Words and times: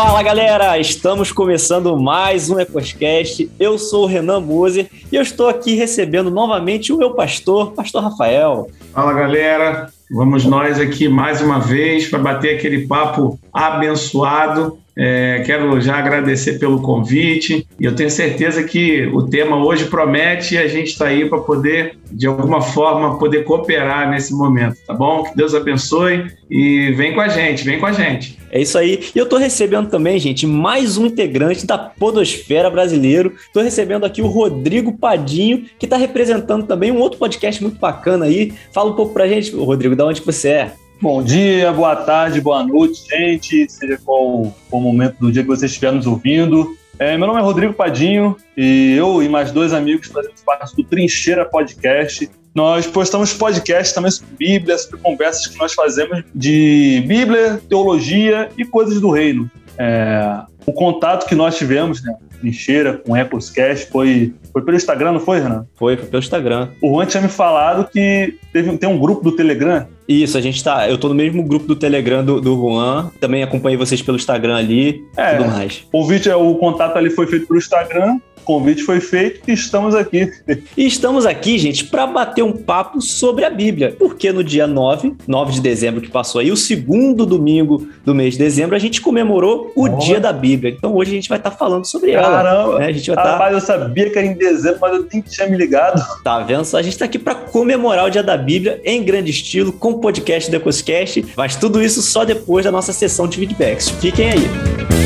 Fala 0.00 0.22
galera, 0.22 0.78
estamos 0.78 1.32
começando 1.32 1.98
mais 1.98 2.48
um 2.48 2.60
Ecoscast. 2.60 3.50
Eu 3.58 3.76
sou 3.76 4.04
o 4.04 4.06
Renan 4.06 4.38
Moser 4.38 4.88
e 5.10 5.16
eu 5.16 5.20
estou 5.20 5.48
aqui 5.48 5.74
recebendo 5.74 6.30
novamente 6.30 6.92
o 6.92 6.96
meu 6.96 7.14
pastor, 7.14 7.72
Pastor 7.72 8.04
Rafael. 8.04 8.70
Fala 8.92 9.12
galera, 9.12 9.90
vamos 10.08 10.44
nós 10.44 10.78
aqui 10.78 11.08
mais 11.08 11.42
uma 11.42 11.58
vez 11.58 12.06
para 12.08 12.20
bater 12.20 12.56
aquele 12.56 12.86
papo 12.86 13.40
abençoado 13.52 14.78
é, 15.00 15.44
quero 15.46 15.80
já 15.80 15.96
agradecer 15.96 16.58
pelo 16.58 16.82
convite 16.82 17.64
e 17.78 17.84
eu 17.84 17.94
tenho 17.94 18.10
certeza 18.10 18.64
que 18.64 19.06
o 19.12 19.22
tema 19.22 19.64
hoje 19.64 19.84
promete 19.84 20.56
e 20.56 20.58
a 20.58 20.66
gente 20.66 20.88
está 20.88 21.06
aí 21.06 21.28
para 21.28 21.38
poder, 21.38 21.96
de 22.10 22.26
alguma 22.26 22.60
forma, 22.60 23.16
poder 23.16 23.44
cooperar 23.44 24.10
nesse 24.10 24.34
momento, 24.34 24.76
tá 24.84 24.92
bom? 24.92 25.22
Que 25.22 25.36
Deus 25.36 25.54
abençoe 25.54 26.26
e 26.50 26.90
vem 26.96 27.14
com 27.14 27.20
a 27.20 27.28
gente, 27.28 27.62
vem 27.62 27.78
com 27.78 27.86
a 27.86 27.92
gente. 27.92 28.36
É 28.50 28.60
isso 28.60 28.76
aí. 28.76 29.04
E 29.14 29.18
eu 29.18 29.24
estou 29.24 29.38
recebendo 29.38 29.88
também, 29.88 30.18
gente, 30.18 30.48
mais 30.48 30.98
um 30.98 31.06
integrante 31.06 31.64
da 31.64 31.78
Podosfera 31.78 32.68
Brasileiro. 32.68 33.34
Estou 33.46 33.62
recebendo 33.62 34.04
aqui 34.04 34.20
o 34.20 34.26
Rodrigo 34.26 34.98
Padinho, 34.98 35.66
que 35.78 35.86
está 35.86 35.96
representando 35.96 36.66
também 36.66 36.90
um 36.90 36.98
outro 36.98 37.20
podcast 37.20 37.62
muito 37.62 37.78
bacana 37.78 38.24
aí. 38.24 38.52
Fala 38.72 38.90
um 38.90 38.96
pouco 38.96 39.12
para 39.12 39.24
a 39.24 39.28
gente, 39.28 39.54
Rodrigo, 39.54 39.94
de 39.94 40.02
onde 40.02 40.22
você 40.22 40.48
é? 40.48 40.72
Bom 41.00 41.22
dia, 41.22 41.72
boa 41.72 41.94
tarde, 41.94 42.40
boa 42.40 42.64
noite, 42.64 43.06
gente, 43.08 43.70
seja 43.70 43.96
qual 44.04 44.52
o 44.68 44.80
momento 44.80 45.16
do 45.20 45.30
dia 45.30 45.42
que 45.42 45.48
você 45.48 45.66
estiver 45.66 45.92
nos 45.92 46.08
ouvindo. 46.08 46.76
É, 46.98 47.16
meu 47.16 47.28
nome 47.28 47.38
é 47.38 47.42
Rodrigo 47.42 47.72
Padinho 47.72 48.36
e 48.56 48.96
eu 48.98 49.22
e 49.22 49.28
mais 49.28 49.52
dois 49.52 49.72
amigos 49.72 50.08
fazemos 50.08 50.42
parte 50.42 50.74
do 50.74 50.82
Trincheira 50.82 51.44
Podcast. 51.44 52.28
Nós 52.52 52.84
postamos 52.88 53.32
podcast 53.32 53.94
também 53.94 54.10
sobre 54.10 54.34
Bíblia, 54.36 54.76
sobre 54.76 54.98
conversas 54.98 55.46
que 55.46 55.56
nós 55.56 55.72
fazemos 55.72 56.24
de 56.34 57.04
Bíblia, 57.06 57.60
teologia 57.68 58.48
e 58.58 58.64
coisas 58.64 59.00
do 59.00 59.12
reino. 59.12 59.48
É, 59.78 60.40
o 60.66 60.72
contato 60.72 61.28
que 61.28 61.36
nós 61.36 61.56
tivemos, 61.56 62.02
né, 62.02 62.12
Trincheira 62.40 62.94
com 63.04 63.16
Ecoscast 63.16 63.90
foi, 63.90 64.34
foi 64.52 64.62
pelo 64.62 64.76
Instagram, 64.76 65.12
não 65.12 65.20
foi, 65.20 65.40
Renan? 65.40 65.66
Foi, 65.74 65.96
foi 65.96 66.06
pelo 66.06 66.22
Instagram. 66.22 66.68
O 66.82 66.94
Juan 66.94 67.06
tinha 67.06 67.22
me 67.22 67.28
falado 67.28 67.88
que 67.90 68.34
teve, 68.52 68.76
tem 68.78 68.88
um 68.88 68.98
grupo 68.98 69.22
do 69.22 69.32
Telegram 69.32 69.86
isso, 70.08 70.38
a 70.38 70.40
gente 70.40 70.64
tá. 70.64 70.88
Eu 70.88 70.96
tô 70.96 71.10
no 71.10 71.14
mesmo 71.14 71.42
grupo 71.42 71.66
do 71.66 71.76
Telegram 71.76 72.24
do, 72.24 72.40
do 72.40 72.56
Juan. 72.56 73.10
Também 73.20 73.42
acompanhei 73.42 73.76
vocês 73.76 74.00
pelo 74.00 74.16
Instagram 74.16 74.56
ali 74.56 75.04
é, 75.14 75.36
tudo 75.36 75.50
mais. 75.50 75.84
O 75.88 75.90
convite, 75.90 76.30
o 76.30 76.54
contato 76.54 76.96
ali 76.96 77.10
foi 77.10 77.26
feito 77.26 77.46
pelo 77.46 77.58
Instagram 77.58 78.18
convite 78.48 78.82
foi 78.82 78.98
feito 78.98 79.42
e 79.46 79.52
estamos 79.52 79.94
aqui. 79.94 80.32
E 80.76 80.86
estamos 80.86 81.26
aqui, 81.26 81.58
gente, 81.58 81.84
para 81.84 82.06
bater 82.06 82.42
um 82.42 82.52
papo 82.52 83.00
sobre 83.00 83.44
a 83.44 83.50
Bíblia. 83.50 83.94
Porque 83.98 84.32
no 84.32 84.44
dia 84.44 84.66
9, 84.66 85.14
9 85.26 85.52
de 85.52 85.60
dezembro 85.60 86.00
que 86.00 86.08
passou 86.08 86.40
aí, 86.40 86.50
o 86.50 86.56
segundo 86.56 87.26
domingo 87.26 87.88
do 88.04 88.14
mês 88.14 88.34
de 88.34 88.38
dezembro, 88.38 88.76
a 88.76 88.78
gente 88.78 89.00
comemorou 89.00 89.72
o 89.74 89.84
oh. 89.84 89.88
dia 89.98 90.20
da 90.20 90.32
Bíblia. 90.32 90.72
Então 90.76 90.94
hoje 90.94 91.10
a 91.10 91.14
gente 91.14 91.28
vai 91.28 91.38
estar 91.38 91.50
tá 91.50 91.56
falando 91.56 91.84
sobre 91.84 92.12
Caramba. 92.12 92.28
ela. 92.28 92.42
Caramba! 92.42 92.78
Né? 92.78 92.86
A 92.86 92.92
gente 92.92 93.10
vai 93.10 93.24
tá... 93.24 93.32
Rapaz, 93.32 93.52
eu 93.52 93.60
sabia 93.60 94.10
que 94.10 94.18
era 94.18 94.26
em 94.26 94.34
dezembro, 94.34 94.78
mas 94.80 94.94
eu 94.94 95.06
nem 95.12 95.20
tinha 95.20 95.46
me 95.48 95.56
ligado. 95.56 96.02
Tá 96.22 96.40
vendo? 96.40 96.64
A 96.76 96.82
gente 96.82 96.92
está 96.92 97.04
aqui 97.04 97.18
para 97.18 97.34
comemorar 97.34 98.06
o 98.06 98.10
dia 98.10 98.22
da 98.22 98.36
Bíblia 98.36 98.80
em 98.84 99.02
grande 99.02 99.30
estilo, 99.30 99.72
com 99.72 99.90
o 99.90 100.00
podcast 100.00 100.50
do 100.50 100.56
Ecoscast, 100.56 101.24
mas 101.36 101.56
tudo 101.56 101.82
isso 101.82 102.02
só 102.02 102.24
depois 102.24 102.64
da 102.64 102.70
nossa 102.70 102.92
sessão 102.92 103.26
de 103.26 103.38
feedbacks. 103.38 103.88
Fiquem 103.88 104.30
aí. 104.30 104.97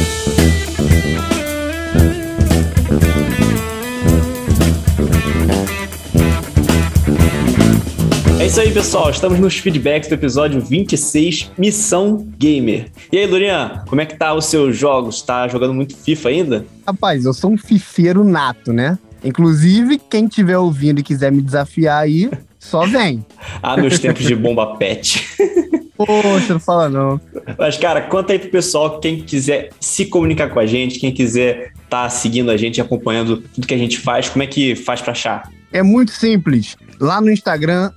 É 8.43 8.47
isso 8.47 8.61
aí, 8.61 8.73
pessoal. 8.73 9.09
Estamos 9.09 9.39
nos 9.39 9.57
feedbacks 9.57 10.09
do 10.09 10.17
episódio 10.17 10.61
26, 10.61 11.53
Missão 11.57 12.29
Gamer. 12.37 12.91
E 13.13 13.19
aí, 13.19 13.25
Lurian, 13.25 13.85
como 13.87 14.01
é 14.01 14.05
que 14.05 14.17
tá 14.17 14.35
os 14.35 14.47
seus 14.47 14.77
jogos? 14.77 15.23
Tá 15.23 15.47
jogando 15.47 15.73
muito 15.73 15.97
FIFA 15.97 16.29
ainda? 16.29 16.67
Rapaz, 16.85 17.25
eu 17.25 17.33
sou 17.33 17.53
um 17.53 17.57
fifeiro 17.57 18.25
nato, 18.25 18.73
né? 18.73 18.99
Inclusive, 19.23 19.97
quem 19.97 20.25
estiver 20.25 20.59
ouvindo 20.59 20.99
e 20.99 21.05
quiser 21.05 21.31
me 21.31 21.41
desafiar 21.41 22.03
aí, 22.03 22.29
só 22.59 22.85
vem. 22.85 23.25
ah, 23.63 23.77
meus 23.77 24.01
tempos 24.01 24.25
de 24.25 24.35
bomba 24.35 24.75
pet. 24.75 25.25
Poxa, 25.97 26.55
não 26.55 26.59
fala 26.59 26.89
não. 26.89 27.21
Mas, 27.57 27.77
cara, 27.77 28.01
conta 28.01 28.33
aí 28.33 28.41
pro 28.41 28.51
pessoal, 28.51 28.99
quem 28.99 29.21
quiser 29.21 29.71
se 29.79 30.07
comunicar 30.07 30.51
com 30.51 30.59
a 30.59 30.67
gente, 30.67 30.99
quem 30.99 31.15
quiser 31.15 31.71
estar 31.77 31.89
tá 31.89 32.09
seguindo 32.11 32.51
a 32.51 32.57
gente, 32.57 32.81
acompanhando 32.81 33.37
tudo 33.37 33.69
que 33.69 33.75
a 33.75 33.79
gente 33.79 34.01
faz, 34.01 34.29
como 34.29 34.43
é 34.43 34.49
que 34.49 34.75
faz 34.75 35.01
para 35.01 35.13
achar? 35.13 35.49
É 35.73 35.83
muito 35.83 36.13
simples. 36.13 36.77
Lá 37.01 37.21
no 37.21 37.31
Instagram, 37.31 37.91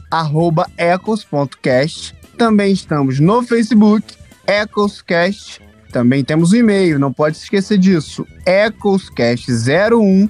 ecos.cast. 0.78 2.16
Também 2.38 2.72
estamos 2.74 3.20
no 3.20 3.44
Facebook, 3.44 4.16
ecoscast. 4.48 5.62
Também 5.92 6.24
temos 6.24 6.52
o 6.52 6.56
um 6.56 6.60
e-mail, 6.60 7.00
não 7.00 7.14
pode 7.14 7.38
se 7.38 7.44
esquecer 7.44 7.78
disso. 7.78 8.28
ecoscast01 8.46 10.30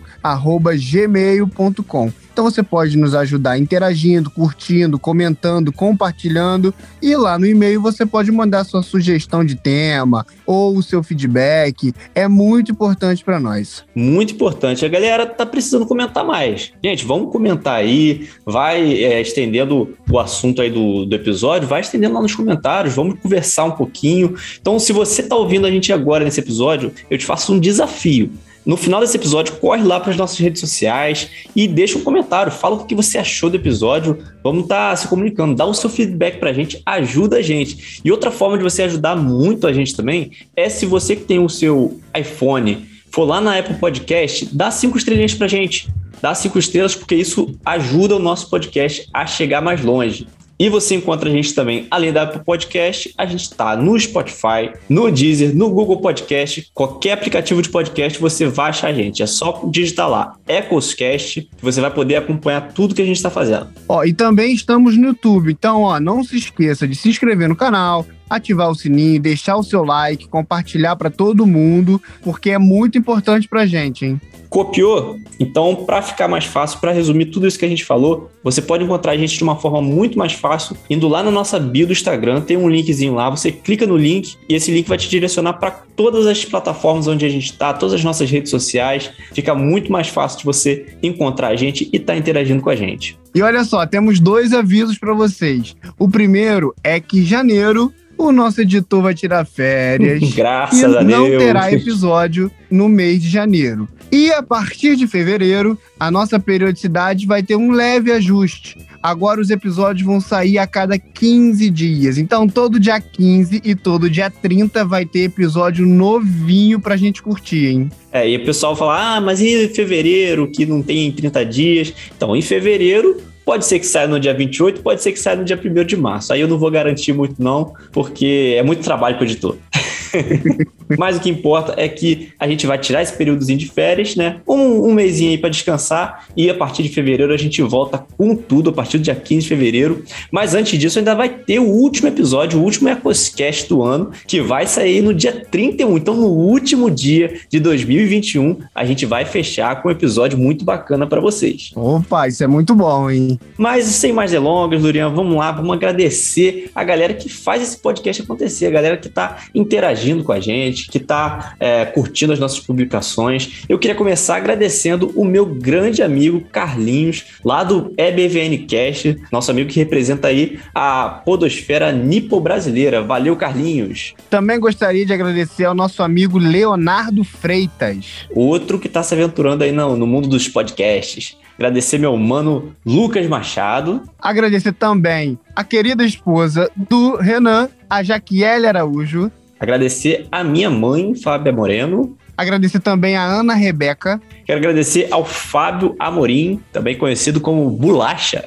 gmail.com. 0.91 2.11
Então 2.35 2.43
você 2.43 2.61
pode 2.61 2.97
nos 2.97 3.15
ajudar 3.15 3.57
interagindo, 3.57 4.29
curtindo, 4.29 4.99
comentando, 4.99 5.71
compartilhando. 5.71 6.73
E 7.01 7.15
lá 7.15 7.39
no 7.39 7.45
e-mail 7.45 7.81
você 7.81 8.05
pode 8.05 8.29
mandar 8.29 8.65
sua 8.65 8.83
sugestão 8.83 9.45
de 9.45 9.55
tema 9.55 10.27
ou 10.45 10.75
o 10.75 10.83
seu 10.83 11.01
feedback. 11.01 11.93
É 12.13 12.27
muito 12.27 12.73
importante 12.73 13.23
para 13.23 13.39
nós. 13.39 13.85
Muito 13.95 14.33
importante. 14.33 14.83
A 14.83 14.89
galera 14.89 15.25
tá 15.25 15.45
precisando 15.45 15.85
comentar 15.85 16.25
mais. 16.25 16.73
Gente, 16.83 17.05
vamos 17.05 17.31
comentar 17.31 17.75
aí. 17.75 18.27
Vai 18.45 19.01
é, 19.01 19.21
estendendo 19.21 19.95
o 20.11 20.19
assunto 20.19 20.61
aí 20.61 20.69
do, 20.69 21.05
do 21.05 21.15
episódio, 21.15 21.69
vai 21.69 21.79
estendendo 21.79 22.15
lá 22.15 22.21
nos 22.21 22.35
comentários. 22.35 22.93
Vamos 22.93 23.17
conversar 23.17 23.63
um 23.63 23.71
pouquinho. 23.71 24.35
Então, 24.59 24.77
se 24.77 24.91
você 24.91 25.23
tá 25.23 25.37
ouvindo 25.37 25.65
a 25.65 25.71
gente 25.71 25.93
agora 25.93 26.25
nesse 26.25 26.41
episódio, 26.41 26.91
eu 27.09 27.17
te 27.17 27.25
faço 27.25 27.53
um 27.53 27.59
desafio. 27.61 28.29
No 28.65 28.75
final 28.75 28.99
desse 28.99 29.15
episódio, 29.15 29.57
corre 29.57 29.83
lá 29.83 29.99
para 29.99 30.09
as 30.09 30.17
nossas 30.17 30.39
redes 30.39 30.59
sociais 30.59 31.29
e 31.55 31.67
deixa 31.67 31.99
um 31.99 32.03
comentário. 32.03 32.51
Fala 32.51 32.75
o 32.75 32.85
que 32.85 32.95
você 32.95 33.19
achou 33.19 33.47
do 33.47 33.57
episódio. 33.57 34.17
Vamos 34.43 34.63
estar 34.63 34.89
tá 34.89 34.95
se 34.95 35.07
comunicando. 35.07 35.53
Dá 35.53 35.65
o 35.65 35.73
seu 35.73 35.89
feedback 35.89 36.39
para 36.39 36.49
a 36.49 36.53
gente, 36.53 36.81
ajuda 36.83 37.37
a 37.37 37.41
gente. 37.43 38.01
E 38.03 38.11
outra 38.11 38.31
forma 38.31 38.57
de 38.57 38.63
você 38.63 38.81
ajudar 38.83 39.15
muito 39.15 39.67
a 39.67 39.73
gente 39.73 39.95
também 39.95 40.31
é 40.55 40.67
se 40.67 40.85
você 40.87 41.15
que 41.15 41.23
tem 41.23 41.37
o 41.37 41.47
seu 41.47 41.99
iPhone 42.17 42.87
for 43.11 43.25
lá 43.25 43.39
na 43.39 43.57
Apple 43.57 43.75
Podcast, 43.75 44.49
dá 44.51 44.71
cinco 44.71 44.97
estrelinhas 44.97 45.35
para 45.35 45.45
a 45.45 45.49
gente. 45.49 45.87
Dá 46.19 46.33
cinco 46.33 46.57
estrelas 46.57 46.95
porque 46.95 47.13
isso 47.13 47.55
ajuda 47.63 48.15
o 48.15 48.19
nosso 48.19 48.49
podcast 48.49 49.07
a 49.13 49.27
chegar 49.27 49.61
mais 49.61 49.83
longe. 49.83 50.27
E 50.57 50.69
você 50.69 50.95
encontra 50.95 51.29
a 51.29 51.31
gente 51.31 51.53
também, 51.53 51.85
além 51.91 52.13
da 52.13 52.21
Apple 52.23 52.41
Podcast, 52.43 53.13
a 53.17 53.25
gente 53.25 53.41
está 53.41 53.75
no 53.75 53.99
Spotify, 53.99 54.71
no 54.87 55.11
Deezer, 55.11 55.53
no 55.53 55.69
Google 55.69 55.99
Podcast, 55.99 56.71
qualquer 56.73 57.11
aplicativo 57.11 57.61
de 57.61 57.67
podcast 57.67 58.17
você 58.19 58.47
vai 58.47 58.69
achar 58.69 58.87
a 58.87 58.93
gente. 58.93 59.21
É 59.21 59.27
só 59.27 59.63
digitar 59.69 60.09
lá, 60.09 60.37
Ecoscast, 60.47 61.49
você 61.61 61.81
vai 61.81 61.91
poder 61.91 62.15
acompanhar 62.15 62.71
tudo 62.71 62.95
que 62.95 63.01
a 63.01 63.05
gente 63.05 63.17
está 63.17 63.29
fazendo. 63.29 63.67
Ó, 63.89 64.05
e 64.05 64.13
também 64.13 64.53
estamos 64.53 64.95
no 64.95 65.07
YouTube, 65.07 65.51
então 65.51 65.81
ó, 65.81 65.99
não 65.99 66.23
se 66.23 66.37
esqueça 66.37 66.87
de 66.87 66.95
se 66.95 67.09
inscrever 67.09 67.49
no 67.49 67.55
canal, 67.55 68.05
ativar 68.29 68.69
o 68.69 68.75
sininho, 68.75 69.21
deixar 69.21 69.57
o 69.57 69.63
seu 69.63 69.83
like, 69.83 70.27
compartilhar 70.27 70.95
para 70.95 71.09
todo 71.09 71.45
mundo, 71.45 72.01
porque 72.23 72.51
é 72.51 72.57
muito 72.57 72.97
importante 72.97 73.47
para 73.47 73.65
gente, 73.65 74.05
hein? 74.05 74.21
Copiou? 74.49 75.19
Então, 75.39 75.75
para 75.75 76.01
ficar 76.01 76.27
mais 76.27 76.45
fácil, 76.45 76.79
para 76.79 76.91
resumir 76.91 77.25
tudo 77.25 77.45
isso 77.45 77.59
que 77.59 77.65
a 77.65 77.67
gente 77.67 77.83
falou, 77.83 78.31
você 78.43 78.61
pode 78.61 78.83
encontrar 78.83 79.11
a 79.11 79.17
gente 79.17 79.37
de 79.37 79.43
uma 79.43 79.57
forma 79.57 79.81
muito 79.81 80.17
mais 80.17 80.33
fácil 80.33 80.77
indo 80.89 81.07
lá 81.07 81.21
na 81.21 81.31
nossa 81.31 81.59
bio 81.59 81.85
do 81.87 81.91
Instagram, 81.91 82.41
tem 82.41 82.55
um 82.55 82.69
linkzinho 82.69 83.13
lá, 83.13 83.29
você 83.29 83.51
clica 83.51 83.85
no 83.85 83.97
link 83.97 84.35
e 84.47 84.55
esse 84.55 84.71
link 84.71 84.87
vai 84.87 84.97
te 84.97 85.09
direcionar 85.09 85.53
para 85.53 85.71
todas 85.71 86.25
as 86.25 86.45
plataformas 86.45 87.07
onde 87.07 87.25
a 87.25 87.29
gente 87.29 87.51
está, 87.51 87.73
todas 87.73 87.95
as 87.95 88.03
nossas 88.03 88.29
redes 88.29 88.49
sociais. 88.49 89.11
Fica 89.33 89.53
muito 89.53 89.91
mais 89.91 90.07
fácil 90.07 90.39
de 90.39 90.45
você 90.45 90.85
encontrar 91.03 91.49
a 91.49 91.55
gente 91.55 91.89
e 91.91 91.97
estar 91.97 92.13
tá 92.13 92.19
interagindo 92.19 92.61
com 92.61 92.69
a 92.69 92.75
gente. 92.75 93.17
E 93.33 93.41
olha 93.41 93.65
só, 93.65 93.85
temos 93.85 94.21
dois 94.21 94.53
avisos 94.53 94.97
para 94.97 95.13
vocês. 95.13 95.75
O 95.99 96.07
primeiro 96.07 96.73
é 96.81 97.01
que 97.01 97.25
janeiro 97.25 97.91
o 98.17 98.31
nosso 98.31 98.61
editor 98.61 99.01
vai 99.01 99.13
tirar 99.13 99.45
férias. 99.45 100.21
Graças 100.33 100.79
e 100.79 100.85
a 100.85 101.03
Deus. 101.03 101.05
não 101.05 101.37
terá 101.37 101.71
episódio 101.71 102.51
no 102.69 102.87
mês 102.89 103.21
de 103.21 103.29
janeiro. 103.29 103.87
E 104.11 104.31
a 104.31 104.41
partir 104.41 104.95
de 104.95 105.07
fevereiro, 105.07 105.77
a 105.99 106.09
nossa 106.09 106.39
periodicidade 106.39 107.25
vai 107.25 107.43
ter 107.43 107.55
um 107.55 107.71
leve 107.71 108.11
ajuste. 108.11 108.77
Agora 109.01 109.41
os 109.41 109.49
episódios 109.49 110.05
vão 110.05 110.19
sair 110.19 110.57
a 110.57 110.65
cada 110.65 110.97
15 110.97 111.69
dias. 111.69 112.17
Então, 112.17 112.47
todo 112.47 112.79
dia 112.79 112.99
15 112.99 113.61
e 113.63 113.75
todo 113.75 114.09
dia 114.09 114.29
30 114.29 114.85
vai 114.85 115.05
ter 115.05 115.25
episódio 115.25 115.85
novinho 115.85 116.79
pra 116.79 116.97
gente 116.97 117.21
curtir, 117.21 117.67
hein? 117.67 117.89
É, 118.11 118.27
e 118.27 118.37
o 118.37 118.45
pessoal 118.45 118.75
fala: 118.75 119.17
ah, 119.17 119.21
mas 119.21 119.41
e 119.41 119.67
fevereiro, 119.69 120.49
que 120.49 120.65
não 120.65 120.81
tem 120.81 121.11
30 121.11 121.45
dias? 121.45 121.93
Então, 122.15 122.35
em 122.35 122.41
fevereiro, 122.41 123.17
Pode 123.45 123.65
ser 123.65 123.79
que 123.79 123.85
saia 123.85 124.07
no 124.07 124.19
dia 124.19 124.33
28, 124.33 124.81
pode 124.81 125.03
ser 125.03 125.11
que 125.11 125.19
saia 125.19 125.37
no 125.37 125.45
dia 125.45 125.59
1 125.63 125.83
de 125.85 125.95
março. 125.95 126.33
Aí 126.33 126.41
eu 126.41 126.47
não 126.47 126.57
vou 126.57 126.71
garantir 126.71 127.13
muito, 127.13 127.35
não, 127.41 127.73
porque 127.91 128.55
é 128.57 128.63
muito 128.63 128.83
trabalho 128.83 129.15
para 129.15 129.23
o 129.23 129.27
editor. 129.27 129.55
Mas 130.97 131.17
o 131.17 131.19
que 131.19 131.29
importa 131.29 131.73
é 131.77 131.87
que 131.87 132.29
a 132.39 132.47
gente 132.47 132.67
vai 132.67 132.77
tirar 132.77 133.01
esse 133.01 133.13
períodozinho 133.13 133.57
de 133.57 133.67
férias, 133.67 134.15
né? 134.15 134.37
Um, 134.47 134.89
um 134.89 134.93
mêsinho 134.93 135.31
aí 135.31 135.37
para 135.37 135.49
descansar 135.49 136.27
e 136.35 136.49
a 136.49 136.53
partir 136.53 136.83
de 136.83 136.89
fevereiro 136.89 137.33
a 137.33 137.37
gente 137.37 137.61
volta 137.61 138.05
com 138.17 138.35
tudo, 138.35 138.69
a 138.69 138.73
partir 138.73 138.97
do 138.97 139.03
dia 139.03 139.15
15 139.15 139.41
de 139.41 139.47
fevereiro. 139.47 140.03
Mas 140.31 140.53
antes 140.53 140.77
disso, 140.77 140.99
ainda 140.99 141.15
vai 141.15 141.29
ter 141.29 141.59
o 141.59 141.67
último 141.67 142.07
episódio, 142.07 142.59
o 142.59 142.63
último 142.63 142.89
EcoScast 142.89 143.67
do 143.67 143.83
ano, 143.83 144.11
que 144.27 144.41
vai 144.41 144.67
sair 144.67 145.01
no 145.01 145.13
dia 145.13 145.45
31. 145.49 145.97
Então, 145.97 146.15
no 146.15 146.27
último 146.27 146.89
dia 146.89 147.39
de 147.49 147.59
2021, 147.59 148.59
a 148.73 148.85
gente 148.85 149.05
vai 149.05 149.25
fechar 149.25 149.81
com 149.81 149.89
um 149.89 149.91
episódio 149.91 150.37
muito 150.37 150.63
bacana 150.63 151.07
para 151.07 151.19
vocês. 151.19 151.71
Opa, 151.75 152.27
isso 152.27 152.43
é 152.43 152.47
muito 152.47 152.75
bom, 152.75 153.09
hein? 153.09 153.39
Mas 153.57 153.85
sem 153.85 154.13
mais 154.13 154.31
delongas, 154.31 154.81
Lurian, 154.81 155.09
vamos 155.09 155.35
lá, 155.35 155.51
vamos 155.51 155.73
agradecer 155.73 156.69
a 156.75 156.83
galera 156.83 157.13
que 157.13 157.29
faz 157.29 157.61
esse 157.61 157.77
podcast 157.77 158.21
acontecer, 158.21 158.67
a 158.67 158.71
galera 158.71 158.97
que 158.97 159.07
está 159.07 159.37
interagindo 159.53 160.04
com 160.23 160.31
a 160.31 160.39
gente, 160.39 160.89
que 160.89 160.97
está 160.97 161.55
é, 161.59 161.85
curtindo 161.85 162.33
as 162.33 162.39
nossas 162.39 162.59
publicações. 162.59 163.63
Eu 163.67 163.79
queria 163.79 163.95
começar 163.95 164.35
agradecendo 164.37 165.11
o 165.15 165.25
meu 165.25 165.45
grande 165.45 166.01
amigo 166.03 166.41
Carlinhos, 166.51 167.25
lá 167.43 167.63
do 167.63 167.93
EBVN 167.97 168.57
Cast, 168.67 169.17
nosso 169.31 169.51
amigo 169.51 169.69
que 169.69 169.79
representa 169.79 170.27
aí 170.27 170.59
a 170.73 171.21
podosfera 171.25 171.91
nipo-brasileira. 171.91 173.01
Valeu, 173.01 173.35
Carlinhos! 173.35 174.13
Também 174.29 174.59
gostaria 174.59 175.05
de 175.05 175.13
agradecer 175.13 175.65
ao 175.65 175.73
nosso 175.73 176.03
amigo 176.03 176.37
Leonardo 176.37 177.23
Freitas. 177.23 178.27
Outro 178.33 178.79
que 178.79 178.87
está 178.87 179.01
se 179.03 179.13
aventurando 179.13 179.63
aí 179.63 179.71
no, 179.71 179.95
no 179.95 180.05
mundo 180.05 180.27
dos 180.27 180.47
podcasts. 180.47 181.37
Agradecer 181.55 181.97
meu 181.97 182.15
mano 182.17 182.75
Lucas 182.85 183.25
Machado. 183.27 184.03
Agradecer 184.19 184.73
também 184.73 185.39
a 185.55 185.63
querida 185.63 186.05
esposa 186.05 186.69
do 186.75 187.15
Renan, 187.15 187.69
a 187.89 188.03
Jaquiele 188.03 188.67
Araújo. 188.67 189.31
Agradecer 189.59 190.27
a 190.31 190.43
minha 190.43 190.69
mãe, 190.69 191.15
Fábia 191.15 191.51
Moreno. 191.51 192.17
Agradecer 192.37 192.79
também 192.79 193.15
a 193.15 193.23
Ana 193.23 193.53
Rebeca. 193.53 194.21
Quero 194.45 194.59
agradecer 194.59 195.07
ao 195.09 195.25
Fábio 195.25 195.95
Amorim, 195.97 196.61
também 196.71 196.95
conhecido 196.95 197.41
como 197.41 197.67
Bulacha. 197.71 198.45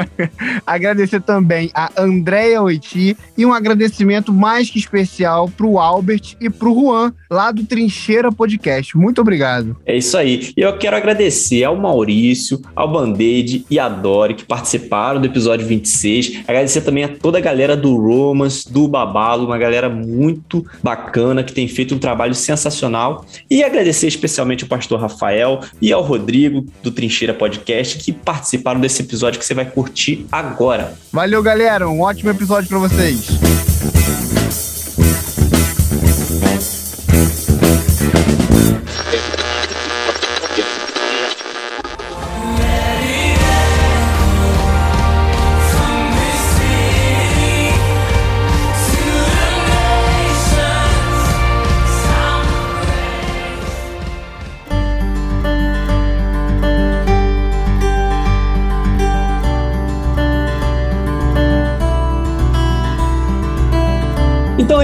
agradecer 0.66 1.20
também 1.20 1.70
a 1.74 1.90
Andréia 1.94 2.62
Oiti 2.62 3.14
e 3.36 3.44
um 3.44 3.52
agradecimento 3.52 4.32
mais 4.32 4.70
que 4.70 4.78
especial 4.78 5.50
para 5.50 5.66
o 5.66 5.78
Albert 5.78 6.36
e 6.40 6.48
para 6.48 6.68
o 6.68 6.74
Juan, 6.74 7.12
lá 7.30 7.52
do 7.52 7.64
Trincheira 7.64 8.32
Podcast. 8.32 8.96
Muito 8.96 9.20
obrigado. 9.20 9.76
É 9.84 9.94
isso 9.94 10.16
aí. 10.16 10.52
E 10.56 10.62
eu 10.62 10.78
quero 10.78 10.96
agradecer 10.96 11.64
ao 11.64 11.76
Maurício, 11.76 12.62
ao 12.74 12.90
Band-Aid 12.90 13.66
e 13.70 13.78
à 13.78 13.90
Dori, 13.90 14.34
que 14.34 14.44
participaram 14.44 15.20
do 15.20 15.26
episódio 15.26 15.66
26. 15.66 16.44
Agradecer 16.48 16.80
também 16.80 17.04
a 17.04 17.08
toda 17.08 17.36
a 17.36 17.42
galera 17.42 17.76
do 17.76 17.94
Romance, 17.96 18.72
do 18.72 18.88
Babalo, 18.88 19.44
uma 19.44 19.58
galera 19.58 19.90
muito 19.90 20.64
bacana 20.82 21.44
que 21.44 21.52
tem 21.52 21.68
feito 21.68 21.94
um 21.94 21.98
trabalho 21.98 22.34
sensacional. 22.34 23.26
E 23.50 23.62
agradecer 23.62 24.06
especialmente 24.06 24.64
o 24.64 24.66
pastor 24.66 24.98
Rafael 24.98 25.25
Rafael 25.26 25.60
e 25.80 25.92
ao 25.92 26.02
Rodrigo 26.02 26.64
do 26.82 26.90
Trincheira 26.90 27.34
Podcast 27.34 27.98
que 27.98 28.12
participaram 28.12 28.80
desse 28.80 29.02
episódio 29.02 29.38
que 29.38 29.44
você 29.44 29.54
vai 29.54 29.66
curtir 29.66 30.26
agora. 30.30 30.94
Valeu, 31.12 31.42
galera. 31.42 31.88
Um 31.88 32.00
ótimo 32.00 32.30
episódio 32.30 32.68
para 32.68 32.78
vocês. 32.78 33.26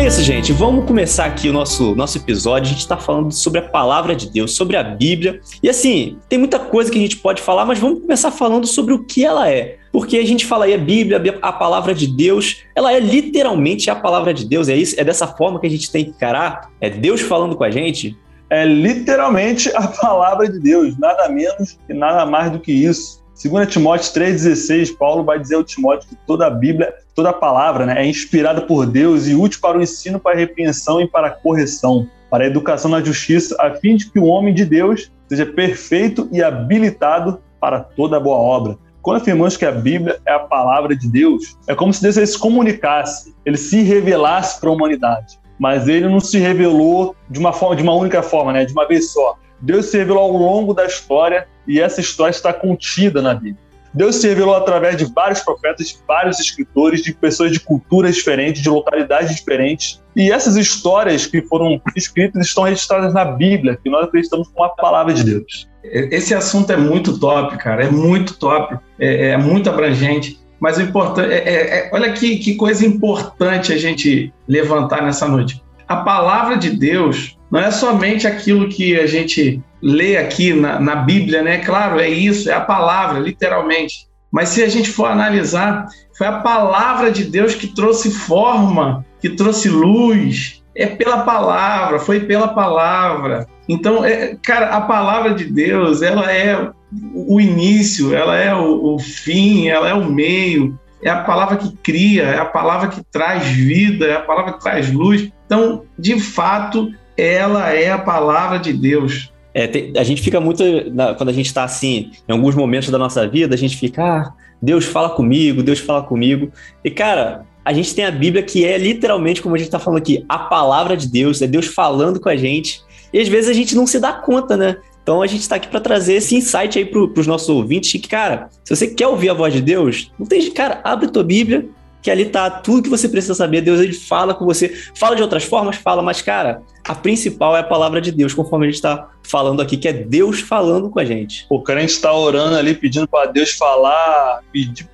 É 0.02 0.06
isso, 0.06 0.22
gente. 0.22 0.52
Vamos 0.52 0.84
começar 0.84 1.26
aqui 1.26 1.48
o 1.48 1.52
nosso, 1.52 1.94
nosso 1.94 2.18
episódio. 2.18 2.66
A 2.66 2.72
gente 2.72 2.80
está 2.80 2.96
falando 2.96 3.30
sobre 3.30 3.60
a 3.60 3.62
palavra 3.62 4.16
de 4.16 4.28
Deus, 4.28 4.52
sobre 4.52 4.76
a 4.76 4.82
Bíblia. 4.82 5.40
E 5.62 5.68
assim, 5.68 6.18
tem 6.28 6.40
muita 6.40 6.58
coisa 6.58 6.90
que 6.90 6.98
a 6.98 7.00
gente 7.00 7.18
pode 7.18 7.40
falar, 7.40 7.64
mas 7.64 7.78
vamos 7.78 8.00
começar 8.00 8.32
falando 8.32 8.66
sobre 8.66 8.92
o 8.94 9.04
que 9.04 9.24
ela 9.24 9.48
é. 9.48 9.76
Porque 9.92 10.16
a 10.16 10.26
gente 10.26 10.44
fala 10.44 10.64
aí 10.64 10.74
a 10.74 10.78
Bíblia, 10.78 11.38
a 11.40 11.52
palavra 11.52 11.94
de 11.94 12.08
Deus, 12.08 12.64
ela 12.74 12.92
é 12.92 12.98
literalmente 12.98 13.90
a 13.90 13.94
palavra 13.94 14.34
de 14.34 14.44
Deus. 14.44 14.68
É 14.68 14.74
isso, 14.74 14.98
é 14.98 15.04
dessa 15.04 15.28
forma 15.28 15.60
que 15.60 15.68
a 15.68 15.70
gente 15.70 15.88
tem 15.88 16.06
que 16.06 16.10
encarar. 16.10 16.68
É 16.80 16.90
Deus 16.90 17.20
falando 17.20 17.54
com 17.54 17.62
a 17.62 17.70
gente. 17.70 18.18
É 18.50 18.64
literalmente 18.64 19.70
a 19.72 19.86
palavra 19.86 20.50
de 20.50 20.58
Deus, 20.58 20.98
nada 20.98 21.28
menos 21.28 21.78
e 21.88 21.94
nada 21.94 22.26
mais 22.26 22.50
do 22.50 22.58
que 22.58 22.72
isso. 22.72 23.21
Segundo 23.42 23.66
Timóteo 23.66 24.12
3,16, 24.12 24.96
Paulo 24.96 25.24
vai 25.24 25.36
dizer 25.36 25.56
ao 25.56 25.64
Timóteo 25.64 26.08
que 26.08 26.16
toda 26.28 26.46
a 26.46 26.50
Bíblia, 26.50 26.94
toda 27.12 27.30
a 27.30 27.32
palavra 27.32 27.84
né, 27.84 28.00
é 28.00 28.06
inspirada 28.06 28.60
por 28.60 28.86
Deus 28.86 29.26
e 29.26 29.34
útil 29.34 29.58
para 29.60 29.76
o 29.76 29.82
ensino, 29.82 30.20
para 30.20 30.36
a 30.36 30.38
repreensão 30.38 31.00
e 31.00 31.08
para 31.08 31.26
a 31.26 31.30
correção, 31.30 32.06
para 32.30 32.44
a 32.44 32.46
educação 32.46 32.88
na 32.88 33.02
justiça, 33.02 33.56
a 33.58 33.72
fim 33.72 33.96
de 33.96 34.08
que 34.08 34.20
o 34.20 34.26
homem 34.26 34.54
de 34.54 34.64
Deus 34.64 35.10
seja 35.28 35.44
perfeito 35.44 36.28
e 36.30 36.40
habilitado 36.40 37.42
para 37.60 37.80
toda 37.80 38.20
boa 38.20 38.36
obra. 38.36 38.78
Quando 39.02 39.20
afirmamos 39.20 39.56
que 39.56 39.66
a 39.66 39.72
Bíblia 39.72 40.20
é 40.24 40.34
a 40.34 40.38
palavra 40.38 40.94
de 40.94 41.10
Deus, 41.10 41.58
é 41.66 41.74
como 41.74 41.92
se 41.92 42.00
Deus 42.00 42.14
se 42.14 42.38
comunicasse, 42.38 43.34
ele 43.44 43.56
se 43.56 43.82
revelasse 43.82 44.60
para 44.60 44.70
a 44.70 44.72
humanidade. 44.72 45.40
Mas 45.58 45.88
ele 45.88 46.08
não 46.08 46.20
se 46.20 46.38
revelou 46.38 47.16
de 47.28 47.40
uma 47.40 47.52
forma, 47.52 47.74
de 47.74 47.82
uma 47.82 47.92
única 47.92 48.22
forma, 48.22 48.52
né, 48.52 48.64
de 48.64 48.72
uma 48.72 48.86
vez 48.86 49.10
só. 49.10 49.36
Deus 49.60 49.86
se 49.86 49.98
revelou 49.98 50.22
ao 50.22 50.32
longo 50.32 50.72
da 50.72 50.86
história 50.86 51.48
e 51.66 51.80
essa 51.80 52.00
história 52.00 52.30
está 52.30 52.52
contida 52.52 53.20
na 53.22 53.34
Bíblia. 53.34 53.72
Deus 53.94 54.16
se 54.16 54.28
revelou 54.28 54.54
através 54.54 54.96
de 54.96 55.04
vários 55.04 55.40
profetas, 55.40 55.88
de 55.88 55.96
vários 56.08 56.40
escritores, 56.40 57.02
de 57.02 57.12
pessoas 57.12 57.52
de 57.52 57.60
culturas 57.60 58.14
diferentes, 58.14 58.62
de 58.62 58.70
localidades 58.70 59.36
diferentes. 59.36 60.02
E 60.16 60.30
essas 60.30 60.56
histórias 60.56 61.26
que 61.26 61.42
foram 61.42 61.80
escritas 61.94 62.46
estão 62.46 62.64
registradas 62.64 63.12
na 63.12 63.24
Bíblia, 63.24 63.78
que 63.82 63.90
nós 63.90 64.04
acreditamos 64.04 64.48
como 64.48 64.64
a 64.64 64.70
palavra 64.70 65.12
de 65.12 65.22
Deus. 65.22 65.68
Esse 65.84 66.34
assunto 66.34 66.70
é 66.72 66.76
muito 66.76 67.18
top, 67.18 67.56
cara, 67.58 67.84
é 67.84 67.90
muito 67.90 68.38
top, 68.38 68.78
é, 68.98 69.30
é 69.30 69.36
muito 69.36 69.68
abrangente. 69.68 70.40
Mas 70.58 70.78
o 70.78 70.82
importante, 70.82 71.32
é, 71.32 71.38
é, 71.38 71.78
é, 71.78 71.90
olha 71.92 72.12
que, 72.12 72.36
que 72.38 72.54
coisa 72.54 72.86
importante 72.86 73.72
a 73.72 73.76
gente 73.76 74.32
levantar 74.46 75.02
nessa 75.02 75.26
noite. 75.26 75.60
A 75.88 75.96
palavra 75.96 76.56
de 76.56 76.70
Deus 76.70 77.36
não 77.50 77.60
é 77.60 77.70
somente 77.70 78.26
aquilo 78.26 78.68
que 78.68 78.98
a 78.98 79.06
gente 79.06 79.60
lê 79.82 80.16
aqui 80.16 80.54
na, 80.54 80.78
na 80.78 80.96
Bíblia, 80.96 81.42
né? 81.42 81.58
Claro, 81.58 82.00
é 82.00 82.08
isso, 82.08 82.48
é 82.50 82.54
a 82.54 82.60
palavra, 82.60 83.18
literalmente. 83.18 84.06
Mas 84.30 84.50
se 84.50 84.62
a 84.62 84.68
gente 84.68 84.90
for 84.90 85.06
analisar, 85.06 85.86
foi 86.16 86.26
a 86.26 86.40
palavra 86.40 87.10
de 87.10 87.24
Deus 87.24 87.54
que 87.54 87.66
trouxe 87.66 88.10
forma, 88.10 89.04
que 89.20 89.28
trouxe 89.28 89.68
luz. 89.68 90.62
É 90.74 90.86
pela 90.86 91.18
palavra, 91.18 91.98
foi 91.98 92.20
pela 92.20 92.48
palavra. 92.48 93.46
Então, 93.68 94.04
é, 94.04 94.36
cara, 94.42 94.68
a 94.70 94.80
palavra 94.80 95.34
de 95.34 95.44
Deus, 95.44 96.00
ela 96.00 96.32
é 96.32 96.70
o 97.14 97.40
início, 97.40 98.14
ela 98.14 98.36
é 98.36 98.54
o, 98.54 98.94
o 98.94 98.98
fim, 98.98 99.68
ela 99.68 99.88
é 99.88 99.94
o 99.94 100.10
meio. 100.10 100.78
É 101.02 101.10
a 101.10 101.24
palavra 101.24 101.56
que 101.56 101.76
cria, 101.78 102.22
é 102.22 102.38
a 102.38 102.44
palavra 102.44 102.88
que 102.88 103.02
traz 103.10 103.44
vida, 103.44 104.06
é 104.06 104.14
a 104.14 104.20
palavra 104.20 104.52
que 104.52 104.62
traz 104.62 104.90
luz. 104.92 105.28
Então, 105.44 105.82
de 105.98 106.18
fato, 106.20 106.92
ela 107.16 107.70
é 107.70 107.90
a 107.90 107.98
palavra 107.98 108.58
de 108.58 108.72
Deus. 108.72 109.31
É, 109.54 109.66
tem, 109.66 109.92
a 109.96 110.02
gente 110.02 110.22
fica 110.22 110.40
muito. 110.40 110.62
Na, 110.92 111.14
quando 111.14 111.28
a 111.28 111.32
gente 111.32 111.46
está 111.46 111.64
assim, 111.64 112.10
em 112.28 112.32
alguns 112.32 112.54
momentos 112.54 112.90
da 112.90 112.98
nossa 112.98 113.26
vida, 113.26 113.54
a 113.54 113.58
gente 113.58 113.76
fica, 113.76 114.02
ah, 114.02 114.32
Deus 114.60 114.84
fala 114.84 115.10
comigo, 115.10 115.62
Deus 115.62 115.78
fala 115.78 116.02
comigo. 116.02 116.50
E, 116.84 116.90
cara, 116.90 117.44
a 117.64 117.72
gente 117.72 117.94
tem 117.94 118.04
a 118.04 118.10
Bíblia 118.10 118.42
que 118.42 118.64
é 118.64 118.78
literalmente, 118.78 119.42
como 119.42 119.54
a 119.54 119.58
gente 119.58 119.68
está 119.68 119.78
falando 119.78 119.98
aqui, 119.98 120.24
a 120.28 120.38
palavra 120.38 120.96
de 120.96 121.08
Deus, 121.08 121.42
é 121.42 121.46
Deus 121.46 121.66
falando 121.66 122.20
com 122.20 122.28
a 122.28 122.36
gente. 122.36 122.82
E 123.12 123.20
às 123.20 123.28
vezes 123.28 123.50
a 123.50 123.52
gente 123.52 123.74
não 123.74 123.86
se 123.86 124.00
dá 124.00 124.12
conta, 124.12 124.56
né? 124.56 124.76
Então 125.02 125.20
a 125.20 125.26
gente 125.26 125.40
está 125.40 125.56
aqui 125.56 125.68
para 125.68 125.80
trazer 125.80 126.14
esse 126.14 126.34
insight 126.36 126.78
aí 126.78 126.84
para 126.84 127.20
os 127.20 127.26
nossos 127.26 127.48
ouvintes 127.48 127.92
que, 127.92 128.08
cara, 128.08 128.48
se 128.64 128.74
você 128.74 128.86
quer 128.86 129.08
ouvir 129.08 129.30
a 129.30 129.34
voz 129.34 129.52
de 129.52 129.60
Deus, 129.60 130.10
não 130.18 130.26
tem, 130.26 130.48
cara, 130.52 130.80
abre 130.84 131.08
tua 131.08 131.24
Bíblia, 131.24 131.68
que 132.02 132.10
ali 132.10 132.24
tá 132.24 132.50
tudo 132.50 132.82
que 132.82 132.90
você 132.90 133.08
precisa 133.08 133.34
saber. 133.34 133.60
Deus 133.60 133.80
ele 133.80 133.92
fala 133.92 134.34
com 134.34 134.44
você, 134.44 134.74
fala 134.94 135.14
de 135.14 135.22
outras 135.22 135.44
formas, 135.44 135.76
fala, 135.76 136.02
mas 136.02 136.20
cara, 136.20 136.62
a 136.84 136.94
principal 136.94 137.56
é 137.56 137.60
a 137.60 137.64
palavra 137.64 138.00
de 138.00 138.10
Deus, 138.10 138.34
conforme 138.34 138.66
a 138.66 138.68
gente 138.68 138.76
está 138.76 139.08
falando 139.22 139.62
aqui, 139.62 139.76
que 139.76 139.86
é 139.86 139.92
Deus 139.92 140.40
falando 140.40 140.90
com 140.90 140.98
a 140.98 141.04
gente. 141.04 141.46
O 141.48 141.62
crente 141.62 141.92
está 141.92 142.12
orando 142.12 142.56
ali, 142.56 142.74
pedindo 142.74 143.06
para 143.06 143.30
Deus 143.30 143.52
falar, 143.52 144.40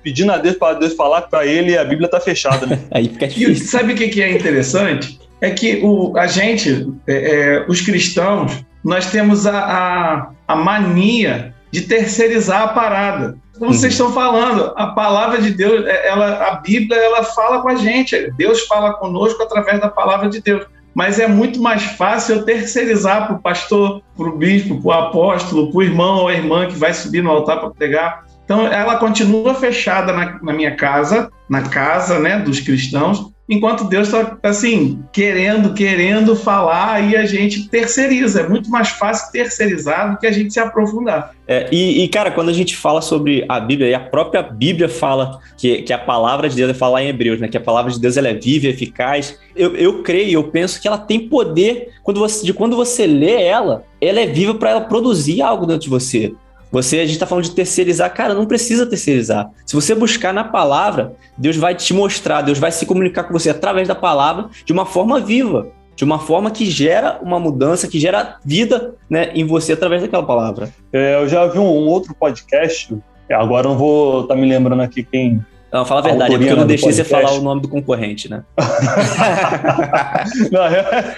pedindo 0.03 0.31
a 0.31 0.37
Deus 0.37 0.55
para 0.55 0.77
Deus 0.77 0.93
falar 0.93 1.23
para 1.23 1.45
ele 1.45 1.71
e 1.71 1.77
a 1.77 1.83
Bíblia 1.83 2.05
está 2.05 2.19
fechada, 2.19 2.67
né? 2.67 2.79
Aí 2.91 3.09
fica 3.09 3.27
difícil. 3.27 3.51
E 3.51 3.57
sabe 3.57 3.93
o 3.93 3.95
que 3.95 4.21
é 4.21 4.31
interessante? 4.31 5.19
É 5.41 5.49
que 5.49 5.79
o, 5.83 6.15
a 6.15 6.27
gente, 6.27 6.87
é, 7.07 7.13
é, 7.13 7.65
os 7.67 7.81
cristãos, 7.81 8.63
nós 8.83 9.09
temos 9.09 9.47
a, 9.47 9.57
a, 9.57 10.29
a 10.47 10.55
mania 10.55 11.55
de 11.71 11.81
terceirizar 11.81 12.61
a 12.61 12.67
parada 12.69 13.37
como 13.59 13.73
vocês 13.73 13.93
estão 13.93 14.11
falando, 14.13 14.73
a 14.75 14.87
palavra 14.87 15.41
de 15.41 15.51
Deus, 15.51 15.85
é, 15.85 16.07
ela, 16.07 16.47
a 16.47 16.55
Bíblia, 16.55 16.97
ela 16.97 17.23
fala 17.23 17.61
com 17.61 17.69
a 17.69 17.75
gente. 17.75 18.31
Deus 18.37 18.61
fala 18.61 18.93
conosco 18.93 19.43
através 19.43 19.79
da 19.79 19.89
palavra 19.89 20.29
de 20.29 20.41
Deus. 20.41 20.65
mas 20.95 21.19
é 21.19 21.27
muito 21.27 21.61
mais 21.61 21.83
fácil 21.83 22.37
eu 22.37 22.45
terceirizar 22.45 23.27
para 23.27 23.35
o 23.35 23.41
pastor, 23.41 24.01
para 24.17 24.27
o 24.27 24.37
bispo, 24.37 24.81
para 24.81 24.87
o 24.87 24.91
apóstolo, 24.91 25.69
para 25.69 25.77
o 25.77 25.83
irmão 25.83 26.21
ou 26.21 26.27
a 26.29 26.33
irmã 26.33 26.67
que 26.67 26.75
vai 26.75 26.93
subir 26.93 27.21
no 27.21 27.29
altar 27.29 27.59
para 27.59 27.69
pregar. 27.69 28.25
Então, 28.43 28.65
ela 28.65 28.97
continua 28.97 29.53
fechada 29.53 30.11
na, 30.11 30.39
na 30.41 30.53
minha 30.53 30.75
casa, 30.75 31.29
na 31.47 31.69
casa 31.69 32.17
né, 32.17 32.39
dos 32.39 32.59
cristãos, 32.59 33.31
enquanto 33.49 33.85
Deus 33.85 34.07
está, 34.07 34.37
assim, 34.43 35.03
querendo, 35.11 35.73
querendo 35.73 36.35
falar 36.35 37.09
e 37.09 37.17
a 37.17 37.25
gente 37.25 37.67
terceiriza. 37.67 38.41
É 38.41 38.47
muito 38.47 38.69
mais 38.69 38.89
fácil 38.89 39.31
terceirizar 39.31 40.11
do 40.11 40.19
que 40.19 40.27
a 40.27 40.31
gente 40.31 40.53
se 40.53 40.59
aprofundar. 40.59 41.31
É, 41.47 41.67
e, 41.71 42.03
e, 42.03 42.07
cara, 42.07 42.29
quando 42.29 42.49
a 42.49 42.53
gente 42.53 42.77
fala 42.77 43.01
sobre 43.01 43.43
a 43.49 43.59
Bíblia, 43.59 43.89
e 43.89 43.93
a 43.95 43.99
própria 43.99 44.43
Bíblia 44.43 44.87
fala 44.87 45.39
que, 45.57 45.81
que 45.81 45.91
a 45.91 45.97
palavra 45.97 46.47
de 46.47 46.55
Deus, 46.55 46.69
é 46.69 46.73
falar 46.75 47.03
em 47.03 47.07
Hebreus, 47.07 47.39
né? 47.39 47.47
Que 47.47 47.57
a 47.57 47.61
palavra 47.61 47.91
de 47.91 47.99
Deus 47.99 48.17
ela 48.17 48.27
é 48.27 48.35
viva 48.35 48.67
e 48.67 48.69
eficaz. 48.69 49.39
Eu, 49.55 49.75
eu 49.75 50.03
creio, 50.03 50.33
eu 50.33 50.43
penso 50.43 50.79
que 50.79 50.87
ela 50.87 50.99
tem 50.99 51.27
poder 51.27 51.89
quando 52.03 52.19
você, 52.19 52.45
de 52.45 52.53
quando 52.53 52.75
você 52.75 53.07
lê 53.07 53.43
ela, 53.43 53.83
ela 53.99 54.19
é 54.19 54.27
viva 54.27 54.53
para 54.53 54.69
ela 54.69 54.81
produzir 54.81 55.41
algo 55.41 55.65
dentro 55.65 55.81
de 55.81 55.89
você. 55.89 56.31
Você, 56.71 56.97
a 56.97 57.05
gente 57.05 57.13
está 57.13 57.25
falando 57.25 57.45
de 57.45 57.51
terceirizar, 57.51 58.13
cara, 58.13 58.33
não 58.33 58.45
precisa 58.45 58.85
terceirizar. 58.85 59.49
Se 59.65 59.75
você 59.75 59.95
buscar 59.95 60.33
na 60.33 60.43
palavra, 60.43 61.13
Deus 61.37 61.57
vai 61.57 61.73
te 61.73 61.93
mostrar, 61.93 62.41
Deus 62.41 62.59
vai 62.59 62.71
se 62.71 62.85
comunicar 62.85 63.23
com 63.23 63.33
você 63.33 63.49
através 63.49 63.87
da 63.87 63.95
palavra 63.95 64.49
de 64.63 64.71
uma 64.71 64.85
forma 64.85 65.19
viva, 65.19 65.67
de 65.95 66.03
uma 66.03 66.19
forma 66.19 66.51
que 66.51 66.65
gera 66.65 67.19
uma 67.21 67.39
mudança, 67.39 67.87
que 67.87 67.99
gera 67.99 68.37
vida 68.45 68.95
né, 69.09 69.31
em 69.33 69.45
você 69.45 69.73
através 69.73 70.01
daquela 70.01 70.25
palavra. 70.25 70.69
É, 70.93 71.15
eu 71.15 71.27
já 71.27 71.45
vi 71.47 71.57
um, 71.57 71.65
outro 71.65 72.13
podcast, 72.13 72.95
agora 73.31 73.67
não 73.67 73.77
vou 73.77 74.21
estar 74.21 74.35
tá 74.35 74.39
me 74.39 74.47
lembrando 74.47 74.81
aqui 74.81 75.03
quem, 75.03 75.43
não, 75.71 75.85
fala 75.85 76.01
a 76.01 76.03
verdade, 76.03 76.33
é 76.33 76.37
porque 76.37 76.51
eu 76.51 76.57
não 76.57 76.65
deixei 76.65 76.91
você 76.91 77.03
falar 77.03 77.31
o 77.33 77.41
nome 77.41 77.61
do 77.61 77.67
concorrente, 77.67 78.29
né? 78.29 78.43
não, 80.51 80.63
é... 80.63 81.15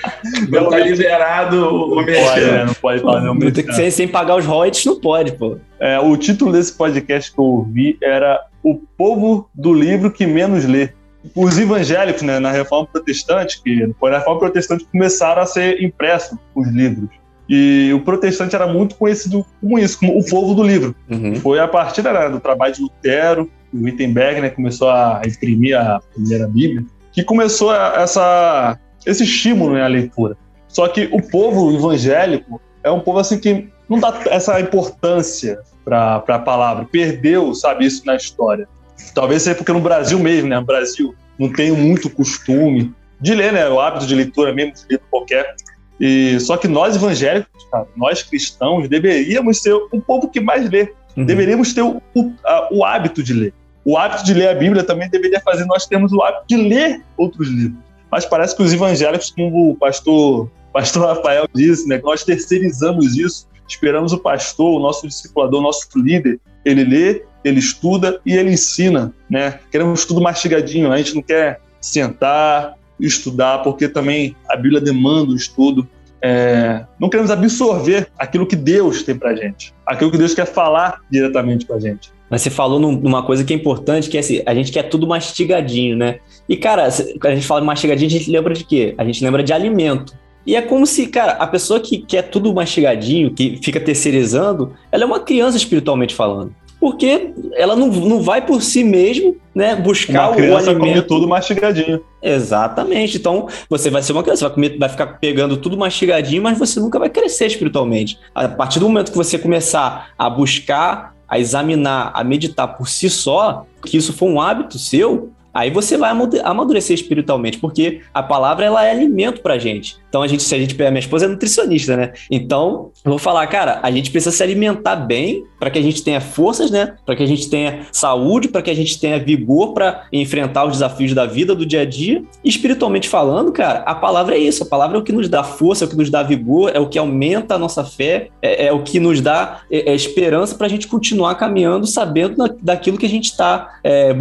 não 0.49 0.69
tá 0.69 0.77
liberado 0.79 1.65
o 1.73 1.95
pode, 1.95 2.45
né? 2.45 2.65
Não 2.65 2.73
pode 2.73 3.01
falar 3.01 3.21
não 3.21 3.37
sem, 3.73 3.89
sem 3.89 4.07
pagar 4.07 4.35
os 4.35 4.45
royalties, 4.45 4.85
não 4.85 4.99
pode, 4.99 5.31
pô. 5.33 5.57
É, 5.79 5.99
o 5.99 6.17
título 6.17 6.51
desse 6.51 6.73
podcast 6.73 7.31
que 7.31 7.39
eu 7.39 7.45
ouvi 7.45 7.97
era 8.03 8.41
O 8.61 8.75
Povo 8.97 9.49
do 9.55 9.73
Livro 9.73 10.11
que 10.11 10.27
Menos 10.27 10.65
Lê. 10.65 10.89
Os 11.35 11.57
evangélicos, 11.57 12.23
né, 12.23 12.39
na 12.39 12.51
Reforma 12.51 12.87
Protestante, 12.91 13.61
que 13.61 13.93
foi 13.99 14.11
na 14.11 14.17
Reforma 14.17 14.39
Protestante 14.39 14.85
começaram 14.91 15.41
a 15.43 15.45
ser 15.45 15.81
impressos 15.81 16.37
os 16.53 16.67
livros. 16.67 17.09
E 17.47 17.91
o 17.93 17.99
protestante 17.99 18.55
era 18.55 18.65
muito 18.65 18.95
conhecido 18.95 19.45
como 19.59 19.77
isso, 19.77 19.99
como 19.99 20.17
o 20.17 20.25
povo 20.25 20.53
do 20.53 20.63
livro. 20.63 20.95
Uhum. 21.09 21.35
Foi 21.35 21.59
a 21.59 21.67
partir 21.67 22.01
né, 22.01 22.29
do 22.29 22.39
trabalho 22.39 22.73
de 22.73 22.81
Lutero, 22.81 23.51
o 23.73 23.83
Wittenberg 23.83 24.41
né, 24.41 24.49
começou 24.49 24.89
a 24.89 25.21
imprimir 25.25 25.77
a 25.77 25.99
primeira 26.13 26.47
Bíblia, 26.47 26.85
que 27.11 27.23
começou 27.23 27.73
essa, 27.73 28.77
esse 29.05 29.23
estímulo 29.23 29.73
né, 29.73 29.83
à 29.83 29.87
leitura. 29.87 30.37
Só 30.67 30.87
que 30.87 31.09
o 31.11 31.21
povo 31.21 31.73
evangélico 31.73 32.61
é 32.83 32.89
um 32.89 32.99
povo 32.99 33.19
assim 33.19 33.39
que 33.39 33.69
não 33.89 33.99
dá 33.99 34.21
essa 34.27 34.59
importância 34.59 35.59
para 35.83 36.23
a 36.27 36.39
palavra, 36.39 36.85
perdeu, 36.89 37.53
sabe, 37.53 37.85
isso 37.85 38.05
na 38.05 38.15
história. 38.15 38.67
Talvez 39.13 39.41
seja 39.41 39.55
porque 39.55 39.73
no 39.73 39.81
Brasil 39.81 40.19
mesmo, 40.19 40.47
né, 40.47 40.59
no 40.59 40.65
Brasil 40.65 41.15
não 41.37 41.51
tem 41.51 41.71
muito 41.71 42.09
costume 42.09 42.93
de 43.19 43.35
ler, 43.35 43.51
né, 43.51 43.67
o 43.67 43.79
hábito 43.79 44.05
de 44.05 44.15
leitura 44.15 44.53
mesmo, 44.53 44.73
de 44.73 44.83
livro 44.89 45.05
qualquer. 45.09 45.55
E 45.99 46.39
só 46.39 46.55
que 46.57 46.67
nós 46.67 46.95
evangélicos, 46.95 47.65
cara, 47.71 47.87
nós 47.95 48.23
cristãos, 48.23 48.87
deveríamos 48.87 49.61
ser 49.61 49.73
o 49.73 50.01
povo 50.01 50.29
que 50.29 50.39
mais 50.39 50.69
lê. 50.69 50.93
Uhum. 51.15 51.25
Deveríamos 51.25 51.73
ter 51.73 51.81
o, 51.81 52.01
o, 52.15 52.33
a, 52.45 52.69
o 52.71 52.85
hábito 52.85 53.21
de 53.21 53.33
ler 53.33 53.53
o 53.83 53.97
hábito 53.97 54.23
de 54.23 54.33
ler 54.33 54.49
a 54.49 54.53
Bíblia 54.53 54.83
também 54.83 55.09
deveria 55.09 55.39
fazer 55.41 55.65
nós 55.65 55.85
termos 55.85 56.11
o 56.11 56.21
hábito 56.21 56.45
de 56.47 56.57
ler 56.57 57.01
outros 57.17 57.49
livros. 57.49 57.79
Mas 58.11 58.25
parece 58.25 58.55
que 58.55 58.61
os 58.61 58.73
evangélicos, 58.73 59.31
como 59.31 59.71
o 59.71 59.75
pastor, 59.75 60.49
pastor 60.73 61.07
Rafael 61.07 61.47
disse, 61.53 61.87
né, 61.87 61.99
nós 62.03 62.23
terceirizamos 62.23 63.17
isso, 63.17 63.47
esperamos 63.67 64.11
o 64.11 64.17
pastor, 64.17 64.79
o 64.79 64.83
nosso 64.83 65.07
discipulador, 65.07 65.61
o 65.61 65.63
nosso 65.63 65.87
líder, 65.95 66.39
ele 66.65 66.83
lê, 66.83 67.23
ele 67.43 67.59
estuda 67.59 68.19
e 68.25 68.35
ele 68.35 68.51
ensina. 68.51 69.13
Né? 69.29 69.59
Queremos 69.71 70.05
tudo 70.05 70.21
mastigadinho, 70.21 70.91
a 70.91 70.97
gente 70.97 71.15
não 71.15 71.21
quer 71.21 71.61
sentar, 71.79 72.75
estudar, 72.99 73.59
porque 73.59 73.87
também 73.87 74.35
a 74.47 74.55
Bíblia 74.55 74.81
demanda 74.81 75.31
o 75.31 75.35
estudo. 75.35 75.87
É, 76.21 76.85
não 76.99 77.09
queremos 77.09 77.31
absorver 77.31 78.09
aquilo 78.19 78.45
que 78.45 78.55
Deus 78.55 79.01
tem 79.01 79.17
para 79.17 79.35
gente, 79.35 79.73
aquilo 79.85 80.11
que 80.11 80.17
Deus 80.17 80.35
quer 80.35 80.45
falar 80.45 81.01
diretamente 81.09 81.65
para 81.65 81.79
gente. 81.79 82.11
Mas 82.31 82.41
você 82.41 82.49
falou 82.49 82.79
numa 82.79 83.21
coisa 83.23 83.43
que 83.43 83.51
é 83.53 83.55
importante, 83.57 84.09
que 84.09 84.15
é 84.15 84.21
assim, 84.21 84.41
a 84.45 84.55
gente 84.55 84.71
quer 84.71 84.83
tudo 84.83 85.05
mastigadinho, 85.05 85.97
né? 85.97 86.19
E, 86.47 86.55
cara, 86.55 86.87
quando 87.19 87.33
a 87.33 87.35
gente 87.35 87.45
fala 87.45 87.59
de 87.59 87.67
mastigadinho, 87.67 88.07
a 88.07 88.11
gente 88.11 88.31
lembra 88.31 88.53
de 88.53 88.63
quê? 88.63 88.95
A 88.97 89.03
gente 89.03 89.21
lembra 89.21 89.43
de 89.43 89.51
alimento. 89.51 90.17
E 90.47 90.55
é 90.55 90.61
como 90.61 90.87
se, 90.87 91.07
cara, 91.07 91.33
a 91.33 91.45
pessoa 91.45 91.81
que 91.81 91.97
quer 91.97 92.23
tudo 92.23 92.53
mastigadinho, 92.53 93.33
que 93.33 93.59
fica 93.61 93.81
terceirizando, 93.81 94.73
ela 94.89 95.03
é 95.03 95.05
uma 95.05 95.19
criança 95.19 95.57
espiritualmente 95.57 96.15
falando. 96.15 96.55
Porque 96.79 97.31
ela 97.53 97.75
não, 97.75 97.87
não 97.87 98.21
vai 98.21 98.43
por 98.43 98.61
si 98.61 98.83
mesmo, 98.83 99.35
né, 99.53 99.75
buscar 99.75 100.29
uma 100.29 100.35
criança 100.35 100.67
o 100.67 100.69
alimento. 100.69 100.79
come 100.79 101.01
tudo 101.01 101.27
mastigadinho. 101.27 102.01
Exatamente. 102.23 103.17
Então, 103.17 103.47
você 103.69 103.89
vai 103.89 104.01
ser 104.01 104.13
uma 104.13 104.23
criança, 104.23 104.47
vai, 104.47 104.55
comer, 104.55 104.77
vai 104.79 104.89
ficar 104.89 105.05
pegando 105.19 105.57
tudo 105.57 105.77
mastigadinho, 105.77 106.41
mas 106.41 106.57
você 106.57 106.79
nunca 106.79 106.97
vai 106.97 107.09
crescer 107.09 107.45
espiritualmente. 107.47 108.17
A 108.33 108.47
partir 108.47 108.79
do 108.79 108.87
momento 108.87 109.11
que 109.11 109.17
você 109.17 109.37
começar 109.37 110.13
a 110.17 110.29
buscar 110.29 111.13
a 111.31 111.39
examinar, 111.39 112.11
a 112.13 112.25
meditar 112.25 112.67
por 112.75 112.89
si 112.89 113.09
só, 113.09 113.65
que 113.85 113.95
isso 113.95 114.11
for 114.11 114.27
um 114.27 114.41
hábito 114.41 114.77
seu, 114.77 115.31
aí 115.53 115.69
você 115.69 115.97
vai 115.97 116.11
amadurecer 116.43 116.93
espiritualmente, 116.93 117.57
porque 117.57 118.01
a 118.13 118.23
palavra 118.23 118.65
ela 118.65 118.85
é 118.85 118.91
alimento 118.91 119.41
pra 119.41 119.57
gente. 119.57 119.97
Então 120.09 120.21
a 120.21 120.27
gente, 120.27 120.43
se 120.43 120.53
a 120.53 120.59
gente 120.59 120.75
pegar 120.75 120.91
minha 120.91 120.99
esposa 120.99 121.25
é 121.25 121.27
nutricionista, 121.27 121.95
né? 121.95 122.11
Então, 122.29 122.91
eu 123.03 123.11
vou 123.11 123.19
falar, 123.19 123.47
cara, 123.47 123.79
a 123.81 123.89
gente 123.89 124.11
precisa 124.11 124.35
se 124.35 124.43
alimentar 124.43 124.95
bem 124.97 125.45
para 125.57 125.69
que 125.69 125.79
a 125.79 125.81
gente 125.81 126.03
tenha 126.03 126.19
forças, 126.19 126.69
né? 126.69 126.95
Para 127.05 127.15
que 127.15 127.23
a 127.23 127.25
gente 127.25 127.49
tenha 127.49 127.85
saúde, 127.91 128.49
para 128.49 128.61
que 128.61 128.69
a 128.69 128.75
gente 128.75 128.99
tenha 128.99 129.17
vigor 129.17 129.73
para 129.73 130.05
enfrentar 130.11 130.65
os 130.65 130.73
desafios 130.73 131.13
da 131.13 131.25
vida 131.25 131.55
do 131.55 131.65
dia 131.65 131.81
a 131.81 131.85
dia. 131.85 132.23
E 132.43 132.49
espiritualmente 132.49 133.07
falando, 133.07 133.51
cara, 133.51 133.79
a 133.79 133.95
palavra 133.95 134.35
é 134.35 134.39
isso, 134.39 134.63
a 134.63 134.65
palavra 134.65 134.97
é 134.97 134.99
o 134.99 135.03
que 135.03 135.13
nos 135.13 135.29
dá 135.29 135.43
força, 135.43 135.85
é 135.85 135.87
o 135.87 135.89
que 135.89 135.95
nos 135.95 136.09
dá 136.09 136.23
vigor, 136.23 136.71
é 136.73 136.79
o 136.79 136.89
que 136.89 136.99
aumenta 136.99 137.55
a 137.55 137.59
nossa 137.59 137.85
fé, 137.85 138.29
é, 138.41 138.67
é 138.67 138.73
o 138.73 138.83
que 138.83 138.99
nos 138.99 139.21
dá 139.21 139.61
é, 139.71 139.91
é 139.91 139.95
esperança 139.95 140.55
para 140.55 140.67
a 140.67 140.69
gente 140.69 140.87
continuar 140.87 141.35
caminhando 141.35 141.87
sabendo 141.87 142.35
daquilo 142.61 142.97
que 142.97 143.05
a 143.05 143.09
gente 143.09 143.25
está 143.25 143.79
é, 143.83 144.13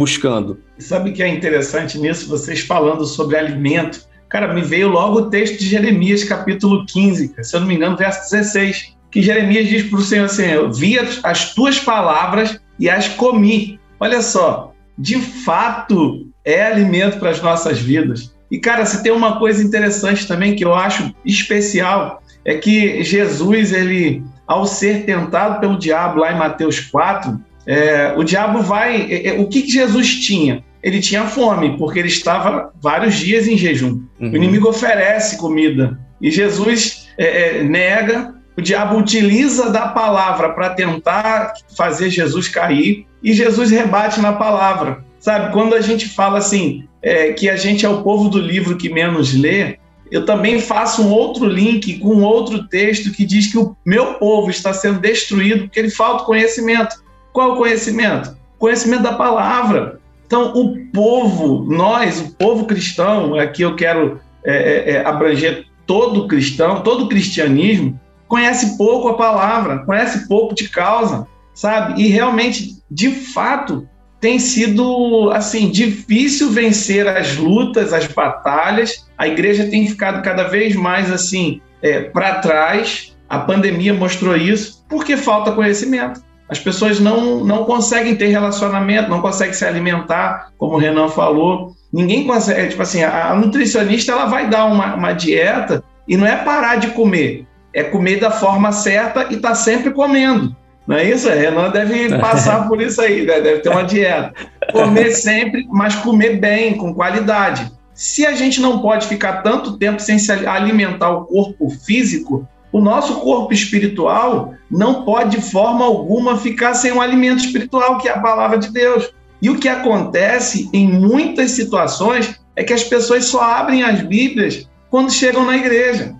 Sabe 0.81 1.11
o 1.11 1.13
que 1.13 1.21
é 1.21 1.27
interessante 1.27 1.97
nisso? 1.97 2.27
Vocês 2.27 2.61
falando 2.61 3.05
sobre 3.05 3.37
alimento. 3.37 4.05
Cara, 4.27 4.53
me 4.53 4.61
veio 4.61 4.89
logo 4.89 5.19
o 5.19 5.29
texto 5.29 5.59
de 5.59 5.67
Jeremias, 5.67 6.23
capítulo 6.23 6.85
15, 6.85 7.35
se 7.41 7.55
eu 7.55 7.59
não 7.59 7.67
me 7.67 7.75
engano, 7.75 7.97
verso 7.97 8.31
16, 8.31 8.95
que 9.11 9.21
Jeremias 9.21 9.67
diz 9.67 9.83
para 9.83 9.99
o 9.99 10.01
Senhor 10.01 10.25
assim: 10.25 10.45
Eu 10.45 10.71
vi 10.71 10.97
as 11.23 11.53
tuas 11.53 11.79
palavras 11.79 12.59
e 12.79 12.89
as 12.89 13.07
comi. 13.09 13.79
Olha 13.99 14.21
só, 14.21 14.73
de 14.97 15.19
fato 15.19 16.27
é 16.43 16.63
alimento 16.63 17.19
para 17.19 17.29
as 17.29 17.41
nossas 17.41 17.79
vidas. 17.79 18.33
E, 18.49 18.57
cara, 18.57 18.85
se 18.85 19.03
tem 19.03 19.11
uma 19.11 19.37
coisa 19.37 19.63
interessante 19.63 20.27
também 20.27 20.55
que 20.55 20.65
eu 20.65 20.73
acho 20.73 21.13
especial, 21.23 22.21
é 22.43 22.55
que 22.55 23.03
Jesus, 23.03 23.71
ele, 23.71 24.23
ao 24.47 24.65
ser 24.65 25.05
tentado 25.05 25.59
pelo 25.59 25.77
diabo 25.77 26.19
lá 26.19 26.33
em 26.33 26.37
Mateus 26.37 26.79
4, 26.79 27.39
é, 27.65 28.13
o 28.17 28.23
diabo 28.23 28.61
vai. 28.61 29.11
É, 29.11 29.27
é, 29.27 29.33
o 29.39 29.47
que, 29.47 29.61
que 29.61 29.71
Jesus 29.71 30.15
tinha? 30.15 30.63
Ele 30.83 30.99
tinha 30.99 31.25
fome, 31.25 31.77
porque 31.77 31.99
ele 31.99 32.07
estava 32.07 32.71
vários 32.81 33.15
dias 33.15 33.47
em 33.47 33.57
jejum. 33.57 34.01
Uhum. 34.19 34.31
O 34.31 34.35
inimigo 34.35 34.69
oferece 34.69 35.37
comida. 35.37 35.99
E 36.19 36.31
Jesus 36.31 37.07
é, 37.17 37.59
é, 37.59 37.63
nega, 37.63 38.33
o 38.57 38.61
diabo 38.61 38.97
utiliza 38.97 39.69
da 39.69 39.87
palavra 39.87 40.49
para 40.49 40.71
tentar 40.71 41.53
fazer 41.77 42.09
Jesus 42.09 42.47
cair, 42.47 43.05
e 43.23 43.33
Jesus 43.33 43.69
rebate 43.69 44.19
na 44.19 44.33
palavra. 44.33 45.03
Sabe, 45.19 45.53
quando 45.53 45.75
a 45.75 45.81
gente 45.81 46.09
fala 46.09 46.39
assim, 46.39 46.87
é, 47.01 47.31
que 47.33 47.49
a 47.49 47.55
gente 47.55 47.85
é 47.85 47.89
o 47.89 48.01
povo 48.01 48.29
do 48.29 48.39
livro 48.39 48.75
que 48.75 48.89
menos 48.89 49.33
lê, 49.33 49.77
eu 50.11 50.25
também 50.25 50.59
faço 50.59 51.03
um 51.03 51.09
outro 51.09 51.45
link 51.45 51.99
com 51.99 52.21
outro 52.21 52.67
texto 52.67 53.11
que 53.11 53.25
diz 53.25 53.49
que 53.49 53.57
o 53.57 53.75
meu 53.85 54.15
povo 54.15 54.49
está 54.49 54.73
sendo 54.73 54.99
destruído 54.99 55.63
porque 55.63 55.79
ele 55.79 55.89
falta 55.89 56.25
conhecimento. 56.25 57.01
Qual 57.31 57.53
o 57.53 57.57
conhecimento? 57.57 58.35
Conhecimento 58.59 59.03
da 59.03 59.13
palavra. 59.13 60.00
Então, 60.31 60.53
o 60.53 60.77
povo, 60.93 61.65
nós, 61.69 62.21
o 62.21 62.31
povo 62.37 62.65
cristão, 62.65 63.35
aqui 63.35 63.63
eu 63.63 63.75
quero 63.75 64.21
é, 64.45 64.55
é, 64.55 64.91
é, 64.91 65.05
abranger 65.05 65.65
todo 65.85 66.25
cristão, 66.25 66.83
todo 66.83 67.09
cristianismo, 67.09 67.99
conhece 68.29 68.77
pouco 68.77 69.09
a 69.09 69.15
palavra, 69.15 69.79
conhece 69.79 70.29
pouco 70.29 70.55
de 70.55 70.69
causa, 70.69 71.27
sabe? 71.53 72.01
E 72.01 72.07
realmente, 72.07 72.77
de 72.89 73.11
fato, 73.11 73.85
tem 74.21 74.39
sido 74.39 75.29
assim 75.31 75.69
difícil 75.69 76.49
vencer 76.49 77.05
as 77.09 77.35
lutas, 77.35 77.91
as 77.91 78.07
batalhas. 78.07 79.05
A 79.17 79.27
igreja 79.27 79.67
tem 79.67 79.85
ficado 79.85 80.23
cada 80.23 80.43
vez 80.43 80.73
mais 80.77 81.11
assim 81.11 81.59
é, 81.81 82.03
para 82.03 82.35
trás. 82.35 83.17
A 83.27 83.39
pandemia 83.39 83.93
mostrou 83.93 84.37
isso 84.37 84.85
porque 84.87 85.17
falta 85.17 85.51
conhecimento. 85.51 86.21
As 86.51 86.59
pessoas 86.59 86.99
não, 86.99 87.45
não 87.45 87.63
conseguem 87.63 88.13
ter 88.13 88.27
relacionamento, 88.27 89.09
não 89.09 89.21
conseguem 89.21 89.53
se 89.53 89.63
alimentar, 89.63 90.49
como 90.57 90.75
o 90.75 90.77
Renan 90.77 91.07
falou. 91.07 91.73
Ninguém 91.93 92.27
consegue, 92.27 92.67
tipo 92.67 92.81
assim, 92.81 93.01
a, 93.01 93.33
nutricionista 93.33 94.11
ela 94.11 94.25
vai 94.25 94.49
dar 94.49 94.65
uma, 94.65 94.95
uma 94.95 95.13
dieta 95.13 95.81
e 96.05 96.17
não 96.17 96.27
é 96.27 96.35
parar 96.35 96.75
de 96.75 96.87
comer, 96.87 97.47
é 97.73 97.83
comer 97.83 98.19
da 98.19 98.29
forma 98.29 98.73
certa 98.73 99.27
e 99.29 99.37
tá 99.37 99.55
sempre 99.55 99.91
comendo. 99.91 100.53
Não 100.85 100.97
é 100.97 101.05
isso? 101.09 101.29
A 101.29 101.33
Renan 101.33 101.69
deve 101.69 102.09
passar 102.19 102.67
por 102.67 102.81
isso 102.81 102.99
aí, 102.99 103.25
né? 103.25 103.39
deve 103.39 103.59
ter 103.59 103.69
uma 103.69 103.83
dieta. 103.83 104.33
Comer 104.73 105.11
sempre, 105.15 105.65
mas 105.71 105.95
comer 105.95 106.37
bem, 106.37 106.75
com 106.75 106.93
qualidade. 106.93 107.71
Se 107.93 108.25
a 108.25 108.33
gente 108.33 108.59
não 108.59 108.81
pode 108.81 109.07
ficar 109.07 109.41
tanto 109.41 109.77
tempo 109.77 110.01
sem 110.01 110.19
se 110.19 110.29
alimentar 110.33 111.11
o 111.11 111.23
corpo 111.23 111.69
físico, 111.69 112.45
o 112.71 112.79
nosso 112.79 113.19
corpo 113.19 113.53
espiritual 113.53 114.53
não 114.69 115.03
pode 115.03 115.37
de 115.37 115.41
forma 115.41 115.85
alguma 115.85 116.37
ficar 116.37 116.73
sem 116.73 116.91
um 116.91 117.01
alimento 117.01 117.43
espiritual, 117.43 117.97
que 117.97 118.07
é 118.07 118.13
a 118.13 118.19
palavra 118.19 118.57
de 118.57 118.71
Deus. 118.71 119.09
E 119.41 119.49
o 119.49 119.59
que 119.59 119.67
acontece 119.67 120.69
em 120.71 120.87
muitas 120.87 121.51
situações 121.51 122.39
é 122.55 122.63
que 122.63 122.73
as 122.73 122.83
pessoas 122.83 123.25
só 123.25 123.41
abrem 123.41 123.83
as 123.83 124.01
Bíblias 124.01 124.69
quando 124.89 125.11
chegam 125.11 125.45
na 125.45 125.57
igreja. 125.57 126.15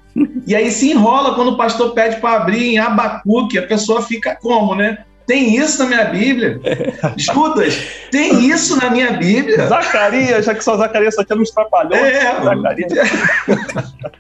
E 0.46 0.56
aí 0.56 0.72
se 0.72 0.92
enrola 0.92 1.36
quando 1.36 1.52
o 1.52 1.58
pastor 1.58 1.94
pede 1.94 2.20
para 2.20 2.42
abrir 2.42 2.74
em 2.74 2.80
Abacuque, 2.80 3.58
a 3.58 3.68
pessoa 3.68 4.02
fica 4.02 4.36
como, 4.36 4.76
né? 4.76 5.06
Tem 5.26 5.56
isso 5.56 5.84
na 5.84 5.90
minha 5.90 6.06
Bíblia? 6.06 6.60
Judas, 7.16 7.80
tem 8.12 8.50
isso 8.50 8.76
na 8.78 8.90
minha 8.90 9.14
Bíblia? 9.14 9.68
Zacarias, 9.68 10.46
já 10.46 10.54
que 10.56 10.64
só 10.64 10.78
Zacarias 10.78 11.16
só 11.16 11.24
tinha 11.24 11.38
nos 11.38 11.52
trapalhões. 11.52 12.02
É, 12.02 12.42
Zacarias. 12.44 12.92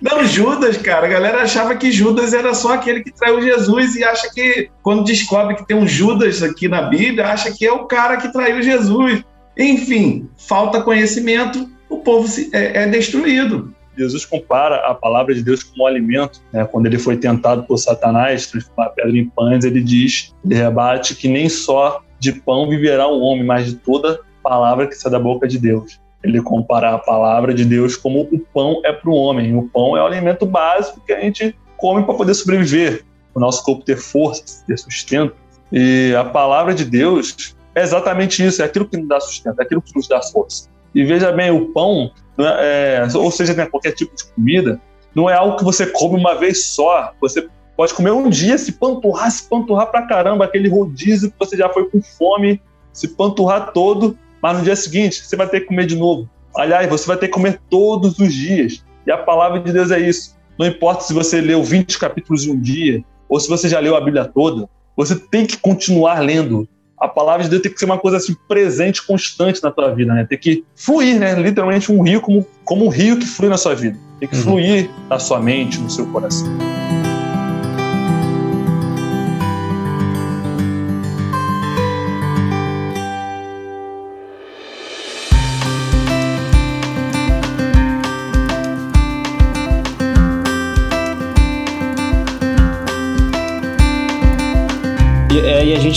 Não, 0.00 0.24
Judas, 0.24 0.76
cara, 0.76 1.06
a 1.06 1.10
galera 1.10 1.42
achava 1.42 1.76
que 1.76 1.92
Judas 1.92 2.32
era 2.32 2.54
só 2.54 2.74
aquele 2.74 3.02
que 3.02 3.12
traiu 3.12 3.40
Jesus 3.42 3.96
e 3.96 4.04
acha 4.04 4.30
que, 4.32 4.70
quando 4.82 5.04
descobre 5.04 5.56
que 5.56 5.66
tem 5.66 5.76
um 5.76 5.86
Judas 5.86 6.42
aqui 6.42 6.68
na 6.68 6.82
Bíblia, 6.82 7.28
acha 7.28 7.52
que 7.52 7.66
é 7.66 7.72
o 7.72 7.86
cara 7.86 8.16
que 8.16 8.32
traiu 8.32 8.62
Jesus. 8.62 9.22
Enfim, 9.56 10.28
falta 10.36 10.82
conhecimento, 10.82 11.68
o 11.88 11.98
povo 11.98 12.28
é, 12.52 12.84
é 12.84 12.86
destruído. 12.86 13.74
Jesus 13.98 14.24
compara 14.24 14.76
a 14.76 14.94
palavra 14.94 15.34
de 15.34 15.42
Deus 15.42 15.62
como 15.62 15.84
um 15.84 15.86
alimento. 15.86 16.40
Né? 16.52 16.64
Quando 16.64 16.86
ele 16.86 16.98
foi 16.98 17.16
tentado 17.16 17.62
por 17.64 17.76
Satanás 17.78 18.46
transformar 18.46 18.86
a 18.86 18.90
pedra 18.90 19.16
em 19.16 19.28
pães, 19.28 19.64
ele 19.64 19.82
diz, 19.82 20.34
ele 20.44 20.54
rebate 20.54 21.14
que 21.14 21.28
nem 21.28 21.48
só 21.48 22.02
de 22.18 22.32
pão 22.32 22.68
viverá 22.68 23.06
o 23.06 23.20
homem, 23.20 23.44
mas 23.44 23.66
de 23.66 23.74
toda 23.76 24.20
palavra 24.42 24.86
que 24.86 24.94
sai 24.94 25.10
da 25.12 25.18
boca 25.18 25.46
de 25.46 25.58
Deus. 25.58 26.00
Ele 26.22 26.42
compara 26.42 26.94
a 26.94 26.98
palavra 26.98 27.54
de 27.54 27.64
Deus 27.64 27.96
como 27.96 28.22
o 28.22 28.38
pão 28.52 28.80
é 28.84 28.92
para 28.92 29.10
o 29.10 29.14
homem. 29.14 29.56
O 29.56 29.68
pão 29.68 29.96
é 29.96 30.02
o 30.02 30.06
alimento 30.06 30.46
básico 30.46 31.00
que 31.06 31.12
a 31.12 31.20
gente 31.20 31.54
come 31.76 32.04
para 32.04 32.14
poder 32.14 32.34
sobreviver, 32.34 33.04
o 33.34 33.40
nosso 33.40 33.62
corpo 33.64 33.84
ter 33.84 33.96
força, 33.96 34.64
ter 34.66 34.76
sustento. 34.78 35.34
E 35.70 36.14
a 36.18 36.24
palavra 36.24 36.74
de 36.74 36.84
Deus 36.84 37.56
é 37.74 37.82
exatamente 37.82 38.44
isso, 38.44 38.60
é 38.62 38.64
aquilo 38.64 38.88
que 38.88 38.96
nos 38.96 39.08
dá 39.08 39.20
sustento, 39.20 39.60
é 39.60 39.62
aquilo 39.62 39.80
que 39.80 39.94
nos 39.94 40.08
dá 40.08 40.20
força. 40.20 40.68
E 40.94 41.04
veja 41.04 41.30
bem, 41.30 41.50
o 41.50 41.66
pão 41.66 42.10
é, 42.46 43.08
é, 43.08 43.16
ou 43.16 43.30
seja, 43.30 43.54
né, 43.54 43.66
qualquer 43.66 43.92
tipo 43.92 44.14
de 44.14 44.24
comida, 44.32 44.80
não 45.14 45.28
é 45.28 45.34
algo 45.34 45.56
que 45.56 45.64
você 45.64 45.86
come 45.86 46.18
uma 46.18 46.34
vez 46.34 46.66
só. 46.66 47.12
Você 47.20 47.48
pode 47.76 47.94
comer 47.94 48.12
um 48.12 48.28
dia, 48.28 48.56
se 48.58 48.72
panturrar, 48.72 49.30
se 49.30 49.48
panturrar 49.48 49.90
pra 49.90 50.02
caramba, 50.02 50.44
aquele 50.44 50.68
rodízio 50.68 51.30
que 51.30 51.38
você 51.38 51.56
já 51.56 51.68
foi 51.68 51.88
com 51.90 52.00
fome, 52.02 52.60
se 52.92 53.08
panturrar 53.08 53.72
todo, 53.72 54.16
mas 54.42 54.58
no 54.58 54.64
dia 54.64 54.76
seguinte 54.76 55.24
você 55.24 55.36
vai 55.36 55.48
ter 55.48 55.60
que 55.60 55.66
comer 55.66 55.86
de 55.86 55.96
novo. 55.96 56.28
Aliás, 56.56 56.88
você 56.88 57.06
vai 57.06 57.16
ter 57.16 57.28
que 57.28 57.34
comer 57.34 57.60
todos 57.68 58.18
os 58.18 58.32
dias. 58.32 58.84
E 59.06 59.10
a 59.10 59.18
palavra 59.18 59.60
de 59.60 59.72
Deus 59.72 59.90
é 59.90 59.98
isso. 59.98 60.36
Não 60.58 60.66
importa 60.66 61.04
se 61.04 61.14
você 61.14 61.40
leu 61.40 61.62
20 61.62 61.98
capítulos 61.98 62.44
em 62.44 62.50
um 62.50 62.60
dia, 62.60 63.02
ou 63.28 63.38
se 63.38 63.48
você 63.48 63.68
já 63.68 63.78
leu 63.78 63.96
a 63.96 64.00
Bíblia 64.00 64.24
toda, 64.24 64.68
você 64.96 65.14
tem 65.14 65.46
que 65.46 65.56
continuar 65.56 66.20
lendo 66.20 66.68
a 67.00 67.08
palavra 67.08 67.44
de 67.44 67.50
Deus 67.50 67.62
tem 67.62 67.72
que 67.72 67.78
ser 67.78 67.84
uma 67.84 67.98
coisa 67.98 68.16
assim 68.16 68.36
presente, 68.46 69.06
constante 69.06 69.62
na 69.62 69.70
tua 69.70 69.94
vida, 69.94 70.12
né? 70.12 70.26
Tem 70.28 70.38
que 70.38 70.64
fluir, 70.74 71.18
né? 71.18 71.34
Literalmente 71.34 71.92
um 71.92 72.02
rio 72.02 72.20
como, 72.20 72.46
como 72.64 72.86
um 72.86 72.88
rio 72.88 73.18
que 73.18 73.26
flui 73.26 73.48
na 73.48 73.56
sua 73.56 73.74
vida. 73.74 73.98
Tem 74.18 74.28
que 74.28 74.36
uhum. 74.36 74.42
fluir 74.42 74.90
na 75.08 75.18
sua 75.18 75.40
mente, 75.40 75.78
no 75.78 75.90
seu 75.90 76.06
coração. 76.06 76.48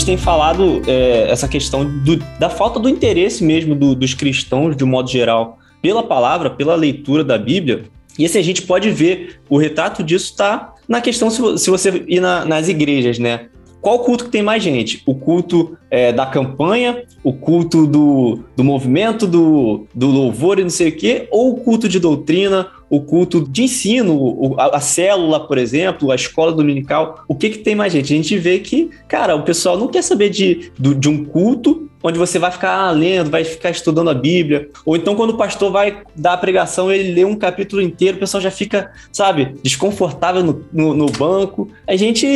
Gente 0.02 0.06
tem 0.06 0.18
falado 0.18 0.82
é, 0.88 1.28
essa 1.30 1.48
questão 1.48 1.86
do, 1.86 2.18
da 2.40 2.50
falta 2.50 2.80
do 2.80 2.90
interesse 2.90 3.44
mesmo 3.44 3.76
do, 3.76 3.94
dos 3.94 4.16
cristãos, 4.16 4.76
de 4.76 4.84
um 4.84 4.88
modo 4.88 5.10
geral, 5.10 5.60
pela 5.82 6.02
palavra, 6.02 6.50
pela 6.50 6.76
leitura 6.76 7.24
da 7.24 7.38
Bíblia. 7.38 7.84
E 8.18 8.26
assim, 8.26 8.40
a 8.40 8.44
gente 8.44 8.64
pode 8.64 8.90
ver, 8.90 9.40
o 9.48 9.58
retrato 9.58 10.04
disso 10.04 10.26
está 10.26 10.74
na 10.88 11.02
questão 11.02 11.30
se, 11.30 11.58
se 11.60 11.70
você 11.70 12.04
ir 12.08 12.20
na, 12.20 12.44
nas 12.46 12.68
igrejas, 12.68 13.20
né? 13.20 13.48
Qual 13.80 14.00
culto 14.00 14.26
que 14.26 14.32
tem 14.32 14.44
mais 14.44 14.62
gente? 14.62 15.02
O 15.06 15.16
culto 15.16 15.78
é, 15.90 16.12
da 16.12 16.26
campanha, 16.26 17.04
o 17.24 17.34
culto 17.34 17.88
do, 17.88 18.40
do 18.56 18.64
movimento, 18.64 19.26
do, 19.28 19.86
do 19.94 20.08
louvor 20.08 20.60
e 20.60 20.64
não 20.64 20.70
sei 20.70 20.90
o 20.90 20.96
quê, 20.96 21.28
ou 21.32 21.54
o 21.54 21.58
culto 21.58 21.88
de 21.88 22.00
doutrina, 22.00 22.68
o 22.92 23.00
culto 23.00 23.48
de 23.48 23.64
ensino, 23.64 24.54
a, 24.60 24.82
célula, 24.82 25.40
por 25.48 25.58
exemplo, 25.58 26.12
a 26.12 26.16
escola 26.16 26.52
dominical, 26.52 27.24
o 27.26 27.34
que, 27.34 27.50
que 27.50 27.60
tem 27.60 27.74
mais 27.74 27.94
gente? 27.94 28.14
A 28.14 28.18
gente 28.18 28.38
vê 28.38 28.60
que, 28.60 28.90
cara, 29.08 29.34
o 29.34 29.44
pessoal 29.44 29.78
não 29.78 29.88
quer 29.88 30.02
saber 30.02 30.30
de, 30.30 30.74
de, 30.78 31.08
um 31.08 31.24
culto 31.24 31.90
onde 32.04 32.20
você 32.20 32.38
vai 32.38 32.52
ficar 32.52 32.92
lendo, 32.92 33.30
vai 33.30 33.46
ficar 33.46 33.70
estudando 33.70 34.10
a 34.10 34.14
Bíblia. 34.14 34.68
Ou 34.86 34.98
então, 34.98 35.16
quando 35.16 35.30
o 35.30 35.38
pastor 35.38 35.72
vai 35.72 36.02
dar 36.18 36.34
a 36.34 36.38
pregação, 36.38 36.92
ele 36.92 37.14
lê 37.14 37.24
um 37.24 37.36
capítulo 37.36 37.82
inteiro, 37.82 38.18
o 38.18 38.20
pessoal 38.20 38.42
já 38.42 38.52
fica, 38.52 38.92
sabe, 39.10 39.56
desconfortável 39.64 40.44
no, 40.44 40.66
no, 40.74 40.94
no 40.94 41.06
banco. 41.06 41.70
A 41.88 41.96
gente, 41.96 42.28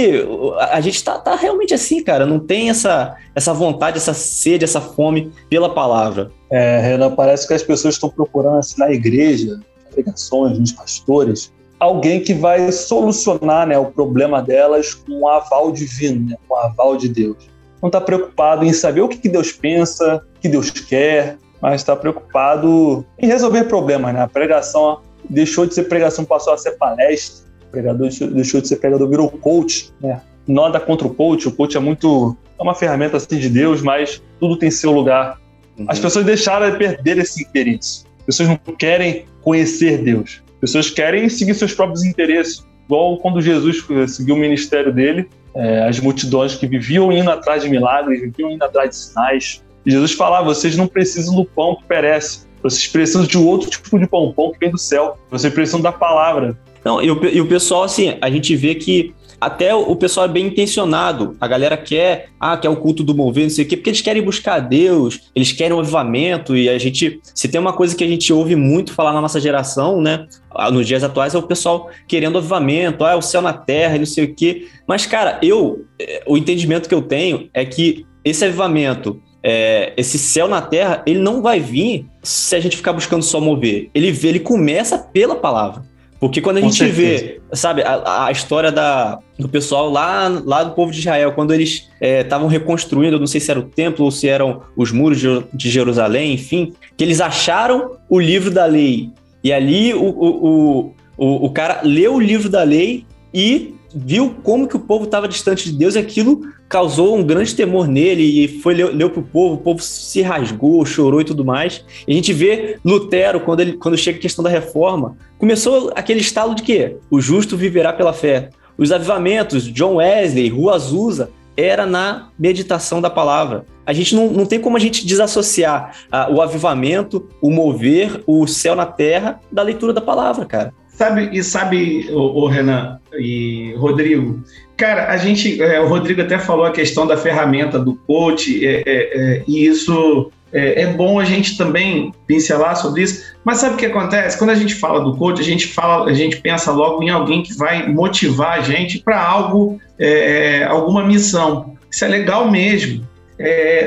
a 0.69 0.79
gente 0.79 1.03
tá, 1.03 1.19
tá 1.19 1.35
realmente 1.35 1.73
assim, 1.73 2.01
cara, 2.01 2.25
não 2.25 2.39
tem 2.39 2.69
essa, 2.69 3.17
essa 3.35 3.53
vontade, 3.53 3.97
essa 3.97 4.13
sede, 4.13 4.63
essa 4.63 4.79
fome 4.79 5.33
pela 5.49 5.73
palavra. 5.73 6.31
É, 6.49 6.79
Renan, 6.79 7.13
parece 7.13 7.45
que 7.45 7.53
as 7.53 7.63
pessoas 7.63 7.95
estão 7.95 8.09
procurando 8.09 8.59
assim, 8.59 8.79
na 8.79 8.89
igreja 8.89 9.59
pregações, 9.95 10.59
nos 10.59 10.71
pastores, 10.71 11.51
alguém 11.79 12.21
que 12.21 12.33
vai 12.33 12.71
solucionar 12.71 13.67
né, 13.67 13.77
o 13.77 13.85
problema 13.85 14.41
delas 14.41 14.93
com 14.93 15.21
um 15.21 15.27
aval 15.27 15.71
divino, 15.71 16.29
né, 16.29 16.37
com 16.47 16.55
um 16.55 16.57
aval 16.57 16.97
de 16.97 17.09
Deus. 17.09 17.37
Não 17.81 17.87
está 17.87 18.01
preocupado 18.01 18.65
em 18.65 18.73
saber 18.73 19.01
o 19.01 19.07
que, 19.07 19.17
que 19.17 19.29
Deus 19.29 19.51
pensa, 19.51 20.23
o 20.37 20.39
que 20.39 20.49
Deus 20.49 20.69
quer, 20.71 21.37
mas 21.61 21.81
está 21.81 21.95
preocupado 21.95 23.05
em 23.19 23.27
resolver 23.27 23.65
problemas. 23.65 24.13
Né? 24.13 24.21
A 24.21 24.27
pregação 24.27 25.01
deixou 25.29 25.65
de 25.65 25.73
ser 25.73 25.83
pregação, 25.83 26.25
passou 26.25 26.53
a 26.53 26.57
ser 26.57 26.71
palestra. 26.73 27.45
O 27.67 27.71
pregador 27.71 28.09
deixou 28.31 28.61
de 28.61 28.67
ser 28.67 28.77
pregador, 28.77 29.09
virou 29.09 29.29
coach. 29.29 29.93
Né? 29.99 30.21
Nada 30.47 30.79
contra 30.79 31.07
o 31.07 31.13
coach, 31.13 31.47
o 31.47 31.51
coach 31.51 31.75
é 31.75 31.79
muito. 31.79 32.35
é 32.57 32.61
uma 32.63 32.75
ferramenta 32.75 33.17
assim 33.17 33.37
de 33.37 33.49
Deus, 33.49 33.81
mas 33.81 34.21
tudo 34.39 34.57
tem 34.57 34.71
seu 34.71 34.91
lugar. 34.91 35.39
Uhum. 35.77 35.85
As 35.87 35.99
pessoas 35.99 36.25
deixaram 36.25 36.71
de 36.71 36.77
perder 36.77 37.17
esse 37.17 37.43
interesse. 37.43 38.05
As 38.27 38.37
pessoas 38.37 38.49
não 38.49 38.57
querem 38.75 39.25
conhecer 39.41 39.99
Deus. 39.99 40.41
As 40.55 40.59
pessoas 40.59 40.89
querem 40.89 41.29
seguir 41.29 41.53
seus 41.53 41.73
próprios 41.73 42.03
interesses. 42.03 42.65
Igual 42.85 43.17
quando 43.17 43.41
Jesus 43.41 43.85
seguiu 44.07 44.35
o 44.35 44.37
ministério 44.37 44.91
dele, 44.93 45.27
é, 45.55 45.87
as 45.87 45.99
multidões 45.99 46.55
que 46.55 46.67
viviam 46.67 47.11
indo 47.11 47.29
atrás 47.29 47.63
de 47.63 47.69
milagres, 47.69 48.21
viviam 48.21 48.51
indo 48.51 48.63
atrás 48.63 48.89
de 48.89 48.95
sinais. 48.95 49.63
E 49.85 49.91
Jesus 49.91 50.11
falava: 50.11 50.45
vocês 50.45 50.75
não 50.75 50.87
precisam 50.87 51.35
do 51.35 51.45
pão 51.45 51.75
que 51.75 51.85
perece, 51.85 52.47
vocês 52.61 52.87
precisam 52.87 53.23
de 53.23 53.37
outro 53.37 53.69
tipo 53.69 53.97
de 53.99 54.07
pão, 54.07 54.33
pão 54.33 54.51
que 54.51 54.59
vem 54.59 54.71
do 54.71 54.77
céu. 54.77 55.17
Vocês 55.29 55.53
precisam 55.53 55.81
da 55.81 55.91
palavra. 55.91 56.57
Não, 56.83 57.01
e 57.01 57.09
o, 57.09 57.25
e 57.25 57.41
o 57.41 57.47
pessoal, 57.47 57.83
assim, 57.83 58.15
a 58.21 58.29
gente 58.29 58.55
vê 58.55 58.75
que 58.75 59.14
até 59.39 59.73
o 59.73 59.95
pessoal 59.95 60.25
é 60.25 60.29
bem 60.29 60.47
intencionado. 60.47 61.35
A 61.39 61.47
galera 61.47 61.77
quer, 61.77 62.29
ah, 62.39 62.57
quer 62.57 62.69
o 62.69 62.75
culto 62.75 63.03
do 63.03 63.15
mover, 63.15 63.43
não 63.43 63.49
sei 63.49 63.65
o 63.65 63.67
quê, 63.67 63.77
porque 63.77 63.89
eles 63.89 64.01
querem 64.01 64.21
buscar 64.21 64.59
Deus, 64.59 65.29
eles 65.35 65.51
querem 65.51 65.75
o 65.75 65.79
avivamento, 65.79 66.55
e 66.55 66.69
a 66.69 66.77
gente, 66.77 67.19
se 67.23 67.47
tem 67.47 67.59
uma 67.59 67.73
coisa 67.73 67.95
que 67.95 68.03
a 68.03 68.07
gente 68.07 68.31
ouve 68.31 68.55
muito 68.55 68.93
falar 68.93 69.13
na 69.13 69.21
nossa 69.21 69.39
geração, 69.39 70.01
né, 70.01 70.27
nos 70.71 70.87
dias 70.87 71.03
atuais, 71.03 71.35
é 71.35 71.37
o 71.37 71.43
pessoal 71.43 71.89
querendo 72.07 72.37
avivamento, 72.37 73.03
ah, 73.03 73.11
é 73.11 73.15
o 73.15 73.21
céu 73.21 73.41
na 73.41 73.53
terra, 73.53 73.97
não 73.97 74.05
sei 74.05 74.25
o 74.25 74.33
quê. 74.33 74.67
Mas, 74.87 75.05
cara, 75.05 75.39
eu, 75.41 75.85
eh, 75.99 76.23
o 76.25 76.37
entendimento 76.37 76.87
que 76.87 76.95
eu 76.95 77.01
tenho 77.01 77.49
é 77.53 77.65
que 77.65 78.05
esse 78.23 78.43
avivamento, 78.43 79.21
é, 79.43 79.93
esse 79.95 80.17
céu 80.17 80.47
na 80.47 80.59
terra, 80.61 81.03
ele 81.05 81.19
não 81.19 81.41
vai 81.41 81.59
vir 81.59 82.07
se 82.23 82.55
a 82.55 82.59
gente 82.59 82.75
ficar 82.75 82.93
buscando 82.93 83.23
só 83.23 83.39
mover. 83.39 83.91
Ele, 83.93 84.07
ele 84.23 84.39
começa 84.39 84.97
pela 84.97 85.35
palavra. 85.35 85.83
Porque 86.27 86.41
quando 86.41 86.57
a 86.57 86.61
Com 86.61 86.69
gente 86.69 86.77
certeza. 86.77 87.23
vê, 87.23 87.41
sabe, 87.53 87.81
a, 87.83 88.25
a, 88.25 88.31
história 88.31 88.71
da, 88.71 89.19
do 89.37 89.47
pessoal 89.47 89.89
lá, 89.89 90.27
lá 90.43 90.63
do 90.63 90.71
povo 90.71 90.91
de 90.91 90.99
Israel, 90.99 91.33
quando 91.33 91.53
eles 91.53 91.89
estavam 92.01 92.47
é, 92.47 92.51
reconstruindo, 92.51 93.19
não 93.19 93.27
sei 93.27 93.39
se 93.39 93.51
era 93.51 93.59
o 93.59 93.63
templo 93.63 94.05
ou 94.05 94.11
se 94.11 94.27
eram 94.27 94.61
os 94.75 94.91
muros 94.91 95.19
de, 95.19 95.43
de, 95.53 95.69
Jerusalém, 95.69 96.33
enfim, 96.33 96.73
que 96.97 97.03
eles 97.03 97.21
acharam 97.21 97.91
o 98.09 98.19
livro 98.19 98.51
da 98.51 98.65
lei. 98.65 99.09
E 99.43 99.53
ali 99.53 99.93
o, 99.93 100.03
o, 100.03 100.47
o, 100.47 100.93
o, 101.17 101.45
o 101.45 101.49
cara 101.51 101.81
leu 101.83 102.15
o 102.15 102.19
livro 102.19 102.49
da 102.49 102.63
lei 102.63 103.05
e 103.33 103.75
viu 103.95 104.35
como 104.43 104.67
que 104.67 104.75
o 104.75 104.79
povo 104.79 105.05
estava 105.05 105.27
distante 105.27 105.71
de 105.71 105.77
Deus 105.77 105.95
e 105.95 105.99
aquilo 105.99 106.41
causou 106.67 107.15
um 107.15 107.23
grande 107.23 107.55
temor 107.55 107.87
nele 107.87 108.43
e 108.43 108.59
foi 108.59 108.73
leu, 108.73 108.93
leu 108.93 109.09
para 109.09 109.21
o 109.21 109.23
povo, 109.23 109.55
o 109.55 109.57
povo 109.57 109.81
se 109.81 110.21
rasgou, 110.21 110.85
chorou 110.85 111.21
e 111.21 111.25
tudo 111.25 111.45
mais. 111.45 111.85
E 112.05 112.11
a 112.11 112.15
gente 112.15 112.33
vê 112.33 112.77
Lutero, 112.83 113.39
quando, 113.39 113.61
ele, 113.61 113.73
quando 113.73 113.97
chega 113.97 114.17
a 114.17 114.21
questão 114.21 114.43
da 114.43 114.49
reforma, 114.49 115.15
começou 115.37 115.91
aquele 115.95 116.19
estalo 116.19 116.53
de 116.53 116.63
quê? 116.63 116.97
O 117.09 117.21
justo 117.21 117.55
viverá 117.55 117.93
pela 117.93 118.11
fé. 118.11 118.49
Os 118.77 118.91
avivamentos, 118.91 119.71
John 119.71 119.95
Wesley, 119.95 120.49
Rua 120.49 120.75
Azusa, 120.75 121.29
era 121.55 121.85
na 121.85 122.29
meditação 122.37 122.99
da 122.99 123.09
palavra. 123.09 123.65
A 123.85 123.93
gente 123.93 124.15
não, 124.15 124.29
não 124.29 124.45
tem 124.45 124.59
como 124.59 124.75
a 124.75 124.79
gente 124.79 125.05
desassociar 125.05 125.95
uh, 126.07 126.33
o 126.33 126.41
avivamento, 126.41 127.29
o 127.41 127.49
mover, 127.49 128.21
o 128.27 128.45
céu 128.47 128.75
na 128.75 128.85
terra 128.85 129.39
da 129.49 129.61
leitura 129.61 129.93
da 129.93 130.01
palavra, 130.01 130.45
cara. 130.45 130.73
Sabe, 130.95 131.29
e 131.33 131.43
sabe, 131.43 132.07
o, 132.09 132.43
o 132.43 132.47
Renan 132.47 132.99
e 133.19 133.73
Rodrigo, 133.77 134.41
cara, 134.77 135.11
a 135.11 135.17
gente, 135.17 135.61
é, 135.61 135.79
o 135.81 135.87
Rodrigo 135.87 136.21
até 136.21 136.39
falou 136.39 136.65
a 136.65 136.71
questão 136.71 137.05
da 137.05 137.17
ferramenta 137.17 137.77
do 137.77 137.95
coach, 137.95 138.65
é, 138.65 138.81
é, 138.85 138.85
é 138.85 139.43
e 139.45 139.65
isso 139.65 140.31
é, 140.53 140.83
é, 140.83 140.87
bom 140.87 141.19
a 141.19 141.25
gente 141.25 141.57
também 141.57 142.13
pincelar 142.25 142.77
sobre 142.77 143.01
isso. 143.01 143.25
Mas 143.43 143.57
sabe 143.57 143.73
o 143.73 143.77
que 143.77 143.87
acontece? 143.87 144.37
Quando 144.37 144.51
a 144.51 144.55
gente 144.55 144.73
fala 144.73 145.01
do 145.01 145.17
coach, 145.17 145.41
a 145.41 145.43
gente 145.43 145.67
fala, 145.67 146.09
a 146.09 146.13
gente 146.13 146.37
pensa 146.37 146.71
logo 146.71 147.03
em 147.03 147.09
alguém 147.09 147.43
que 147.43 147.53
vai 147.53 147.89
motivar 147.89 148.59
a 148.59 148.61
gente 148.61 148.99
para 148.99 149.21
algo, 149.21 149.77
é, 149.99 150.63
alguma 150.63 151.05
missão. 151.05 151.75
Isso 151.91 152.05
é 152.05 152.07
legal 152.07 152.49
mesmo. 152.49 153.05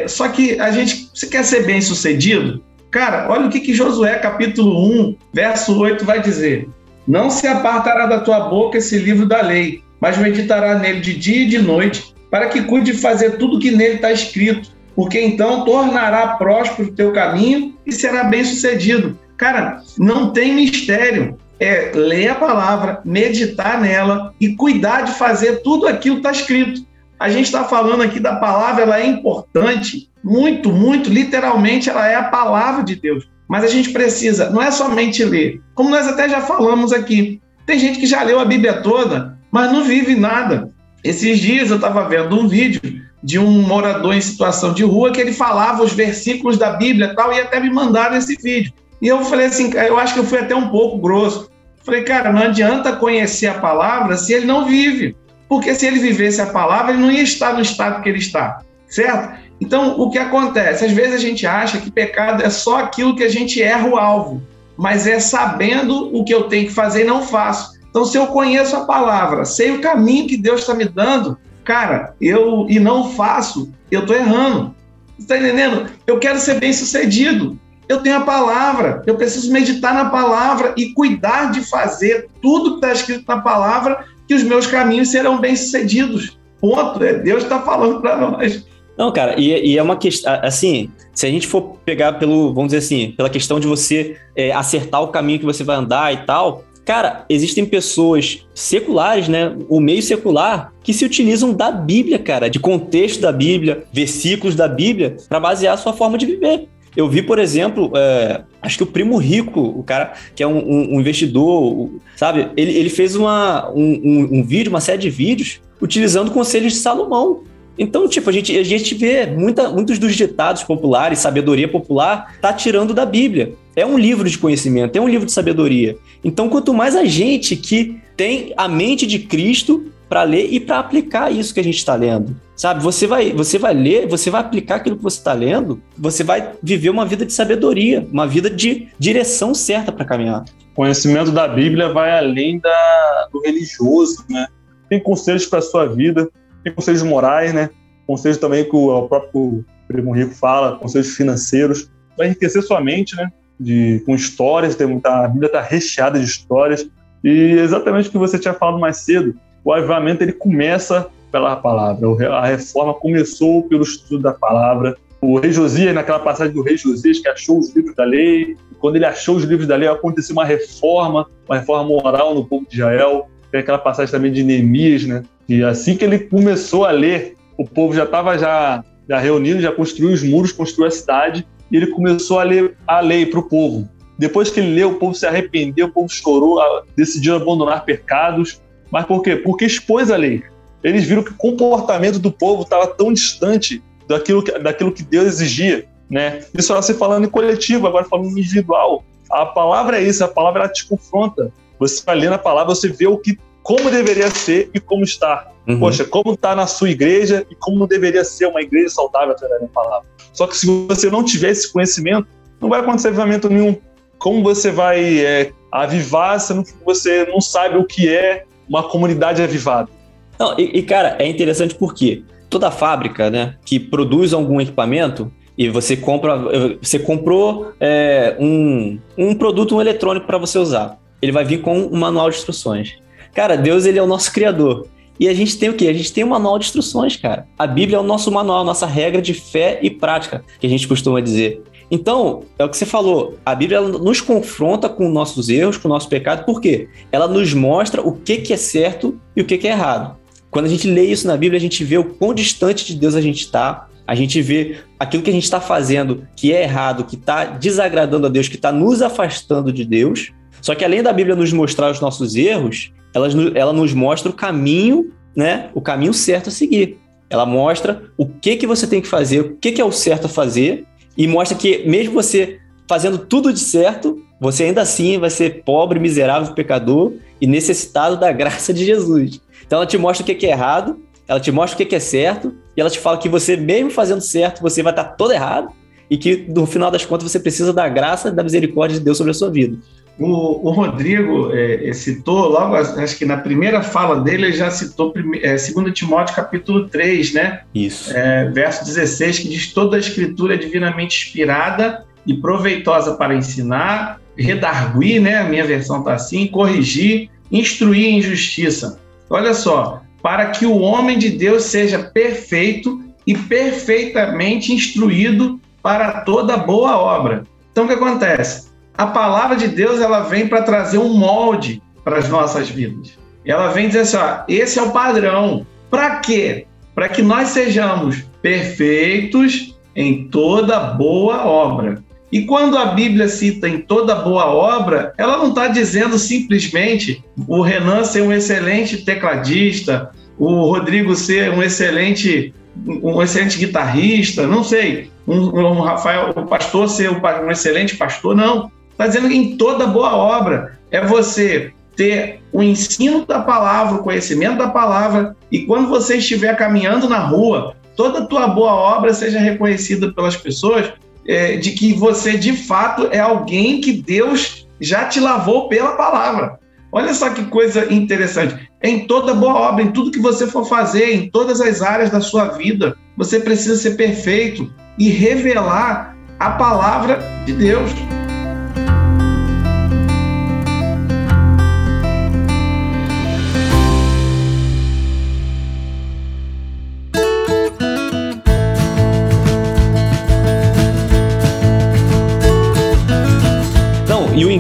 Só 0.07 0.29
que 0.29 0.61
a 0.61 0.71
gente, 0.71 1.09
você 1.15 1.27
quer 1.27 1.43
ser 1.43 1.65
bem 1.65 1.81
sucedido? 1.81 2.63
Cara, 2.91 3.31
olha 3.31 3.47
o 3.47 3.51
que, 3.51 3.61
que 3.61 3.75
Josué, 3.75 4.15
capítulo 4.17 5.09
1, 5.09 5.17
verso 5.33 5.79
8, 5.79 6.05
vai 6.05 6.21
dizer. 6.21 6.69
Não 7.09 7.31
se 7.31 7.47
apartará 7.47 8.05
da 8.05 8.21
tua 8.21 8.51
boca 8.51 8.77
esse 8.77 8.99
livro 8.99 9.25
da 9.25 9.41
lei, 9.41 9.83
mas 9.99 10.19
meditará 10.19 10.79
nele 10.79 11.01
de 11.01 11.15
dia 11.15 11.45
e 11.45 11.49
de 11.49 11.59
noite, 11.59 12.15
para 12.31 12.49
que 12.49 12.63
cuide 12.65 12.93
de 12.93 12.99
fazer 12.99 13.39
tudo 13.39 13.59
que 13.59 13.71
nele 13.71 13.95
está 13.95 14.13
escrito, 14.13 14.71
porque 14.95 15.19
então 15.19 15.65
tornará 15.65 16.37
próspero 16.37 16.91
o 16.91 16.93
teu 16.93 17.11
caminho 17.11 17.75
e 17.87 17.93
será 17.93 18.25
bem 18.25 18.45
sucedido. 18.45 19.19
Cara, 19.39 19.81
não 19.97 20.35
tem 20.35 20.55
mistério. 20.55 21.39
É 21.59 21.91
ler 21.95 22.29
a 22.29 22.35
palavra, 22.35 23.01
meditar 23.05 23.81
nela 23.81 24.35
e 24.39 24.55
cuidar 24.55 25.01
de 25.03 25.13
fazer 25.13 25.63
tudo 25.63 25.89
aquilo 25.89 26.17
que 26.17 26.29
está 26.29 26.31
escrito. 26.31 26.87
A 27.19 27.31
gente 27.31 27.47
está 27.47 27.65
falando 27.65 28.03
aqui 28.03 28.21
da 28.21 28.37
palavra, 28.37 28.83
ela 28.83 29.01
é 29.01 29.07
importante, 29.07 30.08
muito, 30.29 30.71
muito, 30.71 31.09
literalmente, 31.11 31.89
ela 31.89 32.07
é 32.07 32.15
a 32.15 32.25
palavra 32.25 32.85
de 32.85 32.95
Deus. 32.95 33.29
Mas 33.49 33.65
a 33.65 33.69
gente 33.69 33.91
precisa, 33.91 34.51
não 34.51 34.63
é 34.63 34.71
somente 34.71 35.25
ler, 35.25 35.61
como 35.75 35.89
nós 35.89 36.07
até 36.07 36.29
já 36.29 36.43
falamos 36.43 36.93
aqui. 36.93 37.41
Tem 37.65 37.79
gente 37.79 37.99
que 37.99 38.07
já 38.07 38.23
leu 38.23 38.39
a 38.39 38.45
Bíblia 38.45 38.83
toda, 38.83 39.39
mas 39.51 39.73
não 39.73 39.85
vive 39.85 40.15
nada. 40.15 40.71
Esses 41.03 41.39
dias 41.39 41.71
eu 41.71 41.77
estava 41.77 42.07
vendo 42.09 42.39
um 42.39 42.47
vídeo 42.47 42.81
de 43.23 43.39
um 43.39 43.63
morador 43.63 44.15
em 44.15 44.21
situação 44.21 44.75
de 44.75 44.85
rua 44.85 45.11
que 45.11 45.21
ele 45.21 45.33
falava 45.33 45.83
os 45.83 45.93
versículos 45.93 46.59
da 46.59 46.75
Bíblia 46.75 47.15
tal, 47.15 47.33
e 47.33 47.41
até 47.41 47.59
me 47.59 47.71
mandaram 47.71 48.17
esse 48.17 48.37
vídeo. 48.37 48.73
E 49.01 49.09
eu 49.09 49.25
falei 49.25 49.47
assim, 49.47 49.73
eu 49.75 49.99
acho 49.99 50.15
que 50.15 50.21
eu 50.21 50.25
fui 50.25 50.39
até 50.39 50.55
um 50.55 50.69
pouco 50.69 50.99
grosso. 50.99 51.51
Falei, 51.85 52.03
cara, 52.03 52.33
não 52.33 52.43
adianta 52.43 52.97
conhecer 52.97 53.47
a 53.47 53.55
palavra 53.55 54.17
se 54.17 54.33
ele 54.33 54.45
não 54.45 54.67
vive. 54.67 55.17
Porque 55.49 55.75
se 55.75 55.87
ele 55.87 55.99
vivesse 55.99 56.41
a 56.43 56.47
palavra, 56.47 56.93
ele 56.93 57.01
não 57.01 57.11
ia 57.11 57.23
estar 57.23 57.55
no 57.55 57.63
estado 57.63 58.03
que 58.03 58.09
ele 58.09 58.19
está, 58.19 58.61
certo? 58.87 59.48
Então, 59.61 59.99
o 60.01 60.11
que 60.11 60.19
acontece? 60.19 60.85
Às 60.85 60.93
vezes 60.93 61.15
a 61.15 61.19
gente 61.19 61.47
acha 61.47 61.79
que 61.79 61.91
pecado 61.91 62.43
é 62.43 62.51
só 62.51 62.79
aquilo 62.79 63.17
que 63.17 63.25
a 63.25 63.29
gente 63.29 63.63
erra 63.63 63.89
o 63.89 63.97
alvo, 63.97 64.43
mas 64.77 65.07
é 65.07 65.19
sabendo 65.19 66.15
o 66.17 66.25
que 66.25 66.33
eu 66.33 66.45
tenho 66.45 66.69
que 66.69 66.75
fazer 66.75 67.03
e 67.03 67.07
não 67.07 67.23
faço. 67.23 67.79
Então, 67.91 68.05
se 68.05 68.17
eu 68.17 68.29
conheço 68.29 68.77
a 68.77 68.85
palavra, 68.85 69.45
sei 69.45 69.73
o 69.73 69.81
caminho 69.81 70.29
que 70.29 70.37
Deus 70.37 70.61
está 70.61 70.75
me 70.75 70.85
dando, 70.85 71.37
cara, 71.65 72.15
eu 72.21 72.67
e 72.69 72.79
não 72.79 73.11
faço, 73.11 73.73
eu 73.91 74.01
estou 74.01 74.15
errando. 74.15 74.75
Está 75.19 75.37
entendendo? 75.37 75.91
Eu 76.07 76.19
quero 76.19 76.39
ser 76.39 76.61
bem 76.61 76.73
sucedido. 76.73 77.59
Eu 77.89 78.03
tenho 78.03 78.19
a 78.19 78.21
palavra, 78.21 79.03
eu 79.07 79.17
preciso 79.17 79.51
meditar 79.51 79.95
na 79.95 80.11
palavra 80.11 80.75
e 80.77 80.93
cuidar 80.93 81.51
de 81.51 81.63
fazer 81.63 82.29
tudo 82.43 82.73
que 82.73 82.77
está 82.77 82.93
escrito 82.93 83.25
na 83.27 83.41
palavra, 83.41 84.05
que 84.27 84.35
os 84.35 84.43
meus 84.43 84.67
caminhos 84.67 85.11
serão 85.11 85.41
bem 85.41 85.57
sucedidos. 85.57 86.39
Ponto. 86.61 87.03
É, 87.03 87.15
Deus 87.15 87.45
está 87.45 87.61
falando 87.61 88.01
para 88.01 88.17
nós. 88.17 88.68
Não, 88.99 89.13
cara, 89.13 89.39
e, 89.39 89.73
e, 89.73 89.79
é 89.79 89.83
uma 89.83 89.97
questão, 89.97 90.41
assim, 90.43 90.91
se 91.15 91.25
a 91.25 91.31
gente 91.31 91.47
for 91.47 91.77
pegar 91.85 92.15
pelo, 92.15 92.53
vamos 92.53 92.73
dizer 92.73 92.79
assim, 92.79 93.15
pela 93.17 93.31
questão 93.31 93.61
de 93.61 93.67
você 93.69 94.17
é, 94.35 94.51
acertar 94.51 95.01
o 95.01 95.09
caminho 95.09 95.39
que 95.39 95.45
você 95.45 95.63
vai 95.63 95.77
andar 95.77 96.13
e 96.13 96.27
tal, 96.27 96.65
cara, 96.85 97.25
existem 97.29 97.65
pessoas 97.65 98.45
seculares, 98.53 99.29
né, 99.29 99.55
o 99.69 99.79
meio 99.79 100.03
secular, 100.03 100.73
que 100.83 100.93
se 100.93 101.05
utilizam 101.05 101.53
da 101.55 101.71
Bíblia, 101.71 102.19
cara, 102.19 102.51
de 102.51 102.59
contexto 102.59 103.21
da 103.21 103.31
Bíblia, 103.31 103.85
versículos 103.93 104.57
da 104.57 104.67
Bíblia, 104.67 105.17
para 105.29 105.39
basear 105.39 105.75
a 105.75 105.77
sua 105.77 105.93
forma 105.93 106.19
de 106.19 106.27
viver. 106.27 106.69
Eu 106.97 107.09
vi, 107.09 107.23
por 107.23 107.39
exemplo, 107.39 107.93
é, 107.95 108.43
acho 108.61 108.79
que 108.79 108.83
o 108.83 108.87
Primo 108.87 109.17
Rico, 109.19 109.61
o 109.61 109.85
cara 109.85 110.15
que 110.35 110.43
é 110.43 110.47
um, 110.47 110.59
um, 110.59 110.95
um 110.95 111.01
investidor, 111.01 111.91
sabe? 112.17 112.49
Ele, 112.57 112.73
ele 112.73 112.89
fez 112.89 113.15
uma, 113.15 113.71
um, 113.71 114.39
um, 114.39 114.43
vídeo, 114.43 114.71
uma 114.71 114.81
série 114.81 114.99
de 114.99 115.11
vídeos, 115.11 115.61
utilizando 115.81 116.33
conselhos 116.33 116.73
de 116.73 116.79
Salomão. 116.81 117.45
Então, 117.79 118.09
tipo, 118.09 118.29
a 118.29 118.33
gente, 118.33 118.59
a 118.59 118.63
gente 118.65 118.95
vê 118.95 119.27
muita, 119.27 119.69
muitos 119.71 119.99
dos 119.99 120.17
ditados 120.17 120.63
populares, 120.65 121.21
sabedoria 121.21 121.69
popular, 121.69 122.37
tá 122.41 122.53
tirando 122.53 122.93
da 122.93 123.07
Bíblia. 123.07 123.55
É 123.77 123.87
um 123.87 123.97
livro 123.97 124.29
de 124.29 124.37
conhecimento, 124.37 124.97
é 124.97 125.01
um 125.01 125.09
livro 125.09 125.27
de 125.27 125.33
sabedoria. 125.33 125.97
Então, 126.25 126.49
quanto 126.49 126.75
mais 126.75 126.97
a 126.97 127.05
gente 127.05 127.55
que 127.55 127.97
tem 128.17 128.53
a 128.57 128.67
mente 128.67 129.07
de 129.07 129.21
Cristo 129.21 129.93
para 130.09 130.23
ler 130.23 130.53
e 130.53 130.59
para 130.59 130.79
aplicar 130.79 131.31
isso 131.31 131.53
que 131.55 131.61
a 131.61 131.65
gente 131.65 131.77
está 131.77 131.95
lendo. 131.95 132.35
Sabe, 132.57 132.83
você 132.83 133.07
vai, 133.07 133.33
você 133.33 133.59
vai 133.59 133.73
ler, 133.73 134.09
você 134.09 134.31
vai 134.31 134.41
aplicar 134.41 134.77
aquilo 134.77 134.97
que 134.97 135.03
você 135.03 135.19
está 135.19 135.33
lendo, 135.33 135.81
você 135.97 136.25
vai 136.25 136.55
viver 136.61 136.91
uma 136.91 137.07
vida 137.07 137.25
de 137.25 137.33
sabedoria, 137.33 138.05
uma 138.11 138.27
vida 138.27 138.51
de 138.51 138.89
direção 138.99 139.55
certa 139.55 139.93
para 139.93 140.05
caminhar. 140.05 140.45
O 140.73 140.75
conhecimento 140.75 141.31
da 141.31 141.47
Bíblia 141.47 141.93
vai 141.93 142.19
além 142.19 142.59
da, 142.59 143.29
do 143.33 143.41
religioso, 143.41 144.25
né? 144.29 144.49
Tem 144.89 145.01
conselhos 145.01 145.47
para 145.47 145.61
sua 145.61 145.87
vida, 145.87 146.29
tem 146.69 146.75
conselhos 146.75 147.03
morais, 147.03 147.53
né? 147.53 147.71
Conselhos 148.07 148.39
também 148.39 148.65
que 148.65 148.77
o, 148.77 148.89
o 148.89 149.09
próprio 149.09 149.65
Primo 149.87 150.13
Rico 150.13 150.35
fala, 150.35 150.77
conselhos 150.77 151.17
financeiros, 151.17 151.91
vai 152.17 152.27
enriquecer 152.27 152.63
sua 152.63 152.81
mente, 152.81 153.17
né? 153.17 153.31
De, 153.59 154.03
com 154.07 154.15
histórias, 154.15 154.77
tem 154.77 154.87
muita, 154.87 155.25
a 155.25 155.29
Bíblia 155.29 155.47
está 155.47 155.61
recheada 155.61 156.19
de 156.19 156.25
histórias. 156.25 156.89
E 157.25 157.31
exatamente 157.59 158.09
o 158.09 158.13
que 158.13 158.19
você 158.19 158.39
tinha 158.39 158.55
falado 158.55 158.79
mais 158.79 158.99
cedo, 158.99 159.35
o 159.65 159.73
avivamento 159.73 160.23
ele 160.23 160.33
começa 160.33 161.09
pela 161.33 161.57
palavra. 161.57 162.07
A 162.31 162.47
reforma 162.47 162.95
começou 162.95 163.65
pelo 163.65 163.83
estudo 163.83 164.23
da 164.23 164.33
palavra. 164.33 164.97
O 165.21 165.39
rei 165.39 165.51
Josias, 165.51 165.93
naquela 165.95 166.21
passagem 166.21 166.55
do 166.55 166.63
rei 166.63 166.77
Josias, 166.77 167.19
que 167.19 167.29
achou 167.29 167.59
os 167.59 167.75
livros 167.75 167.97
da 167.97 168.05
lei, 168.05 168.57
quando 168.79 168.97
ele 168.97 169.05
achou 169.05 169.37
os 169.37 169.43
livros 169.43 169.67
da 169.67 169.75
lei, 169.75 169.89
aconteceu 169.89 170.35
uma 170.35 170.45
reforma, 170.45 171.27
uma 171.49 171.59
reforma 171.59 171.89
moral 171.89 172.35
no 172.35 172.47
povo 172.47 172.65
de 172.69 172.77
Israel. 172.77 173.29
Tem 173.51 173.61
aquela 173.61 173.79
passagem 173.79 174.13
também 174.13 174.33
de 174.33 174.43
Neemias, 174.43 175.05
né? 175.05 175.23
E 175.49 175.63
assim 175.63 175.97
que 175.97 176.05
ele 176.05 176.19
começou 176.19 176.85
a 176.85 176.91
ler, 176.91 177.37
o 177.57 177.65
povo 177.65 177.95
já 177.95 178.05
estava 178.05 178.37
já, 178.39 178.85
já 179.09 179.19
reunido, 179.19 179.61
já 179.61 179.73
construiu 179.73 180.13
os 180.13 180.23
muros, 180.23 180.53
construiu 180.53 180.89
a 180.89 180.91
cidade, 180.91 181.47
e 181.71 181.77
ele 181.77 181.89
começou 181.89 182.39
a 182.39 182.43
ler 182.43 182.77
a 182.87 183.01
lei 183.01 183.27
para 183.27 183.41
o 183.41 183.43
povo. 183.43 183.89
Depois 184.19 184.51
que 184.51 184.61
ele 184.61 184.75
leu, 184.75 184.91
o 184.91 184.95
povo 184.95 185.15
se 185.15 185.27
arrependeu, 185.27 185.87
o 185.87 185.93
povo 185.93 186.09
chorou, 186.09 186.61
decidiu 186.97 187.37
abandonar 187.37 187.85
pecados. 187.85 188.61
Mas 188.91 189.07
por 189.07 189.23
quê? 189.23 189.37
Porque 189.37 189.65
expôs 189.65 190.11
a 190.11 190.17
lei. 190.17 190.43
Eles 190.83 191.05
viram 191.05 191.23
que 191.23 191.31
o 191.31 191.37
comportamento 191.37 192.19
do 192.19 192.31
povo 192.31 192.63
estava 192.63 192.87
tão 192.87 193.13
distante 193.13 193.83
daquilo 194.09 194.43
que, 194.43 194.59
daquilo 194.59 194.93
que 194.93 195.03
Deus 195.03 195.27
exigia. 195.27 195.87
Né? 196.11 196.41
Isso 196.55 196.73
era 196.73 196.83
se 196.83 196.95
falando 196.95 197.27
em 197.27 197.31
coletivo, 197.31 197.87
agora 197.87 198.05
falando 198.05 198.31
individual. 198.31 199.05
A 199.31 199.47
palavra 199.47 200.01
é 200.01 200.03
isso, 200.03 200.25
a 200.25 200.29
palavra 200.29 200.65
ela 200.65 200.73
te 200.73 200.87
confronta. 200.87 201.53
Você 201.79 202.03
vai 202.05 202.17
ler 202.17 202.31
na 202.31 202.39
palavra, 202.39 202.75
você 202.75 202.89
vê 202.89 203.07
o 203.07 203.19
que 203.19 203.39
como 203.63 203.91
deveria 203.91 204.31
ser 204.31 204.71
e 204.73 204.81
como 204.81 205.05
está. 205.05 205.51
Uhum. 205.67 205.79
Poxa, 205.81 206.05
como 206.05 206.33
está 206.33 206.57
na 206.57 206.67
sua 206.67 206.89
igreja 206.89 207.47
e 207.51 207.55
como 207.55 207.87
deveria 207.87 208.25
ser 208.25 208.47
uma 208.47 208.63
igreja 208.63 208.89
saudável 208.89 209.33
através 209.33 209.61
da 209.61 209.69
palavra. 209.69 210.09
Só 210.33 210.47
que 210.47 210.57
se 210.57 210.67
você 210.67 211.11
não 211.11 211.23
tiver 211.23 211.51
esse 211.51 211.71
conhecimento, 211.71 212.27
não 212.61 212.69
vai 212.69 212.81
acontecer 212.81 213.09
avivamento 213.09 213.49
nenhum. 213.49 213.77
Como 214.19 214.43
você 214.43 214.71
vai 214.71 215.19
é, 215.19 215.53
avivar 215.71 216.41
se 216.41 216.55
você 216.85 217.27
não 217.27 217.41
sabe 217.41 217.77
o 217.77 217.85
que 217.85 218.09
é 218.09 218.45
uma 218.69 218.83
comunidade 218.83 219.43
avivada? 219.43 219.91
Não, 220.39 220.59
e, 220.59 220.79
e, 220.79 220.83
cara, 220.83 221.17
é 221.19 221.27
interessante 221.29 221.75
porque 221.75 222.23
toda 222.49 222.71
fábrica, 222.71 223.31
né, 223.31 223.57
que 223.65 223.79
produz 223.79 224.33
algum 224.33 224.61
equipamento 224.61 225.31
e 225.57 225.69
você 225.69 225.97
compra, 225.97 226.39
você 226.81 226.99
comprou 226.99 227.73
é, 227.81 228.37
um, 228.39 228.99
um 229.17 229.35
produto 229.35 229.77
um 229.77 229.81
eletrônico 229.81 230.27
para 230.27 230.39
você 230.39 230.59
usar, 230.59 230.99
ele 231.21 231.33
vai 231.33 231.45
vir 231.45 231.61
com 231.61 231.79
um 231.79 231.99
manual 231.99 232.31
de 232.31 232.37
instruções. 232.37 232.99
Cara, 233.35 233.57
Deus 233.57 233.85
ele 233.85 233.99
é 233.99 234.03
o 234.03 234.07
nosso 234.07 234.33
criador. 234.33 234.87
E 235.21 235.29
a 235.29 235.35
gente 235.35 235.59
tem 235.59 235.69
o 235.69 235.75
quê? 235.75 235.89
A 235.89 235.93
gente 235.93 236.13
tem 236.13 236.23
um 236.23 236.29
manual 236.29 236.59
de 236.59 236.67
instruções, 236.67 237.17
cara. 237.17 237.47
A 237.59 237.67
Bíblia 237.67 237.97
é 237.97 238.01
o 238.01 238.05
nosso 238.05 238.31
manual, 238.31 238.65
nossa 238.65 238.87
regra 238.87 239.21
de 239.21 239.35
fé 239.35 239.81
e 239.83 239.91
prática, 239.91 240.45
que 240.61 240.67
a 240.67 240.71
gente 240.71 240.87
costuma 240.87 241.21
dizer. 241.21 241.61
Então, 241.91 242.43
é 242.59 242.65
o 242.65 242.69
que 242.69 242.77
você 242.77 242.85
falou, 242.85 243.39
a 243.45 243.55
Bíblia 243.55 243.81
nos 243.81 244.21
confronta 244.21 244.89
com 244.89 245.09
nossos 245.09 245.49
erros, 245.49 245.77
com 245.77 245.89
o 245.89 245.91
nosso 245.91 246.09
pecado, 246.09 246.45
por 246.45 246.61
quê? 246.61 246.89
Ela 247.11 247.27
nos 247.27 247.55
mostra 247.55 248.03
o 248.03 248.13
que, 248.13 248.39
que 248.39 248.53
é 248.53 248.57
certo 248.57 249.19
e 249.35 249.41
o 249.41 249.45
que, 249.45 249.57
que 249.57 249.67
é 249.67 249.71
errado. 249.71 250.17
Quando 250.51 250.67
a 250.67 250.69
gente 250.69 250.89
lê 250.89 251.05
isso 251.05 251.27
na 251.27 251.37
Bíblia, 251.37 251.59
a 251.59 251.61
gente 251.61 251.83
vê 251.85 251.99
o 251.99 252.05
quão 252.05 252.35
distante 252.35 252.85
de 252.85 252.95
Deus 252.95 253.15
a 253.15 253.21
gente 253.21 253.41
está, 253.41 253.89
a 254.07 254.15
gente 254.15 254.41
vê 254.41 254.79
aquilo 254.99 255.23
que 255.23 255.31
a 255.31 255.33
gente 255.33 255.45
está 255.45 255.61
fazendo 255.61 256.27
que 256.35 256.53
é 256.53 256.63
errado, 256.63 257.05
que 257.05 257.15
está 257.15 257.45
desagradando 257.45 258.27
a 258.27 258.31
Deus, 258.31 258.49
que 258.49 258.57
está 258.57 258.73
nos 258.73 259.03
afastando 259.03 259.73
de 259.73 259.85
Deus. 259.85 260.33
Só 260.61 260.75
que 260.75 260.85
além 260.85 261.03
da 261.03 261.13
Bíblia 261.13 261.37
nos 261.37 261.53
mostrar 261.53 261.91
os 261.91 262.01
nossos 262.01 262.35
erros, 262.35 262.93
ela, 263.15 263.29
ela 263.55 263.73
nos 263.73 263.93
mostra 263.93 264.31
o 264.31 264.35
caminho, 264.35 265.13
né? 265.35 265.71
O 265.75 265.81
caminho 265.81 266.13
certo 266.13 266.49
a 266.49 266.53
seguir. 266.53 266.99
Ela 267.31 267.45
mostra 267.45 268.05
o 268.17 268.27
que 268.27 268.57
que 268.57 268.67
você 268.67 268.87
tem 268.87 269.01
que 269.01 269.09
fazer, 269.09 269.41
o 269.41 269.57
que 269.57 269.73
que 269.73 269.81
é 269.81 269.85
o 269.85 269.93
certo 269.93 270.27
a 270.27 270.29
fazer 270.29 270.87
e 271.17 271.27
mostra 271.27 271.57
que 271.57 271.87
mesmo 271.87 272.15
você 272.15 272.59
fazendo 272.89 273.19
tudo 273.19 273.53
de 273.53 273.59
certo, 273.61 274.23
você 274.41 274.65
ainda 274.65 274.81
assim 274.81 275.19
vai 275.19 275.31
ser 275.31 275.63
pobre, 275.65 275.99
miserável, 275.99 276.55
pecador 276.55 277.13
e 277.41 277.47
necessitado 277.47 278.17
da 278.17 278.33
graça 278.33 278.73
de 278.73 278.85
Jesus. 278.85 279.41
Então 279.67 279.79
ela 279.79 279.87
te 279.87 279.99
mostra 279.99 280.23
o 280.23 280.27
que 280.27 280.47
é 280.47 280.51
errado, 280.51 280.99
ela 281.27 281.41
te 281.41 281.53
mostra 281.53 281.83
o 281.83 281.87
que 281.87 281.95
é 281.95 282.01
certo 282.01 282.55
e 282.77 282.81
ela 282.81 282.89
te 282.89 282.99
fala 282.99 283.19
que 283.19 283.29
você 283.29 283.57
mesmo 283.57 283.91
fazendo 283.91 284.23
certo, 284.23 284.63
você 284.63 284.83
vai 284.83 284.93
estar 284.93 285.05
todo 285.05 285.33
errado 285.33 285.69
e 286.09 286.17
que 286.17 286.47
no 286.49 286.65
final 286.65 286.91
das 286.91 287.05
contas 287.05 287.31
você 287.31 287.39
precisa 287.39 287.73
da 287.73 287.87
graça 287.89 288.29
e 288.29 288.33
da 288.33 288.43
misericórdia 288.43 288.99
de 288.99 289.05
Deus 289.05 289.19
sobre 289.19 289.33
a 289.33 289.35
sua 289.35 289.51
vida. 289.51 289.77
O, 290.19 290.69
o 290.69 290.73
Rodrigo 290.73 291.53
é, 291.55 291.93
citou, 291.93 292.49
logo, 292.49 292.75
acho 292.75 293.17
que 293.17 293.25
na 293.25 293.37
primeira 293.37 293.83
fala 293.83 294.21
dele, 294.21 294.47
ele 294.47 294.57
já 294.57 294.69
citou 294.69 295.15
é, 295.41 295.55
2 295.55 295.95
Timóteo 295.95 296.35
capítulo 296.35 296.89
3, 296.89 297.35
né? 297.35 297.61
Isso. 297.73 298.17
É, 298.17 298.51
verso 298.51 298.85
16, 298.85 299.39
que 299.39 299.49
diz: 299.49 299.73
toda 299.73 299.97
a 299.97 300.01
escritura 300.01 300.55
é 300.55 300.57
divinamente 300.57 301.25
inspirada 301.25 302.05
e 302.27 302.35
proveitosa 302.35 303.15
para 303.15 303.35
ensinar, 303.35 304.21
redarguir, 304.37 305.21
né? 305.21 305.39
A 305.39 305.45
minha 305.45 305.65
versão 305.65 306.01
está 306.01 306.15
assim, 306.15 306.49
corrigir, 306.49 307.31
instruir 307.51 308.07
em 308.07 308.21
justiça. 308.21 308.99
Olha 309.31 309.55
só, 309.55 310.03
para 310.21 310.47
que 310.47 310.67
o 310.67 310.79
homem 310.79 311.17
de 311.17 311.31
Deus 311.31 311.65
seja 311.65 311.99
perfeito 311.99 313.01
e 313.25 313.37
perfeitamente 313.37 314.73
instruído 314.73 315.61
para 315.83 316.23
toda 316.23 316.57
boa 316.57 316.99
obra. 316.99 317.45
Então, 317.71 317.85
o 317.85 317.87
que 317.87 317.95
acontece? 317.95 318.68
A 318.99 319.07
palavra 319.07 319.57
de 319.57 319.69
Deus 319.69 320.01
ela 320.01 320.23
vem 320.23 320.49
para 320.49 320.63
trazer 320.63 320.99
um 320.99 321.15
molde 321.17 321.81
para 322.03 322.19
as 322.19 322.29
nossas 322.29 322.69
vidas. 322.69 323.17
Ela 323.47 323.69
vem 323.69 323.87
dizer 323.87 324.01
assim: 324.01 324.17
ó, 324.17 324.43
esse 324.49 324.79
é 324.79 324.83
o 324.83 324.91
padrão. 324.91 325.65
Para 325.89 326.17
quê? 326.17 326.67
Para 326.97 327.09
que 327.09 327.23
nós 327.23 327.51
sejamos 327.51 328.25
perfeitos 328.43 329.79
em 329.95 330.27
toda 330.29 330.81
boa 330.81 331.47
obra. 331.47 332.03
E 332.31 332.43
quando 332.43 332.77
a 332.77 332.87
Bíblia 332.87 333.29
cita 333.29 333.69
em 333.69 333.79
toda 333.79 334.17
boa 334.17 334.47
obra, 334.47 335.15
ela 335.17 335.39
não 335.39 335.49
está 335.49 335.69
dizendo 335.69 336.19
simplesmente 336.19 337.25
o 337.47 337.63
Renan 337.63 338.05
ser 338.05 338.23
um 338.23 338.33
excelente 338.33 338.99
tecladista, 338.99 340.11
o 340.37 340.65
Rodrigo 340.65 341.15
ser 341.15 341.51
um 341.53 341.63
excelente 341.63 342.53
um 342.87 343.21
excelente 343.23 343.59
guitarrista, 343.59 344.47
não 344.47 344.63
sei, 344.63 345.11
um, 345.27 345.37
um 345.37 345.81
Rafael, 345.81 346.33
o 346.37 346.47
pastor 346.47 346.89
ser 346.89 347.11
um 347.11 347.51
excelente 347.51 347.97
pastor, 347.97 348.37
não. 348.37 348.71
Está 348.99 349.07
dizendo 349.07 349.29
que 349.29 349.37
em 349.37 349.57
toda 349.57 349.87
boa 349.87 350.17
obra 350.17 350.77
é 350.91 351.07
você 351.07 351.73
ter 351.95 352.41
o 352.53 352.61
ensino 352.61 353.25
da 353.25 353.39
palavra, 353.39 354.01
o 354.01 354.03
conhecimento 354.03 354.59
da 354.59 354.69
palavra, 354.69 355.37
e 355.53 355.61
quando 355.61 355.89
você 355.89 356.17
estiver 356.17 356.57
caminhando 356.57 357.09
na 357.09 357.21
rua, 357.21 357.77
toda 357.97 358.27
tua 358.27 358.49
boa 358.49 358.73
obra 358.73 359.15
seja 359.15 359.39
reconhecida 359.39 360.13
pelas 360.13 360.37
pessoas 360.37 360.93
é, 361.29 361.57
de 361.59 361.73
que 361.73 361.93
você 361.93 362.37
de 362.37 362.53
fato 362.55 363.09
é 363.13 363.21
alguém 363.21 363.81
que 363.81 363.93
Deus 363.93 364.67
já 364.81 365.05
te 365.05 365.21
lavou 365.21 365.69
pela 365.69 365.93
palavra. 365.93 366.59
Olha 366.91 367.15
só 367.15 367.31
que 367.31 367.45
coisa 367.45 367.93
interessante. 367.93 368.69
Em 368.83 369.07
toda 369.07 369.33
boa 369.33 369.55
obra, 369.55 369.85
em 369.85 369.93
tudo 369.93 370.11
que 370.11 370.19
você 370.19 370.45
for 370.45 370.65
fazer, 370.65 371.15
em 371.15 371.31
todas 371.31 371.61
as 371.61 371.83
áreas 371.83 372.11
da 372.11 372.21
sua 372.21 372.47
vida, 372.47 372.97
você 373.17 373.39
precisa 373.39 373.77
ser 373.77 373.97
perfeito 373.97 374.73
e 374.99 375.09
revelar 375.09 376.17
a 376.41 376.51
palavra 376.51 377.21
de 377.47 377.53
Deus. 377.53 377.91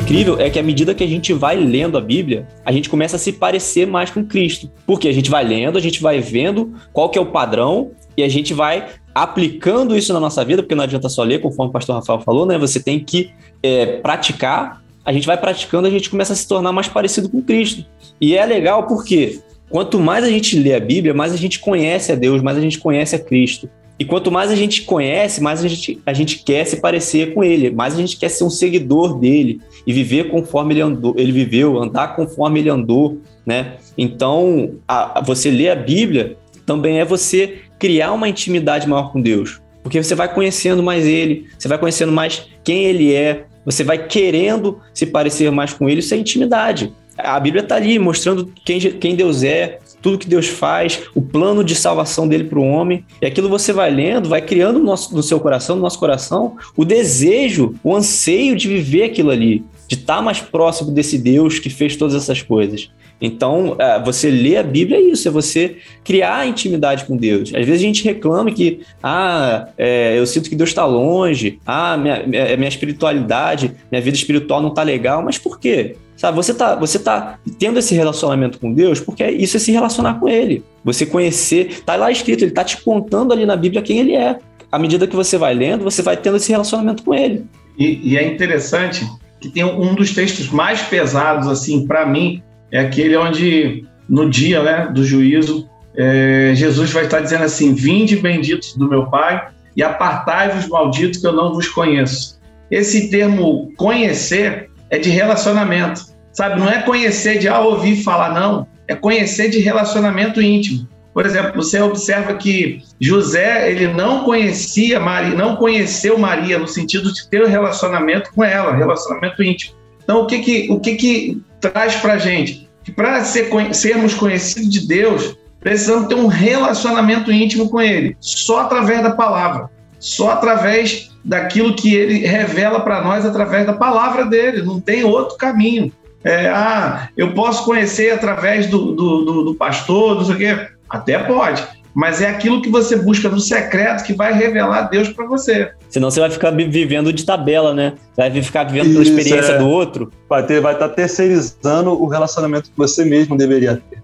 Incrível 0.08 0.40
é 0.40 0.48
que 0.48 0.58
à 0.58 0.62
medida 0.62 0.94
que 0.94 1.04
a 1.04 1.06
gente 1.06 1.34
vai 1.34 1.54
lendo 1.54 1.98
a 1.98 2.00
Bíblia, 2.00 2.48
a 2.64 2.72
gente 2.72 2.88
começa 2.88 3.16
a 3.16 3.18
se 3.18 3.30
parecer 3.30 3.86
mais 3.86 4.08
com 4.10 4.24
Cristo. 4.24 4.70
Porque 4.86 5.06
a 5.06 5.12
gente 5.12 5.30
vai 5.30 5.44
lendo, 5.44 5.76
a 5.76 5.80
gente 5.82 6.00
vai 6.00 6.18
vendo 6.18 6.72
qual 6.94 7.10
que 7.10 7.18
é 7.18 7.20
o 7.20 7.26
padrão 7.26 7.90
e 8.16 8.22
a 8.22 8.28
gente 8.28 8.54
vai 8.54 8.86
aplicando 9.14 9.94
isso 9.94 10.14
na 10.14 10.18
nossa 10.18 10.42
vida, 10.42 10.62
porque 10.62 10.74
não 10.74 10.84
adianta 10.84 11.10
só 11.10 11.22
ler, 11.22 11.42
conforme 11.42 11.68
o 11.68 11.72
pastor 11.72 11.96
Rafael 11.96 12.20
falou, 12.20 12.46
né? 12.46 12.56
Você 12.56 12.80
tem 12.80 12.98
que 12.98 13.32
é, 13.62 13.98
praticar. 13.98 14.82
A 15.04 15.12
gente 15.12 15.26
vai 15.26 15.36
praticando, 15.36 15.86
a 15.86 15.90
gente 15.90 16.08
começa 16.08 16.32
a 16.32 16.36
se 16.36 16.48
tornar 16.48 16.72
mais 16.72 16.88
parecido 16.88 17.28
com 17.28 17.42
Cristo. 17.42 17.84
E 18.18 18.34
é 18.34 18.46
legal 18.46 18.86
porque 18.86 19.40
quanto 19.68 20.00
mais 20.00 20.24
a 20.24 20.30
gente 20.30 20.58
lê 20.58 20.74
a 20.74 20.80
Bíblia, 20.80 21.12
mais 21.12 21.34
a 21.34 21.36
gente 21.36 21.58
conhece 21.58 22.12
a 22.12 22.14
Deus, 22.14 22.40
mais 22.40 22.56
a 22.56 22.62
gente 22.62 22.78
conhece 22.78 23.14
a 23.14 23.18
Cristo. 23.18 23.68
E 23.98 24.04
quanto 24.04 24.30
mais 24.30 24.50
a 24.50 24.54
gente 24.54 24.82
conhece, 24.82 25.40
mais 25.42 25.64
a 25.64 25.68
gente, 25.68 26.00
a 26.06 26.12
gente 26.12 26.38
quer 26.44 26.64
se 26.64 26.80
parecer 26.80 27.34
com 27.34 27.42
ele, 27.42 27.70
mais 27.70 27.94
a 27.94 27.96
gente 27.96 28.16
quer 28.16 28.28
ser 28.28 28.44
um 28.44 28.50
seguidor 28.50 29.18
dele 29.18 29.60
e 29.84 29.92
viver 29.92 30.30
conforme 30.30 30.74
ele 30.74 30.82
andou, 30.82 31.14
ele 31.16 31.32
viveu, 31.32 31.82
andar 31.82 32.14
conforme 32.14 32.60
ele 32.60 32.70
andou, 32.70 33.18
né? 33.44 33.74
Então, 33.96 34.74
a, 34.86 35.18
a 35.18 35.22
você 35.22 35.50
ler 35.50 35.70
a 35.70 35.74
Bíblia 35.74 36.36
também 36.64 37.00
é 37.00 37.04
você 37.04 37.58
criar 37.78 38.12
uma 38.12 38.28
intimidade 38.28 38.88
maior 38.88 39.10
com 39.10 39.20
Deus, 39.20 39.60
porque 39.82 40.00
você 40.00 40.14
vai 40.14 40.32
conhecendo 40.32 40.82
mais 40.82 41.04
ele, 41.04 41.46
você 41.58 41.66
vai 41.66 41.78
conhecendo 41.78 42.12
mais 42.12 42.46
quem 42.62 42.84
ele 42.84 43.12
é, 43.12 43.46
você 43.64 43.82
vai 43.82 44.06
querendo 44.06 44.78
se 44.94 45.06
parecer 45.06 45.50
mais 45.50 45.72
com 45.72 45.88
ele, 45.88 46.00
isso 46.00 46.14
é 46.14 46.16
intimidade. 46.16 46.92
A 47.16 47.40
Bíblia 47.40 47.62
está 47.64 47.74
ali 47.74 47.98
mostrando 47.98 48.52
quem, 48.64 48.78
quem 48.78 49.16
Deus 49.16 49.42
é, 49.42 49.80
tudo 50.00 50.18
que 50.18 50.28
Deus 50.28 50.46
faz, 50.46 51.02
o 51.14 51.22
plano 51.22 51.62
de 51.64 51.74
salvação 51.74 52.28
dele 52.28 52.44
para 52.44 52.58
o 52.58 52.66
homem. 52.66 53.04
E 53.20 53.26
aquilo 53.26 53.48
você 53.48 53.72
vai 53.72 53.90
lendo, 53.90 54.28
vai 54.28 54.42
criando 54.42 54.78
no, 54.78 54.84
nosso, 54.84 55.14
no 55.14 55.22
seu 55.22 55.40
coração, 55.40 55.76
no 55.76 55.82
nosso 55.82 55.98
coração, 55.98 56.56
o 56.76 56.84
desejo, 56.84 57.74
o 57.82 57.94
anseio 57.94 58.56
de 58.56 58.68
viver 58.68 59.04
aquilo 59.04 59.30
ali, 59.30 59.64
de 59.88 59.96
estar 59.96 60.22
mais 60.22 60.40
próximo 60.40 60.90
desse 60.90 61.18
Deus 61.18 61.58
que 61.58 61.70
fez 61.70 61.96
todas 61.96 62.14
essas 62.14 62.42
coisas. 62.42 62.90
Então, 63.20 63.74
é, 63.78 64.00
você 64.00 64.30
lê 64.30 64.56
a 64.56 64.62
Bíblia 64.62 64.98
é 64.98 65.00
isso, 65.00 65.26
é 65.26 65.30
você 65.30 65.78
criar 66.04 66.46
intimidade 66.46 67.04
com 67.04 67.16
Deus. 67.16 67.52
Às 67.52 67.66
vezes 67.66 67.80
a 67.80 67.86
gente 67.86 68.04
reclama 68.04 68.50
que, 68.52 68.80
ah, 69.02 69.68
é, 69.76 70.16
eu 70.16 70.26
sinto 70.26 70.48
que 70.48 70.54
Deus 70.54 70.70
está 70.70 70.84
longe, 70.86 71.58
ah, 71.66 71.96
minha, 71.96 72.24
minha 72.56 72.68
espiritualidade, 72.68 73.72
minha 73.90 74.00
vida 74.00 74.16
espiritual 74.16 74.62
não 74.62 74.68
está 74.68 74.82
legal, 74.82 75.22
mas 75.22 75.36
por 75.36 75.58
quê? 75.58 75.96
Sabe, 76.18 76.36
você 76.36 76.52
tá, 76.52 76.74
você 76.74 76.98
tá 76.98 77.38
tendo 77.60 77.78
esse 77.78 77.94
relacionamento 77.94 78.58
com 78.58 78.72
Deus 78.72 78.98
porque 78.98 79.24
isso 79.24 79.56
é 79.56 79.60
se 79.60 79.70
relacionar 79.70 80.14
com 80.14 80.28
Ele. 80.28 80.64
Você 80.84 81.06
conhecer, 81.06 81.82
tá 81.86 81.94
lá 81.94 82.10
escrito, 82.10 82.42
Ele 82.42 82.50
tá 82.50 82.64
te 82.64 82.82
contando 82.82 83.32
ali 83.32 83.46
na 83.46 83.56
Bíblia 83.56 83.80
quem 83.80 84.00
Ele 84.00 84.16
é. 84.16 84.36
À 84.70 84.80
medida 84.80 85.06
que 85.06 85.14
você 85.14 85.38
vai 85.38 85.54
lendo, 85.54 85.84
você 85.84 86.02
vai 86.02 86.16
tendo 86.16 86.36
esse 86.36 86.50
relacionamento 86.50 87.04
com 87.04 87.14
Ele. 87.14 87.46
E, 87.78 88.00
e 88.02 88.18
é 88.18 88.26
interessante 88.26 89.08
que 89.40 89.48
tem 89.48 89.62
um 89.62 89.94
dos 89.94 90.12
textos 90.12 90.48
mais 90.48 90.82
pesados, 90.82 91.46
assim, 91.46 91.86
para 91.86 92.04
mim, 92.04 92.42
é 92.72 92.80
aquele 92.80 93.16
onde, 93.16 93.84
no 94.08 94.28
dia 94.28 94.60
né, 94.60 94.90
do 94.92 95.04
juízo, 95.04 95.68
é, 95.96 96.52
Jesus 96.52 96.90
vai 96.90 97.04
estar 97.04 97.20
dizendo 97.20 97.44
assim: 97.44 97.74
Vinde 97.74 98.16
benditos 98.16 98.74
do 98.74 98.88
meu 98.88 99.06
Pai 99.06 99.48
e 99.76 99.84
apartai-vos 99.84 100.66
malditos 100.66 101.20
que 101.20 101.26
eu 101.28 101.32
não 101.32 101.54
vos 101.54 101.68
conheço. 101.68 102.40
Esse 102.68 103.08
termo 103.08 103.72
conhecer 103.76 104.68
é 104.90 104.98
de 104.98 105.10
relacionamento, 105.10 106.04
sabe? 106.38 106.60
Não 106.60 106.70
é 106.70 106.82
conhecer 106.82 107.38
de 107.38 107.48
ah, 107.48 107.58
ouvir 107.58 108.04
falar, 108.04 108.32
não. 108.32 108.68
É 108.86 108.94
conhecer 108.94 109.50
de 109.50 109.58
relacionamento 109.58 110.40
íntimo. 110.40 110.86
Por 111.12 111.26
exemplo, 111.26 111.52
você 111.56 111.80
observa 111.80 112.34
que 112.34 112.80
José 113.00 113.68
ele 113.68 113.88
não 113.88 114.22
conhecia 114.22 115.00
Maria, 115.00 115.34
não 115.34 115.56
conheceu 115.56 116.16
Maria 116.16 116.56
no 116.56 116.68
sentido 116.68 117.12
de 117.12 117.28
ter 117.28 117.42
um 117.42 117.48
relacionamento 117.48 118.32
com 118.32 118.44
ela, 118.44 118.76
relacionamento 118.76 119.42
íntimo. 119.42 119.74
Então, 120.00 120.22
o 120.22 120.26
que 120.26 120.38
que, 120.38 120.68
o 120.70 120.78
que, 120.78 120.94
que 120.94 121.42
traz 121.60 121.96
para 121.96 122.12
a 122.12 122.18
gente? 122.18 122.70
Que 122.84 122.92
para 122.92 123.24
ser, 123.24 123.50
sermos 123.74 124.14
conhecidos 124.14 124.70
de 124.70 124.86
Deus, 124.86 125.36
precisamos 125.58 126.06
ter 126.06 126.14
um 126.14 126.28
relacionamento 126.28 127.32
íntimo 127.32 127.68
com 127.68 127.82
Ele, 127.82 128.16
só 128.20 128.60
através 128.60 129.02
da 129.02 129.10
palavra, 129.10 129.68
só 129.98 130.30
através 130.30 131.10
daquilo 131.24 131.74
que 131.74 131.94
ele 131.94 132.26
revela 132.26 132.80
para 132.80 133.02
nós 133.02 133.26
através 133.26 133.66
da 133.66 133.72
palavra 133.72 134.24
dele, 134.24 134.62
não 134.62 134.80
tem 134.80 135.04
outro 135.04 135.36
caminho. 135.36 135.92
É, 136.24 136.48
ah, 136.48 137.08
eu 137.16 137.32
posso 137.32 137.64
conhecer 137.64 138.12
através 138.12 138.66
do, 138.66 138.92
do, 138.92 139.24
do, 139.24 139.42
do 139.44 139.54
pastor, 139.54 140.16
não 140.16 140.24
sei 140.24 140.34
o 140.34 140.38
quê. 140.38 140.68
Até 140.88 141.18
pode, 141.18 141.66
mas 141.94 142.22
é 142.22 142.28
aquilo 142.28 142.62
que 142.62 142.70
você 142.70 142.96
busca 142.96 143.28
no 143.28 143.40
secreto 143.40 144.04
que 144.04 144.12
vai 144.12 144.32
revelar 144.32 144.82
Deus 144.82 145.08
para 145.08 145.26
você. 145.26 145.72
Senão 145.88 146.10
você 146.10 146.20
vai 146.20 146.30
ficar 146.30 146.50
vivendo 146.50 147.12
de 147.12 147.24
tabela, 147.24 147.74
né? 147.74 147.94
Vai 148.16 148.30
ficar 148.42 148.64
vivendo 148.64 148.92
pela 148.92 149.02
experiência 149.02 149.52
é. 149.52 149.58
do 149.58 149.68
outro. 149.68 150.10
Vai, 150.28 150.46
ter, 150.46 150.60
vai 150.60 150.74
estar 150.74 150.88
tá 150.88 150.94
terceirizando 150.94 151.90
o 151.90 152.06
relacionamento 152.06 152.70
que 152.70 152.76
você 152.76 153.04
mesmo 153.04 153.36
deveria 153.36 153.82
ter. 153.90 154.02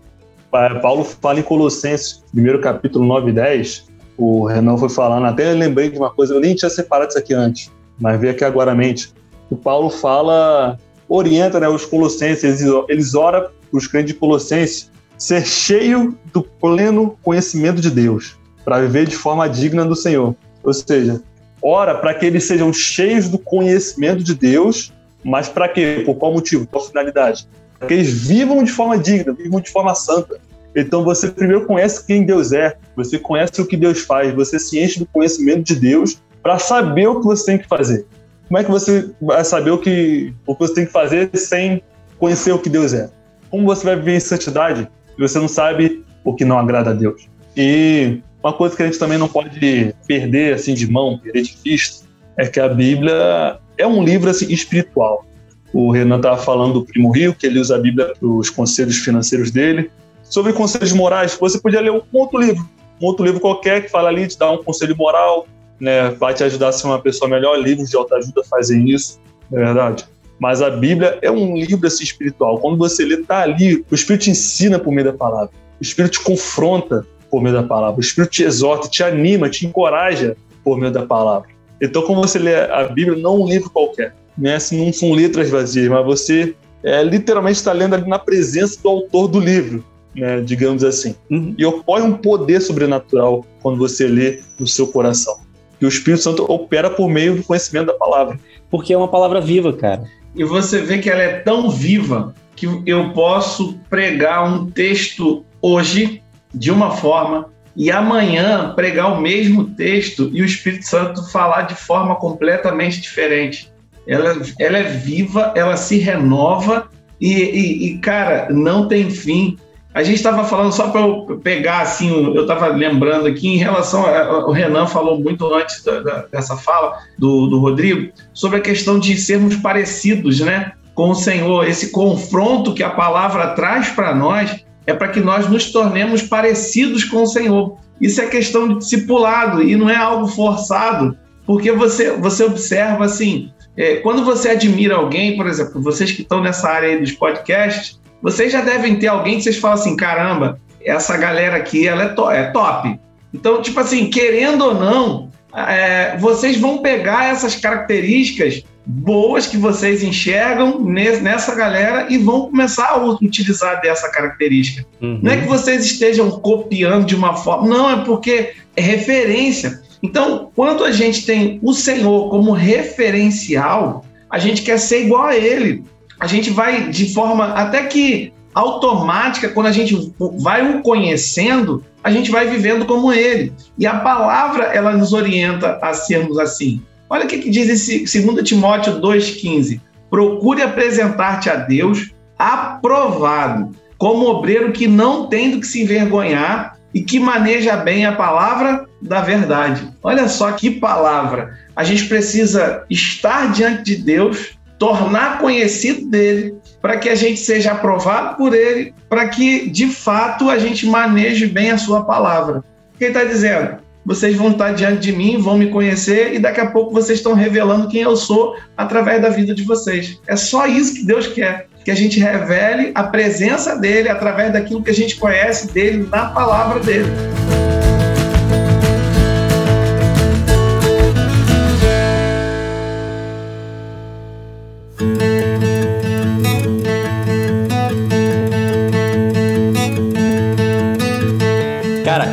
Paulo 0.80 1.04
fala 1.04 1.40
em 1.40 1.42
Colossenses, 1.42 2.22
primeiro 2.32 2.60
capítulo 2.60 3.04
9 3.04 3.30
e 3.30 3.32
10, 3.32 3.86
o 4.16 4.46
Renan 4.46 4.76
foi 4.76 4.88
falando, 4.88 5.26
até 5.26 5.52
lembrei 5.52 5.90
de 5.90 5.98
uma 5.98 6.10
coisa, 6.10 6.34
eu 6.34 6.40
nem 6.40 6.54
tinha 6.54 6.70
separado 6.70 7.10
isso 7.10 7.18
aqui 7.18 7.34
antes, 7.34 7.72
mas 8.00 8.20
veio 8.20 8.32
aqui 8.32 8.44
agora 8.44 8.70
à 8.70 8.74
mente. 8.74 9.12
O 9.50 9.56
Paulo 9.56 9.90
fala, 9.90 10.78
orienta 11.14 11.60
né, 11.60 11.68
os 11.68 11.84
colossenses, 11.84 12.44
eles, 12.44 12.62
eles 12.88 13.12
para 13.12 13.50
os 13.72 13.86
crentes 13.86 14.12
de 14.12 14.18
Colossenses 14.18 14.90
ser 15.16 15.46
cheio 15.46 16.18
do 16.32 16.42
pleno 16.42 17.16
conhecimento 17.22 17.80
de 17.80 17.90
Deus, 17.90 18.36
para 18.64 18.80
viver 18.80 19.06
de 19.06 19.16
forma 19.16 19.48
digna 19.48 19.84
do 19.84 19.94
Senhor. 19.94 20.34
Ou 20.62 20.72
seja, 20.72 21.22
ora 21.62 21.94
para 21.94 22.14
que 22.14 22.26
eles 22.26 22.44
sejam 22.44 22.72
cheios 22.72 23.28
do 23.28 23.38
conhecimento 23.38 24.24
de 24.24 24.34
Deus, 24.34 24.92
mas 25.22 25.48
para 25.48 25.68
quê? 25.68 26.02
Por 26.04 26.16
qual 26.16 26.32
motivo? 26.32 26.66
Qual 26.66 26.84
finalidade? 26.84 27.48
Para 27.78 27.88
que 27.88 27.94
eles 27.94 28.10
vivam 28.10 28.64
de 28.64 28.72
forma 28.72 28.98
digna, 28.98 29.32
vivam 29.32 29.60
de 29.60 29.70
forma 29.70 29.94
santa. 29.94 30.40
Então 30.74 31.04
você 31.04 31.28
primeiro 31.28 31.64
conhece 31.64 32.04
quem 32.04 32.24
Deus 32.24 32.52
é, 32.52 32.76
você 32.96 33.18
conhece 33.18 33.60
o 33.60 33.66
que 33.66 33.76
Deus 33.76 34.00
faz, 34.00 34.34
você 34.34 34.58
se 34.58 34.80
enche 34.80 34.98
do 34.98 35.06
conhecimento 35.06 35.62
de 35.62 35.76
Deus 35.76 36.20
para 36.42 36.58
saber 36.58 37.06
o 37.06 37.20
que 37.20 37.26
você 37.26 37.46
tem 37.46 37.58
que 37.58 37.68
fazer. 37.68 38.04
Como 38.48 38.58
é 38.58 38.64
que 38.64 38.70
você 38.70 39.10
vai 39.20 39.44
saber 39.44 39.70
o 39.70 39.78
que, 39.78 40.34
o 40.46 40.54
que 40.54 40.60
você 40.66 40.74
tem 40.74 40.86
que 40.86 40.92
fazer 40.92 41.30
sem 41.34 41.82
conhecer 42.18 42.52
o 42.52 42.58
que 42.58 42.68
Deus 42.68 42.92
é? 42.92 43.10
Como 43.50 43.64
você 43.64 43.84
vai 43.84 43.96
viver 43.96 44.16
em 44.16 44.20
santidade 44.20 44.88
se 45.14 45.20
você 45.20 45.38
não 45.38 45.48
sabe 45.48 46.04
o 46.24 46.34
que 46.34 46.44
não 46.44 46.58
agrada 46.58 46.90
a 46.90 46.94
Deus? 46.94 47.28
E 47.56 48.20
uma 48.42 48.52
coisa 48.52 48.76
que 48.76 48.82
a 48.82 48.86
gente 48.86 48.98
também 48.98 49.16
não 49.16 49.28
pode 49.28 49.94
perder 50.06 50.54
assim 50.54 50.74
de 50.74 50.90
mão, 50.90 51.18
perder 51.18 51.42
de 51.42 51.56
vista, 51.64 52.04
é 52.36 52.46
que 52.46 52.60
a 52.60 52.68
Bíblia 52.68 53.58
é 53.78 53.86
um 53.86 54.02
livro 54.04 54.28
assim, 54.28 54.52
espiritual. 54.52 55.24
O 55.72 55.90
Renan 55.90 56.16
estava 56.16 56.36
falando 56.36 56.74
do 56.74 56.84
Primo 56.84 57.10
Rio, 57.10 57.34
que 57.34 57.46
ele 57.46 57.58
usa 57.58 57.76
a 57.76 57.78
Bíblia 57.78 58.12
para 58.18 58.28
os 58.28 58.50
conselhos 58.50 58.98
financeiros 58.98 59.50
dele. 59.50 59.90
Sobre 60.22 60.52
conselhos 60.52 60.92
morais, 60.92 61.36
você 61.40 61.58
podia 61.58 61.80
ler 61.80 61.90
um 61.90 62.02
outro 62.12 62.38
livro, 62.38 62.68
um 63.00 63.06
outro 63.06 63.24
livro 63.24 63.40
qualquer 63.40 63.82
que 63.82 63.90
fala 63.90 64.08
ali, 64.08 64.26
te 64.26 64.38
dá 64.38 64.50
um 64.50 64.62
conselho 64.62 64.96
moral, 64.96 65.46
né, 65.80 66.10
vai 66.10 66.34
te 66.34 66.44
ajudar 66.44 66.68
a 66.68 66.72
ser 66.72 66.86
uma 66.86 67.00
pessoa 67.00 67.28
melhor. 67.28 67.56
Livros 67.56 67.90
de 67.90 67.96
autoajuda 67.96 68.42
fazem 68.44 68.88
isso, 68.88 69.20
não 69.50 69.60
é 69.60 69.64
verdade? 69.64 70.04
Mas 70.38 70.60
a 70.60 70.70
Bíblia 70.70 71.18
é 71.22 71.30
um 71.30 71.56
livro 71.56 71.86
assim, 71.86 72.04
espiritual. 72.04 72.58
Quando 72.58 72.76
você 72.76 73.04
lê, 73.04 73.18
tá 73.18 73.42
ali, 73.42 73.84
o 73.90 73.94
Espírito 73.94 74.22
te 74.22 74.30
ensina 74.30 74.78
por 74.78 74.92
meio 74.92 75.06
da 75.06 75.12
palavra. 75.12 75.50
O 75.80 75.82
Espírito 75.82 76.12
te 76.12 76.20
confronta 76.20 77.06
por 77.30 77.42
meio 77.42 77.54
da 77.54 77.62
palavra. 77.62 77.98
O 77.98 78.00
Espírito 78.00 78.30
te 78.30 78.42
exorta, 78.42 78.88
te 78.88 79.02
anima, 79.02 79.48
te 79.48 79.66
encoraja 79.66 80.36
por 80.62 80.78
meio 80.78 80.92
da 80.92 81.06
palavra. 81.06 81.48
Então, 81.80 82.02
quando 82.02 82.20
você 82.20 82.38
lê 82.38 82.56
a 82.56 82.84
Bíblia, 82.84 83.16
não 83.18 83.42
um 83.42 83.46
livro 83.46 83.70
qualquer, 83.70 84.14
né? 84.36 84.56
Assim, 84.56 84.84
não 84.84 84.92
são 84.92 85.12
letras 85.12 85.50
vazias, 85.50 85.88
mas 85.88 86.04
você 86.04 86.54
é, 86.82 87.02
literalmente 87.02 87.58
está 87.58 87.72
lendo 87.72 87.94
ali 87.94 88.08
na 88.08 88.18
presença 88.18 88.80
do 88.82 88.88
autor 88.88 89.28
do 89.28 89.40
livro 89.40 89.84
né, 90.14 90.40
digamos 90.40 90.84
assim. 90.84 91.14
Uhum. 91.30 91.54
E 91.58 91.64
ocorre 91.64 92.02
um 92.02 92.14
poder 92.16 92.60
sobrenatural 92.60 93.44
quando 93.60 93.78
você 93.78 94.06
lê 94.06 94.40
no 94.58 94.66
seu 94.66 94.86
coração. 94.86 95.38
E 95.84 95.86
o 95.86 95.88
Espírito 95.88 96.22
Santo 96.22 96.50
opera 96.50 96.88
por 96.88 97.10
meio 97.10 97.36
do 97.36 97.44
conhecimento 97.44 97.88
da 97.88 97.94
palavra. 97.94 98.40
Porque 98.70 98.94
é 98.94 98.96
uma 98.96 99.08
palavra 99.08 99.38
viva, 99.38 99.70
cara. 99.72 100.04
E 100.34 100.42
você 100.42 100.80
vê 100.80 100.98
que 100.98 101.10
ela 101.10 101.22
é 101.22 101.40
tão 101.40 101.68
viva 101.68 102.34
que 102.56 102.66
eu 102.86 103.10
posso 103.10 103.78
pregar 103.90 104.50
um 104.50 104.70
texto 104.70 105.44
hoje 105.60 106.22
de 106.54 106.70
uma 106.70 106.92
forma 106.92 107.52
e 107.76 107.90
amanhã 107.90 108.72
pregar 108.74 109.12
o 109.12 109.20
mesmo 109.20 109.64
texto 109.74 110.30
e 110.32 110.40
o 110.40 110.44
Espírito 110.44 110.86
Santo 110.86 111.30
falar 111.30 111.62
de 111.62 111.74
forma 111.74 112.16
completamente 112.16 113.00
diferente. 113.00 113.70
Ela, 114.06 114.40
ela 114.58 114.78
é 114.78 114.84
viva, 114.84 115.52
ela 115.54 115.76
se 115.76 115.98
renova 115.98 116.88
e, 117.20 117.32
e, 117.32 117.86
e 117.86 117.98
cara, 117.98 118.48
não 118.50 118.88
tem 118.88 119.10
fim. 119.10 119.58
A 119.94 120.02
gente 120.02 120.16
estava 120.16 120.42
falando, 120.44 120.72
só 120.72 120.88
para 120.88 121.02
eu 121.02 121.40
pegar, 121.40 121.82
assim, 121.82 122.34
eu 122.34 122.42
estava 122.42 122.66
lembrando 122.66 123.28
aqui, 123.28 123.46
em 123.46 123.56
relação. 123.56 124.04
A, 124.04 124.44
o 124.44 124.50
Renan 124.50 124.88
falou 124.88 125.20
muito 125.20 125.54
antes 125.54 125.84
da, 125.84 126.00
da, 126.00 126.26
dessa 126.32 126.56
fala 126.56 126.98
do, 127.16 127.46
do 127.46 127.60
Rodrigo, 127.60 128.12
sobre 128.32 128.58
a 128.58 128.60
questão 128.60 128.98
de 128.98 129.16
sermos 129.16 129.54
parecidos 129.54 130.40
né, 130.40 130.72
com 130.96 131.10
o 131.10 131.14
Senhor. 131.14 131.68
Esse 131.68 131.92
confronto 131.92 132.74
que 132.74 132.82
a 132.82 132.90
palavra 132.90 133.48
traz 133.54 133.88
para 133.90 134.12
nós 134.12 134.64
é 134.84 134.92
para 134.92 135.08
que 135.08 135.20
nós 135.20 135.48
nos 135.48 135.70
tornemos 135.70 136.22
parecidos 136.22 137.04
com 137.04 137.22
o 137.22 137.26
Senhor. 137.26 137.78
Isso 138.00 138.20
é 138.20 138.26
questão 138.26 138.66
de 138.66 138.78
discipulado 138.78 139.62
e 139.62 139.76
não 139.76 139.88
é 139.88 139.96
algo 139.96 140.26
forçado, 140.26 141.16
porque 141.46 141.70
você, 141.70 142.10
você 142.16 142.42
observa 142.42 143.04
assim. 143.04 143.52
É, 143.76 143.96
quando 143.96 144.24
você 144.24 144.50
admira 144.50 144.96
alguém, 144.96 145.36
por 145.36 145.46
exemplo, 145.46 145.80
vocês 145.80 146.10
que 146.10 146.22
estão 146.22 146.42
nessa 146.42 146.68
área 146.68 146.98
dos 146.98 147.12
podcasts, 147.12 148.00
vocês 148.24 148.50
já 148.50 148.62
devem 148.62 148.96
ter 148.96 149.08
alguém 149.08 149.36
que 149.36 149.42
vocês 149.42 149.58
falam 149.58 149.78
assim: 149.78 149.94
caramba, 149.94 150.58
essa 150.82 151.14
galera 151.14 151.58
aqui 151.58 151.86
ela 151.86 152.04
é, 152.04 152.08
to 152.08 152.30
é 152.30 152.44
top. 152.44 152.98
Então, 153.34 153.60
tipo 153.60 153.78
assim, 153.78 154.08
querendo 154.08 154.64
ou 154.64 154.74
não, 154.74 155.30
é, 155.54 156.16
vocês 156.16 156.58
vão 156.58 156.78
pegar 156.78 157.26
essas 157.26 157.54
características 157.54 158.64
boas 158.86 159.46
que 159.46 159.58
vocês 159.58 160.02
enxergam 160.02 160.80
nessa 160.80 161.54
galera 161.54 162.06
e 162.08 162.16
vão 162.16 162.48
começar 162.48 162.88
a 162.88 163.04
utilizar 163.04 163.82
dessa 163.82 164.10
característica. 164.10 164.86
Uhum. 165.02 165.20
Não 165.22 165.32
é 165.32 165.36
que 165.38 165.46
vocês 165.46 165.84
estejam 165.84 166.30
copiando 166.30 167.04
de 167.04 167.14
uma 167.14 167.36
forma, 167.36 167.68
não, 167.68 167.90
é 167.90 168.04
porque 168.04 168.52
é 168.74 168.80
referência. 168.80 169.82
Então, 170.02 170.50
quando 170.54 170.82
a 170.84 170.92
gente 170.92 171.26
tem 171.26 171.58
o 171.62 171.74
Senhor 171.74 172.30
como 172.30 172.52
referencial, 172.52 174.04
a 174.30 174.38
gente 174.38 174.62
quer 174.62 174.78
ser 174.78 175.04
igual 175.04 175.24
a 175.24 175.36
Ele 175.36 175.84
a 176.20 176.26
gente 176.26 176.50
vai 176.50 176.88
de 176.90 177.12
forma 177.12 177.46
até 177.46 177.84
que 177.84 178.32
automática, 178.54 179.48
quando 179.48 179.66
a 179.66 179.72
gente 179.72 180.12
vai 180.38 180.74
o 180.74 180.82
conhecendo, 180.82 181.84
a 182.02 182.10
gente 182.10 182.30
vai 182.30 182.46
vivendo 182.46 182.84
como 182.84 183.12
ele. 183.12 183.52
E 183.76 183.86
a 183.86 183.98
palavra, 183.98 184.64
ela 184.66 184.92
nos 184.92 185.12
orienta 185.12 185.78
a 185.82 185.92
sermos 185.92 186.38
assim. 186.38 186.80
Olha 187.10 187.24
o 187.24 187.28
que, 187.28 187.38
que 187.38 187.50
diz 187.50 187.68
esse 187.68 188.22
2 188.22 188.46
Timóteo 188.46 189.00
2,15. 189.00 189.80
Procure 190.08 190.62
apresentar-te 190.62 191.50
a 191.50 191.56
Deus 191.56 192.12
aprovado, 192.38 193.70
como 193.98 194.26
obreiro 194.26 194.72
que 194.72 194.86
não 194.86 195.26
tem 195.26 195.50
do 195.50 195.60
que 195.60 195.66
se 195.66 195.82
envergonhar 195.82 196.78
e 196.92 197.02
que 197.02 197.18
maneja 197.18 197.76
bem 197.76 198.06
a 198.06 198.12
palavra 198.12 198.86
da 199.02 199.20
verdade. 199.20 199.88
Olha 200.02 200.28
só 200.28 200.52
que 200.52 200.70
palavra. 200.70 201.58
A 201.74 201.82
gente 201.82 202.06
precisa 202.06 202.84
estar 202.88 203.52
diante 203.52 203.82
de 203.82 203.96
Deus 203.96 204.56
tornar 204.84 205.38
conhecido 205.38 206.10
dele, 206.10 206.56
para 206.82 206.98
que 206.98 207.08
a 207.08 207.14
gente 207.14 207.40
seja 207.40 207.72
aprovado 207.72 208.36
por 208.36 208.52
ele, 208.52 208.92
para 209.08 209.26
que 209.28 209.70
de 209.70 209.86
fato 209.86 210.50
a 210.50 210.58
gente 210.58 210.86
maneje 210.86 211.46
bem 211.46 211.70
a 211.70 211.78
sua 211.78 212.04
palavra. 212.04 212.62
Quem 212.98 213.08
está 213.08 213.24
dizendo? 213.24 213.78
Vocês 214.04 214.36
vão 214.36 214.50
estar 214.50 214.74
diante 214.74 215.00
de 215.00 215.12
mim, 215.12 215.38
vão 215.38 215.56
me 215.56 215.70
conhecer 215.70 216.34
e 216.34 216.38
daqui 216.38 216.60
a 216.60 216.70
pouco 216.70 216.92
vocês 216.92 217.18
estão 217.18 217.32
revelando 217.32 217.88
quem 217.88 218.02
eu 218.02 218.14
sou 218.14 218.56
através 218.76 219.22
da 219.22 219.30
vida 219.30 219.54
de 219.54 219.62
vocês. 219.62 220.20
É 220.26 220.36
só 220.36 220.66
isso 220.66 220.96
que 220.96 221.06
Deus 221.06 221.28
quer, 221.28 221.66
que 221.82 221.90
a 221.90 221.96
gente 221.96 222.20
revele 222.20 222.92
a 222.94 223.04
presença 223.04 223.76
dele 223.76 224.10
através 224.10 224.52
daquilo 224.52 224.82
que 224.82 224.90
a 224.90 224.94
gente 224.94 225.16
conhece 225.16 225.72
dele 225.72 226.06
na 226.10 226.26
palavra 226.26 226.80
dele. 226.80 227.08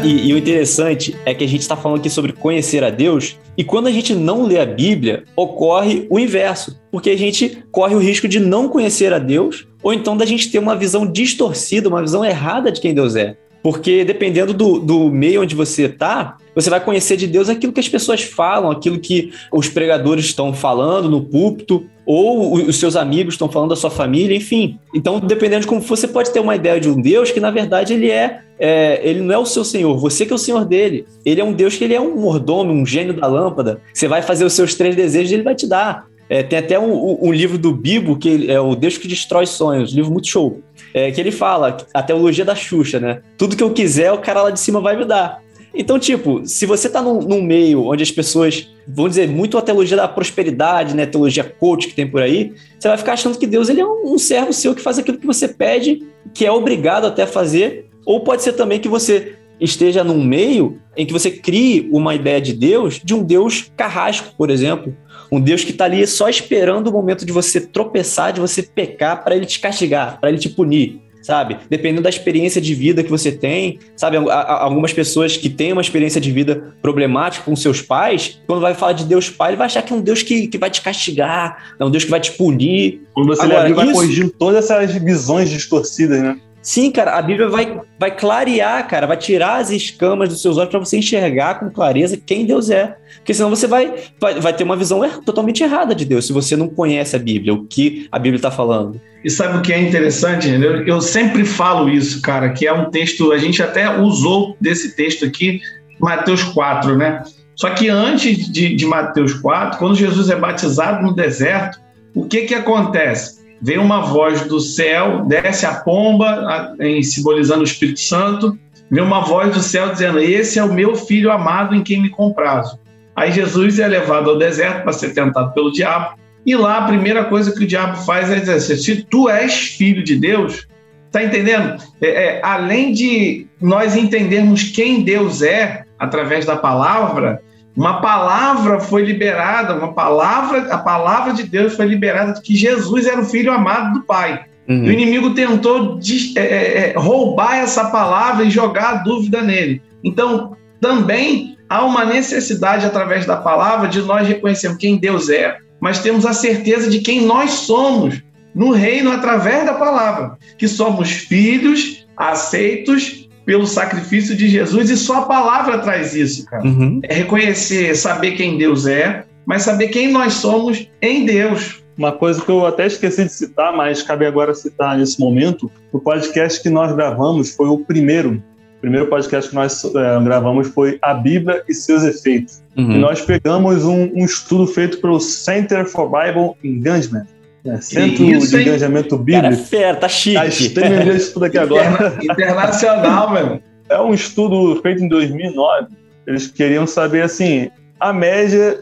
E, 0.04 0.30
e, 0.30 0.34
o 0.34 0.38
interessante 0.38 1.16
é 1.26 1.34
que 1.34 1.44
a 1.44 1.48
gente 1.48 1.62
está 1.62 1.76
falando 1.76 2.00
aqui 2.00 2.10
sobre 2.10 2.34
conhecer 2.34 2.84
a 2.84 2.90
Deus, 2.90 3.38
e 3.58 3.64
quando 3.64 3.88
a 3.88 3.92
gente 3.92 4.14
não 4.14 4.44
lê 4.44 4.60
a 4.60 4.66
Bíblia, 4.66 5.24
ocorre 5.36 6.08
o 6.10 6.20
inverso, 6.20 6.80
porque 6.92 7.10
a 7.10 7.18
gente 7.18 7.64
corre 7.72 7.96
o 7.96 8.00
risco 8.00 8.28
de 8.28 8.40
não 8.40 8.68
conhecer 8.68 9.14
a 9.14 9.20
Deus, 9.20 9.68
ou 9.84 9.94
então 9.94 10.16
da 10.16 10.26
gente 10.26 10.52
ter 10.52 10.60
uma 10.60 10.76
visão 10.76 11.06
distorcida, 11.06 11.90
uma 11.90 12.02
visão 12.02 12.24
errada 12.24 12.72
de 12.72 12.82
quem 12.82 12.94
Deus 12.94 13.16
é. 13.16 13.36
Porque 13.64 14.04
dependendo 14.04 14.54
do, 14.54 14.80
do 14.80 15.10
meio 15.12 15.42
onde 15.42 15.56
você 15.56 15.84
está, 15.84 16.38
você 16.56 16.70
vai 16.70 16.84
conhecer 16.84 17.16
de 17.16 17.28
Deus 17.28 17.50
aquilo 17.50 17.72
que 17.72 17.80
as 17.80 17.88
pessoas 17.88 18.22
falam, 18.24 18.72
aquilo 18.72 19.00
que 19.00 19.32
os 19.52 19.70
pregadores 19.70 20.26
estão 20.26 20.54
falando 20.54 21.10
no 21.10 21.22
púlpito, 21.22 21.86
ou 22.06 22.56
os 22.56 22.78
seus 22.78 22.96
amigos 22.96 23.36
estão 23.36 23.50
falando 23.50 23.70
da 23.70 23.76
sua 23.76 23.90
família, 23.90 24.36
enfim. 24.36 24.78
Então, 24.94 25.20
dependendo 25.20 25.62
de 25.62 25.68
como 25.68 25.80
você 25.80 26.08
pode 26.08 26.32
ter 26.32 26.40
uma 26.40 26.56
ideia 26.56 26.80
de 26.80 26.90
um 26.90 27.00
Deus 27.00 27.32
que, 27.32 27.40
na 27.40 27.52
verdade, 27.52 27.94
ele 27.94 28.10
é, 28.10 28.42
é, 28.60 29.00
ele 29.04 29.22
não 29.22 29.34
é 29.34 29.38
o 29.38 29.46
seu 29.46 29.64
Senhor, 29.64 29.98
você 29.98 30.26
que 30.26 30.34
é 30.34 30.36
o 30.36 30.40
Senhor 30.40 30.66
dele. 30.66 31.06
Ele 31.24 31.40
é 31.40 31.44
um 31.44 31.54
Deus 31.54 31.78
que 31.78 31.84
ele 31.84 31.94
é 31.94 32.02
um 32.02 32.16
mordomo, 32.16 32.74
um 32.74 32.86
gênio 32.86 33.14
da 33.14 33.28
lâmpada. 33.28 33.80
Você 33.94 34.08
vai 34.08 34.22
fazer 34.22 34.44
os 34.44 34.54
seus 34.54 34.76
três 34.76 34.96
desejos, 34.96 35.32
ele 35.32 35.44
vai 35.44 35.56
te 35.56 35.68
dar. 35.68 36.06
É, 36.32 36.42
tem 36.42 36.60
até 36.60 36.80
um, 36.80 37.18
um, 37.22 37.34
livro 37.34 37.58
do 37.58 37.74
Bibo, 37.74 38.18
que 38.18 38.50
é 38.50 38.58
o 38.58 38.74
Deus 38.74 38.98
que 38.98 39.06
Destrói 39.06 39.46
Sonhos, 39.46 39.92
livro 39.92 40.12
muito 40.12 40.30
show. 40.30 40.62
É, 40.94 41.12
que 41.12 41.22
ele 41.22 41.32
fala, 41.32 41.78
a 41.94 42.04
teologia 42.04 42.44
da 42.44 42.56
Xuxa, 42.56 43.00
né? 43.00 43.22
Tudo 43.38 43.56
que 43.56 43.64
eu 43.64 43.72
quiser, 43.72 44.12
o 44.12 44.18
cara 44.18 44.44
lá 44.44 44.50
de 44.50 44.60
cima 44.60 44.82
vai 44.82 44.98
me 44.98 45.06
dar. 45.06 45.42
Então, 45.74 45.98
tipo, 45.98 46.46
se 46.46 46.66
você 46.66 46.90
tá 46.90 47.02
num, 47.02 47.22
num, 47.22 47.42
meio 47.42 47.86
onde 47.86 48.04
as 48.04 48.12
pessoas 48.12 48.70
vão 48.86 49.08
dizer 49.08 49.28
muito 49.30 49.58
a 49.58 49.62
teologia 49.62 49.96
da 49.96 50.08
prosperidade, 50.08 50.96
né? 50.96 51.06
Teologia 51.06 51.44
coach 51.44 51.88
que 51.88 51.96
tem 51.96 52.08
por 52.08 52.22
aí, 52.22 52.54
você 52.78 52.88
vai 52.90 52.98
ficar 52.98 53.14
achando 53.14 53.38
que 53.38 53.48
Deus 53.48 53.70
ele 53.70 53.80
é 53.80 53.86
um, 53.86 54.14
um 54.14 54.18
servo 54.18 54.52
seu 54.52 54.76
que 54.76 54.82
faz 54.82 55.00
aquilo 55.00 55.18
que 55.18 55.26
você 55.26 55.48
pede, 55.48 56.06
que 56.34 56.46
é 56.46 56.52
obrigado 56.52 57.06
até 57.06 57.26
fazer. 57.26 57.90
Ou 58.06 58.20
pode 58.22 58.44
ser 58.44 58.54
também 58.54 58.80
que 58.80 58.90
você 58.90 59.36
esteja 59.62 60.04
num 60.04 60.24
meio 60.24 60.80
em 60.98 61.06
que 61.06 61.14
você 61.14 61.32
crie 61.32 61.88
uma 61.92 62.16
ideia 62.16 62.42
de 62.42 62.52
Deus, 62.52 63.00
de 63.02 63.14
um 63.14 63.24
Deus 63.24 63.72
carrasco, 63.78 64.34
por 64.38 64.50
exemplo. 64.50 64.94
Um 65.32 65.40
Deus 65.40 65.64
que 65.64 65.72
está 65.72 65.86
ali 65.86 66.06
só 66.06 66.28
esperando 66.28 66.88
o 66.88 66.92
momento 66.92 67.26
de 67.26 67.32
você 67.32 67.62
tropeçar, 67.62 68.34
de 68.34 68.42
você 68.42 68.62
pecar, 68.62 69.24
para 69.24 69.36
ele 69.36 69.46
te 69.46 69.60
castigar, 69.60 70.20
para 70.20 70.30
ele 70.30 70.38
te 70.38 70.50
punir 70.50 71.02
sabe? 71.22 71.58
Dependendo 71.70 72.02
da 72.02 72.10
experiência 72.10 72.60
de 72.60 72.74
vida 72.74 73.04
que 73.04 73.10
você 73.10 73.32
tem, 73.32 73.80
sabe? 73.96 74.18
Algumas 74.18 74.92
pessoas 74.92 75.38
que 75.38 75.50
têm 75.50 75.72
uma 75.72 75.82
experiência 75.82 76.20
de 76.20 76.32
vida 76.32 76.74
problemática 76.82 77.46
com 77.46 77.56
seus 77.56 77.82
pais, 77.82 78.42
quando 78.48 78.62
vai 78.62 78.74
falar 78.74 78.94
de 78.94 79.06
Deus 79.06 79.30
Pai, 79.30 79.52
ele 79.52 79.58
vai 79.58 79.68
achar 79.68 79.82
que 79.82 79.94
é 79.94 79.96
um 79.96 80.02
Deus 80.02 80.24
que, 80.24 80.48
que 80.48 80.58
vai 80.58 80.70
te 80.70 80.82
castigar, 80.82 81.76
é 81.80 81.86
um 81.86 81.92
Deus 81.92 82.04
que 82.04 82.12
vai 82.12 82.20
te 82.20 82.32
punir. 82.32 83.02
Quando 83.14 83.28
você 83.28 83.44
Agora, 83.44 83.74
vai 83.74 83.86
isso... 83.86 83.94
corrigindo 83.94 84.32
todas 84.32 84.66
essas 84.66 84.92
visões 84.94 85.50
distorcidas, 85.50 86.22
né? 86.22 86.40
Sim, 86.62 86.92
cara, 86.92 87.18
a 87.18 87.22
Bíblia 87.22 87.50
vai, 87.50 87.82
vai 88.00 88.16
clarear, 88.16 88.88
cara, 88.88 89.08
vai 89.08 89.18
tirar 89.18 89.58
as 89.58 89.72
escamas 89.72 90.30
dos 90.30 90.42
seus 90.42 90.58
olhos 90.58 90.70
para 90.70 90.80
você 90.80 90.98
enxergar 90.98 91.60
com 91.60 91.72
clareza 91.72 92.16
quem 92.16 92.46
Deus 92.46 92.70
é. 92.70 92.96
Porque 93.16 93.34
senão 93.34 93.50
você 93.50 93.66
vai, 93.66 93.96
vai, 94.20 94.54
ter 94.54 94.64
uma 94.64 94.78
visão 94.78 95.04
er 95.04 95.18
totalmente 95.24 95.64
errada 95.64 95.96
de 95.96 96.06
Deus, 96.06 96.28
se 96.28 96.34
você 96.34 96.56
não 96.56 96.70
conhece 96.70 97.16
a 97.16 97.20
Bíblia, 97.20 97.54
o 97.54 97.66
que 97.66 98.08
a 98.12 98.20
Bíblia 98.20 98.38
está 98.38 98.52
falando. 98.52 99.02
E 99.24 99.30
sabe 99.30 99.58
o 99.58 99.62
que 99.62 99.74
é 99.74 99.80
interessante? 99.80 100.50
Eu, 100.50 100.86
eu 100.86 101.02
sempre 101.02 101.46
falo 101.46 101.90
isso, 101.90 102.22
cara, 102.22 102.50
que 102.50 102.68
é 102.68 102.74
um 102.74 102.92
texto, 102.92 103.32
a 103.32 103.38
gente 103.40 103.62
até 103.62 104.00
usou 104.00 104.56
desse 104.62 104.96
texto 104.96 105.26
aqui, 105.26 105.60
Mateus 106.00 106.44
4, 106.44 106.96
né? 106.96 107.24
Só 107.56 107.72
que 107.72 107.90
antes 107.90 108.52
de, 108.52 108.76
de 108.76 108.86
Mateus 108.86 109.34
4, 109.34 109.80
quando 109.80 109.96
Jesus 109.96 110.30
é 110.30 110.36
batizado 110.36 111.04
no 111.04 111.14
deserto, 111.14 111.80
o 112.14 112.26
que 112.26 112.42
que 112.42 112.54
acontece? 112.54 113.41
Vem 113.62 113.78
uma 113.78 114.02
voz 114.02 114.42
do 114.48 114.60
céu, 114.60 115.24
desce 115.26 115.66
a 115.66 115.76
pomba, 115.76 116.74
em, 116.80 117.04
simbolizando 117.04 117.62
o 117.62 117.66
Espírito 117.66 118.00
Santo, 118.00 118.58
vem 118.90 119.04
uma 119.04 119.22
voz 119.22 119.54
do 119.54 119.62
céu 119.62 119.92
dizendo: 119.92 120.20
Esse 120.20 120.58
é 120.58 120.64
o 120.64 120.74
meu 120.74 120.96
filho 120.96 121.32
amado 121.32 121.76
em 121.76 121.84
quem 121.84 122.02
me 122.02 122.10
comprazo. 122.10 122.80
Aí 123.16 123.32
Jesus 123.32 123.78
é 123.78 123.88
levado 123.88 124.30
ao 124.30 124.38
deserto 124.38 124.84
para 124.84 124.94
ser 124.94 125.14
tentado 125.14 125.54
pelo 125.54 125.72
diabo, 125.72 126.18
e 126.46 126.56
lá 126.56 126.78
a 126.78 126.88
primeira 126.88 127.26
coisa 127.26 127.52
que 127.52 127.64
o 127.64 127.68
diabo 127.68 127.98
faz 127.98 128.32
é 128.32 128.40
dizer 128.40 128.54
assim: 128.54 128.76
se 128.76 129.04
tu 129.04 129.30
és 129.30 129.54
filho 129.54 130.04
de 130.04 130.16
Deus, 130.16 130.68
tá 131.12 131.24
entendendo? 131.24 131.82
É, 132.02 132.08
é, 132.08 132.42
além 132.44 132.94
de 132.94 133.46
nós 133.62 133.96
entendermos 133.96 134.64
quem 134.64 135.04
Deus 135.04 135.42
é 135.42 135.84
através 136.00 136.46
da 136.46 136.56
palavra, 136.56 137.44
uma 137.76 138.02
palavra 138.02 138.80
foi 138.80 139.04
liberada, 139.04 139.76
uma 139.76 139.94
palavra, 139.94 140.74
a 140.74 140.78
palavra 140.78 141.34
de 141.34 141.44
Deus 141.44 141.74
foi 141.74 141.86
liberada 141.86 142.34
de 142.34 142.42
que 142.42 142.56
Jesus 142.56 143.06
era 143.08 143.22
o 143.22 143.26
filho 143.26 143.52
amado 143.52 143.94
do 143.94 144.06
Pai. 144.06 144.46
Uhum. 144.70 144.84
o 144.84 144.92
inimigo 144.92 145.34
tentou 145.34 145.98
de, 145.98 146.38
é, 146.38 146.42
é, 146.42 146.92
é, 146.92 146.94
roubar 146.96 147.58
essa 147.58 147.86
palavra 147.86 148.46
e 148.46 148.52
jogar 148.52 148.90
a 148.90 148.96
dúvida 148.98 149.42
nele. 149.42 149.82
Então, 150.04 150.56
também 150.80 151.58
há 151.68 151.84
uma 151.84 152.06
necessidade, 152.06 152.86
através 152.86 153.26
da 153.26 153.38
palavra, 153.38 153.88
de 153.88 154.02
nós 154.02 154.28
reconhecermos 154.28 154.78
quem 154.78 154.98
Deus 154.98 155.30
é, 155.30 155.58
mas 155.80 156.00
temos 156.00 156.26
a 156.26 156.34
certeza 156.34 156.90
de 156.90 157.00
quem 157.00 157.26
nós 157.26 157.52
somos 157.52 158.22
no 158.54 158.72
reino 158.72 159.12
através 159.12 159.66
da 159.66 159.74
palavra, 159.74 160.38
que 160.58 160.68
somos 160.68 161.10
filhos 161.10 162.06
aceitos 162.16 163.21
pelo 163.46 163.66
sacrifício 163.66 164.36
de 164.36 164.48
Jesus 164.48 164.90
e 164.90 164.98
só 164.98 165.20
a 165.20 165.26
palavra 165.26 165.80
traz 165.80 166.16
isso, 166.16 166.46
cara. 166.46 166.64
Uhum. 166.64 167.00
É 167.04 167.14
reconhecer, 167.14 167.96
saber 167.96 168.32
quem 168.32 168.58
Deus 168.58 168.86
é, 168.86 169.26
mas 169.46 169.64
saber 169.64 169.90
quem 169.90 170.12
nós 170.12 170.34
somos 170.34 170.88
em 171.02 171.26
Deus. 171.26 171.82
Uma 171.98 172.12
coisa 172.12 172.42
que 172.42 172.50
eu 172.50 172.66
até 172.66 172.88
esqueci 172.88 173.26
de 173.26 173.34
citar, 173.34 173.76
mas 173.76 174.02
cabe 174.02 174.26
agora 174.26 174.54
citar 174.54 174.98
nesse 174.98 175.20
momento, 175.20 175.70
o 175.92 176.00
podcast 176.00 176.62
que 176.62 176.70
nós 176.70 176.96
gravamos 176.96 177.54
foi 177.56 177.68
o 177.68 177.80
primeiro. 177.80 178.42
O 178.78 178.82
primeiro 178.82 179.08
podcast 179.08 179.50
que 179.50 179.56
nós 179.56 179.84
é, 179.84 180.24
gravamos 180.24 180.70
foi 180.70 180.98
a 181.02 181.14
Bíblia 181.14 181.64
e 181.68 181.74
seus 181.74 182.04
efeitos. 182.04 182.64
Uhum. 182.76 182.94
E 182.94 182.98
nós 182.98 183.22
pegamos 183.22 183.84
um, 183.86 184.10
um 184.16 184.26
estudo 184.26 184.66
feito 184.66 185.00
pelo 185.00 185.20
Center 185.20 185.86
for 185.86 186.10
Bible 186.10 186.56
Engagement, 186.64 187.26
é, 187.66 187.80
centro 187.80 188.24
isso, 188.26 188.50
de 188.50 188.64
engajamento 188.64 189.18
bíblico. 189.18 189.50
Cara, 189.50 189.56
fera, 189.58 189.98
tá 189.98 190.10
chique. 190.10 190.36
Tá 190.36 190.48
extremamente 190.48 191.10
esse 191.10 191.28
estudo 191.28 191.46
aqui 191.46 191.58
agora. 191.58 192.18
Internacional, 192.22 193.32
meu. 193.32 193.62
É 193.90 194.00
um 194.00 194.14
estudo 194.14 194.82
feito 194.82 195.04
em 195.04 195.08
2009. 195.08 195.88
Eles 196.26 196.48
queriam 196.48 196.88
saber, 196.88 197.22
assim, 197.24 197.70
a 198.00 198.12
média 198.12 198.80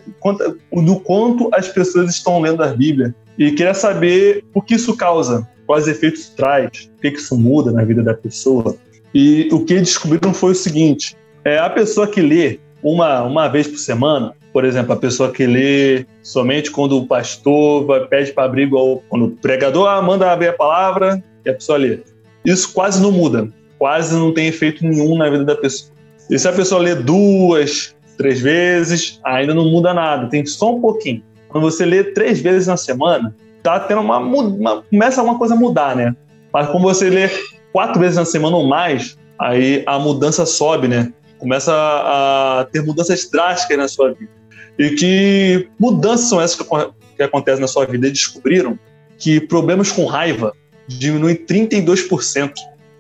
do 0.72 1.00
quanto 1.00 1.50
as 1.54 1.68
pessoas 1.68 2.12
estão 2.12 2.40
lendo 2.40 2.64
a 2.64 2.68
Bíblia. 2.68 3.14
E 3.38 3.52
queria 3.52 3.74
saber 3.74 4.44
o 4.54 4.62
que 4.62 4.76
isso 4.76 4.96
causa, 4.96 5.48
quais 5.66 5.88
efeitos 5.88 6.30
traz, 6.30 6.90
o 6.98 7.02
que 7.02 7.08
isso 7.10 7.38
muda 7.38 7.72
na 7.72 7.84
vida 7.84 8.04
da 8.04 8.14
pessoa. 8.14 8.76
E 9.14 9.50
o 9.52 9.66
que 9.66 9.76
descobriram 9.76 10.34
foi 10.34 10.52
o 10.52 10.56
seguinte: 10.56 11.16
é 11.44 11.58
a 11.58 11.70
pessoa 11.70 12.08
que 12.08 12.22
lê 12.22 12.60
uma, 12.84 13.24
uma 13.24 13.48
vez 13.48 13.68
por 13.68 13.78
semana, 13.78 14.34
por 14.52 14.66
exemplo, 14.66 14.94
a 14.94 14.98
pessoa 14.98 15.32
que 15.32 15.46
lê 15.46 16.06
somente 16.24 16.72
quando 16.72 16.98
o 16.98 17.06
pastor 17.06 17.86
vai, 17.86 18.06
pede 18.06 18.34
para 18.34 18.46
abrir, 18.46 18.64
igual 18.64 19.04
quando 19.08 19.26
o 19.26 19.32
pregador 19.32 19.88
ah, 19.88 20.02
manda 20.02 20.32
abrir 20.32 20.50
a 20.50 20.54
palavra 20.54 21.24
e 21.46 21.50
a 21.50 21.54
pessoa 21.54 21.78
lê. 21.78 22.00
Isso 22.44 22.74
quase 22.74 23.02
não 23.02 23.12
muda, 23.12 23.48
quase 23.78 24.16
não 24.16 24.34
tem 24.34 24.48
efeito 24.48 24.86
nenhum 24.86 25.18
na 25.18 25.30
vida 25.30 25.46
da 25.46 25.56
pessoa. 25.56 25.92
E 26.30 26.38
se 26.38 26.48
a 26.48 26.54
pessoa 26.54 26.82
lê 26.82 26.96
duas, 26.96 27.96
três 28.18 28.40
vezes, 28.40 29.20
ainda 29.24 29.54
não 29.54 29.66
muda 29.66 29.94
nada, 29.94 30.28
tem 30.30 30.46
só 30.46 30.76
um 30.76 30.82
pouquinho. 30.82 31.24
Quando 31.50 31.64
você 31.64 31.86
lê 31.86 32.04
três 32.04 32.42
vezes 32.42 32.68
na 32.68 32.78
semana, 32.78 33.36
tá 33.62 33.80
tendo 33.80 34.02
uma, 34.02 34.18
uma 34.18 34.84
começa 34.84 35.22
uma 35.22 35.38
coisa 35.38 35.54
a 35.54 35.58
mudar, 35.58 35.96
né? 35.96 36.16
Mas 36.52 36.70
quando 36.70 36.84
você 36.84 37.10
lê 37.10 37.30
quatro 37.72 38.00
vezes 38.00 38.18
na 38.18 38.26
semana 38.26 38.56
ou 38.56 38.68
mais, 38.68 39.18
aí 39.38 39.84
a 39.86 40.00
mudança 40.00 40.46
sobe, 40.46 40.88
né? 40.88 41.12
Começa 41.38 41.74
a 41.74 42.68
ter 42.72 42.82
mudanças 42.84 43.30
drásticas 43.30 43.78
na 43.78 43.88
sua 43.88 44.14
vida. 44.14 44.39
E 44.80 44.92
que 44.92 45.68
mudanças 45.78 46.30
são 46.30 46.42
essas 46.42 46.58
que, 46.58 46.66
que 47.18 47.24
acontecem 47.24 47.60
na 47.60 47.68
sua 47.68 47.86
vida? 47.86 48.08
Eles 48.08 48.20
descobriram 48.20 48.80
que 49.18 49.42
problemas 49.42 49.92
com 49.92 50.06
raiva 50.06 50.54
diminuem 50.88 51.36
32%, 51.36 52.54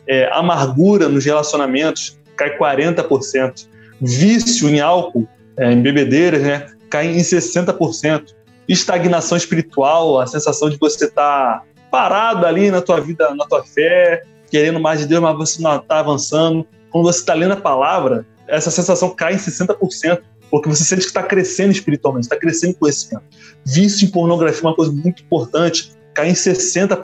é, 0.06 0.30
amargura 0.34 1.08
nos 1.08 1.24
relacionamentos 1.24 2.20
cai 2.36 2.58
40%, 2.58 3.68
vício 4.02 4.70
em 4.70 4.80
álcool, 4.80 5.28
é, 5.58 5.72
em 5.72 5.82
bebedeiras, 5.82 6.42
né, 6.42 6.68
cai 6.90 7.08
em 7.08 7.20
60%, 7.20 8.36
estagnação 8.68 9.38
espiritual, 9.38 10.20
a 10.20 10.28
sensação 10.28 10.70
de 10.70 10.78
você 10.78 11.06
estar 11.06 11.60
tá 11.60 11.64
parado 11.92 12.46
ali 12.46 12.70
na 12.72 12.82
tua 12.82 13.00
vida, 13.00 13.34
na 13.36 13.46
tua 13.46 13.64
fé, 13.64 14.24
querendo 14.50 14.80
mais 14.80 15.00
de 15.00 15.08
Deus, 15.08 15.22
mas 15.22 15.38
você 15.38 15.62
não 15.62 15.78
está 15.78 16.00
avançando. 16.00 16.66
Quando 16.92 17.06
você 17.06 17.20
está 17.20 17.34
lendo 17.34 17.54
a 17.54 17.58
palavra, 17.58 18.26
essa 18.48 18.72
sensação 18.72 19.10
cai 19.10 19.34
em 19.34 19.38
60%. 19.38 20.22
Porque 20.50 20.70
você 20.70 20.84
sente 20.84 21.02
que 21.02 21.08
está 21.08 21.24
crescendo 21.24 21.72
espiritualmente, 21.72 22.26
está 22.26 22.38
crescendo 22.38 22.76
conhecimento. 22.76 23.24
Vício 23.66 24.08
em 24.08 24.12
pornografia 24.12 24.62
é 24.62 24.68
uma 24.68 24.76
coisa 24.76 24.92
muito 24.92 25.24
importante, 25.24 25.92
cai 26.14 26.30
em 26.30 26.34
60% 26.34 27.02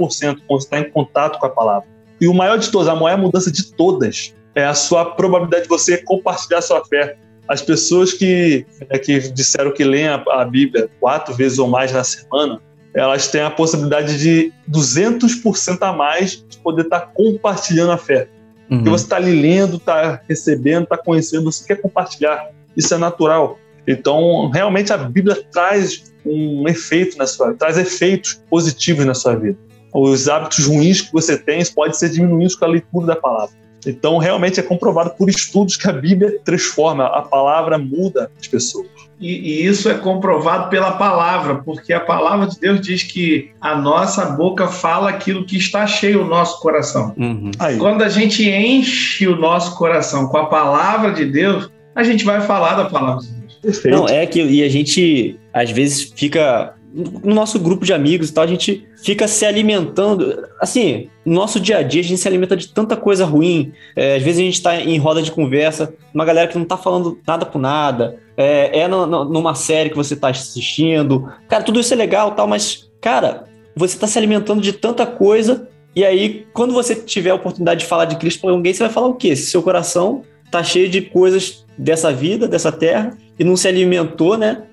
quando 0.47 0.61
você 0.61 0.65
está 0.65 0.79
em 0.79 0.89
contato 0.89 1.39
com 1.39 1.45
a 1.45 1.49
palavra. 1.49 1.87
E 2.19 2.27
o 2.27 2.33
maior 2.33 2.57
de 2.57 2.69
todas, 2.71 2.87
a 2.87 2.95
maior 2.95 3.17
mudança 3.17 3.51
de 3.51 3.73
todas, 3.73 4.33
é 4.55 4.65
a 4.65 4.73
sua 4.73 5.05
probabilidade 5.05 5.63
de 5.63 5.69
você 5.69 5.97
compartilhar 5.97 6.59
a 6.59 6.61
sua 6.61 6.83
fé. 6.85 7.17
As 7.47 7.61
pessoas 7.61 8.13
que, 8.13 8.65
é, 8.89 8.97
que 8.97 9.19
disseram 9.31 9.71
que 9.71 9.83
leem 9.83 10.07
a, 10.07 10.23
a 10.31 10.45
Bíblia 10.45 10.89
quatro 10.99 11.33
vezes 11.35 11.59
ou 11.59 11.67
mais 11.67 11.91
na 11.91 12.03
semana, 12.03 12.59
elas 12.93 13.27
têm 13.27 13.41
a 13.41 13.51
possibilidade 13.51 14.17
de 14.17 14.53
200% 14.71 15.77
a 15.81 15.91
mais 15.91 16.43
de 16.47 16.57
poder 16.59 16.83
estar 16.83 17.01
tá 17.01 17.11
compartilhando 17.13 17.91
a 17.91 17.97
fé. 17.97 18.29
Uhum. 18.69 18.77
Porque 18.77 18.89
você 18.89 19.03
está 19.03 19.17
ali 19.17 19.39
lendo, 19.39 19.75
está 19.75 20.21
recebendo, 20.27 20.83
está 20.83 20.97
conhecendo, 20.97 21.43
você 21.43 21.65
quer 21.67 21.81
compartilhar. 21.81 22.49
Isso 22.75 22.93
é 22.93 22.97
natural. 22.97 23.57
Então, 23.87 24.49
realmente 24.49 24.91
a 24.91 24.97
Bíblia 24.97 25.37
traz 25.51 26.11
um 26.25 26.67
efeito 26.67 27.17
na 27.17 27.27
sua 27.27 27.47
vida, 27.47 27.59
traz 27.59 27.77
efeitos 27.77 28.41
positivos 28.49 29.05
na 29.05 29.13
sua 29.13 29.35
vida. 29.35 29.57
Os 29.93 30.27
hábitos 30.27 30.65
ruins 30.65 31.01
que 31.01 31.13
você 31.13 31.37
tem 31.37 31.63
podem 31.73 31.93
ser 31.93 32.09
diminuídos 32.09 32.55
com 32.55 32.65
a 32.65 32.67
leitura 32.67 33.07
da 33.07 33.15
palavra. 33.15 33.55
Então, 33.85 34.17
realmente 34.17 34.59
é 34.59 34.63
comprovado 34.63 35.11
por 35.11 35.29
estudos 35.29 35.77
que 35.77 35.87
a 35.87 35.93
Bíblia 35.93 36.39
transforma, 36.43 37.05
a 37.05 37.21
palavra 37.21 37.77
muda 37.77 38.31
as 38.39 38.47
pessoas. 38.47 38.87
E, 39.19 39.29
e, 39.29 39.65
isso 39.65 39.89
é 39.89 39.93
comprovado 39.93 40.69
pela 40.69 40.93
palavra, 40.93 41.55
porque 41.63 41.93
a 41.93 41.99
palavra 42.01 42.47
de 42.47 42.59
Deus 42.59 42.81
diz 42.81 43.03
que 43.03 43.51
a 43.61 43.75
nossa 43.75 44.25
boca 44.25 44.67
fala 44.67 45.09
aquilo 45.09 45.45
que 45.45 45.55
está 45.55 45.87
cheio 45.87 46.23
o 46.23 46.27
nosso 46.27 46.59
coração. 46.59 47.13
Uhum. 47.15 47.51
Quando 47.77 48.03
a 48.03 48.09
gente 48.09 48.49
enche 48.49 49.25
o 49.27 49.37
nosso 49.37 49.77
coração 49.77 50.27
com 50.27 50.37
a 50.37 50.47
palavra 50.47 51.11
de 51.11 51.23
Deus, 51.23 51.69
a 51.95 52.03
gente 52.03 52.25
vai 52.25 52.41
falar 52.41 52.75
da 52.75 52.85
palavra 52.85 53.23
de 53.23 53.57
Deus. 53.61 53.83
Não, 53.85 54.07
é 54.07 54.25
que 54.25 54.43
e 54.43 54.63
a 54.63 54.69
gente 54.69 55.39
às 55.53 55.71
vezes 55.71 56.11
fica 56.15 56.75
no 56.95 57.33
nosso 57.33 57.59
grupo 57.59 57.85
de 57.85 57.91
amigos 57.91 58.29
e 58.29 58.33
tal, 58.33 58.43
a 58.45 58.47
gente 58.47 58.87
fica 59.03 59.27
se 59.27 59.45
alimentando. 59.45 60.47
Assim, 60.61 61.09
no 61.25 61.33
nosso 61.33 61.59
dia 61.59 61.79
a 61.79 61.83
dia, 61.83 61.99
a 61.99 62.03
gente 62.03 62.19
se 62.19 62.27
alimenta 62.27 62.55
de 62.55 62.69
tanta 62.69 62.95
coisa 62.95 63.25
ruim. 63.25 63.73
É, 63.95 64.15
às 64.15 64.23
vezes 64.23 64.39
a 64.39 64.43
gente 64.43 64.53
está 64.53 64.79
em 64.79 64.97
roda 64.97 65.21
de 65.21 65.31
conversa, 65.31 65.93
uma 66.13 66.23
galera 66.23 66.47
que 66.47 66.55
não 66.55 66.63
está 66.63 66.77
falando 66.77 67.19
nada 67.27 67.45
com 67.45 67.59
nada, 67.59 68.17
é, 68.37 68.79
é 68.79 68.87
no, 68.87 69.05
no, 69.05 69.25
numa 69.25 69.53
série 69.55 69.89
que 69.89 69.95
você 69.97 70.13
está 70.13 70.29
assistindo. 70.29 71.29
Cara, 71.49 71.63
tudo 71.63 71.81
isso 71.81 71.93
é 71.93 71.97
legal 71.97 72.31
tal, 72.31 72.47
mas, 72.47 72.89
cara, 73.01 73.43
você 73.75 73.95
está 73.95 74.07
se 74.07 74.17
alimentando 74.17 74.61
de 74.61 74.71
tanta 74.71 75.05
coisa. 75.05 75.67
E 75.93 76.05
aí, 76.05 76.45
quando 76.53 76.73
você 76.73 76.95
tiver 76.95 77.31
a 77.31 77.35
oportunidade 77.35 77.81
de 77.81 77.85
falar 77.85 78.05
de 78.05 78.15
Cristo 78.15 78.41
para 78.41 78.51
alguém, 78.51 78.73
você 78.73 78.83
vai 78.83 78.91
falar 78.91 79.07
o 79.07 79.15
quê? 79.15 79.35
Se 79.35 79.47
seu 79.47 79.61
coração 79.61 80.23
tá 80.49 80.63
cheio 80.63 80.89
de 80.89 81.01
coisas 81.01 81.65
dessa 81.77 82.11
vida, 82.11 82.47
dessa 82.47 82.71
terra, 82.71 83.17
e 83.37 83.43
não 83.43 83.57
se 83.57 83.67
alimentou, 83.67 84.37
né? 84.37 84.63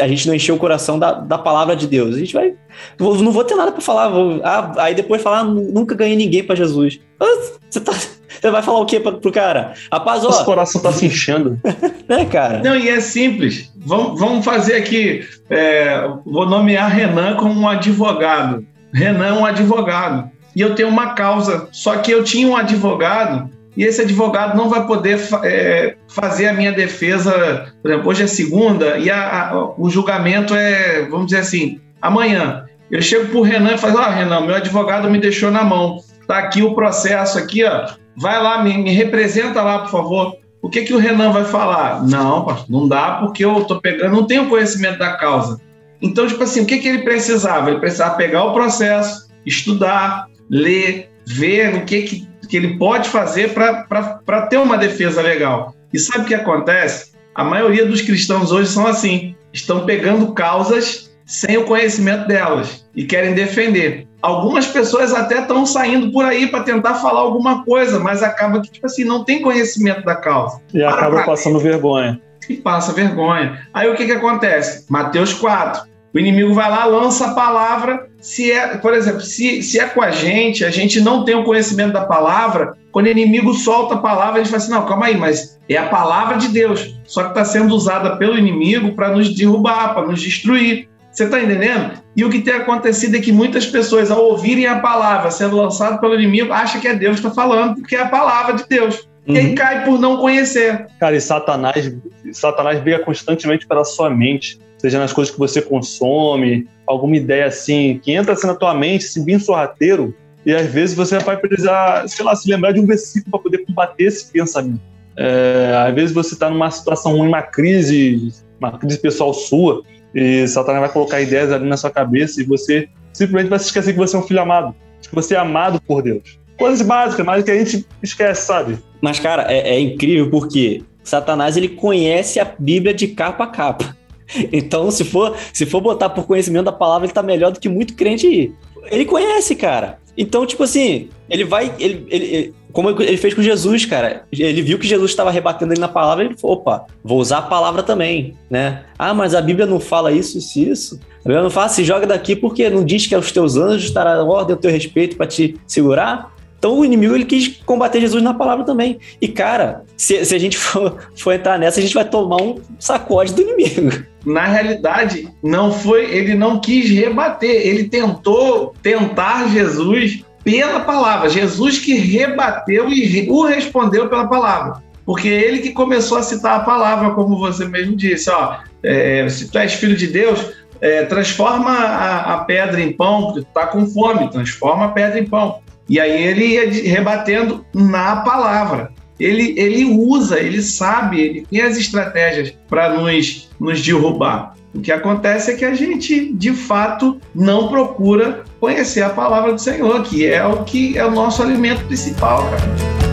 A 0.00 0.06
gente 0.06 0.28
não 0.28 0.34
encheu 0.34 0.54
o 0.54 0.58
coração 0.58 0.98
da, 0.98 1.12
da 1.12 1.38
palavra 1.38 1.74
de 1.74 1.86
Deus. 1.86 2.14
A 2.14 2.18
gente 2.18 2.34
vai. 2.34 2.54
Não 2.98 3.32
vou 3.32 3.44
ter 3.44 3.54
nada 3.54 3.72
para 3.72 3.80
falar. 3.80 4.08
Vou, 4.10 4.40
ah, 4.44 4.72
aí 4.76 4.94
depois 4.94 5.22
falar, 5.22 5.38
ah, 5.38 5.44
nunca 5.44 5.94
ganhei 5.94 6.16
ninguém 6.16 6.44
para 6.44 6.54
Jesus. 6.54 7.00
Ah, 7.18 7.24
você, 7.70 7.80
tá, 7.80 7.92
você 8.28 8.50
vai 8.50 8.62
falar 8.62 8.80
o 8.80 8.86
quê 8.86 9.00
pra, 9.00 9.12
pro 9.12 9.32
cara? 9.32 9.72
Rapaz, 9.90 10.22
ó. 10.22 10.28
Nosso 10.28 10.44
coração 10.44 10.82
tá 10.82 10.92
se 10.92 11.06
enchendo. 11.06 11.58
é, 12.08 12.24
cara. 12.26 12.62
Não, 12.62 12.76
e 12.76 12.90
é 12.90 13.00
simples. 13.00 13.72
Vamos, 13.74 14.20
vamos 14.20 14.44
fazer 14.44 14.74
aqui. 14.74 15.26
É, 15.48 16.08
vou 16.26 16.46
nomear 16.46 16.90
Renan 16.90 17.36
como 17.36 17.58
um 17.58 17.66
advogado. 17.66 18.66
Renan 18.92 19.28
é 19.28 19.32
um 19.32 19.46
advogado. 19.46 20.30
E 20.54 20.60
eu 20.60 20.74
tenho 20.74 20.88
uma 20.88 21.14
causa. 21.14 21.68
Só 21.72 21.96
que 21.96 22.10
eu 22.10 22.22
tinha 22.22 22.46
um 22.46 22.54
advogado 22.54 23.50
e 23.76 23.84
esse 23.84 24.02
advogado 24.02 24.56
não 24.56 24.68
vai 24.68 24.86
poder 24.86 25.18
é, 25.42 25.96
fazer 26.08 26.48
a 26.48 26.52
minha 26.52 26.72
defesa, 26.72 27.72
por 27.82 27.90
exemplo, 27.90 28.10
hoje 28.10 28.22
é 28.22 28.26
segunda 28.26 28.98
e 28.98 29.10
a, 29.10 29.50
a, 29.50 29.74
o 29.76 29.90
julgamento 29.90 30.54
é, 30.54 31.06
vamos 31.06 31.26
dizer 31.26 31.38
assim, 31.38 31.80
amanhã. 32.00 32.66
Eu 32.90 33.02
chego 33.02 33.26
para 33.28 33.38
o 33.38 33.42
Renan 33.42 33.74
e 33.74 33.78
falo, 33.78 33.98
Renan, 33.98 34.42
meu 34.42 34.54
advogado 34.54 35.10
me 35.10 35.18
deixou 35.18 35.50
na 35.50 35.64
mão, 35.64 35.98
está 36.20 36.38
aqui 36.38 36.62
o 36.62 36.74
processo 36.74 37.38
aqui, 37.38 37.64
ó, 37.64 37.88
vai 38.16 38.40
lá, 38.40 38.62
me, 38.62 38.76
me, 38.78 38.90
representa 38.90 39.62
lá, 39.62 39.80
por 39.80 39.90
favor. 39.90 40.36
O 40.62 40.68
que, 40.68 40.82
que 40.82 40.94
o 40.94 40.98
Renan 40.98 41.30
vai 41.30 41.44
falar? 41.44 42.02
Não, 42.06 42.64
não 42.68 42.88
dá 42.88 43.18
porque 43.20 43.44
eu 43.44 43.58
estou 43.58 43.80
pegando, 43.80 44.14
não 44.14 44.26
tenho 44.26 44.48
conhecimento 44.48 44.98
da 44.98 45.16
causa. 45.16 45.60
Então, 46.00 46.26
tipo 46.26 46.42
assim, 46.42 46.62
o 46.62 46.66
que, 46.66 46.78
que 46.78 46.88
ele 46.88 47.02
precisava? 47.02 47.70
Ele 47.70 47.80
precisava 47.80 48.16
pegar 48.16 48.44
o 48.44 48.52
processo, 48.52 49.28
estudar, 49.44 50.26
ler, 50.48 51.10
ver 51.26 51.74
o 51.76 51.84
que, 51.84 52.02
que 52.02 52.28
que 52.46 52.56
ele 52.56 52.76
pode 52.78 53.08
fazer 53.08 53.52
para 53.52 54.42
ter 54.42 54.58
uma 54.58 54.76
defesa 54.76 55.22
legal. 55.22 55.74
E 55.92 55.98
sabe 55.98 56.24
o 56.24 56.26
que 56.26 56.34
acontece? 56.34 57.12
A 57.34 57.44
maioria 57.44 57.84
dos 57.86 58.00
cristãos 58.00 58.52
hoje 58.52 58.70
são 58.70 58.86
assim: 58.86 59.34
estão 59.52 59.84
pegando 59.84 60.32
causas 60.32 61.12
sem 61.26 61.56
o 61.56 61.64
conhecimento 61.64 62.26
delas 62.26 62.84
e 62.94 63.04
querem 63.04 63.34
defender. 63.34 64.06
Algumas 64.20 64.66
pessoas 64.66 65.12
até 65.12 65.40
estão 65.40 65.66
saindo 65.66 66.10
por 66.10 66.24
aí 66.24 66.46
para 66.46 66.62
tentar 66.62 66.94
falar 66.94 67.20
alguma 67.20 67.64
coisa, 67.64 67.98
mas 67.98 68.22
acaba 68.22 68.60
que, 68.60 68.70
tipo 68.70 68.86
assim, 68.86 69.04
não 69.04 69.24
tem 69.24 69.42
conhecimento 69.42 70.04
da 70.04 70.16
causa. 70.16 70.60
E 70.72 70.78
para 70.78 70.90
acaba 70.90 71.24
passando 71.24 71.58
vergonha. 71.58 72.20
E 72.48 72.56
passa 72.56 72.92
vergonha. 72.92 73.66
Aí 73.72 73.88
o 73.88 73.94
que, 73.94 74.06
que 74.06 74.12
acontece? 74.12 74.86
Mateus 74.90 75.32
4. 75.34 75.82
O 76.14 76.18
inimigo 76.18 76.54
vai 76.54 76.70
lá, 76.70 76.84
lança 76.84 77.26
a 77.26 77.34
palavra. 77.34 78.08
Se 78.24 78.50
é, 78.50 78.78
por 78.78 78.94
exemplo, 78.94 79.20
se, 79.20 79.62
se 79.62 79.78
é 79.78 79.84
com 79.84 80.00
a 80.00 80.10
gente, 80.10 80.64
a 80.64 80.70
gente 80.70 80.98
não 80.98 81.26
tem 81.26 81.34
o 81.34 81.44
conhecimento 81.44 81.92
da 81.92 82.06
palavra, 82.06 82.72
quando 82.90 83.04
o 83.04 83.10
inimigo 83.10 83.52
solta 83.52 83.96
a 83.96 83.98
palavra, 83.98 84.40
a 84.40 84.42
gente 84.42 84.50
fala 84.50 84.62
assim: 84.62 84.72
não, 84.72 84.86
calma 84.86 85.04
aí, 85.04 85.16
mas 85.18 85.60
é 85.68 85.76
a 85.76 85.90
palavra 85.90 86.38
de 86.38 86.48
Deus, 86.48 86.98
só 87.04 87.24
que 87.24 87.28
está 87.28 87.44
sendo 87.44 87.74
usada 87.74 88.16
pelo 88.16 88.38
inimigo 88.38 88.92
para 88.92 89.10
nos 89.10 89.34
derrubar, 89.34 89.92
para 89.92 90.06
nos 90.06 90.22
destruir. 90.22 90.88
Você 91.12 91.24
está 91.24 91.38
entendendo? 91.38 92.00
E 92.16 92.24
o 92.24 92.30
que 92.30 92.40
tem 92.40 92.54
acontecido 92.54 93.14
é 93.14 93.20
que 93.20 93.30
muitas 93.30 93.66
pessoas, 93.66 94.10
ao 94.10 94.24
ouvirem 94.24 94.66
a 94.66 94.78
palavra 94.78 95.30
sendo 95.30 95.58
lançada 95.58 95.98
pelo 95.98 96.14
inimigo, 96.14 96.50
acham 96.50 96.80
que 96.80 96.88
é 96.88 96.94
Deus 96.94 97.20
que 97.20 97.26
está 97.26 97.42
falando, 97.42 97.74
porque 97.74 97.94
é 97.94 98.00
a 98.00 98.08
palavra 98.08 98.54
de 98.54 98.66
Deus. 98.66 99.06
Uhum. 99.28 99.34
E 99.34 99.38
aí 99.38 99.54
cai 99.54 99.84
por 99.84 100.00
não 100.00 100.16
conhecer. 100.16 100.86
Cara, 100.98 101.14
e 101.14 101.20
Satanás, 101.20 101.94
Satanás 102.32 102.80
briga 102.80 103.00
constantemente 103.00 103.66
pela 103.66 103.84
sua 103.84 104.08
mente 104.08 104.63
seja 104.84 104.98
nas 104.98 105.14
coisas 105.14 105.32
que 105.32 105.38
você 105.38 105.62
consome, 105.62 106.68
alguma 106.86 107.16
ideia 107.16 107.46
assim, 107.46 107.98
que 108.02 108.12
entra 108.12 108.34
assim 108.34 108.46
na 108.46 108.54
tua 108.54 108.74
mente, 108.74 109.06
assim, 109.06 109.24
bem 109.24 109.38
sorrateiro, 109.38 110.14
e 110.44 110.54
às 110.54 110.66
vezes 110.66 110.94
você 110.94 111.18
vai 111.20 111.38
precisar, 111.38 112.06
sei 112.06 112.22
lá, 112.22 112.36
se 112.36 112.50
lembrar 112.50 112.72
de 112.72 112.80
um 112.80 112.86
versículo 112.86 113.30
para 113.30 113.40
poder 113.40 113.64
combater 113.64 114.04
esse 114.04 114.30
pensamento. 114.30 114.82
É, 115.16 115.72
às 115.88 115.94
vezes 115.94 116.14
você 116.14 116.34
está 116.34 116.50
numa 116.50 116.70
situação 116.70 117.16
ruim, 117.16 117.28
uma 117.28 117.40
crise, 117.40 118.30
uma 118.60 118.76
crise 118.76 118.98
pessoal 118.98 119.32
sua, 119.32 119.82
e 120.14 120.46
Satanás 120.46 120.82
vai 120.82 120.92
colocar 120.92 121.18
ideias 121.18 121.50
ali 121.50 121.66
na 121.66 121.78
sua 121.78 121.90
cabeça 121.90 122.42
e 122.42 122.44
você 122.44 122.86
simplesmente 123.10 123.48
vai 123.48 123.58
se 123.58 123.64
esquecer 123.64 123.94
que 123.94 123.98
você 123.98 124.14
é 124.14 124.18
um 124.18 124.22
filho 124.22 124.42
amado, 124.42 124.74
que 125.00 125.14
você 125.14 125.34
é 125.34 125.38
amado 125.38 125.80
por 125.80 126.02
Deus. 126.02 126.38
Coisas 126.58 126.86
básicas, 126.86 127.24
mas 127.24 127.42
que 127.42 127.50
a 127.50 127.56
gente 127.56 127.86
esquece, 128.02 128.46
sabe? 128.46 128.78
Mas, 129.00 129.18
cara, 129.18 129.50
é, 129.50 129.76
é 129.76 129.80
incrível 129.80 130.28
porque 130.28 130.82
Satanás 131.02 131.56
ele 131.56 131.70
conhece 131.70 132.38
a 132.38 132.44
Bíblia 132.58 132.92
de 132.92 133.08
capa 133.08 133.44
a 133.44 133.46
capa. 133.46 134.03
Então, 134.52 134.90
se 134.90 135.04
for, 135.04 135.36
se 135.52 135.66
for 135.66 135.80
botar 135.80 136.08
por 136.10 136.26
conhecimento 136.26 136.64
da 136.64 136.72
palavra, 136.72 137.06
ele 137.06 137.12
tá 137.12 137.22
melhor 137.22 137.52
do 137.52 137.60
que 137.60 137.68
muito 137.68 137.94
crente. 137.94 138.52
Ele 138.90 139.04
conhece, 139.04 139.54
cara. 139.54 139.98
Então, 140.16 140.46
tipo 140.46 140.62
assim, 140.62 141.08
ele 141.28 141.44
vai. 141.44 141.74
Ele, 141.78 142.06
ele, 142.08 142.54
como 142.72 142.90
ele 143.02 143.16
fez 143.16 143.34
com 143.34 143.42
Jesus, 143.42 143.84
cara. 143.84 144.24
Ele 144.32 144.62
viu 144.62 144.78
que 144.78 144.86
Jesus 144.86 145.10
estava 145.10 145.30
rebatendo 145.30 145.72
ele 145.72 145.80
na 145.80 145.88
palavra, 145.88 146.24
ele 146.24 146.36
falou: 146.36 146.56
opa, 146.56 146.86
vou 147.02 147.18
usar 147.18 147.38
a 147.38 147.42
palavra 147.42 147.82
também, 147.82 148.34
né? 148.48 148.84
Ah, 148.98 149.14
mas 149.14 149.34
a 149.34 149.40
Bíblia 149.40 149.66
não 149.66 149.80
fala 149.80 150.12
isso, 150.12 150.38
isso, 150.38 150.58
isso. 150.58 151.00
A 151.20 151.28
Bíblia 151.28 151.42
não 151.42 151.50
fala, 151.50 151.68
se 151.68 151.82
joga 151.82 152.06
daqui 152.06 152.36
porque 152.36 152.68
não 152.68 152.84
diz 152.84 153.06
que 153.06 153.14
aos 153.14 153.32
teus 153.32 153.56
anjos 153.56 153.84
estará 153.84 154.22
ordem 154.22 154.54
ao 154.54 154.60
teu 154.60 154.70
respeito 154.70 155.16
para 155.16 155.26
te 155.26 155.56
segurar. 155.66 156.33
Então 156.64 156.78
o 156.78 156.82
inimigo 156.82 157.14
ele 157.14 157.26
quis 157.26 157.60
combater 157.66 158.00
Jesus 158.00 158.22
na 158.22 158.32
palavra 158.32 158.64
também. 158.64 158.98
E 159.20 159.28
cara, 159.28 159.84
se, 159.98 160.24
se 160.24 160.34
a 160.34 160.38
gente 160.38 160.56
for, 160.56 160.96
for, 161.14 161.34
entrar 161.34 161.58
nessa, 161.58 161.78
a 161.78 161.82
gente 161.82 161.92
vai 161.92 162.06
tomar 162.06 162.40
um 162.40 162.58
sacode 162.78 163.34
do 163.34 163.42
inimigo. 163.42 164.02
Na 164.24 164.46
realidade, 164.46 165.28
não 165.42 165.70
foi, 165.70 166.10
ele 166.10 166.34
não 166.34 166.58
quis 166.58 166.88
rebater, 166.88 167.50
ele 167.50 167.90
tentou 167.90 168.74
tentar 168.82 169.46
Jesus 169.50 170.24
pela 170.42 170.80
palavra. 170.80 171.28
Jesus 171.28 171.80
que 171.80 171.96
rebateu 171.96 172.88
e 172.88 173.28
o 173.28 173.44
respondeu 173.44 174.08
pela 174.08 174.26
palavra. 174.26 174.82
Porque 175.04 175.28
ele 175.28 175.58
que 175.58 175.70
começou 175.70 176.16
a 176.16 176.22
citar 176.22 176.60
a 176.60 176.64
palavra, 176.64 177.10
como 177.10 177.38
você 177.38 177.66
mesmo 177.66 177.94
disse, 177.94 178.30
ó, 178.30 178.56
é, 178.82 179.28
se 179.28 179.50
tu 179.50 179.58
és 179.58 179.74
filho 179.74 179.94
de 179.94 180.06
Deus, 180.06 180.40
é, 180.80 181.04
transforma 181.04 181.70
a, 181.70 182.34
a, 182.34 182.38
pedra 182.44 182.80
em 182.80 182.92
pão, 182.92 183.26
porque 183.26 183.40
tu 183.40 183.48
tá 183.52 183.66
com 183.66 183.86
fome, 183.86 184.30
transforma 184.30 184.86
a 184.86 184.88
pedra 184.88 185.18
em 185.18 185.26
pão. 185.26 185.62
E 185.88 186.00
aí 186.00 186.22
ele 186.22 186.46
ia 186.46 186.70
rebatendo 186.90 187.64
na 187.74 188.16
palavra. 188.16 188.92
Ele, 189.18 189.54
ele 189.56 189.84
usa, 189.84 190.40
ele 190.40 190.60
sabe, 190.60 191.20
ele 191.20 191.46
tem 191.48 191.60
as 191.60 191.76
estratégias 191.76 192.52
para 192.68 192.94
nos, 192.94 193.48
nos 193.60 193.80
derrubar. 193.80 194.54
O 194.74 194.80
que 194.80 194.90
acontece 194.90 195.52
é 195.52 195.54
que 195.54 195.64
a 195.64 195.72
gente, 195.72 196.32
de 196.32 196.52
fato, 196.52 197.20
não 197.32 197.68
procura 197.68 198.42
conhecer 198.58 199.02
a 199.02 199.10
palavra 199.10 199.52
do 199.52 199.60
Senhor, 199.60 200.02
que 200.02 200.26
é 200.26 200.44
o 200.44 200.64
que 200.64 200.98
é 200.98 201.04
o 201.04 201.12
nosso 201.12 201.42
alimento 201.42 201.84
principal, 201.84 202.50
cara. 202.50 203.03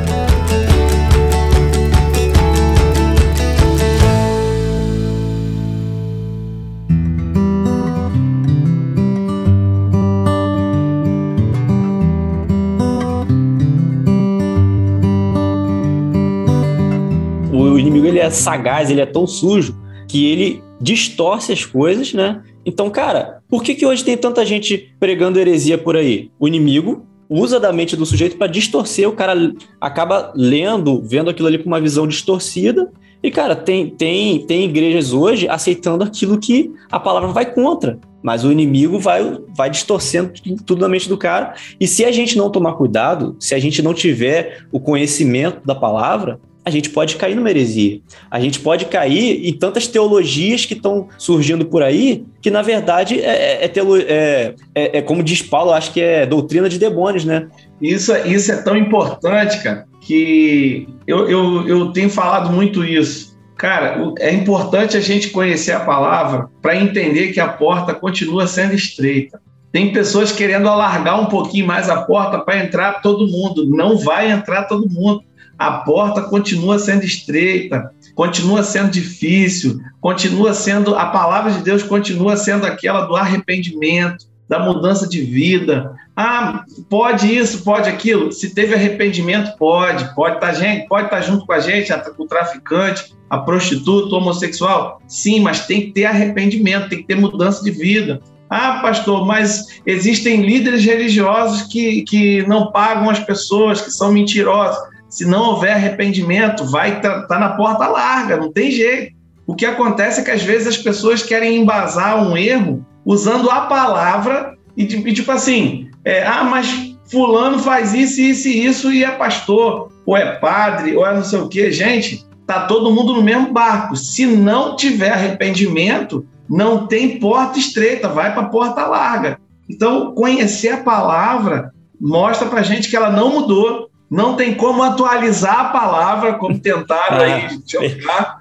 Sagaz, 18.31 18.89
ele 18.89 19.01
é 19.01 19.05
tão 19.05 19.27
sujo 19.27 19.75
que 20.07 20.25
ele 20.25 20.61
distorce 20.79 21.51
as 21.51 21.65
coisas, 21.65 22.13
né? 22.13 22.41
Então, 22.65 22.89
cara, 22.89 23.41
por 23.49 23.63
que, 23.63 23.75
que 23.75 23.85
hoje 23.85 24.03
tem 24.03 24.17
tanta 24.17 24.45
gente 24.45 24.93
pregando 24.99 25.39
heresia 25.39 25.77
por 25.77 25.95
aí? 25.95 26.29
O 26.39 26.47
inimigo 26.47 27.05
usa 27.29 27.59
da 27.59 27.71
mente 27.71 27.95
do 27.95 28.05
sujeito 28.05 28.37
para 28.37 28.47
distorcer, 28.47 29.07
o 29.07 29.13
cara 29.13 29.53
acaba 29.79 30.33
lendo, 30.35 31.01
vendo 31.01 31.29
aquilo 31.29 31.47
ali 31.47 31.57
com 31.57 31.67
uma 31.67 31.79
visão 31.79 32.05
distorcida. 32.05 32.91
E, 33.23 33.31
cara, 33.31 33.55
tem, 33.55 33.87
tem, 33.89 34.45
tem 34.45 34.65
igrejas 34.65 35.13
hoje 35.13 35.47
aceitando 35.47 36.03
aquilo 36.03 36.39
que 36.39 36.71
a 36.91 36.99
palavra 36.99 37.29
vai 37.29 37.45
contra. 37.45 37.99
Mas 38.21 38.43
o 38.43 38.51
inimigo 38.51 38.99
vai, 38.99 39.39
vai 39.55 39.69
distorcendo 39.69 40.33
tudo 40.65 40.81
na 40.81 40.89
mente 40.89 41.07
do 41.07 41.17
cara. 41.17 41.53
E 41.79 41.87
se 41.87 42.03
a 42.03 42.11
gente 42.11 42.37
não 42.37 42.49
tomar 42.49 42.73
cuidado, 42.73 43.35
se 43.39 43.55
a 43.55 43.59
gente 43.59 43.81
não 43.81 43.93
tiver 43.93 44.65
o 44.71 44.79
conhecimento 44.79 45.65
da 45.65 45.73
palavra, 45.73 46.39
a 46.63 46.69
gente 46.69 46.89
pode 46.89 47.15
cair 47.15 47.35
numa 47.35 47.49
heresia. 47.49 47.99
A 48.29 48.39
gente 48.39 48.59
pode 48.59 48.85
cair 48.85 49.47
em 49.47 49.53
tantas 49.53 49.87
teologias 49.87 50.65
que 50.65 50.73
estão 50.73 51.09
surgindo 51.17 51.65
por 51.65 51.81
aí, 51.81 52.23
que 52.41 52.51
na 52.51 52.61
verdade 52.61 53.19
é, 53.19 53.65
é, 53.65 53.65
é, 53.65 54.55
é, 54.75 54.97
é 54.97 55.01
como 55.01 55.23
diz 55.23 55.41
Paulo, 55.41 55.71
acho 55.71 55.91
que 55.91 56.01
é 56.01 56.25
doutrina 56.25 56.69
de 56.69 56.77
demônios, 56.77 57.25
né? 57.25 57.47
Isso, 57.81 58.15
isso 58.27 58.51
é 58.51 58.61
tão 58.61 58.77
importante, 58.77 59.61
cara, 59.63 59.85
que 60.01 60.87
eu, 61.07 61.27
eu, 61.27 61.67
eu 61.67 61.91
tenho 61.91 62.09
falado 62.09 62.51
muito 62.51 62.83
isso. 62.83 63.31
Cara, 63.57 64.13
é 64.19 64.33
importante 64.33 64.97
a 64.97 64.99
gente 65.01 65.29
conhecer 65.29 65.71
a 65.71 65.79
palavra 65.79 66.47
para 66.61 66.75
entender 66.75 67.31
que 67.31 67.39
a 67.39 67.47
porta 67.47 67.93
continua 67.93 68.47
sendo 68.47 68.73
estreita. 68.73 69.39
Tem 69.71 69.93
pessoas 69.93 70.31
querendo 70.31 70.67
alargar 70.67 71.19
um 71.21 71.27
pouquinho 71.27 71.65
mais 71.65 71.89
a 71.89 72.01
porta 72.01 72.39
para 72.39 72.57
entrar 72.57 73.01
todo 73.01 73.27
mundo. 73.27 73.65
Não 73.65 73.97
vai 73.97 74.29
entrar 74.31 74.63
todo 74.63 74.89
mundo. 74.89 75.23
A 75.61 75.73
porta 75.73 76.23
continua 76.23 76.79
sendo 76.79 77.05
estreita, 77.05 77.93
continua 78.15 78.63
sendo 78.63 78.89
difícil, 78.89 79.79
continua 79.99 80.55
sendo 80.55 80.95
a 80.95 81.05
palavra 81.05 81.51
de 81.51 81.61
Deus 81.61 81.83
continua 81.83 82.35
sendo 82.35 82.65
aquela 82.65 83.01
do 83.01 83.15
arrependimento, 83.15 84.25
da 84.49 84.57
mudança 84.57 85.07
de 85.07 85.21
vida. 85.21 85.95
Ah, 86.17 86.65
pode 86.89 87.27
isso, 87.27 87.63
pode 87.63 87.87
aquilo. 87.87 88.31
Se 88.31 88.55
teve 88.55 88.73
arrependimento, 88.73 89.55
pode. 89.55 90.15
Pode 90.15 90.37
estar 90.37 90.47
tá, 90.47 90.53
gente, 90.53 90.87
pode 90.87 91.05
estar 91.05 91.17
tá 91.17 91.21
junto 91.21 91.45
com 91.45 91.53
a 91.53 91.59
gente, 91.59 91.93
o 92.17 92.25
traficante, 92.25 93.13
a 93.29 93.37
prostituta, 93.37 94.15
o 94.15 94.17
homossexual. 94.17 94.99
Sim, 95.07 95.41
mas 95.41 95.67
tem 95.67 95.81
que 95.81 95.91
ter 95.91 96.05
arrependimento, 96.05 96.89
tem 96.89 97.01
que 97.01 97.07
ter 97.07 97.17
mudança 97.17 97.63
de 97.63 97.69
vida. 97.69 98.19
Ah, 98.49 98.79
pastor, 98.81 99.27
mas 99.27 99.79
existem 99.85 100.41
líderes 100.41 100.83
religiosos 100.83 101.61
que, 101.71 102.01
que 102.01 102.41
não 102.47 102.71
pagam 102.71 103.11
as 103.11 103.19
pessoas, 103.19 103.79
que 103.79 103.91
são 103.91 104.11
mentirosos. 104.11 104.90
Se 105.11 105.25
não 105.25 105.49
houver 105.49 105.73
arrependimento, 105.73 106.65
vai 106.65 106.97
estar 106.97 107.21
tá, 107.21 107.27
tá 107.27 107.39
na 107.39 107.49
porta 107.49 107.85
larga, 107.85 108.37
não 108.37 108.51
tem 108.51 108.71
jeito. 108.71 109.13
O 109.45 109.53
que 109.53 109.65
acontece 109.65 110.21
é 110.21 110.23
que 110.23 110.31
às 110.31 110.41
vezes 110.41 110.67
as 110.67 110.77
pessoas 110.77 111.21
querem 111.21 111.57
embasar 111.57 112.25
um 112.25 112.37
erro 112.37 112.85
usando 113.05 113.49
a 113.49 113.61
palavra 113.61 114.55
e, 114.77 114.83
e 114.83 115.13
tipo 115.13 115.29
assim, 115.29 115.89
é, 116.05 116.25
ah, 116.25 116.45
mas 116.45 116.95
fulano 117.11 117.59
faz 117.59 117.93
isso, 117.93 118.21
isso 118.21 118.47
e 118.47 118.65
isso 118.65 118.91
e 118.93 119.03
é 119.03 119.11
pastor, 119.11 119.91
ou 120.05 120.15
é 120.15 120.35
padre, 120.35 120.95
ou 120.95 121.05
é 121.05 121.13
não 121.13 121.23
sei 121.25 121.39
o 121.39 121.49
quê. 121.49 121.71
Gente, 121.73 122.25
tá 122.47 122.61
todo 122.61 122.91
mundo 122.91 123.13
no 123.13 123.21
mesmo 123.21 123.51
barco. 123.51 123.97
Se 123.97 124.25
não 124.25 124.77
tiver 124.77 125.11
arrependimento, 125.11 126.25
não 126.49 126.87
tem 126.87 127.19
porta 127.19 127.59
estreita, 127.59 128.07
vai 128.07 128.33
para 128.33 128.45
porta 128.47 128.85
larga. 128.85 129.37
Então, 129.69 130.13
conhecer 130.13 130.69
a 130.69 130.83
palavra 130.83 131.73
mostra 131.99 132.47
para 132.47 132.63
gente 132.63 132.89
que 132.89 132.95
ela 132.95 133.11
não 133.11 133.33
mudou, 133.33 133.90
não 134.11 134.35
tem 134.35 134.53
como 134.53 134.83
atualizar 134.83 135.57
a 135.57 135.69
palavra, 135.69 136.33
como 136.33 136.59
tentaram 136.59 137.17
ah, 137.17 137.23
aí 137.23 137.59
jogar. 137.65 138.39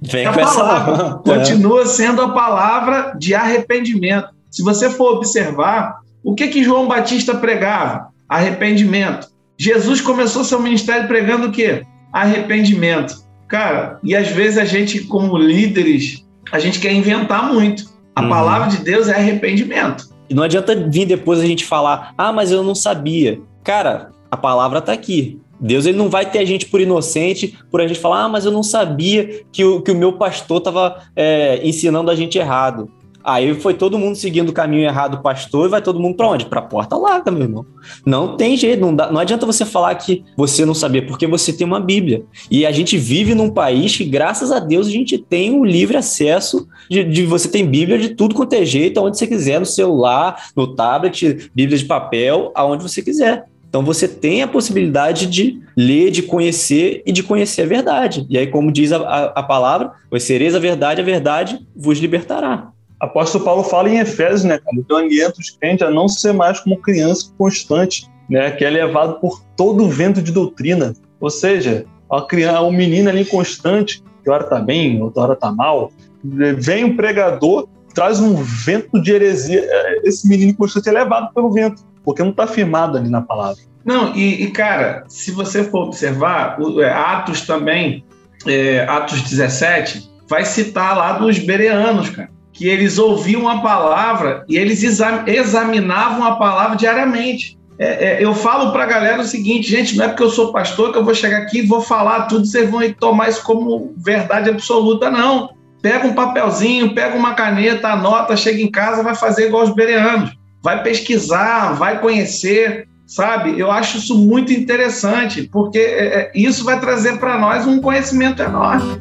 Vem 0.00 0.24
a 0.26 0.32
palavra 0.32 0.94
essa... 0.94 1.14
continua 1.24 1.84
sendo 1.86 2.22
a 2.22 2.28
palavra 2.28 3.16
de 3.18 3.34
arrependimento. 3.34 4.28
Se 4.48 4.62
você 4.62 4.88
for 4.88 5.16
observar, 5.16 5.98
o 6.22 6.36
que 6.36 6.46
que 6.46 6.62
João 6.62 6.86
Batista 6.86 7.34
pregava? 7.34 8.10
Arrependimento. 8.28 9.28
Jesus 9.58 10.00
começou 10.00 10.44
seu 10.44 10.60
ministério 10.60 11.08
pregando 11.08 11.48
o 11.48 11.52
quê? 11.52 11.84
Arrependimento. 12.12 13.24
Cara, 13.48 13.98
e 14.04 14.14
às 14.14 14.28
vezes 14.28 14.56
a 14.56 14.64
gente, 14.64 15.00
como 15.00 15.36
líderes, 15.36 16.24
a 16.52 16.60
gente 16.60 16.78
quer 16.78 16.92
inventar 16.92 17.52
muito. 17.52 17.90
A 18.14 18.22
uhum. 18.22 18.28
palavra 18.28 18.68
de 18.68 18.78
Deus 18.78 19.08
é 19.08 19.16
arrependimento. 19.16 20.08
E 20.28 20.34
não 20.34 20.44
adianta 20.44 20.76
vir 20.88 21.06
depois 21.06 21.40
a 21.40 21.46
gente 21.46 21.64
falar, 21.64 22.14
ah, 22.16 22.32
mas 22.32 22.52
eu 22.52 22.62
não 22.62 22.74
sabia. 22.74 23.40
Cara, 23.64 24.10
a 24.30 24.36
palavra 24.36 24.78
está 24.78 24.92
aqui. 24.92 25.40
Deus 25.60 25.84
ele 25.84 25.98
não 25.98 26.08
vai 26.08 26.30
ter 26.30 26.38
a 26.38 26.44
gente 26.44 26.66
por 26.66 26.80
inocente, 26.80 27.58
por 27.70 27.80
a 27.80 27.86
gente 27.86 28.00
falar, 28.00 28.24
ah, 28.24 28.28
mas 28.28 28.46
eu 28.46 28.50
não 28.50 28.62
sabia 28.62 29.42
que 29.52 29.62
o, 29.62 29.82
que 29.82 29.90
o 29.90 29.96
meu 29.96 30.14
pastor 30.14 30.58
estava 30.58 31.02
é, 31.14 31.60
ensinando 31.62 32.10
a 32.10 32.14
gente 32.14 32.38
errado. 32.38 32.90
Aí 33.22 33.54
foi 33.54 33.74
todo 33.74 33.98
mundo 33.98 34.16
seguindo 34.16 34.48
o 34.48 34.52
caminho 34.52 34.84
errado 34.84 35.16
do 35.16 35.22
pastor 35.22 35.66
e 35.66 35.70
vai 35.70 35.82
todo 35.82 36.00
mundo 36.00 36.16
para 36.16 36.28
onde? 36.28 36.46
Para 36.46 36.60
a 36.60 36.62
porta 36.62 36.96
larga, 36.96 37.30
meu 37.30 37.42
irmão. 37.42 37.66
Não 38.04 38.36
tem 38.36 38.56
jeito, 38.56 38.80
não, 38.80 38.94
dá, 38.94 39.12
não 39.12 39.20
adianta 39.20 39.44
você 39.44 39.64
falar 39.64 39.94
que 39.96 40.24
você 40.36 40.64
não 40.64 40.72
sabia, 40.72 41.04
porque 41.04 41.26
você 41.26 41.52
tem 41.52 41.66
uma 41.66 41.80
Bíblia. 41.80 42.22
E 42.50 42.64
a 42.64 42.72
gente 42.72 42.96
vive 42.96 43.34
num 43.34 43.50
país 43.50 43.94
que, 43.94 44.04
graças 44.04 44.50
a 44.50 44.58
Deus, 44.58 44.86
a 44.86 44.90
gente 44.90 45.18
tem 45.18 45.58
o 45.58 45.64
livre 45.64 45.98
acesso 45.98 46.66
de, 46.90 47.04
de 47.04 47.26
você 47.26 47.46
tem 47.48 47.66
Bíblia 47.66 47.98
de 47.98 48.10
tudo 48.10 48.34
quanto 48.34 48.54
é 48.54 48.64
jeito, 48.64 48.98
aonde 48.98 49.18
você 49.18 49.26
quiser, 49.26 49.60
no 49.60 49.66
celular, 49.66 50.48
no 50.56 50.74
tablet, 50.74 51.50
Bíblia 51.54 51.76
de 51.76 51.84
papel, 51.84 52.50
aonde 52.54 52.82
você 52.82 53.02
quiser. 53.02 53.49
Então 53.70 53.84
você 53.84 54.08
tem 54.08 54.42
a 54.42 54.48
possibilidade 54.48 55.26
de 55.26 55.62
ler, 55.76 56.10
de 56.10 56.22
conhecer 56.22 57.02
e 57.06 57.12
de 57.12 57.22
conhecer 57.22 57.62
a 57.62 57.66
verdade. 57.66 58.26
E 58.28 58.36
aí, 58.36 58.48
como 58.48 58.72
diz 58.72 58.90
a, 58.90 58.98
a, 58.98 59.24
a 59.26 59.42
palavra, 59.44 59.92
conhecereis 60.10 60.56
a 60.56 60.58
verdade, 60.58 61.00
a 61.00 61.04
verdade 61.04 61.64
vos 61.74 61.98
libertará. 62.00 62.72
Apóstolo 62.98 63.44
Paulo 63.44 63.62
fala 63.62 63.88
em 63.88 63.98
Efésios, 63.98 64.42
né, 64.42 64.58
cara? 64.58 64.76
Então 64.76 64.96
orienta 64.96 65.40
os 65.40 65.50
crentes 65.50 65.86
a 65.86 65.90
não 65.90 66.08
ser 66.08 66.32
mais 66.32 66.58
como 66.58 66.76
criança 66.78 67.32
constante, 67.38 68.08
né? 68.28 68.50
Que 68.50 68.64
é 68.64 68.70
levado 68.70 69.20
por 69.20 69.40
todo 69.56 69.84
o 69.84 69.88
vento 69.88 70.20
de 70.20 70.32
doutrina. 70.32 70.92
Ou 71.20 71.30
seja, 71.30 71.86
a 72.10 72.22
criança, 72.22 72.62
um 72.62 72.72
menino 72.72 73.08
ali 73.08 73.24
constante, 73.24 74.02
que 74.24 74.28
hora 74.28 74.44
tá 74.44 74.58
bem, 74.58 75.00
outra 75.00 75.22
hora 75.22 75.36
tá 75.36 75.52
mal. 75.52 75.92
Vem 76.24 76.84
um 76.84 76.96
pregador, 76.96 77.68
traz 77.94 78.18
um 78.18 78.34
vento 78.34 79.00
de 79.00 79.12
heresia. 79.12 79.64
Esse 80.02 80.28
menino 80.28 80.54
constante 80.56 80.88
é 80.88 80.92
levado 80.92 81.32
pelo 81.32 81.52
vento 81.52 81.88
porque 82.10 82.22
não 82.22 82.30
está 82.30 82.46
firmado 82.46 82.98
ali 82.98 83.08
na 83.08 83.22
palavra. 83.22 83.62
Não, 83.84 84.14
e, 84.14 84.42
e, 84.42 84.50
cara, 84.50 85.04
se 85.08 85.30
você 85.30 85.64
for 85.64 85.86
observar, 85.86 86.60
o, 86.60 86.82
é, 86.82 86.92
Atos 86.92 87.42
também, 87.42 88.04
é, 88.46 88.84
Atos 88.88 89.22
17, 89.22 90.10
vai 90.28 90.44
citar 90.44 90.96
lá 90.96 91.12
dos 91.12 91.38
bereanos, 91.38 92.10
cara, 92.10 92.28
que 92.52 92.66
eles 92.68 92.98
ouviam 92.98 93.48
a 93.48 93.60
palavra 93.60 94.44
e 94.48 94.56
eles 94.56 94.82
examinavam 94.82 96.24
a 96.24 96.36
palavra 96.36 96.76
diariamente. 96.76 97.58
É, 97.78 98.08
é, 98.08 98.24
eu 98.24 98.34
falo 98.34 98.72
para 98.72 98.82
a 98.82 98.86
galera 98.86 99.22
o 99.22 99.24
seguinte, 99.24 99.70
gente, 99.70 99.96
não 99.96 100.04
é 100.04 100.08
porque 100.08 100.24
eu 100.24 100.30
sou 100.30 100.52
pastor 100.52 100.92
que 100.92 100.98
eu 100.98 101.04
vou 101.04 101.14
chegar 101.14 101.38
aqui 101.38 101.60
e 101.60 101.66
vou 101.66 101.80
falar 101.80 102.26
tudo, 102.26 102.44
vocês 102.44 102.68
vão 102.68 102.80
tomar 102.92 103.30
isso 103.30 103.42
como 103.42 103.94
verdade 103.96 104.50
absoluta, 104.50 105.10
não. 105.10 105.48
Pega 105.80 106.06
um 106.06 106.12
papelzinho, 106.12 106.94
pega 106.94 107.16
uma 107.16 107.32
caneta, 107.32 107.88
anota, 107.88 108.36
chega 108.36 108.60
em 108.60 108.70
casa, 108.70 109.02
vai 109.02 109.14
fazer 109.14 109.46
igual 109.46 109.62
os 109.62 109.74
bereanos 109.74 110.39
vai 110.62 110.82
pesquisar, 110.82 111.72
vai 111.72 112.00
conhecer, 112.00 112.86
sabe? 113.06 113.58
Eu 113.58 113.70
acho 113.70 113.98
isso 113.98 114.16
muito 114.16 114.52
interessante, 114.52 115.42
porque 115.42 115.78
é, 115.78 116.04
é, 116.04 116.32
isso 116.34 116.64
vai 116.64 116.78
trazer 116.78 117.18
para 117.18 117.38
nós 117.38 117.66
um 117.66 117.80
conhecimento 117.80 118.42
enorme. 118.42 119.00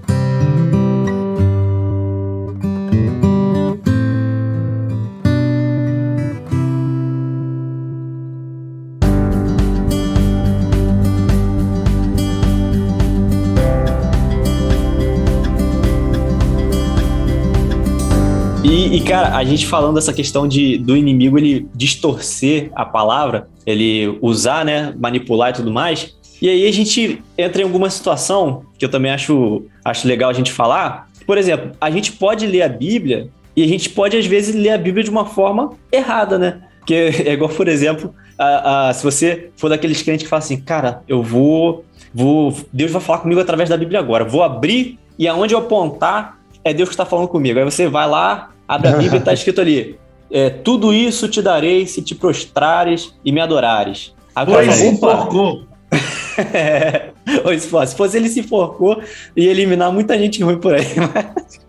Cara, 19.10 19.36
a 19.36 19.44
gente 19.44 19.66
falando 19.66 19.96
dessa 19.96 20.14
questão 20.14 20.48
de, 20.48 20.78
do 20.78 20.96
inimigo 20.96 21.38
ele 21.38 21.68
distorcer 21.74 22.70
a 22.76 22.86
palavra, 22.86 23.50
ele 23.66 24.18
usar, 24.22 24.64
né, 24.64 24.94
manipular 24.98 25.50
e 25.50 25.54
tudo 25.54 25.72
mais. 25.72 26.16
E 26.42 26.48
aí 26.48 26.68
a 26.68 26.72
gente 26.72 27.22
entra 27.38 27.62
em 27.62 27.66
alguma 27.66 27.90
situação 27.90 28.64
que 28.78 28.86
eu 28.86 28.90
também 28.90 29.12
acho, 29.12 29.64
acho 29.84 30.08
legal 30.08 30.30
a 30.30 30.34
gente 30.34 30.54
falar. 30.54 31.10
Por 31.26 31.38
exemplo, 31.38 31.72
a 31.82 31.90
gente 31.90 32.14
pode 32.14 32.46
ler 32.46 32.62
a 32.62 32.70
Bíblia 32.70 33.30
e 33.56 33.64
a 33.64 33.68
gente 33.68 33.90
pode, 33.90 34.16
às 34.16 34.26
vezes, 34.26 34.56
ler 34.56 34.70
a 34.70 34.78
Bíblia 34.78 35.04
de 35.04 35.10
uma 35.10 35.26
forma 35.26 35.74
errada, 35.92 36.38
né? 36.38 36.62
Que 36.86 36.94
é 37.26 37.34
igual, 37.34 37.50
por 37.50 37.68
exemplo, 37.68 38.14
a, 38.38 38.90
a, 38.90 38.94
se 38.94 39.04
você 39.04 39.50
for 39.58 39.70
daqueles 39.70 40.02
crentes 40.02 40.24
que 40.24 40.30
falam 40.30 40.44
assim, 40.44 40.62
cara, 40.62 41.02
eu 41.08 41.22
vou, 41.22 41.84
vou. 42.14 42.56
Deus 42.72 42.92
vai 42.92 43.02
falar 43.02 43.20
comigo 43.20 43.42
através 43.42 43.70
da 43.70 43.76
Bíblia 43.76 44.00
agora. 44.00 44.24
Vou 44.24 44.44
abrir 44.44 44.98
e 45.18 45.28
aonde 45.28 45.54
eu 45.54 45.60
apontar 45.60 46.40
é 46.64 46.74
Deus 46.74 46.90
que 46.90 46.94
está 46.94 47.06
falando 47.06 47.28
comigo. 47.28 47.60
Aí 47.60 47.66
você 47.66 47.88
vai 47.88 48.08
lá, 48.08 48.52
Abre 48.70 48.88
a 48.90 48.92
Bíblia 48.92 49.16
e 49.16 49.18
está 49.18 49.34
escrito 49.34 49.60
ali: 49.60 50.00
é, 50.32 50.52
Tudo 50.52 50.94
isso 50.94 51.28
te 51.28 51.42
darei 51.42 51.88
se 51.88 52.04
te 52.04 52.14
prostrares 52.14 53.16
e 53.26 53.32
me 53.32 53.42
adorares. 53.42 54.14
Agora, 54.36 54.68
Oi, 54.68 54.72
se 54.72 54.86
enforcou. 54.86 55.64
é, 56.54 57.10
se 57.58 57.96
fosse 57.96 58.16
ele 58.16 58.30
se 58.30 58.42
enforcou 58.42 59.02
e 59.36 59.48
eliminar 59.48 59.92
muita 59.92 60.16
gente 60.20 60.44
ruim 60.44 60.60
por 60.60 60.76
aí. 60.76 60.86
Mas, 60.96 61.68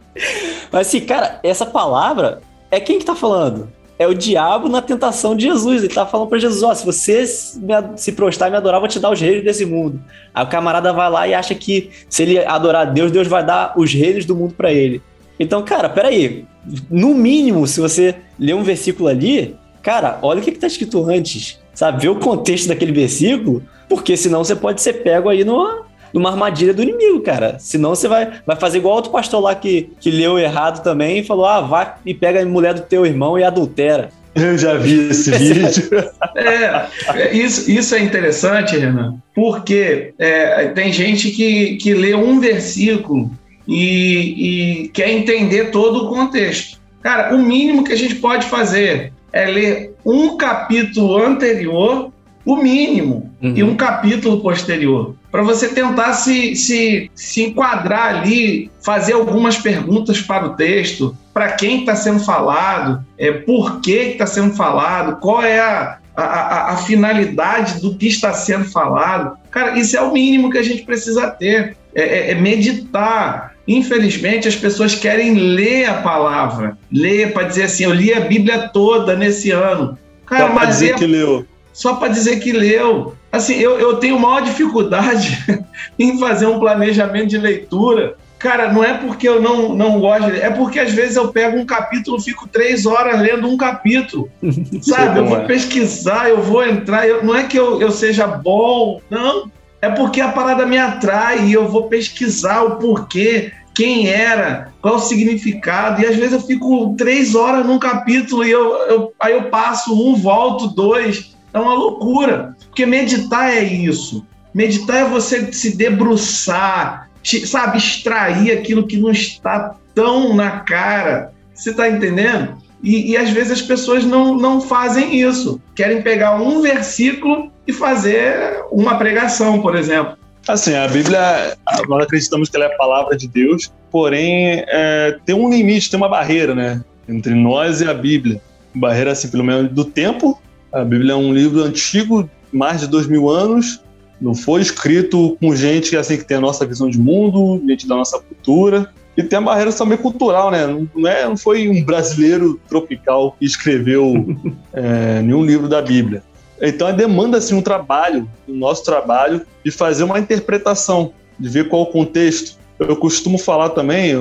mas 0.70 0.86
assim, 0.88 1.00
cara, 1.00 1.40
essa 1.42 1.64
palavra 1.64 2.42
é 2.70 2.78
quem 2.78 2.98
que 2.98 3.04
tá 3.04 3.14
falando? 3.14 3.72
É 3.98 4.06
o 4.06 4.14
diabo 4.14 4.68
na 4.68 4.82
tentação 4.82 5.34
de 5.34 5.44
Jesus. 5.44 5.82
Ele 5.82 5.94
tá 5.94 6.04
falando 6.04 6.28
para 6.28 6.38
Jesus: 6.38 6.62
Ó, 6.62 6.74
se 6.74 6.84
você 6.84 7.24
se 7.26 8.12
prostrar 8.12 8.48
e 8.48 8.50
me 8.50 8.58
adorar, 8.58 8.76
eu 8.76 8.80
vou 8.80 8.88
te 8.88 8.98
dar 8.98 9.10
os 9.10 9.20
reinos 9.20 9.44
desse 9.44 9.64
mundo. 9.64 10.02
Aí 10.34 10.44
o 10.44 10.48
camarada 10.48 10.92
vai 10.92 11.08
lá 11.10 11.28
e 11.28 11.32
acha 11.32 11.54
que 11.54 11.90
se 12.08 12.22
ele 12.22 12.38
adorar 12.38 12.92
Deus, 12.92 13.10
Deus 13.10 13.26
vai 13.26 13.44
dar 13.44 13.72
os 13.76 13.92
reinos 13.94 14.26
do 14.26 14.36
mundo 14.36 14.54
para 14.54 14.70
ele. 14.70 15.00
Então, 15.40 15.62
cara, 15.62 15.88
peraí. 15.88 16.44
No 16.90 17.14
mínimo, 17.14 17.66
se 17.66 17.80
você 17.80 18.16
ler 18.38 18.54
um 18.54 18.62
versículo 18.62 19.08
ali, 19.08 19.56
cara, 19.82 20.18
olha 20.20 20.40
o 20.40 20.42
que, 20.42 20.50
está 20.50 20.66
escrito 20.66 21.02
antes. 21.08 21.58
Sabe? 21.72 22.02
Vê 22.02 22.08
o 22.10 22.16
contexto 22.16 22.68
daquele 22.68 22.92
versículo, 22.92 23.62
porque 23.88 24.18
senão 24.18 24.44
você 24.44 24.54
pode 24.54 24.82
ser 24.82 25.02
pego 25.02 25.30
aí 25.30 25.42
numa, 25.42 25.86
numa 26.12 26.30
armadilha 26.30 26.74
do 26.74 26.82
inimigo, 26.82 27.22
cara. 27.22 27.56
Senão 27.58 27.94
você 27.94 28.06
vai, 28.06 28.30
vai 28.46 28.56
fazer 28.56 28.78
igual 28.78 28.96
outro 28.96 29.10
pastor 29.10 29.40
lá 29.40 29.54
que, 29.54 29.90
que 29.98 30.10
leu 30.10 30.38
errado 30.38 30.82
também 30.82 31.20
e 31.20 31.24
falou: 31.24 31.46
ah, 31.46 31.62
vai 31.62 31.94
e 32.04 32.12
pega 32.12 32.42
a 32.42 32.44
mulher 32.44 32.74
do 32.74 32.82
teu 32.82 33.06
irmão 33.06 33.38
e 33.38 33.42
adultera. 33.42 34.10
Eu 34.34 34.58
já 34.58 34.74
vi 34.74 35.08
esse 35.08 35.30
vídeo. 35.32 35.90
é, 36.36 36.86
é, 37.14 37.34
isso, 37.34 37.70
isso 37.70 37.94
é 37.94 38.00
interessante, 38.00 38.76
Renan, 38.76 39.16
porque 39.34 40.12
é, 40.18 40.68
tem 40.68 40.92
gente 40.92 41.30
que, 41.30 41.76
que 41.76 41.94
lê 41.94 42.14
um 42.14 42.38
versículo 42.38 43.30
e, 43.70 44.82
e 44.84 44.88
quer 44.88 45.10
entender 45.10 45.70
todo 45.70 46.04
o 46.04 46.08
contexto. 46.08 46.80
Cara, 47.00 47.34
o 47.34 47.38
mínimo 47.38 47.84
que 47.84 47.92
a 47.92 47.96
gente 47.96 48.16
pode 48.16 48.46
fazer 48.46 49.12
é 49.32 49.46
ler 49.46 49.94
um 50.04 50.36
capítulo 50.36 51.16
anterior, 51.16 52.12
o 52.44 52.56
mínimo, 52.56 53.30
uhum. 53.40 53.54
e 53.56 53.62
um 53.62 53.76
capítulo 53.76 54.40
posterior, 54.40 55.14
para 55.30 55.42
você 55.42 55.68
tentar 55.68 56.14
se, 56.14 56.56
se, 56.56 57.10
se 57.14 57.44
enquadrar 57.44 58.16
ali, 58.16 58.70
fazer 58.82 59.12
algumas 59.12 59.56
perguntas 59.56 60.20
para 60.20 60.46
o 60.46 60.56
texto, 60.56 61.16
para 61.32 61.52
quem 61.52 61.80
está 61.80 61.94
sendo 61.94 62.18
falado, 62.18 63.04
é, 63.16 63.30
por 63.30 63.80
que 63.80 63.92
está 63.92 64.26
sendo 64.26 64.54
falado, 64.54 65.20
qual 65.20 65.42
é 65.44 65.60
a, 65.60 65.98
a, 66.16 66.72
a, 66.72 66.76
finalidade 66.78 67.80
do 67.80 67.94
que 67.94 68.08
está 68.08 68.32
sendo 68.32 68.64
falado. 68.64 69.38
Cara, 69.50 69.78
isso 69.78 69.96
é 69.96 70.00
o 70.00 70.12
mínimo 70.12 70.50
que 70.50 70.58
a 70.58 70.62
gente 70.62 70.82
precisa 70.82 71.30
ter, 71.30 71.76
é, 71.94 72.02
é, 72.02 72.30
é 72.32 72.34
meditar. 72.34 73.49
Infelizmente, 73.66 74.48
as 74.48 74.56
pessoas 74.56 74.94
querem 74.94 75.34
ler 75.34 75.86
a 75.86 75.94
palavra, 75.94 76.76
ler 76.90 77.32
para 77.32 77.46
dizer 77.46 77.64
assim: 77.64 77.84
eu 77.84 77.92
li 77.92 78.12
a 78.12 78.20
Bíblia 78.20 78.68
toda 78.68 79.14
nesse 79.14 79.50
ano. 79.50 79.98
Cara, 80.26 80.48
só 80.48 80.54
para 80.54 80.66
dizer 80.66 80.90
é... 80.90 80.94
que 80.94 81.06
leu. 81.06 81.46
Só 81.72 81.94
para 81.94 82.08
dizer 82.08 82.40
que 82.40 82.52
leu. 82.52 83.14
Assim, 83.30 83.54
eu, 83.54 83.78
eu 83.78 83.96
tenho 83.96 84.18
maior 84.18 84.42
dificuldade 84.42 85.38
em 85.98 86.18
fazer 86.18 86.46
um 86.46 86.58
planejamento 86.58 87.28
de 87.28 87.38
leitura 87.38 88.16
Cara, 88.40 88.72
não 88.72 88.82
é 88.82 88.94
porque 88.94 89.28
eu 89.28 89.40
não, 89.40 89.74
não 89.76 90.00
gosto, 90.00 90.30
é 90.30 90.48
porque 90.48 90.80
às 90.80 90.90
vezes 90.92 91.14
eu 91.14 91.28
pego 91.28 91.58
um 91.58 91.66
capítulo 91.66 92.16
e 92.16 92.22
fico 92.22 92.48
três 92.48 92.86
horas 92.86 93.20
lendo 93.20 93.46
um 93.46 93.54
capítulo. 93.54 94.30
Sabe? 94.80 95.18
Eu 95.18 95.26
vou 95.26 95.36
é. 95.36 95.44
pesquisar, 95.44 96.30
eu 96.30 96.40
vou 96.40 96.64
entrar. 96.64 97.06
Eu, 97.06 97.22
não 97.22 97.36
é 97.36 97.44
que 97.44 97.58
eu, 97.58 97.78
eu 97.82 97.90
seja 97.90 98.26
bom, 98.26 98.98
não. 99.10 99.52
É 99.82 99.88
porque 99.88 100.20
a 100.20 100.30
parada 100.30 100.66
me 100.66 100.76
atrai 100.76 101.46
e 101.46 101.52
eu 101.52 101.68
vou 101.68 101.84
pesquisar 101.84 102.62
o 102.62 102.76
porquê, 102.76 103.52
quem 103.74 104.08
era, 104.08 104.72
qual 104.82 104.96
o 104.96 105.00
significado. 105.00 106.02
E 106.02 106.06
às 106.06 106.16
vezes 106.16 106.32
eu 106.32 106.40
fico 106.40 106.94
três 106.98 107.34
horas 107.34 107.66
num 107.66 107.78
capítulo 107.78 108.44
e 108.44 108.50
eu, 108.50 108.76
eu, 108.88 109.12
aí 109.18 109.32
eu 109.32 109.44
passo 109.44 109.94
um, 109.94 110.14
volto 110.14 110.68
dois. 110.68 111.34
É 111.52 111.58
uma 111.58 111.74
loucura. 111.74 112.54
Porque 112.66 112.84
meditar 112.84 113.50
é 113.50 113.62
isso. 113.62 114.26
Meditar 114.52 114.98
é 114.98 115.04
você 115.04 115.52
se 115.52 115.76
debruçar, 115.76 117.08
sabe, 117.46 117.78
extrair 117.78 118.52
aquilo 118.52 118.86
que 118.86 118.96
não 118.96 119.10
está 119.10 119.76
tão 119.94 120.34
na 120.34 120.60
cara. 120.60 121.32
Você 121.54 121.70
está 121.70 121.88
entendendo? 121.88 122.58
E, 122.82 123.12
e, 123.12 123.16
às 123.16 123.30
vezes 123.30 123.52
as 123.52 123.62
pessoas 123.62 124.04
não, 124.04 124.34
não 124.34 124.60
fazem 124.60 125.20
isso. 125.20 125.60
Querem 125.74 126.02
pegar 126.02 126.40
um 126.40 126.62
versículo 126.62 127.50
e 127.70 127.72
fazer 127.72 128.64
uma 128.70 128.96
pregação, 128.98 129.60
por 129.60 129.74
exemplo. 129.74 130.16
Assim, 130.46 130.74
a 130.74 130.88
Bíblia, 130.88 131.56
nós 131.88 132.02
acreditamos 132.02 132.48
que 132.48 132.56
ela 132.56 132.66
é 132.66 132.74
a 132.74 132.76
palavra 132.76 133.16
de 133.16 133.28
Deus, 133.28 133.72
porém 133.90 134.64
é, 134.66 135.16
tem 135.24 135.34
um 135.34 135.48
limite, 135.48 135.90
tem 135.90 135.98
uma 135.98 136.08
barreira, 136.08 136.54
né? 136.54 136.82
Entre 137.08 137.34
nós 137.34 137.80
e 137.80 137.88
a 137.88 137.94
Bíblia. 137.94 138.40
Barreira, 138.74 139.12
assim, 139.12 139.28
pelo 139.28 139.44
menos 139.44 139.70
do 139.72 139.84
tempo. 139.84 140.40
A 140.72 140.84
Bíblia 140.84 141.12
é 141.12 141.16
um 141.16 141.32
livro 141.32 141.62
antigo, 141.62 142.28
mais 142.52 142.80
de 142.80 142.86
dois 142.86 143.06
mil 143.06 143.28
anos, 143.28 143.80
não 144.20 144.34
foi 144.34 144.60
escrito 144.60 145.36
com 145.40 145.54
gente 145.56 145.96
assim 145.96 146.16
que 146.16 146.24
tem 146.24 146.36
a 146.36 146.40
nossa 146.40 146.66
visão 146.66 146.90
de 146.90 146.98
mundo, 146.98 147.62
gente 147.66 147.88
da 147.88 147.96
nossa 147.96 148.18
cultura. 148.20 148.92
E 149.16 149.22
tem 149.22 149.38
a 149.38 149.42
barreira 149.42 149.72
também 149.72 149.98
cultural, 149.98 150.50
né? 150.50 150.66
Não, 150.66 151.08
é, 151.08 151.24
não 151.24 151.36
foi 151.36 151.68
um 151.68 151.82
brasileiro 151.84 152.60
tropical 152.68 153.34
que 153.38 153.44
escreveu 153.44 154.36
é, 154.72 155.20
nenhum 155.22 155.44
livro 155.44 155.68
da 155.68 155.82
Bíblia. 155.82 156.22
Então 156.60 156.94
demanda 156.94 157.38
assim 157.38 157.54
um 157.54 157.62
trabalho, 157.62 158.28
o 158.46 158.52
um 158.52 158.56
nosso 158.56 158.84
trabalho, 158.84 159.42
de 159.64 159.70
fazer 159.70 160.04
uma 160.04 160.18
interpretação, 160.18 161.12
de 161.38 161.48
ver 161.48 161.68
qual 161.68 161.82
o 161.82 161.86
contexto. 161.86 162.58
Eu 162.78 162.96
costumo 162.96 163.38
falar 163.38 163.70
também, 163.70 164.14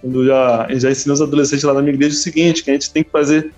quando 0.00 0.26
já, 0.26 0.66
já 0.70 0.90
ensinei 0.90 1.14
os 1.14 1.22
adolescentes 1.22 1.64
lá 1.64 1.74
na 1.74 1.82
minha 1.82 1.94
igreja, 1.94 2.14
o 2.14 2.18
seguinte, 2.18 2.62
que 2.62 2.70
a 2.70 2.74
gente 2.74 2.90
tem 2.90 3.04
que 3.04 3.10
fazer 3.10 3.52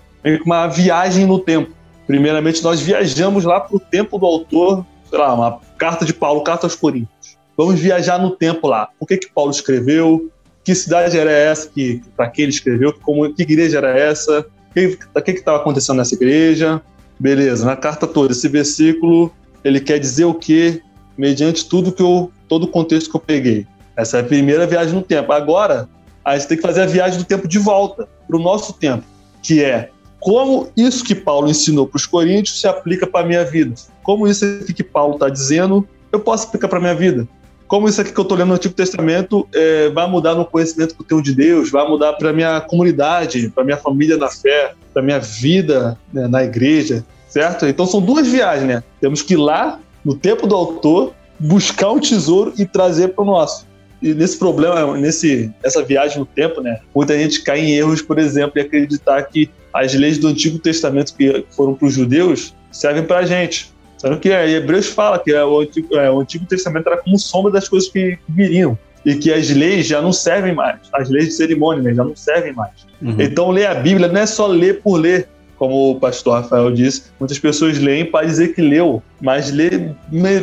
uma 0.45 0.67
viagem 0.67 1.25
no 1.25 1.39
tempo. 1.39 1.71
Primeiramente, 2.05 2.63
nós 2.63 2.79
viajamos 2.79 3.43
lá 3.43 3.59
para 3.59 3.75
o 3.75 3.79
tempo 3.79 4.17
do 4.17 4.25
autor 4.25 4.85
sei 5.09 5.17
lá, 5.17 5.33
uma 5.33 5.59
carta 5.77 6.05
de 6.05 6.13
Paulo, 6.13 6.43
carta 6.43 6.65
aos 6.65 6.75
Coríntios. 6.75 7.37
Vamos 7.55 7.79
viajar 7.79 8.19
no 8.19 8.31
tempo 8.31 8.67
lá. 8.67 8.89
O 8.99 9.05
que 9.05 9.17
que 9.17 9.31
Paulo 9.31 9.51
escreveu? 9.51 10.29
Que 10.63 10.75
cidade 10.75 11.17
era 11.17 11.31
essa 11.31 11.69
que 11.69 12.01
para 12.15 12.29
que 12.29 12.41
ele 12.41 12.51
escreveu? 12.51 12.93
Como 13.01 13.33
que 13.33 13.41
igreja 13.43 13.77
era 13.77 13.97
essa? 13.97 14.45
O 14.69 15.21
que 15.21 15.31
estava 15.31 15.57
acontecendo 15.57 15.97
nessa 15.97 16.13
igreja? 16.13 16.81
Beleza, 17.19 17.65
na 17.65 17.75
carta 17.75 18.05
toda 18.05 18.31
esse 18.31 18.47
versículo 18.47 19.31
ele 19.63 19.79
quer 19.79 19.99
dizer 19.99 20.25
o 20.25 20.33
que 20.33 20.81
mediante 21.17 21.67
tudo 21.67 21.91
que 21.91 22.01
eu 22.01 22.31
todo 22.47 22.63
o 22.63 22.67
contexto 22.67 23.09
que 23.09 23.15
eu 23.15 23.21
peguei. 23.21 23.67
Essa 23.95 24.17
é 24.17 24.21
a 24.21 24.23
primeira 24.23 24.65
viagem 24.67 24.93
no 24.93 25.01
tempo. 25.01 25.31
Agora 25.31 25.89
a 26.23 26.37
gente 26.37 26.47
tem 26.47 26.57
que 26.57 26.63
fazer 26.63 26.81
a 26.81 26.85
viagem 26.85 27.17
do 27.17 27.25
tempo 27.25 27.47
de 27.47 27.57
volta 27.57 28.07
para 28.27 28.37
o 28.37 28.39
nosso 28.39 28.73
tempo, 28.73 29.03
que 29.41 29.63
é 29.63 29.89
como 30.19 30.69
isso 30.75 31.03
que 31.03 31.15
Paulo 31.15 31.49
ensinou 31.49 31.87
para 31.87 31.97
os 31.97 32.05
coríntios 32.05 32.59
se 32.59 32.67
aplica 32.67 33.07
para 33.07 33.21
a 33.21 33.27
minha 33.27 33.43
vida. 33.43 33.73
Como 34.03 34.27
isso 34.27 34.45
que 34.73 34.83
Paulo 34.83 35.13
está 35.13 35.29
dizendo, 35.29 35.87
eu 36.11 36.19
posso 36.19 36.47
aplicar 36.47 36.67
para 36.67 36.77
a 36.77 36.81
minha 36.81 36.95
vida. 36.95 37.27
Como 37.67 37.89
isso 37.89 37.99
aqui 37.99 38.13
que 38.13 38.19
eu 38.19 38.23
estou 38.23 38.37
lendo 38.37 38.47
no 38.47 38.53
Antigo 38.55 38.73
Testamento 38.73 39.47
é, 39.53 39.89
vai 39.89 40.09
mudar 40.09 40.35
no 40.35 40.45
conhecimento 40.45 40.95
que 40.95 41.01
eu 41.01 41.05
tenho 41.05 41.21
de 41.21 41.35
Deus, 41.35 41.69
vai 41.69 41.87
mudar 41.87 42.13
para 42.13 42.29
a 42.29 42.33
minha 42.33 42.61
comunidade, 42.61 43.49
para 43.49 43.63
minha 43.63 43.77
família 43.77 44.15
na 44.15 44.29
fé, 44.29 44.73
para 44.93 45.01
minha 45.01 45.19
vida 45.19 45.97
né, 46.13 46.27
na 46.27 46.43
igreja, 46.43 47.05
certo? 47.27 47.65
Então 47.65 47.85
são 47.85 48.01
duas 48.01 48.25
viagens, 48.25 48.67
né? 48.67 48.83
Temos 49.01 49.21
que 49.21 49.33
ir 49.33 49.37
lá, 49.37 49.79
no 50.03 50.15
tempo 50.15 50.47
do 50.47 50.55
autor, 50.55 51.13
buscar 51.37 51.91
um 51.91 51.99
tesouro 51.99 52.53
e 52.57 52.65
trazer 52.65 53.09
para 53.09 53.23
o 53.23 53.25
nosso. 53.25 53.67
E 54.01 54.13
nesse 54.13 54.37
problema, 54.37 54.95
nesse, 54.95 55.51
nessa 55.61 55.83
viagem 55.83 56.19
no 56.19 56.25
tempo, 56.25 56.61
né, 56.61 56.79
muita 56.95 57.17
gente 57.17 57.41
cai 57.41 57.59
em 57.59 57.71
erros, 57.71 58.01
por 58.01 58.17
exemplo, 58.17 58.53
e 58.57 58.61
acreditar 58.61 59.21
que 59.23 59.49
as 59.73 59.93
leis 59.93 60.17
do 60.17 60.27
Antigo 60.27 60.57
Testamento 60.57 61.13
que 61.13 61.45
foram 61.51 61.73
para 61.73 61.87
os 61.87 61.93
judeus 61.93 62.55
servem 62.71 63.03
para 63.03 63.19
a 63.19 63.25
gente. 63.25 63.71
Sendo 63.97 64.19
que 64.19 64.29
é, 64.29 64.49
Hebreus 64.49 64.87
fala 64.87 65.17
que 65.19 65.31
é, 65.31 65.43
o, 65.43 65.59
Antigo, 65.59 65.97
é, 65.97 66.09
o 66.09 66.19
Antigo 66.19 66.45
Testamento 66.45 66.87
era 66.87 66.97
como 66.97 67.17
sombra 67.17 67.51
das 67.51 67.67
coisas 67.67 67.89
que 67.89 68.17
viriam 68.29 68.77
e 69.03 69.15
que 69.15 69.31
as 69.31 69.49
leis 69.49 69.87
já 69.87 70.01
não 70.01 70.11
servem 70.11 70.53
mais, 70.53 70.79
as 70.93 71.09
leis 71.09 71.25
de 71.25 71.31
cerimônia 71.31 71.81
né, 71.81 71.93
já 71.93 72.03
não 72.03 72.15
servem 72.15 72.53
mais. 72.53 72.71
Uhum. 73.01 73.15
Então, 73.19 73.49
ler 73.49 73.67
a 73.67 73.73
Bíblia 73.73 74.07
não 74.07 74.19
é 74.19 74.25
só 74.25 74.47
ler 74.47 74.81
por 74.81 74.97
ler, 74.97 75.29
como 75.57 75.91
o 75.91 75.99
pastor 75.99 76.41
Rafael 76.41 76.71
disse, 76.71 77.03
muitas 77.19 77.39
pessoas 77.39 77.79
leem 77.79 78.05
para 78.05 78.27
dizer 78.27 78.53
que 78.53 78.61
leu, 78.61 79.01
mas 79.19 79.51
ler 79.51 79.95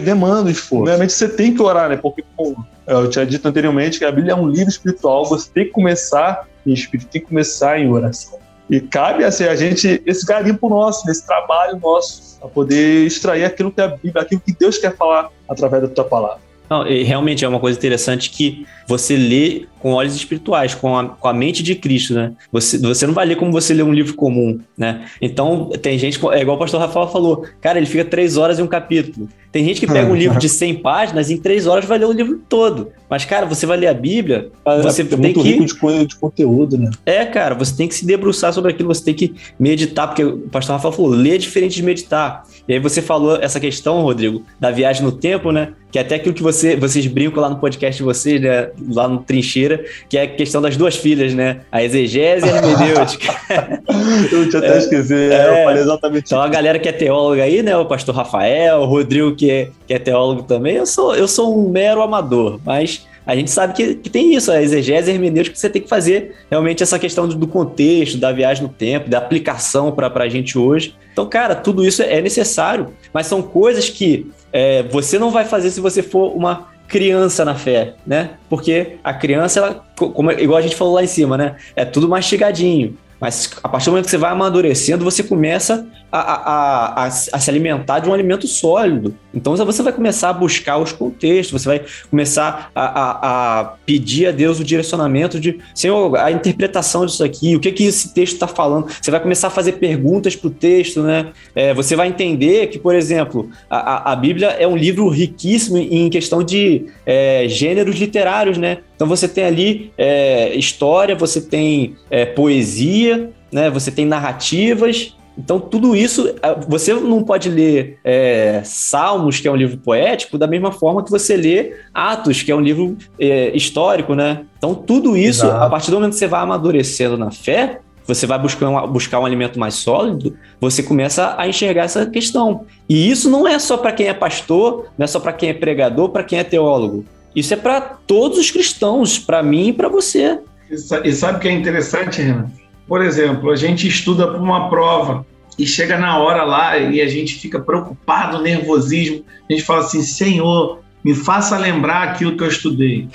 demanda 0.02 0.50
esforço. 0.50 0.86
Realmente 0.86 1.12
você 1.12 1.28
tem 1.28 1.54
que 1.54 1.62
orar, 1.62 1.88
né? 1.88 1.96
Porque, 1.96 2.24
como 2.36 2.66
eu 2.86 3.08
tinha 3.08 3.24
dito 3.24 3.46
anteriormente, 3.46 3.98
que 3.98 4.04
a 4.04 4.10
Bíblia 4.10 4.32
é 4.32 4.36
um 4.36 4.48
livro 4.48 4.70
espiritual, 4.70 5.24
você 5.24 5.48
tem 5.52 5.64
que 5.66 5.70
começar 5.70 6.48
em 6.66 6.72
espírito, 6.72 7.08
tem 7.10 7.20
que 7.20 7.28
começar 7.28 7.78
em 7.78 7.90
oração. 7.90 8.38
E 8.68 8.80
cabe 8.80 9.24
assim, 9.24 9.44
a 9.44 9.54
gente, 9.54 10.02
esse 10.06 10.24
garimpo 10.24 10.68
nosso, 10.68 11.08
esse 11.10 11.26
trabalho 11.26 11.78
nosso, 11.78 12.38
para 12.40 12.48
poder 12.48 13.06
extrair 13.06 13.44
aquilo 13.44 13.70
que 13.70 13.80
a 13.80 13.88
Bíblia, 13.88 14.22
aquilo 14.22 14.40
que 14.40 14.52
Deus 14.52 14.78
quer 14.78 14.96
falar 14.96 15.30
através 15.48 15.82
da 15.82 15.88
tua 15.88 16.04
palavra. 16.04 16.44
Não, 16.68 16.82
realmente 16.82 17.44
é 17.44 17.48
uma 17.48 17.60
coisa 17.60 17.78
interessante 17.78 18.30
que 18.30 18.66
você 18.86 19.16
lê 19.16 19.66
com 19.80 19.92
olhos 19.92 20.14
espirituais, 20.14 20.74
com 20.74 20.96
a, 20.96 21.08
com 21.08 21.28
a 21.28 21.32
mente 21.32 21.62
de 21.62 21.74
Cristo, 21.74 22.14
né? 22.14 22.32
Você, 22.50 22.78
você 22.78 23.06
não 23.06 23.12
vai 23.12 23.26
ler 23.26 23.36
como 23.36 23.52
você 23.52 23.74
lê 23.74 23.82
um 23.82 23.92
livro 23.92 24.14
comum, 24.14 24.58
né? 24.76 25.06
Então, 25.20 25.68
tem 25.82 25.98
gente, 25.98 26.18
é 26.32 26.40
igual 26.40 26.56
o 26.56 26.60
pastor 26.60 26.80
Rafael 26.80 27.08
falou, 27.08 27.46
cara, 27.60 27.78
ele 27.78 27.86
fica 27.86 28.04
três 28.04 28.38
horas 28.38 28.58
em 28.58 28.62
um 28.62 28.66
capítulo. 28.66 29.28
Tem 29.54 29.64
gente 29.64 29.78
que 29.78 29.86
pega 29.86 30.10
um 30.10 30.16
livro 30.18 30.36
de 30.36 30.48
100 30.48 30.82
páginas 30.82 31.30
e 31.30 31.34
em 31.34 31.36
três 31.36 31.68
horas 31.68 31.84
vai 31.84 31.96
ler 31.96 32.06
o 32.06 32.12
livro 32.12 32.40
todo. 32.48 32.90
Mas, 33.08 33.24
cara, 33.24 33.46
você 33.46 33.64
vai 33.64 33.76
ler 33.76 33.86
a 33.86 33.94
Bíblia, 33.94 34.50
é, 34.64 34.82
você 34.82 35.02
é 35.02 35.04
tem 35.04 35.16
muito 35.16 35.40
que... 35.40 35.48
rico 35.48 35.64
de, 35.64 36.06
de 36.06 36.16
conteúdo, 36.16 36.76
né? 36.76 36.90
É, 37.06 37.24
cara, 37.24 37.54
você 37.54 37.72
tem 37.76 37.86
que 37.86 37.94
se 37.94 38.04
debruçar 38.04 38.52
sobre 38.52 38.72
aquilo, 38.72 38.92
você 38.92 39.04
tem 39.04 39.14
que 39.14 39.32
meditar, 39.56 40.08
porque 40.08 40.24
o 40.24 40.38
pastor 40.48 40.74
Rafael 40.74 40.90
falou, 40.90 41.12
ler 41.12 41.36
é 41.36 41.38
diferente 41.38 41.76
de 41.76 41.84
meditar. 41.84 42.42
E 42.66 42.72
aí 42.72 42.80
você 42.80 43.00
falou 43.00 43.36
essa 43.40 43.60
questão, 43.60 44.02
Rodrigo, 44.02 44.42
da 44.58 44.72
viagem 44.72 45.04
no 45.04 45.12
tempo, 45.12 45.52
né? 45.52 45.72
Que 45.94 45.98
é 45.98 46.00
até 46.00 46.16
aquilo 46.16 46.34
que 46.34 46.42
você, 46.42 46.74
vocês 46.74 47.06
brincam 47.06 47.40
lá 47.40 47.48
no 47.48 47.54
podcast 47.58 47.96
de 47.96 48.02
vocês, 48.02 48.40
né? 48.40 48.68
Lá 48.90 49.06
no 49.06 49.18
Trincheira, 49.18 49.84
que 50.08 50.18
é 50.18 50.22
a 50.22 50.26
questão 50.26 50.60
das 50.60 50.76
duas 50.76 50.96
filhas, 50.96 51.32
né? 51.34 51.60
A 51.70 51.84
exegese 51.84 52.44
e 52.44 52.50
a 52.50 52.56
hermenêutica. 52.56 53.32
eu 54.32 54.48
tinha 54.50 54.58
até 54.58 54.74
é, 54.74 54.78
esquecido, 54.78 55.14
é, 55.14 55.60
eu 55.60 55.64
falei 55.64 55.82
exatamente 55.84 56.24
Então 56.26 56.42
a 56.42 56.48
galera 56.48 56.80
que 56.80 56.88
é 56.88 56.92
teóloga 56.92 57.44
aí, 57.44 57.62
né? 57.62 57.76
O 57.76 57.86
pastor 57.86 58.12
Rafael, 58.12 58.80
o 58.80 58.86
Rodrigo 58.86 59.36
que 59.36 59.48
é, 59.48 59.68
que 59.86 59.94
é 59.94 59.98
teólogo 60.00 60.42
também, 60.42 60.74
eu 60.74 60.86
sou, 60.86 61.14
eu 61.14 61.28
sou 61.28 61.56
um 61.56 61.70
mero 61.70 62.02
amador, 62.02 62.58
mas 62.64 63.06
a 63.24 63.36
gente 63.36 63.52
sabe 63.52 63.72
que, 63.72 63.94
que 63.94 64.10
tem 64.10 64.34
isso, 64.34 64.50
a 64.50 64.60
exegese 64.60 65.12
e 65.12 65.14
hermenêutica, 65.14 65.54
que 65.54 65.60
você 65.60 65.70
tem 65.70 65.80
que 65.80 65.88
fazer 65.88 66.34
realmente 66.50 66.82
essa 66.82 66.98
questão 66.98 67.28
do, 67.28 67.36
do 67.36 67.46
contexto, 67.46 68.18
da 68.18 68.32
viagem 68.32 68.64
no 68.64 68.68
tempo, 68.68 69.08
da 69.08 69.18
aplicação 69.18 69.92
para 69.92 70.10
a 70.12 70.28
gente 70.28 70.58
hoje. 70.58 70.96
Então, 71.12 71.24
cara, 71.26 71.54
tudo 71.54 71.86
isso 71.86 72.02
é 72.02 72.20
necessário, 72.20 72.88
mas 73.12 73.28
são 73.28 73.40
coisas 73.40 73.88
que 73.88 74.26
é, 74.54 74.84
você 74.84 75.18
não 75.18 75.32
vai 75.32 75.44
fazer 75.44 75.72
se 75.72 75.80
você 75.80 76.00
for 76.00 76.28
uma 76.28 76.68
criança 76.86 77.44
na 77.44 77.56
fé, 77.56 77.94
né? 78.06 78.34
Porque 78.48 78.98
a 79.02 79.12
criança, 79.12 79.58
ela, 79.58 79.84
como, 79.96 80.30
igual 80.30 80.58
a 80.58 80.62
gente 80.62 80.76
falou 80.76 80.94
lá 80.94 81.02
em 81.02 81.08
cima, 81.08 81.36
né? 81.36 81.56
É 81.74 81.84
tudo 81.84 82.08
mastigadinho. 82.08 82.96
Mas 83.20 83.50
a 83.64 83.68
partir 83.68 83.86
do 83.86 83.90
momento 83.90 84.04
que 84.04 84.12
você 84.12 84.16
vai 84.16 84.30
amadurecendo, 84.30 85.02
você 85.04 85.24
começa 85.24 85.88
a, 86.12 86.18
a, 86.18 87.02
a, 87.02 87.06
a, 87.06 87.10
se 87.10 87.50
alimentar 87.50 87.98
de 87.98 88.08
um 88.08 88.14
alimento 88.14 88.46
sólido. 88.46 89.18
Então 89.34 89.56
você 89.56 89.82
vai 89.82 89.92
começar 89.92 90.30
a 90.30 90.32
buscar 90.32 90.78
os 90.78 90.92
contextos, 90.92 91.62
você 91.62 91.68
vai 91.68 91.82
começar 92.10 92.70
a, 92.74 92.84
a, 92.84 93.60
a 93.60 93.64
pedir 93.84 94.26
a 94.26 94.30
Deus 94.30 94.60
o 94.60 94.64
direcionamento 94.64 95.40
de, 95.40 95.58
Senhor, 95.74 96.16
a 96.16 96.30
interpretação 96.30 97.04
disso 97.04 97.24
aqui, 97.24 97.56
o 97.56 97.60
que 97.60 97.72
que 97.72 97.84
esse 97.84 98.14
texto 98.14 98.34
está 98.34 98.46
falando. 98.46 98.86
Você 99.00 99.10
vai 99.10 99.20
começar 99.20 99.48
a 99.48 99.50
fazer 99.50 99.72
perguntas 99.72 100.36
para 100.36 100.48
o 100.48 100.50
texto, 100.50 101.02
né? 101.02 101.32
É, 101.54 101.74
você 101.74 101.96
vai 101.96 102.08
entender 102.08 102.68
que, 102.68 102.78
por 102.78 102.94
exemplo, 102.94 103.50
a, 103.68 104.12
a 104.12 104.16
Bíblia 104.16 104.48
é 104.48 104.66
um 104.66 104.76
livro 104.76 105.08
riquíssimo 105.08 105.76
em 105.78 106.08
questão 106.08 106.42
de 106.42 106.86
é, 107.04 107.46
gêneros 107.48 107.96
literários, 107.96 108.58
né? 108.58 108.78
Então 108.94 109.08
você 109.08 109.26
tem 109.26 109.44
ali 109.44 109.92
é, 109.98 110.54
história, 110.54 111.14
você 111.14 111.40
tem 111.40 111.96
é, 112.10 112.24
poesia, 112.24 113.30
né? 113.52 113.70
Você 113.70 113.90
tem 113.90 114.06
narrativas. 114.06 115.14
Então, 115.36 115.58
tudo 115.58 115.96
isso, 115.96 116.32
você 116.68 116.94
não 116.94 117.22
pode 117.24 117.48
ler 117.48 117.98
é, 118.04 118.62
Salmos, 118.64 119.40
que 119.40 119.48
é 119.48 119.50
um 119.50 119.56
livro 119.56 119.76
poético, 119.78 120.38
da 120.38 120.46
mesma 120.46 120.70
forma 120.70 121.04
que 121.04 121.10
você 121.10 121.36
lê 121.36 121.74
Atos, 121.92 122.42
que 122.42 122.52
é 122.52 122.54
um 122.54 122.60
livro 122.60 122.96
é, 123.18 123.54
histórico, 123.56 124.14
né? 124.14 124.44
Então, 124.56 124.74
tudo 124.74 125.16
isso, 125.16 125.44
Exato. 125.44 125.64
a 125.64 125.68
partir 125.68 125.90
do 125.90 125.96
momento 125.96 126.12
que 126.12 126.18
você 126.18 126.28
vai 126.28 126.40
amadurecendo 126.40 127.18
na 127.18 127.32
fé, 127.32 127.80
você 128.06 128.26
vai 128.26 128.38
buscar, 128.38 128.86
buscar 128.86 129.18
um 129.18 129.26
alimento 129.26 129.58
mais 129.58 129.74
sólido, 129.74 130.36
você 130.60 130.82
começa 130.82 131.34
a 131.36 131.48
enxergar 131.48 131.84
essa 131.84 132.06
questão. 132.06 132.66
E 132.88 133.10
isso 133.10 133.28
não 133.28 133.48
é 133.48 133.58
só 133.58 133.76
para 133.76 133.92
quem 133.92 134.06
é 134.06 134.14
pastor, 134.14 134.86
não 134.96 135.04
é 135.04 135.06
só 135.06 135.18
para 135.18 135.32
quem 135.32 135.48
é 135.48 135.54
pregador, 135.54 136.10
para 136.10 136.22
quem 136.22 136.38
é 136.38 136.44
teólogo. 136.44 137.04
Isso 137.34 137.52
é 137.52 137.56
para 137.56 137.80
todos 137.80 138.38
os 138.38 138.50
cristãos, 138.50 139.18
para 139.18 139.42
mim 139.42 139.68
e 139.68 139.72
para 139.72 139.88
você. 139.88 140.38
E 140.70 141.12
sabe 141.12 141.38
o 141.38 141.40
que 141.40 141.48
é 141.48 141.52
interessante, 141.52 142.22
Renan? 142.22 142.50
Por 142.86 143.02
exemplo, 143.02 143.50
a 143.50 143.56
gente 143.56 143.88
estuda 143.88 144.26
para 144.26 144.40
uma 144.40 144.68
prova 144.68 145.26
e 145.58 145.66
chega 145.66 145.96
na 145.96 146.18
hora 146.18 146.42
lá 146.44 146.76
e 146.76 147.00
a 147.00 147.08
gente 147.08 147.36
fica 147.36 147.60
preocupado, 147.60 148.42
nervosismo. 148.42 149.24
A 149.48 149.52
gente 149.52 149.64
fala 149.64 149.80
assim: 149.80 150.02
Senhor, 150.02 150.80
me 151.02 151.14
faça 151.14 151.56
lembrar 151.56 152.02
aquilo 152.02 152.36
que 152.36 152.42
eu 152.42 152.48
estudei. 152.48 153.08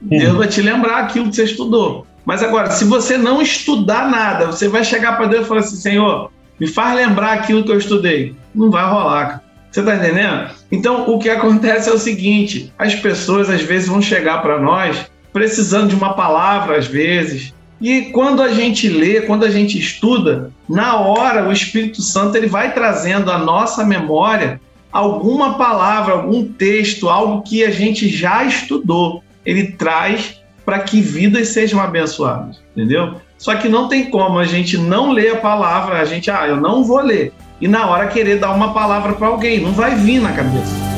Deus 0.00 0.36
vai 0.36 0.48
te 0.48 0.60
lembrar 0.60 0.98
aquilo 0.98 1.28
que 1.28 1.36
você 1.36 1.44
estudou. 1.44 2.06
Mas 2.24 2.42
agora, 2.42 2.70
se 2.70 2.84
você 2.84 3.16
não 3.16 3.42
estudar 3.42 4.10
nada, 4.10 4.46
você 4.46 4.68
vai 4.68 4.84
chegar 4.84 5.16
para 5.16 5.26
Deus 5.26 5.44
e 5.44 5.48
falar 5.48 5.60
assim: 5.60 5.76
Senhor, 5.76 6.30
me 6.58 6.66
faz 6.66 6.96
lembrar 6.96 7.32
aquilo 7.32 7.64
que 7.64 7.70
eu 7.70 7.78
estudei. 7.78 8.34
Não 8.54 8.70
vai 8.70 8.88
rolar. 8.88 9.42
Você 9.70 9.80
está 9.80 9.96
entendendo? 9.96 10.50
Então, 10.70 11.08
o 11.08 11.18
que 11.18 11.30
acontece 11.30 11.88
é 11.88 11.92
o 11.92 11.98
seguinte: 11.98 12.72
as 12.78 12.94
pessoas 12.94 13.48
às 13.48 13.62
vezes 13.62 13.88
vão 13.88 14.02
chegar 14.02 14.42
para 14.42 14.60
nós 14.60 15.10
precisando 15.32 15.88
de 15.88 15.94
uma 15.94 16.12
palavra, 16.12 16.76
às 16.76 16.86
vezes, 16.86 17.54
e 17.82 18.12
quando 18.12 18.40
a 18.40 18.52
gente 18.52 18.88
lê, 18.88 19.22
quando 19.22 19.44
a 19.44 19.50
gente 19.50 19.76
estuda, 19.76 20.52
na 20.68 20.96
hora 21.00 21.48
o 21.48 21.52
Espírito 21.52 22.00
Santo 22.00 22.36
ele 22.36 22.46
vai 22.46 22.72
trazendo 22.72 23.30
à 23.30 23.38
nossa 23.38 23.84
memória 23.84 24.60
alguma 24.92 25.54
palavra, 25.54 26.14
algum 26.14 26.44
texto, 26.46 27.08
algo 27.08 27.42
que 27.42 27.64
a 27.64 27.70
gente 27.70 28.08
já 28.08 28.44
estudou. 28.44 29.24
Ele 29.44 29.72
traz 29.72 30.40
para 30.64 30.78
que 30.78 31.00
vidas 31.00 31.48
sejam 31.48 31.80
abençoadas, 31.80 32.62
entendeu? 32.70 33.16
Só 33.36 33.56
que 33.56 33.68
não 33.68 33.88
tem 33.88 34.08
como 34.08 34.38
a 34.38 34.44
gente 34.44 34.78
não 34.78 35.10
ler 35.10 35.32
a 35.32 35.40
palavra, 35.40 35.98
a 35.98 36.04
gente, 36.04 36.30
ah, 36.30 36.46
eu 36.46 36.56
não 36.56 36.84
vou 36.84 37.00
ler. 37.00 37.32
E 37.60 37.66
na 37.66 37.86
hora 37.88 38.06
querer 38.06 38.38
dar 38.38 38.52
uma 38.52 38.72
palavra 38.72 39.14
para 39.14 39.26
alguém, 39.26 39.60
não 39.60 39.72
vai 39.72 39.96
vir 39.96 40.20
na 40.20 40.30
cabeça. 40.30 40.91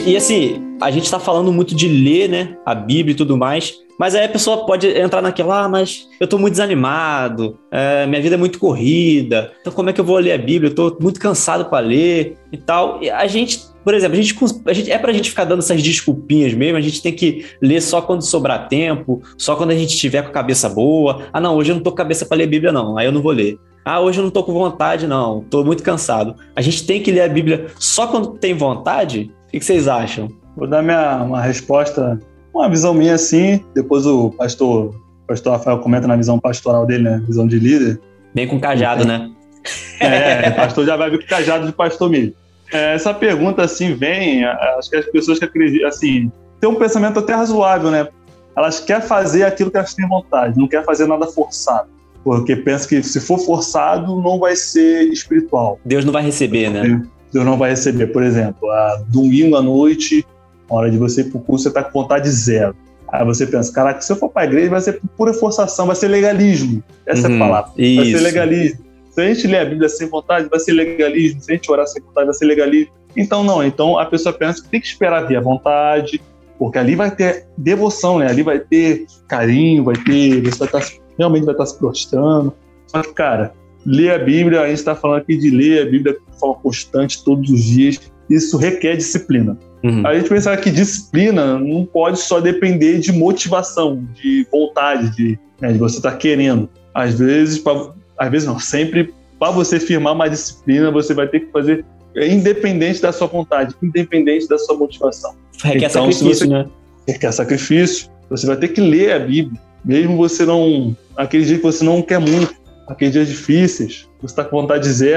E 0.00 0.16
assim, 0.16 0.76
a 0.80 0.90
gente 0.90 1.10
tá 1.10 1.20
falando 1.20 1.52
muito 1.52 1.74
de 1.74 1.86
ler, 1.86 2.28
né? 2.28 2.56
A 2.64 2.74
Bíblia 2.74 3.12
e 3.12 3.16
tudo 3.16 3.36
mais. 3.36 3.74
Mas 3.98 4.14
aí 4.14 4.24
a 4.24 4.28
pessoa 4.28 4.66
pode 4.66 4.88
entrar 4.88 5.22
naquela, 5.22 5.64
ah, 5.64 5.68
mas 5.68 6.08
eu 6.18 6.26
tô 6.26 6.38
muito 6.38 6.52
desanimado, 6.52 7.58
é, 7.70 8.06
minha 8.06 8.20
vida 8.20 8.34
é 8.34 8.38
muito 8.38 8.58
corrida, 8.58 9.52
então 9.60 9.72
como 9.72 9.90
é 9.90 9.92
que 9.92 10.00
eu 10.00 10.04
vou 10.04 10.18
ler 10.18 10.32
a 10.32 10.38
Bíblia? 10.38 10.70
Eu 10.70 10.74
tô 10.74 10.96
muito 11.00 11.20
cansado 11.20 11.66
para 11.66 11.86
ler 11.86 12.36
e 12.50 12.56
tal. 12.56 13.00
E 13.00 13.08
a 13.08 13.26
gente, 13.28 13.60
por 13.84 13.94
exemplo, 13.94 14.18
a 14.18 14.20
gente, 14.20 14.34
a 14.66 14.72
gente 14.72 14.90
é 14.90 14.98
pra 14.98 15.12
gente 15.12 15.30
ficar 15.30 15.44
dando 15.44 15.60
essas 15.60 15.80
desculpinhas 15.80 16.52
mesmo, 16.54 16.78
a 16.78 16.80
gente 16.80 17.00
tem 17.00 17.12
que 17.12 17.44
ler 17.60 17.80
só 17.80 18.00
quando 18.00 18.22
sobrar 18.22 18.66
tempo, 18.66 19.22
só 19.38 19.54
quando 19.54 19.70
a 19.70 19.76
gente 19.76 19.96
tiver 19.96 20.22
com 20.22 20.30
a 20.30 20.32
cabeça 20.32 20.68
boa. 20.68 21.26
Ah, 21.32 21.40
não, 21.40 21.54
hoje 21.54 21.70
eu 21.70 21.76
não 21.76 21.82
tô 21.82 21.90
com 21.90 21.96
cabeça 21.96 22.26
para 22.26 22.38
ler 22.38 22.48
Bíblia, 22.48 22.72
não, 22.72 22.98
aí 22.98 23.06
eu 23.06 23.12
não 23.12 23.22
vou 23.22 23.32
ler. 23.32 23.56
Ah, 23.84 24.00
hoje 24.00 24.18
eu 24.18 24.24
não 24.24 24.30
tô 24.30 24.42
com 24.42 24.52
vontade, 24.52 25.06
não, 25.06 25.44
tô 25.48 25.62
muito 25.62 25.82
cansado. 25.82 26.34
A 26.56 26.62
gente 26.62 26.86
tem 26.86 27.00
que 27.00 27.12
ler 27.12 27.22
a 27.22 27.28
Bíblia 27.28 27.66
só 27.78 28.06
quando 28.06 28.38
tem 28.38 28.54
vontade? 28.54 29.30
O 29.52 29.58
que 29.58 29.64
vocês 29.64 29.86
acham? 29.86 30.30
Vou 30.56 30.66
dar 30.66 30.82
minha, 30.82 31.22
uma 31.22 31.42
resposta, 31.42 32.18
uma 32.54 32.70
visão 32.70 32.94
minha 32.94 33.14
assim, 33.14 33.62
depois 33.74 34.06
o 34.06 34.30
pastor, 34.30 34.94
o 35.24 35.26
pastor 35.26 35.52
Rafael 35.52 35.78
comenta 35.78 36.08
na 36.08 36.16
visão 36.16 36.38
pastoral 36.38 36.86
dele, 36.86 37.04
né? 37.04 37.22
Visão 37.26 37.46
de 37.46 37.58
líder. 37.58 38.00
Bem 38.34 38.48
com 38.48 38.58
cajado, 38.58 39.04
né? 39.06 39.30
É, 40.00 40.48
o 40.48 40.56
pastor 40.56 40.84
já 40.84 40.96
vai 40.96 41.08
vir 41.10 41.20
com 41.20 41.28
cajado 41.28 41.64
de 41.64 41.72
pastor 41.72 42.10
mesmo. 42.10 42.34
É, 42.72 42.94
essa 42.94 43.14
pergunta, 43.14 43.62
assim, 43.62 43.94
vem, 43.94 44.44
acho 44.44 44.90
que 44.90 44.96
as 44.96 45.06
pessoas 45.06 45.38
que 45.38 45.44
acreditam, 45.44 45.86
assim, 45.86 46.32
tem 46.60 46.68
um 46.68 46.74
pensamento 46.74 47.20
até 47.20 47.34
razoável, 47.34 47.88
né? 47.88 48.08
Elas 48.56 48.80
querem 48.80 49.06
fazer 49.06 49.44
aquilo 49.44 49.70
que 49.70 49.76
elas 49.76 49.94
têm 49.94 50.08
vontade, 50.08 50.58
não 50.58 50.66
quer 50.66 50.84
fazer 50.84 51.06
nada 51.06 51.28
forçado. 51.28 51.88
Porque 52.24 52.56
pensa 52.56 52.88
que 52.88 53.00
se 53.00 53.20
for 53.20 53.38
forçado, 53.38 54.20
não 54.20 54.40
vai 54.40 54.56
ser 54.56 55.04
espiritual. 55.12 55.78
Deus 55.84 56.04
não 56.04 56.12
vai 56.12 56.24
receber, 56.24 56.68
né? 56.68 57.00
Deus 57.32 57.44
não 57.44 57.56
vai 57.56 57.70
receber. 57.70 58.08
Por 58.08 58.22
exemplo, 58.22 58.70
a 58.70 59.02
domingo 59.08 59.56
à 59.56 59.62
noite, 59.62 60.26
na 60.70 60.76
hora 60.76 60.90
de 60.90 60.98
você 60.98 61.22
ir 61.22 61.24
para 61.30 61.38
o 61.38 61.40
curso, 61.42 61.64
você 61.64 61.68
está 61.68 61.82
com 61.82 62.02
vontade 62.02 62.28
zero. 62.30 62.74
Aí 63.08 63.24
você 63.24 63.46
pensa, 63.46 63.72
caraca, 63.72 64.00
se 64.00 64.10
eu 64.10 64.16
for 64.16 64.30
para 64.30 64.42
a 64.42 64.44
igreja, 64.46 64.70
vai 64.70 64.80
ser 64.80 65.00
pura 65.16 65.34
forçação, 65.34 65.86
vai 65.86 65.96
ser 65.96 66.08
legalismo. 66.08 66.82
Essa 67.06 67.26
uhum, 67.26 67.26
é 67.26 67.28
a 67.28 67.32
uhum. 67.32 67.38
palavra. 67.38 67.72
Isso. 67.76 67.96
Vai 67.96 68.06
ser 68.06 68.20
legalismo. 68.20 68.84
Se 69.10 69.20
a 69.20 69.24
gente 69.26 69.46
ler 69.46 69.58
a 69.58 69.64
Bíblia 69.66 69.88
sem 69.90 70.08
vontade, 70.08 70.48
vai 70.48 70.58
ser 70.58 70.72
legalismo. 70.72 71.42
Se 71.42 71.52
a 71.52 71.54
gente 71.54 71.70
orar 71.70 71.86
sem 71.86 72.02
vontade, 72.02 72.26
vai 72.26 72.34
ser 72.34 72.46
legalismo. 72.46 72.92
Então, 73.14 73.44
não. 73.44 73.62
Então, 73.62 73.98
a 73.98 74.06
pessoa 74.06 74.32
pensa 74.32 74.62
que 74.62 74.68
tem 74.70 74.80
que 74.80 74.86
esperar 74.86 75.26
ter 75.26 75.36
a 75.36 75.40
vontade, 75.42 76.22
porque 76.58 76.78
ali 76.78 76.96
vai 76.96 77.10
ter 77.10 77.46
devoção, 77.58 78.18
né? 78.18 78.28
Ali 78.28 78.42
vai 78.42 78.58
ter 78.58 79.04
carinho, 79.28 79.84
vai 79.84 79.96
ter. 79.96 80.40
Você 80.40 80.58
vai 80.58 80.68
estar, 80.68 80.98
realmente 81.18 81.44
vai 81.44 81.52
estar 81.52 81.66
se 81.66 81.78
prostrando. 81.78 82.54
Que, 82.90 83.12
cara, 83.12 83.52
ler 83.84 84.12
a 84.12 84.18
Bíblia, 84.18 84.62
a 84.62 84.68
gente 84.68 84.78
está 84.78 84.94
falando 84.94 85.20
aqui 85.20 85.36
de 85.36 85.50
ler 85.50 85.82
a 85.82 85.90
Bíblia 85.90 86.14
de 86.14 86.38
forma 86.38 86.56
constante, 86.56 87.22
todos 87.24 87.50
os 87.50 87.62
dias, 87.62 88.00
isso 88.28 88.56
requer 88.56 88.96
disciplina. 88.96 89.58
Uhum. 89.82 90.06
A 90.06 90.14
gente 90.14 90.28
pensa 90.28 90.56
que 90.56 90.70
disciplina 90.70 91.58
não 91.58 91.84
pode 91.84 92.20
só 92.20 92.40
depender 92.40 92.98
de 92.98 93.12
motivação, 93.12 94.06
de 94.14 94.46
vontade, 94.50 95.14
de, 95.16 95.38
né, 95.60 95.72
de 95.72 95.78
você 95.78 95.96
estar 95.96 96.12
tá 96.12 96.16
querendo. 96.16 96.68
Às 96.94 97.18
vezes, 97.18 97.58
pra, 97.58 97.92
às 98.16 98.30
vezes 98.30 98.46
não, 98.46 98.58
sempre 98.58 99.12
para 99.38 99.50
você 99.50 99.80
firmar 99.80 100.12
uma 100.12 100.28
disciplina, 100.28 100.90
você 100.90 101.12
vai 101.14 101.26
ter 101.26 101.40
que 101.40 101.50
fazer 101.50 101.84
independente 102.14 103.02
da 103.02 103.12
sua 103.12 103.26
vontade, 103.26 103.74
independente 103.82 104.46
da 104.46 104.56
sua 104.58 104.76
motivação. 104.76 105.34
Requer 105.64 105.88
então, 105.88 106.12
sacrifício, 106.12 106.46
você, 106.46 106.46
né? 106.46 106.66
Requer 107.08 107.32
sacrifício. 107.32 108.10
Você 108.30 108.46
vai 108.46 108.56
ter 108.56 108.68
que 108.68 108.80
ler 108.80 109.12
a 109.12 109.18
Bíblia, 109.18 109.60
mesmo 109.84 110.16
você 110.16 110.46
não. 110.46 110.96
aquele 111.16 111.44
dia 111.44 111.56
que 111.56 111.62
você 111.62 111.84
não 111.84 112.00
quer 112.00 112.18
muito, 112.18 112.54
aqueles 112.92 113.12
dias 113.12 113.28
difíceis, 113.28 114.08
você 114.20 114.32
está 114.32 114.44
com 114.44 114.60
vontade 114.60 114.92
de 114.92 115.12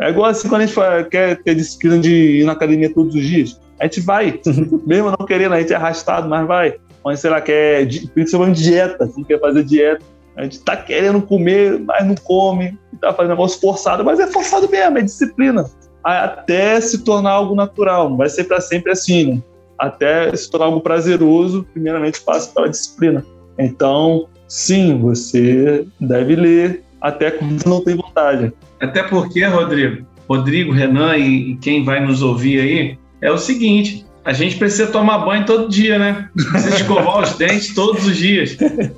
É 0.00 0.10
igual 0.10 0.26
assim 0.26 0.48
quando 0.48 0.62
a 0.62 0.66
gente 0.66 0.74
fala, 0.74 1.04
quer 1.04 1.42
ter 1.42 1.54
disciplina 1.54 1.98
de 1.98 2.40
ir 2.40 2.44
na 2.44 2.52
academia 2.52 2.92
todos 2.92 3.14
os 3.14 3.22
dias. 3.22 3.60
A 3.80 3.84
gente 3.84 4.00
vai, 4.00 4.40
mesmo 4.86 5.10
não 5.10 5.26
querendo, 5.26 5.54
a 5.54 5.60
gente 5.60 5.72
é 5.72 5.76
arrastado, 5.76 6.28
mas 6.28 6.46
vai. 6.46 6.74
Mas 7.04 7.20
sei 7.20 7.30
lá, 7.30 7.40
quer, 7.40 7.86
principalmente 8.12 8.62
dieta, 8.62 9.10
não 9.16 9.24
quer 9.24 9.40
fazer 9.40 9.64
dieta. 9.64 10.04
A 10.36 10.42
gente 10.42 10.60
tá 10.60 10.76
querendo 10.76 11.20
comer, 11.20 11.80
mas 11.80 12.06
não 12.06 12.14
come, 12.14 12.78
tá 13.00 13.12
fazendo 13.12 13.30
negócio 13.30 13.60
forçado, 13.60 14.04
mas 14.04 14.20
é 14.20 14.26
forçado 14.26 14.68
mesmo, 14.68 14.98
é 14.98 15.02
disciplina. 15.02 15.64
Até 16.02 16.80
se 16.80 16.98
tornar 16.98 17.32
algo 17.32 17.54
natural, 17.54 18.08
não 18.10 18.16
vai 18.16 18.28
ser 18.28 18.44
para 18.44 18.60
sempre 18.60 18.92
assim, 18.92 19.34
né? 19.34 19.42
Até 19.76 20.34
se 20.36 20.50
tornar 20.50 20.66
algo 20.66 20.80
prazeroso, 20.80 21.66
primeiramente 21.72 22.20
passa 22.20 22.52
pela 22.52 22.68
disciplina. 22.68 23.24
Então, 23.58 24.28
sim, 24.46 25.00
você 25.00 25.86
deve 26.00 26.36
ler, 26.36 26.84
até 27.00 27.30
quando 27.30 27.64
não 27.64 27.82
tem 27.82 27.96
vontade. 27.96 28.52
Até 28.80 29.02
porque, 29.02 29.44
Rodrigo, 29.44 30.06
Rodrigo, 30.28 30.72
Renan 30.72 31.16
e, 31.16 31.52
e 31.52 31.56
quem 31.56 31.84
vai 31.84 32.04
nos 32.04 32.22
ouvir 32.22 32.60
aí, 32.60 32.98
é 33.20 33.30
o 33.30 33.38
seguinte: 33.38 34.04
a 34.24 34.32
gente 34.32 34.56
precisa 34.56 34.86
tomar 34.88 35.18
banho 35.20 35.46
todo 35.46 35.68
dia, 35.68 35.98
né? 35.98 36.28
Precisa 36.34 36.76
escovar 36.76 37.22
os 37.22 37.32
dentes 37.38 37.74
todos 37.74 38.06
os 38.06 38.16
dias. 38.16 38.50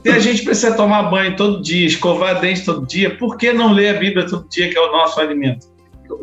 Se 0.03 0.09
a 0.09 0.19
gente 0.19 0.43
precisa 0.43 0.75
tomar 0.75 1.05
banho 1.05 1.37
todo 1.37 1.63
dia, 1.63 1.87
escovar 1.87 2.41
dentes 2.41 2.65
todo 2.65 2.87
dia, 2.87 3.17
por 3.17 3.37
que 3.37 3.53
não 3.53 3.73
ler 3.73 3.95
a 3.95 3.99
Bíblia 3.99 4.27
todo 4.27 4.49
dia, 4.49 4.69
que 4.69 4.77
é 4.77 4.81
o 4.81 4.91
nosso 4.91 5.21
alimento? 5.21 5.69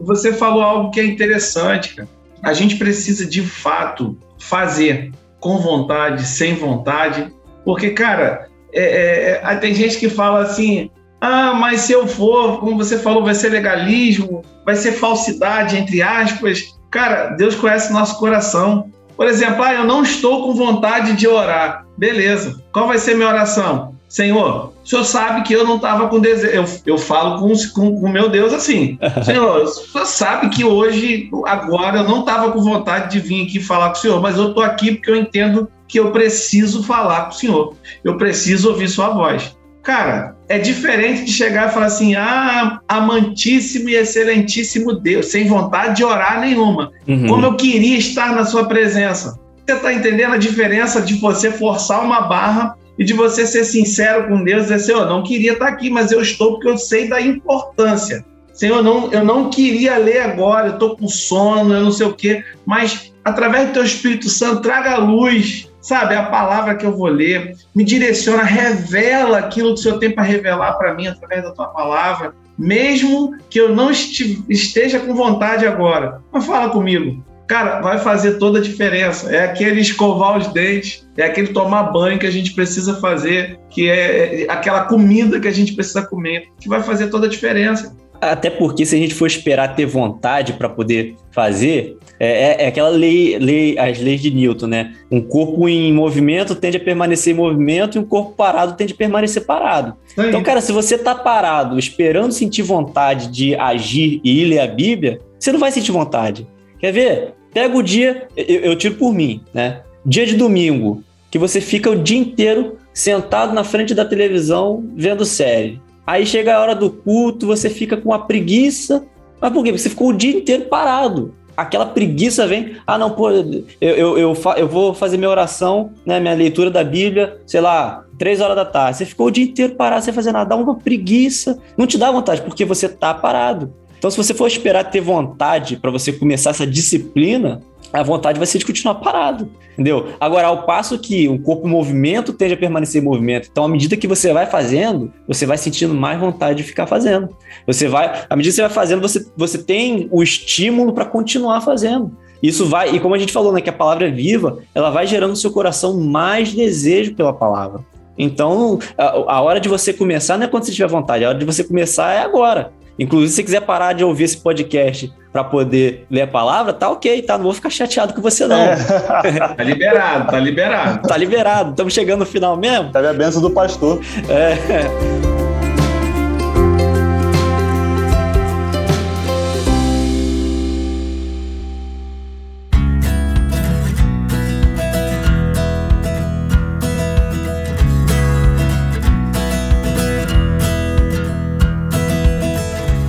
Você 0.02 0.34
falou 0.34 0.62
algo 0.62 0.92
que 0.92 1.00
é 1.00 1.06
interessante, 1.06 1.96
cara. 1.96 2.10
A 2.44 2.54
gente 2.54 2.76
precisa 2.76 3.26
de 3.26 3.42
fato 3.42 4.18
fazer 4.38 5.12
com 5.40 5.58
vontade, 5.60 6.26
sem 6.26 6.56
vontade, 6.56 7.32
porque, 7.64 7.92
cara, 7.92 8.48
é, 8.74 8.84
é, 8.84 9.42
é 9.42 9.56
tem 9.56 9.74
gente 9.74 9.98
que 9.98 10.10
fala 10.10 10.42
assim: 10.42 10.90
Ah, 11.20 11.54
mas 11.54 11.82
se 11.82 11.94
eu 11.94 12.08
for, 12.08 12.60
como 12.60 12.78
você 12.78 12.98
falou, 12.98 13.24
vai 13.24 13.34
ser 13.34 13.50
legalismo, 13.50 14.44
vai 14.66 14.76
ser 14.76 14.94
falsidade, 14.94 15.78
entre 15.78 16.02
aspas. 16.02 16.76
Cara, 16.92 17.30
Deus 17.30 17.56
conhece 17.56 17.92
nosso 17.92 18.20
coração. 18.20 18.92
Por 19.16 19.28
exemplo, 19.28 19.64
ah, 19.64 19.74
eu 19.74 19.84
não 19.84 20.04
estou 20.04 20.44
com 20.44 20.54
vontade 20.54 21.14
de 21.14 21.28
orar. 21.28 21.86
Beleza. 21.98 22.62
Qual 22.72 22.88
vai 22.88 23.00
ser 23.00 23.16
minha 23.16 23.30
oração? 23.30 23.96
Senhor, 24.08 24.72
o 24.84 24.88
senhor 24.88 25.04
sabe 25.04 25.42
que 25.42 25.54
eu 25.54 25.66
não 25.66 25.76
estava 25.76 26.08
com 26.08 26.20
desejo. 26.20 26.54
Eu, 26.54 26.66
eu 26.86 26.98
falo 26.98 27.40
com 27.40 27.52
o 27.52 27.74
com, 27.74 28.00
com 28.00 28.08
meu 28.08 28.30
Deus 28.30 28.54
assim: 28.54 28.98
Senhor, 29.26 29.64
o 29.64 29.68
senhor 29.68 30.06
sabe 30.06 30.50
que 30.50 30.64
hoje, 30.64 31.30
agora, 31.46 32.00
eu 32.00 32.04
não 32.06 32.22
estava 32.22 32.52
com 32.52 32.62
vontade 32.62 33.12
de 33.12 33.20
vir 33.20 33.46
aqui 33.46 33.60
falar 33.60 33.90
com 33.90 33.98
o 33.98 34.00
senhor, 34.00 34.22
mas 34.22 34.38
eu 34.38 34.50
estou 34.50 34.64
aqui 34.64 34.94
porque 34.94 35.12
eu 35.12 35.16
entendo 35.18 35.70
que 35.88 36.00
eu 36.00 36.12
preciso 36.12 36.84
falar 36.84 37.26
com 37.26 37.32
o 37.32 37.34
senhor. 37.34 37.74
Eu 38.04 38.18
preciso 38.18 38.70
ouvir 38.70 38.88
sua 38.88 39.10
voz. 39.10 39.57
Cara, 39.88 40.36
é 40.50 40.60
diferente 40.60 41.24
de 41.24 41.32
chegar 41.32 41.70
e 41.70 41.74
falar 41.74 41.86
assim: 41.86 42.14
ah, 42.14 42.82
amantíssimo 42.90 43.88
e 43.88 43.96
excelentíssimo 43.96 44.94
Deus, 44.94 45.28
sem 45.28 45.48
vontade 45.48 45.96
de 45.96 46.04
orar 46.04 46.42
nenhuma. 46.42 46.92
Uhum. 47.08 47.26
Como 47.26 47.46
eu 47.46 47.56
queria 47.56 47.98
estar 47.98 48.36
na 48.36 48.44
sua 48.44 48.66
presença. 48.66 49.40
Você 49.66 49.78
está 49.78 49.94
entendendo 49.94 50.34
a 50.34 50.38
diferença 50.38 51.02
de 51.02 51.14
você 51.14 51.52
forçar 51.52 52.04
uma 52.04 52.20
barra 52.20 52.76
e 53.00 53.06
de 53.06 53.14
você 53.14 53.46
ser 53.46 53.64
sincero 53.64 54.28
com 54.28 54.44
Deus 54.44 54.64
e 54.64 54.64
dizer, 54.64 54.74
assim, 54.76 54.86
Senhor, 54.88 55.06
não 55.08 55.24
queria 55.24 55.54
estar 55.54 55.70
aqui, 55.70 55.90
mas 55.90 56.12
eu 56.12 56.22
estou 56.22 56.54
porque 56.54 56.68
eu 56.68 56.78
sei 56.78 57.08
da 57.08 57.22
importância. 57.22 58.26
Senhor, 58.54 58.84
não, 58.84 59.10
eu 59.14 59.24
não 59.24 59.50
queria 59.50 59.98
ler 59.98 60.20
agora, 60.20 60.68
eu 60.68 60.74
estou 60.74 60.98
com 60.98 61.08
sono, 61.08 61.74
eu 61.74 61.84
não 61.84 61.92
sei 61.94 62.08
o 62.08 62.14
quê, 62.14 62.44
mas 62.66 63.14
através 63.24 63.68
do 63.68 63.74
teu 63.74 63.84
Espírito 63.84 64.28
Santo, 64.28 64.62
traga 64.62 64.96
a 64.96 64.98
luz, 64.98 65.67
sabe? 65.88 66.16
A 66.16 66.24
palavra 66.24 66.76
que 66.76 66.86
eu 66.86 66.92
vou 66.92 67.08
ler, 67.08 67.56
me 67.74 67.86
direciona, 67.86 68.44
revela 68.44 69.38
aquilo 69.38 69.70
que 69.70 69.80
o 69.80 69.84
Senhor 69.84 70.00
tem 70.00 70.12
para 70.12 70.24
revelar 70.24 70.74
para 70.74 70.94
mim 70.94 71.08
através 71.08 71.44
da 71.44 71.52
tua 71.52 71.68
palavra, 71.68 72.34
mesmo 72.60 73.38
que 73.50 73.58
eu 73.58 73.74
não 73.74 73.90
esteja 73.90 75.00
com 75.00 75.16
vontade 75.16 75.66
agora. 75.66 76.20
Mas 76.30 76.46
fala 76.46 76.70
comigo, 76.72 77.24
cara, 77.48 77.80
vai 77.80 78.00
fazer 78.00 78.34
toda 78.34 78.60
a 78.60 78.62
diferença. 78.62 79.34
É 79.34 79.46
aquele 79.46 79.80
escovar 79.80 80.38
os 80.38 80.48
dentes, 80.48 81.08
é 81.16 81.24
aquele 81.24 81.54
tomar 81.54 81.84
banho 81.84 82.20
que 82.20 82.28
a 82.28 82.32
gente 82.32 82.54
precisa 82.54 83.00
fazer, 83.00 83.58
que 83.70 83.90
é, 83.90 84.44
é 84.44 84.52
aquela 84.52 84.82
comida 84.82 85.40
que 85.40 85.48
a 85.48 85.54
gente 85.54 85.74
precisa 85.74 86.06
comer, 86.06 86.50
que 86.60 86.68
vai 86.68 86.84
fazer 86.84 87.08
toda 87.08 87.28
a 87.28 87.30
diferença. 87.30 87.96
Até 88.20 88.50
porque 88.50 88.86
se 88.86 88.96
a 88.96 89.00
gente 89.00 89.14
for 89.14 89.28
esperar 89.28 89.76
ter 89.76 89.86
vontade 89.86 90.54
para 90.54 90.68
poder 90.68 91.16
fazer, 91.32 91.98
é, 92.20 92.28
é, 92.28 92.64
é, 92.64 92.68
aquela 92.68 92.90
lei, 92.90 93.38
lei, 93.38 93.78
as 93.78 94.00
leis 94.00 94.22
de 94.22 94.32
Newton, 94.32 94.68
né? 94.68 94.94
Um 95.12 95.22
corpo 95.22 95.70
em 95.70 95.94
movimento 95.94 96.56
tende 96.56 96.78
a 96.78 96.80
permanecer 96.80 97.34
em 97.34 97.38
movimento 97.38 97.98
e 97.98 98.00
um 98.00 98.06
corpo 98.06 98.34
parado 98.34 98.74
tende 98.74 98.94
a 98.94 98.96
permanecer 98.96 99.46
parado. 99.46 99.96
Então, 100.18 100.42
cara, 100.42 100.62
se 100.62 100.72
você 100.72 100.98
tá 100.98 101.14
parado 101.14 101.78
esperando 101.78 102.32
sentir 102.32 102.64
vontade 102.64 103.28
de 103.28 103.56
agir 103.56 104.20
e 104.24 104.42
ir 104.42 104.46
ler 104.46 104.60
a 104.60 104.68
Bíblia, 104.68 105.20
você 105.40 105.52
não 105.52 105.60
vai 105.60 105.72
sentir 105.72 105.92
vontade. 105.92 106.48
Quer 106.80 106.92
ver? 106.92 107.34
Pega 107.54 107.78
o 107.78 107.84
dia, 107.84 108.28
eu, 108.36 108.60
eu 108.62 108.76
tiro 108.76 108.96
por 108.96 109.14
mim, 109.14 109.42
né? 109.54 109.82
Dia 110.06 110.26
de 110.26 110.36
domingo, 110.36 111.04
que 111.30 111.38
você 111.38 111.62
fica 111.62 111.90
o 111.90 111.96
dia 111.96 112.18
inteiro 112.18 112.78
sentado 112.94 113.54
na 113.54 113.64
frente 113.64 113.94
da 113.94 114.04
televisão 114.04 114.84
vendo 114.96 115.24
série. 115.24 115.80
Aí 116.08 116.26
chega 116.26 116.56
a 116.56 116.62
hora 116.62 116.74
do 116.74 116.90
culto, 116.90 117.46
você 117.46 117.70
fica 117.70 117.98
com 117.98 118.10
uma 118.10 118.26
preguiça. 118.26 119.06
Mas 119.42 119.52
por 119.52 119.62
quê? 119.62 119.72
Porque 119.72 119.84
você 119.84 119.90
ficou 119.90 120.08
o 120.08 120.14
dia 120.14 120.32
inteiro 120.32 120.64
parado. 120.66 121.36
Aquela 121.58 121.86
preguiça 121.88 122.48
vem, 122.48 122.78
ah, 122.86 122.98
não, 122.98 123.12
pô, 123.12 123.30
eu, 123.30 123.66
eu, 123.82 124.18
eu, 124.18 124.38
eu 124.56 124.68
vou 124.68 124.94
fazer 124.94 125.18
minha 125.18 125.30
oração, 125.30 125.92
né, 126.06 126.20
minha 126.20 126.34
leitura 126.34 126.70
da 126.70 126.84
Bíblia, 126.84 127.42
sei 127.46 127.60
lá, 127.60 128.06
três 128.18 128.40
horas 128.40 128.56
da 128.56 128.64
tarde. 128.64 129.00
Você 129.00 129.06
ficou 129.06 129.28
o 129.28 129.32
dia 129.32 129.44
inteiro 129.44 129.76
parado 129.76 130.06
sem 130.06 130.14
fazer 130.14 130.32
nada, 130.32 130.50
dá 130.50 130.56
uma 130.56 130.76
preguiça. 130.76 131.60
Não 131.76 131.86
te 131.86 131.98
dá 131.98 132.10
vontade, 132.12 132.42
porque 132.42 132.64
você 132.64 132.88
tá 132.88 133.14
parado. 133.14 133.74
Então, 133.98 134.10
se 134.10 134.18
você 134.18 134.34
for 134.34 134.48
esperar 134.48 134.86
ter 134.86 135.02
vontade 135.02 135.78
para 135.78 135.90
você 135.90 136.14
começar 136.14 136.52
essa 136.52 136.68
disciplina, 136.68 137.62
a 137.92 138.04
vontade 138.04 138.38
vai 138.38 138.46
ser 138.46 138.60
de 138.60 138.66
continuar 138.66 138.96
parado, 138.96 139.50
entendeu? 139.74 140.08
Agora, 140.20 140.48
ao 140.48 140.64
passo 140.64 141.00
que 141.00 141.28
o 141.28 141.40
corpo 141.40 141.68
em 141.68 141.72
movimento 141.72 142.34
tende 142.34 142.54
a 142.54 142.58
permanecer 142.58 143.02
em 143.02 143.06
movimento, 143.06 143.50
então, 143.52 143.64
à 143.64 143.68
medida 143.68 143.96
que 143.96 144.08
você 144.08 144.34
vai 144.34 144.46
fazendo, 144.46 145.12
você 145.28 145.46
vai 145.46 145.58
sentindo 145.58 145.94
mais 145.94 146.20
vontade 146.20 146.58
de 146.58 146.64
ficar 146.64 146.88
fazendo. 146.88 147.30
Você 147.66 147.88
vai, 147.88 148.26
à 148.30 148.36
medida 148.36 148.52
que 148.52 148.56
você 148.56 148.62
vai 148.62 148.72
fazendo, 148.72 149.02
você, 149.02 149.26
você 149.36 149.58
tem 149.58 150.08
o 150.12 150.22
estímulo 150.22 150.94
para 150.94 151.06
continuar 151.06 151.62
fazendo. 151.62 152.12
Isso 152.42 152.66
vai, 152.66 152.96
e 152.96 153.00
como 153.00 153.16
a 153.16 153.18
gente 153.18 153.34
falou, 153.34 153.52
né, 153.52 153.62
que 153.62 153.70
a 153.70 153.74
palavra 153.74 154.08
é 154.08 154.12
viva, 154.12 154.60
ela 154.76 154.90
vai 154.90 155.08
gerando 155.08 155.32
no 155.32 155.36
seu 155.36 155.52
coração 155.52 156.00
mais 156.00 156.54
desejo 156.54 157.16
pela 157.16 157.34
palavra. 157.34 157.82
Então, 158.18 158.80
a, 158.98 159.36
a 159.36 159.42
hora 159.42 159.60
de 159.60 159.70
você 159.70 159.94
começar 159.94 160.38
não 160.38 160.46
é 160.46 160.48
quando 160.48 160.64
você 160.64 160.72
tiver 160.72 160.88
vontade, 160.88 161.24
a 161.24 161.30
hora 161.30 161.38
de 161.38 161.46
você 161.46 161.64
começar 161.64 162.14
é 162.14 162.20
agora. 162.20 162.72
Inclusive, 163.00 163.32
se 163.32 163.44
quiser 163.44 163.62
parar 163.62 163.94
de 163.94 164.04
ouvir 164.04 164.24
esse 164.24 164.38
podcast 164.38 165.12
para 165.38 165.44
poder 165.44 166.08
ler 166.10 166.24
a 166.24 166.28
palavra, 166.28 166.74
tá 166.74 166.90
ok, 166.90 167.22
tá? 167.22 167.38
Não 167.38 167.44
vou 167.44 167.54
ficar 167.54 167.70
chateado 167.70 168.12
com 168.12 168.22
você, 168.22 168.48
não. 168.48 168.58
É. 168.60 168.76
tá 169.56 169.64
liberado, 169.64 170.32
tá 170.32 170.40
liberado. 170.40 171.08
tá 171.08 171.18
liberado. 171.18 171.70
Estamos 171.72 171.94
chegando 171.94 172.22
no 172.22 172.26
final 172.26 172.58
mesmo. 172.58 172.92
Tá 172.92 173.08
a 173.08 173.14
benção 173.14 173.40
do 173.40 173.52
pastor. 173.52 174.02
É. 174.28 175.47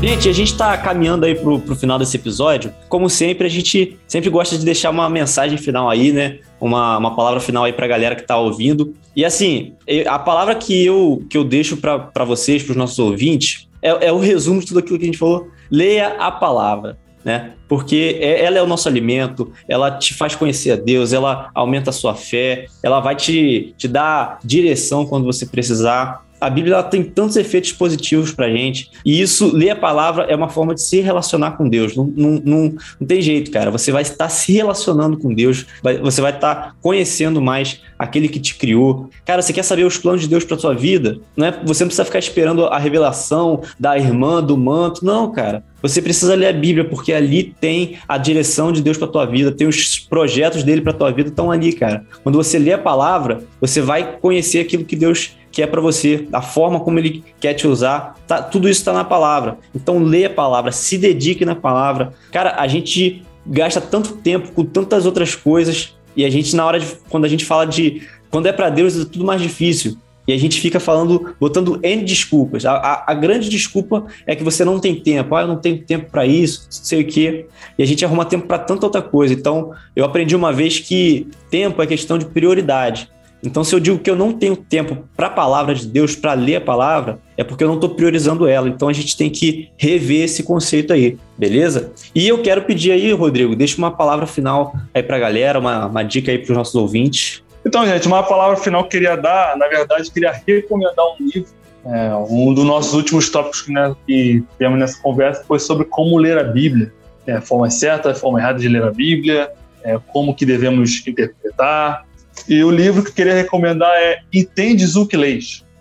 Gente, 0.09 0.26
a 0.26 0.32
gente 0.32 0.52
está 0.52 0.74
caminhando 0.78 1.26
aí 1.26 1.34
pro, 1.34 1.61
final 1.76 1.98
desse 1.98 2.16
episódio. 2.16 2.72
Como 2.88 3.11
sempre, 3.11 3.46
a 3.46 3.50
gente 3.50 3.98
sempre 4.06 4.30
gosta 4.30 4.56
de 4.56 4.64
deixar 4.64 4.88
uma 4.88 5.06
mensagem 5.11 5.59
final 5.59 5.90
aí, 5.90 6.12
né? 6.12 6.38
Uma, 6.59 6.96
uma 6.96 7.14
palavra 7.14 7.40
final 7.40 7.64
aí 7.64 7.74
para 7.74 7.84
a 7.84 7.88
galera 7.88 8.14
que 8.14 8.22
está 8.22 8.38
ouvindo. 8.38 8.94
E 9.14 9.22
assim, 9.22 9.74
a 10.06 10.18
palavra 10.18 10.54
que 10.54 10.82
eu, 10.82 11.22
que 11.28 11.36
eu 11.36 11.44
deixo 11.44 11.76
para 11.76 12.24
vocês, 12.24 12.62
para 12.62 12.70
os 12.70 12.76
nossos 12.78 12.98
ouvintes, 12.98 13.68
é, 13.82 14.06
é 14.06 14.11
o 14.11 14.18
resumo 14.18 14.61
de 14.61 14.68
tudo 14.68 14.78
aquilo 14.78 14.98
que 14.98 15.04
a 15.04 15.09
gente 15.09 15.18
falou. 15.18 15.50
Leia 15.70 16.16
a 16.18 16.32
palavra. 16.32 16.96
Né? 17.22 17.52
Porque 17.68 18.18
é, 18.18 18.44
ela 18.46 18.56
é 18.56 18.62
o 18.62 18.66
nosso 18.66 18.88
alimento, 18.88 19.52
ela 19.68 19.90
te 19.90 20.14
faz 20.14 20.34
conhecer 20.34 20.70
a 20.70 20.76
Deus, 20.76 21.12
ela 21.12 21.50
aumenta 21.54 21.90
a 21.90 21.92
sua 21.92 22.14
fé, 22.14 22.64
ela 22.82 23.00
vai 23.00 23.14
te, 23.14 23.74
te 23.76 23.86
dar 23.86 24.38
direção 24.42 25.04
quando 25.04 25.26
você 25.26 25.44
precisar 25.44 26.26
a 26.41 26.49
Bíblia 26.49 26.74
ela 26.74 26.82
tem 26.82 27.03
tantos 27.03 27.36
efeitos 27.36 27.72
positivos 27.72 28.32
para 28.32 28.51
gente. 28.51 28.91
E 29.05 29.20
isso, 29.20 29.55
ler 29.55 29.70
a 29.70 29.76
palavra, 29.76 30.24
é 30.24 30.36
uma 30.36 30.49
forma 30.49 30.74
de 30.74 30.82
se 30.82 31.01
relacionar 31.01 31.53
com 31.53 31.68
Deus. 31.68 31.97
Não, 31.97 32.05
não, 32.05 32.43
não, 32.45 32.74
não 33.01 33.07
tem 33.07 33.20
jeito, 33.20 33.51
cara. 33.51 33.70
Você 33.70 33.91
vai 33.91 34.03
estar 34.03 34.28
se 34.28 34.53
relacionando 34.53 35.16
com 35.18 35.32
Deus, 35.32 35.66
vai, 35.82 35.99
você 35.99 36.20
vai 36.20 36.32
estar 36.32 36.76
conhecendo 36.80 37.41
mais 37.41 37.80
aquele 37.99 38.28
que 38.28 38.39
te 38.39 38.55
criou. 38.55 39.11
Cara, 39.24 39.43
você 39.43 39.53
quer 39.53 39.64
saber 39.64 39.84
os 39.84 39.99
planos 39.99 40.22
de 40.22 40.28
Deus 40.28 40.45
para 40.45 40.59
sua 40.59 40.74
vida? 40.74 41.18
Não 41.36 41.47
é, 41.47 41.51
você 41.64 41.82
não 41.82 41.89
precisa 41.89 42.05
ficar 42.05 42.18
esperando 42.18 42.66
a 42.66 42.78
revelação 42.78 43.62
da 43.78 43.99
irmã, 43.99 44.43
do 44.43 44.57
manto. 44.57 45.05
Não, 45.05 45.30
cara. 45.32 45.64
Você 45.80 46.03
precisa 46.03 46.34
ler 46.34 46.49
a 46.49 46.53
Bíblia, 46.53 46.84
porque 46.84 47.12
ali 47.12 47.55
tem 47.61 47.99
a 48.09 48.18
direção 48.18 48.72
de 48.72 48.82
Deus 48.82 48.97
para 48.97 49.07
tua 49.07 49.24
vida, 49.24 49.53
tem 49.53 49.66
os 49.66 49.99
projetos 49.99 50.64
dele 50.64 50.80
para 50.80 50.93
tua 50.93 51.12
vida, 51.12 51.28
estão 51.28 51.51
ali, 51.51 51.72
cara. 51.72 52.05
Quando 52.22 52.36
você 52.36 52.59
lê 52.59 52.72
a 52.72 52.78
palavra, 52.78 53.45
você 53.61 53.80
vai 53.80 54.18
conhecer 54.18 54.59
aquilo 54.61 54.84
que 54.84 54.97
Deus 54.97 55.36
quer 55.59 55.66
para 55.66 55.80
você, 55.80 56.28
a 56.32 56.40
forma 56.40 56.78
como 56.78 57.00
ele 57.00 57.24
quer 57.40 57.52
te 57.52 57.66
usar, 57.66 58.14
tá, 58.28 58.40
tudo 58.40 58.68
isso 58.68 58.78
está 58.80 58.92
na 58.92 59.02
palavra. 59.02 59.59
Então 59.74 59.98
lê 59.98 60.24
a 60.24 60.30
palavra, 60.30 60.70
se 60.70 60.96
dedique 60.96 61.44
na 61.44 61.56
palavra. 61.56 62.12
Cara, 62.30 62.54
a 62.59 62.68
gente 62.68 63.24
gasta 63.44 63.80
tanto 63.80 64.18
tempo 64.18 64.52
com 64.52 64.64
tantas 64.64 65.04
outras 65.04 65.34
coisas 65.34 65.96
e 66.14 66.24
a 66.24 66.30
gente 66.30 66.54
na 66.54 66.64
hora 66.64 66.78
de 66.78 66.86
quando 67.09 67.24
a 67.24 67.28
gente 67.28 67.44
fala 67.44 67.66
de 67.66 68.06
quando 68.30 68.46
é 68.46 68.52
para 68.52 68.70
Deus 68.70 68.96
é 68.96 69.04
tudo 69.04 69.24
mais 69.24 69.42
difícil. 69.42 69.98
E 70.28 70.32
a 70.32 70.38
gente 70.38 70.61
fica 70.61 70.78
falando, 70.78 71.34
botando 71.40 71.80
N 71.82 72.04
desculpas. 72.04 72.64
A, 72.64 72.74
a, 72.74 73.11
a, 73.12 73.14
grande 73.14 73.48
desculpa 73.48 74.06
é 74.26 74.36
que 74.36 74.44
você 74.44 74.64
não 74.64 74.78
tem 74.78 74.94
tempo. 74.94 75.34
Ah, 75.34 75.40
eu 75.40 75.48
não 75.48 75.56
tenho 75.56 75.82
tempo 75.82 76.09
para 76.09 76.24
isso, 76.24 76.66
sei 76.68 77.00
o 77.00 77.06
quê. 77.06 77.46
E 77.76 77.82
a 77.82 77.86
gente 77.86 78.04
arruma 78.04 78.26
tempo 78.26 78.46
para 78.46 78.59
tanta 78.59 78.86
outra 78.86 79.00
coisa. 79.02 79.32
Então, 79.34 79.72
eu 79.96 80.04
aprendi 80.04 80.36
uma 80.36 80.52
vez 80.52 80.78
que 80.78 81.26
tempo 81.50 81.82
é 81.82 81.86
questão 81.86 82.18
de 82.18 82.26
prioridade. 82.26 83.11
Então, 83.43 83.62
se 83.62 83.74
eu 83.74 83.78
digo 83.78 83.99
que 83.99 84.11
eu 84.11 84.16
não 84.16 84.32
tenho 84.32 84.57
tempo 84.57 85.05
para 85.16 85.28
a 85.28 85.30
palavra 85.30 85.74
de 85.74 85.86
Deus, 85.86 86.16
para 86.16 86.32
ler 86.32 86.57
a 86.57 86.61
palavra, 86.61 87.20
é 87.36 87.45
porque 87.45 87.62
eu 87.62 87.68
não 87.68 87.76
estou 87.76 87.91
priorizando 87.91 88.49
ela. 88.49 88.68
Então, 88.68 88.89
a 88.89 88.93
gente 88.93 89.16
tem 89.16 89.30
que 89.30 89.70
rever 89.76 90.24
esse 90.24 90.43
conceito 90.43 90.93
aí, 90.93 91.16
beleza? 91.36 91.93
E 92.14 92.26
eu 92.26 92.43
quero 92.43 92.62
pedir 92.62 92.91
aí, 92.91 93.12
Rodrigo, 93.12 93.55
deixa 93.55 93.78
uma 93.78 93.93
palavra 93.93 94.26
final 94.26 94.74
aí 94.93 95.03
para 95.03 95.16
a 95.16 95.20
galera, 95.20 95.59
uma, 95.59 95.86
uma 95.86 96.03
dica 96.03 96.32
aí 96.32 96.39
para 96.39 96.51
os 96.51 96.57
nossos 96.57 96.74
ouvintes. 96.74 97.43
Então, 97.64 97.86
gente, 97.86 98.07
uma 98.09 98.22
palavra 98.22 98.57
final 98.57 98.82
que 98.82 98.97
eu 98.97 99.01
queria 99.01 99.16
dar, 99.16 99.57
na 99.57 99.68
verdade, 99.68 100.11
queria 100.11 100.32
recomendar 100.47 101.05
um 101.18 101.24
livro. 101.24 101.59
É, 101.84 102.14
um 102.28 102.53
dos 102.53 102.64
nossos 102.64 102.93
últimos 102.93 103.30
tópicos 103.30 103.62
que, 103.62 103.72
né, 103.72 103.95
que 104.07 104.43
temos 104.59 104.78
nessa 104.78 105.01
conversa 105.01 105.45
foi 105.47 105.59
sobre 105.59 105.84
como 105.84 106.18
ler 106.18 106.39
a 106.39 106.45
Bíblia. 106.45 106.93
É, 107.26 107.34
a 107.34 107.41
forma 107.41 107.70
certa, 107.70 108.11
a 108.11 108.14
forma 108.14 108.41
errada 108.41 108.59
de 108.59 108.68
ler 108.68 108.82
a 108.82 108.91
Bíblia, 108.91 109.53
é, 109.84 109.99
como 110.12 110.34
que 110.34 110.45
devemos 110.45 111.07
interpretar, 111.07 112.05
e 112.49 112.62
o 112.62 112.70
livro 112.70 113.03
que 113.03 113.11
eu 113.11 113.14
queria 113.14 113.34
recomendar 113.34 113.93
é 113.97 114.20
Entendes 114.32 114.97
o 114.97 115.07
que 115.07 115.16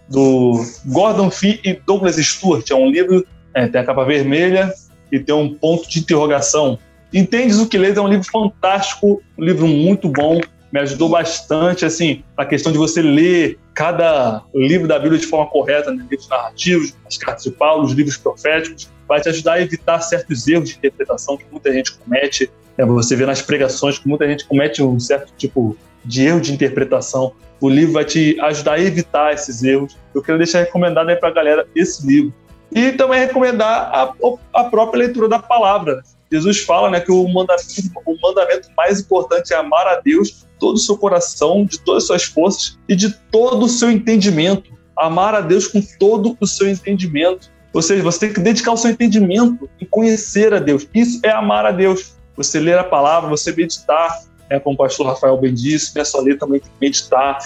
do 0.10 0.64
Gordon 0.86 1.30
Fee 1.30 1.60
e 1.64 1.74
Douglas 1.74 2.16
Stewart. 2.16 2.70
É 2.70 2.76
um 2.76 2.90
livro, 2.90 3.26
é, 3.54 3.68
tem 3.68 3.82
a 3.82 3.84
capa 3.84 4.06
vermelha 4.06 4.74
e 5.12 5.20
tem 5.20 5.36
um 5.36 5.54
ponto 5.54 5.90
de 5.90 6.00
interrogação. 6.00 6.80
Entendes 7.14 7.60
o 7.60 7.68
que 7.68 7.78
é 7.78 8.02
um 8.02 8.08
livro 8.08 8.26
fantástico, 8.30 9.22
um 9.38 9.44
livro 9.44 9.68
muito 9.68 10.10
bom, 10.10 10.40
me 10.72 10.80
ajudou 10.82 11.10
bastante, 11.10 11.86
assim, 11.86 12.24
a 12.36 12.46
questão 12.46 12.72
de 12.72 12.78
você 12.78 13.02
ler 13.02 13.58
cada 13.74 14.44
livro 14.54 14.88
da 14.88 15.00
Bíblia 15.00 15.20
de 15.20 15.28
forma 15.28 15.50
correta, 15.50 15.92
né? 15.92 16.06
livros 16.10 16.28
narrativos, 16.28 16.94
as 17.06 17.18
cartas 17.18 17.44
de 17.44 17.52
Paulo, 17.52 17.86
os 17.86 17.94
livros 17.94 18.18
proféticos, 18.18 18.90
vai 19.08 19.22
te 19.22 19.30
ajudar 19.30 19.54
a 19.54 19.62
evitar 19.62 20.02
certos 20.02 20.48
erros 20.48 20.70
de 20.70 20.76
interpretação 20.76 21.38
que 21.38 21.46
muita 21.50 21.72
gente 21.72 21.94
comete. 21.94 22.52
É, 22.78 22.86
você 22.86 23.16
vê 23.16 23.26
nas 23.26 23.42
pregações 23.42 23.98
que 23.98 24.08
muita 24.08 24.28
gente 24.28 24.46
comete 24.46 24.84
um 24.84 25.00
certo 25.00 25.32
tipo 25.38 25.78
de 26.08 26.26
erro 26.26 26.42
de 26.42 26.54
interpretação. 26.54 27.34
O 27.60 27.70
livro 27.70 27.94
vai 27.94 28.06
te 28.06 28.40
ajudar 28.40 28.74
a 28.74 28.80
evitar 28.80 29.34
esses 29.34 29.64
erros. 29.64 29.98
Eu 30.16 30.22
quero 30.22 30.38
deixar 30.38 30.60
recomendado 30.60 31.10
aí 31.10 31.16
para 31.16 31.30
a 31.30 31.34
galera 31.34 31.68
esse 31.76 32.06
livro. 32.06 32.34
E 32.72 32.92
também 32.94 33.20
recomendar 33.20 33.92
a, 33.94 34.14
a 34.54 34.64
própria 34.66 35.00
leitura 35.00 35.28
da 35.28 35.40
palavra. 35.40 36.02
Jesus 36.32 36.60
fala 36.62 36.90
né, 36.90 37.00
que 37.00 37.12
o 37.12 37.28
mandamento, 37.28 37.72
o 38.06 38.22
mandamento 38.22 38.70
mais 38.76 39.00
importante 39.00 39.54
é 39.54 39.58
amar 39.58 39.88
a 39.88 40.00
Deus 40.00 40.30
de 40.30 40.46
todo 40.60 40.76
o 40.76 40.80
seu 40.80 40.98
coração, 40.98 41.66
de 41.66 41.80
todas 41.80 42.04
as 42.04 42.08
suas 42.08 42.24
forças 42.24 42.78
e 42.88 42.96
de 42.96 43.12
todo 43.32 43.66
o 43.66 43.70
seu 43.70 43.90
entendimento. 43.90 44.72
Amar 44.98 45.36
a 45.36 45.42
Deus 45.42 45.68
com 45.68 45.82
todo 46.00 46.36
o 46.40 46.48
seu 46.48 46.68
entendimento. 46.70 47.50
Ou 47.74 47.82
seja, 47.82 48.04
você 48.04 48.20
tem 48.20 48.34
que 48.34 48.40
dedicar 48.40 48.72
o 48.72 48.78
seu 48.78 48.92
entendimento 48.92 49.70
em 49.80 49.86
conhecer 49.86 50.54
a 50.54 50.60
Deus. 50.60 50.88
Isso 50.94 51.20
é 51.24 51.32
amar 51.32 51.66
a 51.66 51.72
Deus. 51.72 52.18
Você 52.36 52.60
ler 52.60 52.78
a 52.78 52.84
palavra, 52.84 53.30
você 53.30 53.52
meditar, 53.52 54.20
é, 54.50 54.60
como 54.60 54.76
o 54.76 54.78
pastor 54.78 55.08
Rafael 55.08 55.38
bem 55.38 55.54
disse, 55.54 55.96
não 55.96 56.02
é 56.02 56.06
só 56.06 56.20
ler, 56.20 56.38
também 56.38 56.60
tem 56.60 56.70
que 56.70 56.78
meditar, 56.80 57.40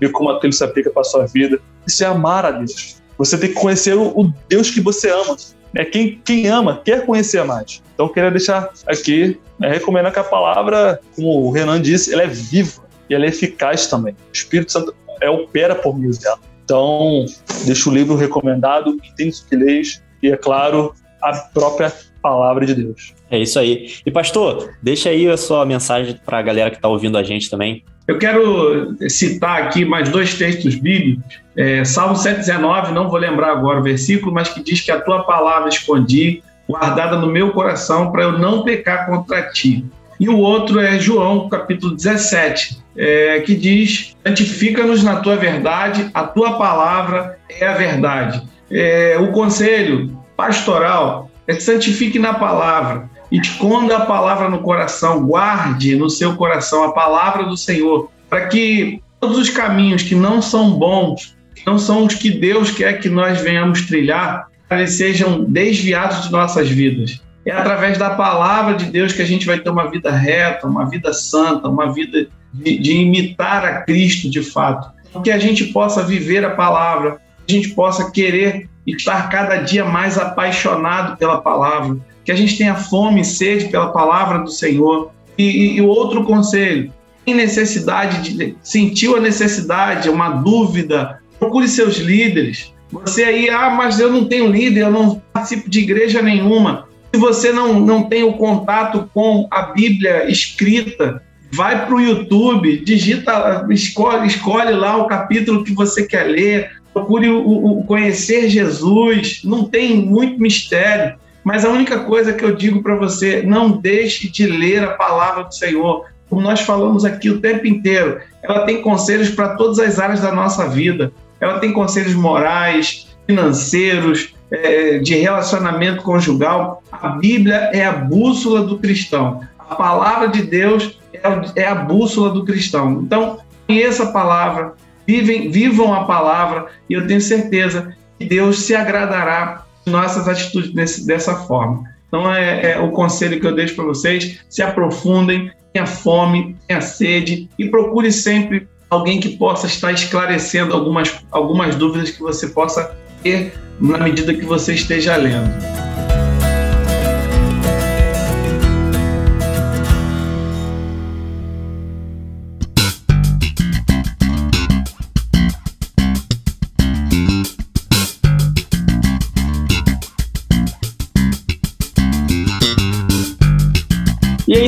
ver 0.00 0.10
como 0.10 0.30
aquilo 0.30 0.52
se 0.52 0.64
aplica 0.64 0.90
para 0.90 1.02
a 1.02 1.04
sua 1.04 1.26
vida. 1.26 1.58
Isso 1.86 2.04
é 2.04 2.06
amar 2.06 2.44
a 2.44 2.50
Deus. 2.50 3.00
Você 3.18 3.38
tem 3.38 3.50
que 3.50 3.60
conhecer 3.60 3.94
o 3.94 4.32
Deus 4.48 4.70
que 4.70 4.80
você 4.80 5.10
ama. 5.10 5.36
É 5.74 5.84
quem, 5.84 6.20
quem 6.24 6.48
ama 6.48 6.82
quer 6.84 7.06
conhecer 7.06 7.44
mais. 7.44 7.82
Então, 7.94 8.06
eu 8.06 8.12
queria 8.12 8.30
deixar 8.30 8.70
aqui, 8.86 9.40
é, 9.60 9.70
recomendar 9.70 10.12
que 10.12 10.18
a 10.18 10.24
palavra, 10.24 11.00
como 11.16 11.46
o 11.46 11.50
Renan 11.50 11.80
disse, 11.80 12.12
ela 12.12 12.22
é 12.22 12.26
viva 12.26 12.82
e 13.08 13.14
ela 13.14 13.24
é 13.24 13.28
eficaz 13.28 13.86
também. 13.86 14.12
O 14.12 14.32
Espírito 14.32 14.72
Santo 14.72 14.94
é, 15.20 15.30
opera 15.30 15.74
por 15.74 15.98
meio 15.98 16.16
dela. 16.18 16.38
Então, 16.64 17.24
deixo 17.64 17.90
o 17.90 17.94
livro 17.94 18.16
recomendado, 18.16 18.98
entende 19.02 19.36
o 19.44 19.48
que 19.48 19.56
leis, 19.56 20.02
e, 20.22 20.30
é 20.30 20.36
claro, 20.36 20.94
a 21.22 21.32
própria 21.32 21.92
palavra 22.22 22.64
de 22.64 22.74
Deus. 22.74 23.12
É 23.30 23.38
isso 23.38 23.58
aí. 23.58 23.90
E, 24.06 24.10
pastor, 24.10 24.70
deixa 24.80 25.10
aí 25.10 25.28
a 25.28 25.36
sua 25.36 25.66
mensagem 25.66 26.18
para 26.24 26.38
a 26.38 26.42
galera 26.42 26.70
que 26.70 26.76
está 26.76 26.88
ouvindo 26.88 27.18
a 27.18 27.22
gente 27.22 27.50
também. 27.50 27.82
Eu 28.06 28.18
quero 28.18 28.96
citar 29.08 29.62
aqui 29.62 29.84
mais 29.84 30.08
dois 30.08 30.34
textos 30.34 30.74
bíblicos. 30.74 31.40
É, 31.56 31.84
Salmo 31.84 32.16
119, 32.16 32.92
não 32.92 33.08
vou 33.08 33.18
lembrar 33.18 33.52
agora 33.52 33.80
o 33.80 33.82
versículo, 33.82 34.32
mas 34.32 34.48
que 34.48 34.62
diz 34.62 34.80
que 34.80 34.90
a 34.90 35.00
tua 35.00 35.22
palavra 35.24 35.68
escondi, 35.68 36.42
guardada 36.68 37.16
no 37.16 37.26
meu 37.26 37.50
coração, 37.50 38.10
para 38.10 38.22
eu 38.22 38.38
não 38.38 38.64
pecar 38.64 39.06
contra 39.06 39.50
ti. 39.50 39.84
E 40.18 40.28
o 40.28 40.38
outro 40.38 40.80
é 40.80 40.98
João, 40.98 41.48
capítulo 41.48 41.94
17, 41.94 42.78
é, 42.96 43.40
que 43.40 43.54
diz: 43.54 44.16
Santifica-nos 44.26 45.02
na 45.02 45.16
tua 45.16 45.36
verdade, 45.36 46.10
a 46.14 46.24
tua 46.24 46.58
palavra 46.58 47.38
é 47.48 47.66
a 47.66 47.74
verdade. 47.74 48.42
É, 48.70 49.16
o 49.18 49.32
conselho 49.32 50.16
pastoral 50.36 51.30
é 51.46 51.54
que 51.54 51.62
santifique 51.62 52.18
na 52.18 52.34
palavra, 52.34 53.10
esconda 53.30 53.96
a 53.96 54.06
palavra 54.06 54.48
no 54.48 54.60
coração, 54.60 55.26
guarde 55.26 55.96
no 55.96 56.08
seu 56.08 56.36
coração 56.36 56.84
a 56.84 56.92
palavra 56.92 57.44
do 57.44 57.56
Senhor, 57.56 58.10
para 58.28 58.46
que 58.46 59.02
todos 59.20 59.38
os 59.38 59.50
caminhos 59.50 60.02
que 60.02 60.14
não 60.14 60.40
são 60.42 60.72
bons, 60.72 61.36
não 61.66 61.78
são 61.78 62.04
os 62.04 62.14
que 62.14 62.30
Deus 62.30 62.70
quer 62.70 63.00
que 63.00 63.08
nós 63.08 63.40
venhamos 63.40 63.82
trilhar, 63.82 64.48
eles 64.70 64.94
sejam 64.94 65.44
desviados 65.44 66.24
de 66.24 66.32
nossas 66.32 66.68
vidas. 66.68 67.20
É 67.44 67.50
através 67.50 67.98
da 67.98 68.10
palavra 68.10 68.74
de 68.74 68.86
Deus 68.86 69.12
que 69.12 69.22
a 69.22 69.26
gente 69.26 69.46
vai 69.46 69.58
ter 69.58 69.68
uma 69.68 69.90
vida 69.90 70.10
reta, 70.10 70.66
uma 70.66 70.88
vida 70.88 71.12
santa, 71.12 71.68
uma 71.68 71.92
vida 71.92 72.28
de, 72.52 72.78
de 72.78 72.92
imitar 72.92 73.64
a 73.64 73.82
Cristo 73.82 74.30
de 74.30 74.42
fato. 74.42 74.90
Que 75.22 75.30
a 75.30 75.38
gente 75.38 75.66
possa 75.66 76.02
viver 76.02 76.44
a 76.44 76.50
palavra, 76.50 77.20
a 77.48 77.52
gente 77.52 77.70
possa 77.70 78.10
querer 78.10 78.68
estar 78.86 79.28
cada 79.28 79.56
dia 79.56 79.84
mais 79.84 80.18
apaixonado 80.18 81.16
pela 81.16 81.40
palavra, 81.40 81.96
que 82.24 82.32
a 82.32 82.34
gente 82.34 82.56
tenha 82.56 82.74
fome 82.74 83.20
e 83.20 83.24
sede 83.24 83.68
pela 83.68 83.92
palavra 83.92 84.40
do 84.40 84.50
Senhor. 84.50 85.10
E, 85.38 85.80
o 85.80 85.86
outro 85.86 86.24
conselho, 86.24 86.92
tem 87.24 87.34
necessidade 87.34 88.22
de 88.22 88.56
sentiu 88.62 89.16
a 89.16 89.20
necessidade, 89.20 90.08
uma 90.08 90.30
dúvida, 90.30 91.20
procure 91.38 91.68
seus 91.68 91.96
líderes. 91.96 92.72
Você 92.90 93.24
aí, 93.24 93.48
ah, 93.48 93.70
mas 93.70 93.98
eu 93.98 94.12
não 94.12 94.26
tenho 94.26 94.50
líder, 94.50 94.82
eu 94.82 94.90
não 94.90 95.22
participo 95.32 95.70
de 95.70 95.80
igreja 95.80 96.20
nenhuma. 96.20 96.86
Se 97.12 97.20
você 97.20 97.52
não, 97.52 97.80
não 97.80 98.04
tem 98.04 98.22
o 98.22 98.34
contato 98.34 99.08
com 99.14 99.46
a 99.50 99.62
Bíblia 99.62 100.30
escrita, 100.30 101.22
vai 101.52 101.86
para 101.86 101.94
o 101.94 102.00
YouTube, 102.00 102.84
digita, 102.84 103.66
escolhe, 103.70 104.26
escolhe 104.26 104.72
lá 104.72 104.96
o 104.96 105.06
capítulo 105.06 105.64
que 105.64 105.74
você 105.74 106.06
quer 106.06 106.24
ler, 106.24 106.70
procure 106.92 107.28
o, 107.28 107.80
o, 107.80 107.84
conhecer 107.84 108.48
Jesus, 108.48 109.40
não 109.44 109.64
tem 109.64 109.96
muito 109.96 110.40
mistério. 110.40 111.16
Mas 111.44 111.64
a 111.64 111.70
única 111.70 112.00
coisa 112.00 112.32
que 112.32 112.44
eu 112.44 112.54
digo 112.54 112.82
para 112.82 112.94
você, 112.94 113.42
não 113.42 113.72
deixe 113.72 114.28
de 114.30 114.46
ler 114.46 114.84
a 114.84 114.92
palavra 114.92 115.44
do 115.44 115.54
Senhor. 115.54 116.06
Como 116.28 116.40
nós 116.40 116.60
falamos 116.60 117.04
aqui 117.04 117.28
o 117.28 117.40
tempo 117.40 117.66
inteiro, 117.66 118.20
ela 118.42 118.64
tem 118.64 118.80
conselhos 118.80 119.30
para 119.30 119.56
todas 119.56 119.78
as 119.78 119.98
áreas 119.98 120.20
da 120.20 120.32
nossa 120.32 120.68
vida. 120.68 121.12
Ela 121.40 121.58
tem 121.58 121.72
conselhos 121.72 122.14
morais, 122.14 123.08
financeiros, 123.26 124.34
é, 124.50 124.98
de 124.98 125.14
relacionamento 125.14 126.02
conjugal. 126.02 126.82
A 126.92 127.08
Bíblia 127.08 127.70
é 127.72 127.84
a 127.84 127.92
bússola 127.92 128.62
do 128.62 128.78
cristão. 128.78 129.40
A 129.58 129.74
palavra 129.74 130.28
de 130.28 130.42
Deus 130.42 130.98
é, 131.12 131.62
é 131.62 131.66
a 131.66 131.74
bússola 131.74 132.30
do 132.30 132.44
cristão. 132.44 133.02
Então, 133.02 133.38
conheça 133.66 134.04
a 134.04 134.12
palavra, 134.12 134.74
vivem, 135.06 135.50
vivam 135.50 135.92
a 135.92 136.04
palavra, 136.04 136.66
e 136.88 136.94
eu 136.94 137.06
tenho 137.06 137.20
certeza 137.20 137.96
que 138.18 138.24
Deus 138.24 138.62
se 138.62 138.74
agradará 138.74 139.64
nossas 139.86 140.28
atitudes 140.28 140.72
desse, 140.72 141.06
dessa 141.06 141.34
forma. 141.34 141.84
Então, 142.08 142.32
é, 142.32 142.72
é, 142.72 142.80
o 142.80 142.90
conselho 142.90 143.40
que 143.40 143.46
eu 143.46 143.54
deixo 143.54 143.74
para 143.74 143.84
vocês: 143.84 144.40
se 144.48 144.62
aprofundem, 144.62 145.50
tenha 145.72 145.86
fome, 145.86 146.56
tenha 146.68 146.80
sede 146.80 147.48
e 147.58 147.68
procure 147.68 148.12
sempre 148.12 148.68
alguém 148.90 149.18
que 149.18 149.36
possa 149.36 149.66
estar 149.66 149.90
esclarecendo 149.92 150.74
algumas, 150.74 151.24
algumas 151.30 151.74
dúvidas 151.74 152.10
que 152.10 152.20
você 152.20 152.48
possa 152.48 152.94
ter 153.22 153.54
na 153.80 153.98
medida 153.98 154.34
que 154.34 154.44
você 154.44 154.74
esteja 154.74 155.16
lendo. 155.16 155.50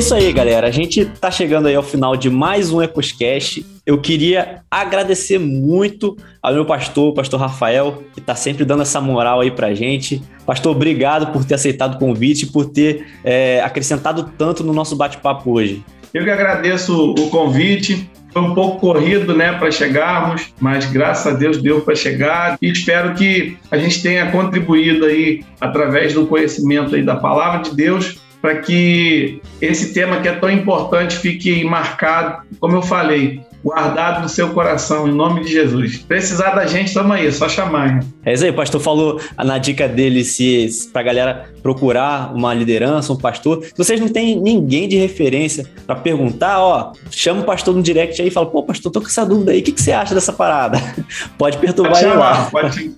Isso 0.05 0.13
aí, 0.13 0.31
galera. 0.31 0.67
A 0.67 0.71
gente 0.71 1.03
tá 1.03 1.31
chegando 1.31 1.67
aí 1.67 1.73
ao 1.73 1.81
final 1.81 2.15
de 2.15 2.29
mais 2.29 2.71
um 2.71 2.79
EcosCast. 2.79 3.65
Eu 3.83 3.99
queria 3.99 4.61
agradecer 4.69 5.39
muito 5.39 6.15
ao 6.43 6.53
meu 6.53 6.63
pastor, 6.63 7.09
o 7.09 7.13
pastor 7.15 7.39
Rafael, 7.39 8.03
que 8.13 8.21
tá 8.21 8.35
sempre 8.35 8.63
dando 8.63 8.83
essa 8.83 9.01
moral 9.01 9.41
aí 9.41 9.49
pra 9.49 9.73
gente. 9.73 10.21
Pastor, 10.45 10.75
obrigado 10.75 11.33
por 11.33 11.43
ter 11.43 11.55
aceitado 11.55 11.95
o 11.95 11.97
convite, 11.97 12.45
por 12.45 12.65
ter 12.67 13.07
é, 13.23 13.59
acrescentado 13.63 14.31
tanto 14.37 14.63
no 14.63 14.73
nosso 14.73 14.95
bate-papo 14.95 15.51
hoje. 15.51 15.83
Eu 16.13 16.23
que 16.23 16.29
agradeço 16.29 17.15
o 17.17 17.29
convite. 17.31 18.07
Foi 18.31 18.43
um 18.43 18.53
pouco 18.53 18.79
corrido, 18.79 19.33
né, 19.33 19.53
para 19.53 19.71
chegarmos, 19.71 20.53
mas 20.59 20.85
graças 20.85 21.33
a 21.33 21.35
Deus 21.35 21.57
deu 21.57 21.81
para 21.81 21.95
chegar 21.95 22.57
e 22.61 22.69
espero 22.69 23.15
que 23.15 23.57
a 23.71 23.77
gente 23.77 24.03
tenha 24.03 24.29
contribuído 24.29 25.05
aí 25.05 25.43
através 25.59 26.13
do 26.13 26.27
conhecimento 26.27 26.93
aí 26.93 27.01
da 27.01 27.15
palavra 27.15 27.63
de 27.63 27.73
Deus 27.73 28.23
para 28.45 28.59
que 28.59 29.41
esse 29.59 29.91
tema 29.91 30.21
que 30.21 30.27
é 30.27 30.33
tão 30.33 30.51
importante 30.51 31.17
fique 31.17 31.63
marcado, 31.63 32.43
como 32.59 32.75
eu 32.75 32.83
falei, 32.83 33.41
guardado 33.63 34.21
no 34.21 34.29
seu 34.29 34.49
coração, 34.51 35.07
em 35.07 35.11
nome 35.11 35.43
de 35.43 35.51
Jesus. 35.51 35.97
Precisar 35.97 36.51
da 36.51 36.67
gente, 36.67 36.89
estamos 36.89 37.11
aí, 37.11 37.25
é 37.25 37.31
só 37.31 37.49
chamar. 37.49 38.01
É 38.25 38.33
isso 38.33 38.43
aí, 38.43 38.49
o 38.49 38.55
pastor 38.55 38.81
falou 38.81 39.21
na 39.37 39.57
dica 39.57 39.87
dele 39.87 40.23
se, 40.23 40.67
para 40.91 41.03
galera 41.03 41.49
procurar 41.61 42.33
uma 42.33 42.53
liderança, 42.53 43.13
um 43.13 43.15
pastor. 43.15 43.63
Se 43.63 43.73
vocês 43.77 43.99
não 43.99 44.07
têm 44.07 44.39
ninguém 44.39 44.87
de 44.87 44.97
referência 44.97 45.65
para 45.85 45.95
perguntar, 45.95 46.59
ó, 46.59 46.93
chama 47.09 47.41
o 47.41 47.43
pastor 47.43 47.75
no 47.75 47.81
direct 47.81 48.21
aí 48.21 48.27
e 48.27 48.31
fala, 48.31 48.45
pô, 48.47 48.63
pastor, 48.63 48.91
tô 48.91 48.99
com 48.99 49.07
essa 49.07 49.25
dúvida 49.25 49.51
aí, 49.51 49.59
o 49.59 49.63
que, 49.63 49.71
que 49.71 49.81
você 49.81 49.91
acha 49.91 50.13
dessa 50.13 50.33
parada? 50.33 50.79
pode 51.37 51.57
perturbar 51.57 51.93
pode 51.93 52.05
ele 52.05 52.15
lá. 52.15 52.49
Pode... 52.51 52.91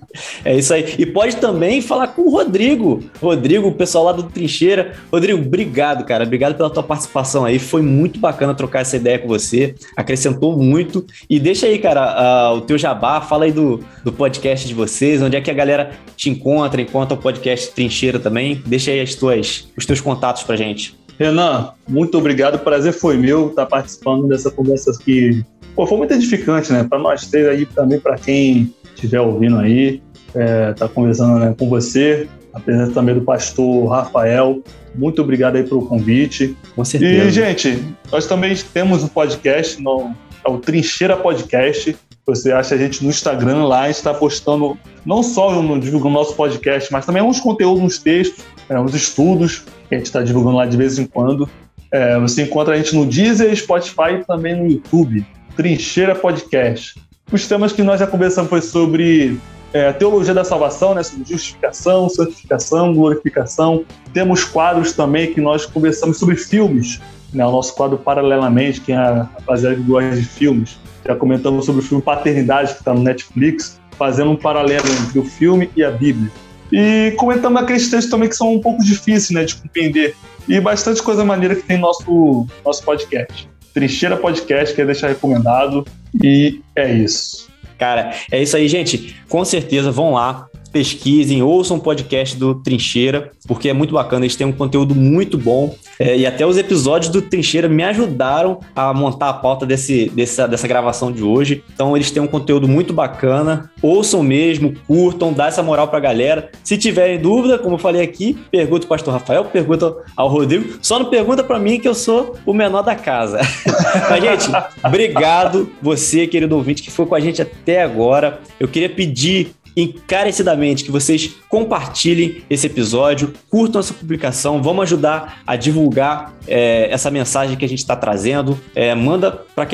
É 0.44 0.56
isso 0.56 0.72
aí. 0.72 0.94
E 0.98 1.06
pode 1.06 1.36
também 1.36 1.80
falar 1.80 2.08
com 2.08 2.22
o 2.22 2.30
Rodrigo. 2.30 3.02
Rodrigo, 3.20 3.68
o 3.68 3.72
pessoal 3.72 4.04
lá 4.04 4.12
do 4.12 4.24
Trincheira. 4.24 4.92
Rodrigo, 5.12 5.40
obrigado, 5.40 6.04
cara. 6.04 6.24
Obrigado 6.24 6.54
pela 6.54 6.70
tua 6.70 6.82
participação 6.82 7.44
aí. 7.44 7.58
Foi 7.58 7.82
muito 7.82 8.18
bacana 8.18 8.54
trocar 8.54 8.80
essa 8.80 8.96
ideia 8.96 9.18
com 9.18 9.28
você. 9.28 9.74
Acrescentou 9.96 10.56
muito. 10.56 11.04
E 11.28 11.38
deixa 11.38 11.66
aí, 11.66 11.78
cara, 11.78 12.52
uh, 12.52 12.56
o 12.56 12.60
teu 12.62 12.78
jabá, 12.78 13.20
fala 13.20 13.44
aí 13.44 13.52
do, 13.52 13.82
do 14.04 14.12
podcast 14.12 14.66
de 14.66 14.74
vocês, 14.74 15.17
onde 15.22 15.36
é 15.36 15.40
que 15.40 15.50
a 15.50 15.54
galera 15.54 15.90
te 16.16 16.30
encontra, 16.30 16.80
encontra 16.80 17.14
o 17.14 17.20
podcast 17.20 17.72
Trincheira 17.74 18.18
também. 18.18 18.62
Deixa 18.66 18.90
aí 18.90 19.00
as 19.00 19.14
tuas, 19.14 19.68
os 19.76 19.86
teus 19.86 20.00
contatos 20.00 20.42
pra 20.42 20.56
gente. 20.56 20.98
Renan, 21.18 21.72
muito 21.88 22.16
obrigado. 22.16 22.54
O 22.54 22.58
prazer 22.58 22.92
foi 22.92 23.16
meu 23.16 23.48
estar 23.48 23.66
participando 23.66 24.28
dessa 24.28 24.50
conversa 24.50 24.92
aqui. 24.92 25.44
Pô, 25.74 25.86
foi 25.86 25.98
muito 25.98 26.14
edificante, 26.14 26.72
né? 26.72 26.84
Para 26.84 26.98
nós 26.98 27.26
três 27.26 27.46
aí, 27.48 27.66
também 27.66 27.98
para 27.98 28.16
quem 28.16 28.72
estiver 28.94 29.20
ouvindo 29.20 29.58
aí, 29.58 30.00
é, 30.34 30.72
tá 30.72 30.88
conversando 30.88 31.38
né, 31.40 31.54
com 31.58 31.68
você. 31.68 32.28
A 32.52 32.60
presença 32.60 32.92
também 32.92 33.14
do 33.14 33.22
pastor 33.22 33.88
Rafael. 33.88 34.62
Muito 34.94 35.20
obrigado 35.20 35.56
aí 35.56 35.64
pelo 35.64 35.86
convite. 35.86 36.56
Com 36.74 36.84
certeza. 36.84 37.24
E, 37.24 37.30
gente, 37.30 37.84
nós 38.10 38.26
também 38.26 38.54
temos 38.72 39.02
um 39.02 39.08
podcast, 39.08 39.80
no, 39.82 40.14
é 40.44 40.50
o 40.50 40.58
Trincheira 40.58 41.16
Podcast. 41.16 41.96
Você 42.28 42.52
acha 42.52 42.74
a 42.74 42.78
gente 42.78 43.02
no 43.02 43.08
Instagram 43.08 43.64
lá, 43.64 43.84
a 43.84 43.86
gente 43.86 43.96
está 43.96 44.12
postando 44.12 44.78
não 45.04 45.22
só 45.22 45.62
no, 45.62 45.80
divulgando 45.80 46.12
nosso 46.12 46.34
podcast, 46.34 46.92
mas 46.92 47.06
também 47.06 47.22
uns 47.22 47.40
conteúdos, 47.40 47.82
uns 47.82 47.98
textos, 47.98 48.44
é, 48.68 48.78
uns 48.78 48.94
estudos 48.94 49.64
que 49.88 49.94
a 49.94 49.96
gente 49.96 50.08
está 50.08 50.22
divulgando 50.22 50.56
lá 50.56 50.66
de 50.66 50.76
vez 50.76 50.98
em 50.98 51.06
quando. 51.06 51.48
É, 51.90 52.20
você 52.20 52.42
encontra 52.42 52.74
a 52.74 52.76
gente 52.76 52.94
no 52.94 53.06
Deezer, 53.06 53.56
Spotify 53.56 54.20
e 54.20 54.24
também 54.26 54.54
no 54.54 54.70
YouTube. 54.70 55.24
Trincheira 55.56 56.14
Podcast. 56.14 57.00
Os 57.32 57.48
temas 57.48 57.72
que 57.72 57.82
nós 57.82 57.98
já 57.98 58.06
conversamos 58.06 58.50
foi 58.50 58.60
sobre 58.60 59.40
é, 59.72 59.92
teologia 59.92 60.34
da 60.34 60.44
salvação, 60.44 60.94
né, 60.94 61.02
sobre 61.02 61.24
justificação, 61.28 62.08
santificação, 62.08 62.94
glorificação. 62.94 63.84
Temos 64.12 64.44
quadros 64.44 64.92
também 64.92 65.32
que 65.32 65.40
nós 65.40 65.66
conversamos 65.66 66.18
sobre 66.18 66.36
filmes, 66.36 67.00
né, 67.32 67.44
o 67.46 67.50
nosso 67.50 67.74
quadro 67.74 67.98
Paralelamente, 67.98 68.80
que 68.80 68.92
é 68.92 68.96
a 68.96 69.22
rapaziada 69.22 69.76
que 69.76 69.82
gosta 69.82 70.16
de 70.16 70.24
filmes. 70.24 70.78
Já 71.04 71.14
comentamos 71.14 71.66
sobre 71.66 71.82
o 71.82 71.84
filme 71.84 72.02
Paternidade, 72.02 72.72
que 72.72 72.80
está 72.80 72.94
no 72.94 73.02
Netflix, 73.02 73.80
fazendo 73.98 74.30
um 74.30 74.36
paralelo 74.36 74.86
entre 74.88 75.18
o 75.18 75.24
filme 75.24 75.70
e 75.76 75.82
a 75.82 75.90
Bíblia. 75.90 76.30
E 76.70 77.14
comentamos 77.16 77.62
aqueles 77.62 77.88
textos 77.90 78.10
também 78.10 78.28
que 78.28 78.36
são 78.36 78.54
um 78.54 78.60
pouco 78.60 78.82
difíceis 78.84 79.30
né, 79.30 79.44
de 79.44 79.56
compreender. 79.56 80.14
E 80.46 80.60
bastante 80.60 81.02
coisa 81.02 81.24
maneira 81.24 81.54
que 81.54 81.62
tem 81.62 81.76
no 81.76 81.82
nosso, 81.82 82.46
nosso 82.64 82.82
podcast. 82.84 83.48
Trincheira 83.72 84.16
Podcast, 84.16 84.74
quer 84.74 84.86
deixar 84.86 85.08
recomendado. 85.08 85.86
E 86.22 86.60
é 86.76 86.92
isso. 86.92 87.48
Cara, 87.78 88.12
é 88.30 88.42
isso 88.42 88.56
aí, 88.56 88.68
gente. 88.68 89.16
Com 89.28 89.44
certeza 89.44 89.92
vão 89.92 90.12
lá, 90.12 90.47
pesquisem, 90.72 91.42
ouçam 91.42 91.76
o 91.76 91.80
podcast 91.80 92.36
do 92.36 92.54
Trincheira, 92.54 93.32
porque 93.46 93.68
é 93.68 93.72
muito 93.72 93.94
bacana, 93.94 94.24
eles 94.24 94.36
têm 94.36 94.46
um 94.46 94.52
conteúdo 94.52 94.94
muito 94.94 95.38
bom. 95.38 95.74
É, 95.98 96.16
e 96.16 96.26
até 96.26 96.46
os 96.46 96.56
episódios 96.56 97.10
do 97.10 97.20
Trincheira 97.20 97.68
me 97.68 97.82
ajudaram 97.82 98.60
a 98.74 98.94
montar 98.94 99.30
a 99.30 99.32
pauta 99.32 99.66
desse, 99.66 100.08
dessa, 100.10 100.46
dessa 100.46 100.68
gravação 100.68 101.10
de 101.10 101.22
hoje. 101.22 101.64
Então, 101.74 101.96
eles 101.96 102.10
têm 102.10 102.22
um 102.22 102.26
conteúdo 102.26 102.68
muito 102.68 102.92
bacana. 102.92 103.70
Ouçam 103.82 104.22
mesmo, 104.22 104.74
curtam, 104.86 105.32
dá 105.32 105.48
essa 105.48 105.62
moral 105.62 105.88
pra 105.88 105.98
galera. 105.98 106.50
Se 106.62 106.78
tiverem 106.78 107.18
dúvida, 107.18 107.58
como 107.58 107.74
eu 107.74 107.78
falei 107.78 108.02
aqui, 108.02 108.38
pergunta 108.50 108.84
ao 108.84 108.88
pastor 108.88 109.14
Rafael, 109.14 109.44
pergunta 109.46 109.96
ao 110.16 110.28
Rodrigo. 110.28 110.78
Só 110.80 110.98
não 110.98 111.06
pergunta 111.06 111.42
para 111.42 111.58
mim 111.58 111.80
que 111.80 111.88
eu 111.88 111.94
sou 111.94 112.36
o 112.46 112.52
menor 112.52 112.82
da 112.82 112.94
casa. 112.94 113.40
Mas, 114.08 114.22
gente, 114.22 114.50
obrigado 114.84 115.68
você, 115.82 116.26
querido 116.26 116.54
ouvinte, 116.54 116.82
que 116.82 116.90
foi 116.90 117.06
com 117.06 117.14
a 117.14 117.20
gente 117.20 117.42
até 117.42 117.82
agora. 117.82 118.40
Eu 118.60 118.68
queria 118.68 118.88
pedir 118.88 119.52
encarecidamente 119.82 120.84
que 120.84 120.90
vocês 120.90 121.36
compartilhem 121.48 122.42
esse 122.50 122.66
episódio, 122.66 123.32
curtam 123.48 123.80
essa 123.80 123.94
publicação, 123.94 124.62
vamos 124.62 124.82
ajudar 124.82 125.42
a 125.46 125.56
divulgar 125.56 126.34
é, 126.46 126.88
essa 126.90 127.10
mensagem 127.10 127.56
que 127.56 127.64
a 127.64 127.68
gente 127.68 127.78
está 127.78 127.94
trazendo. 127.94 128.58
É, 128.74 128.94
manda 128.94 129.30
para 129.30 129.64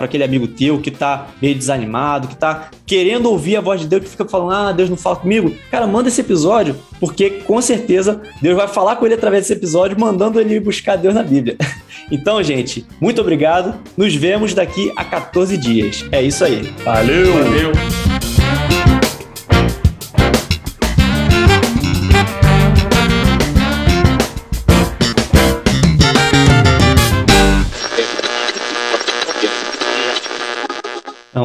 aquele 0.00 0.24
amigo 0.24 0.48
teu 0.48 0.80
que 0.80 0.88
está 0.88 1.28
meio 1.40 1.54
desanimado, 1.54 2.28
que 2.28 2.34
está 2.34 2.70
querendo 2.84 3.26
ouvir 3.30 3.56
a 3.56 3.60
voz 3.60 3.80
de 3.80 3.86
Deus, 3.86 4.02
que 4.02 4.10
fica 4.10 4.24
falando, 4.24 4.52
ah, 4.52 4.72
Deus 4.72 4.90
não 4.90 4.96
fala 4.96 5.16
comigo. 5.16 5.54
Cara, 5.70 5.86
manda 5.86 6.08
esse 6.08 6.20
episódio, 6.20 6.76
porque 6.98 7.30
com 7.30 7.60
certeza 7.62 8.20
Deus 8.40 8.56
vai 8.56 8.68
falar 8.68 8.96
com 8.96 9.06
ele 9.06 9.14
através 9.14 9.44
desse 9.44 9.52
episódio, 9.52 9.98
mandando 9.98 10.40
ele 10.40 10.58
buscar 10.58 10.96
Deus 10.96 11.14
na 11.14 11.22
Bíblia. 11.22 11.56
Então, 12.10 12.42
gente, 12.42 12.84
muito 13.00 13.22
obrigado. 13.22 13.74
Nos 13.96 14.14
vemos 14.14 14.52
daqui 14.52 14.92
a 14.96 15.04
14 15.04 15.56
dias. 15.56 16.04
É 16.12 16.20
isso 16.20 16.44
aí. 16.44 16.60
Valeu! 16.84 17.32
Valeu! 17.32 18.11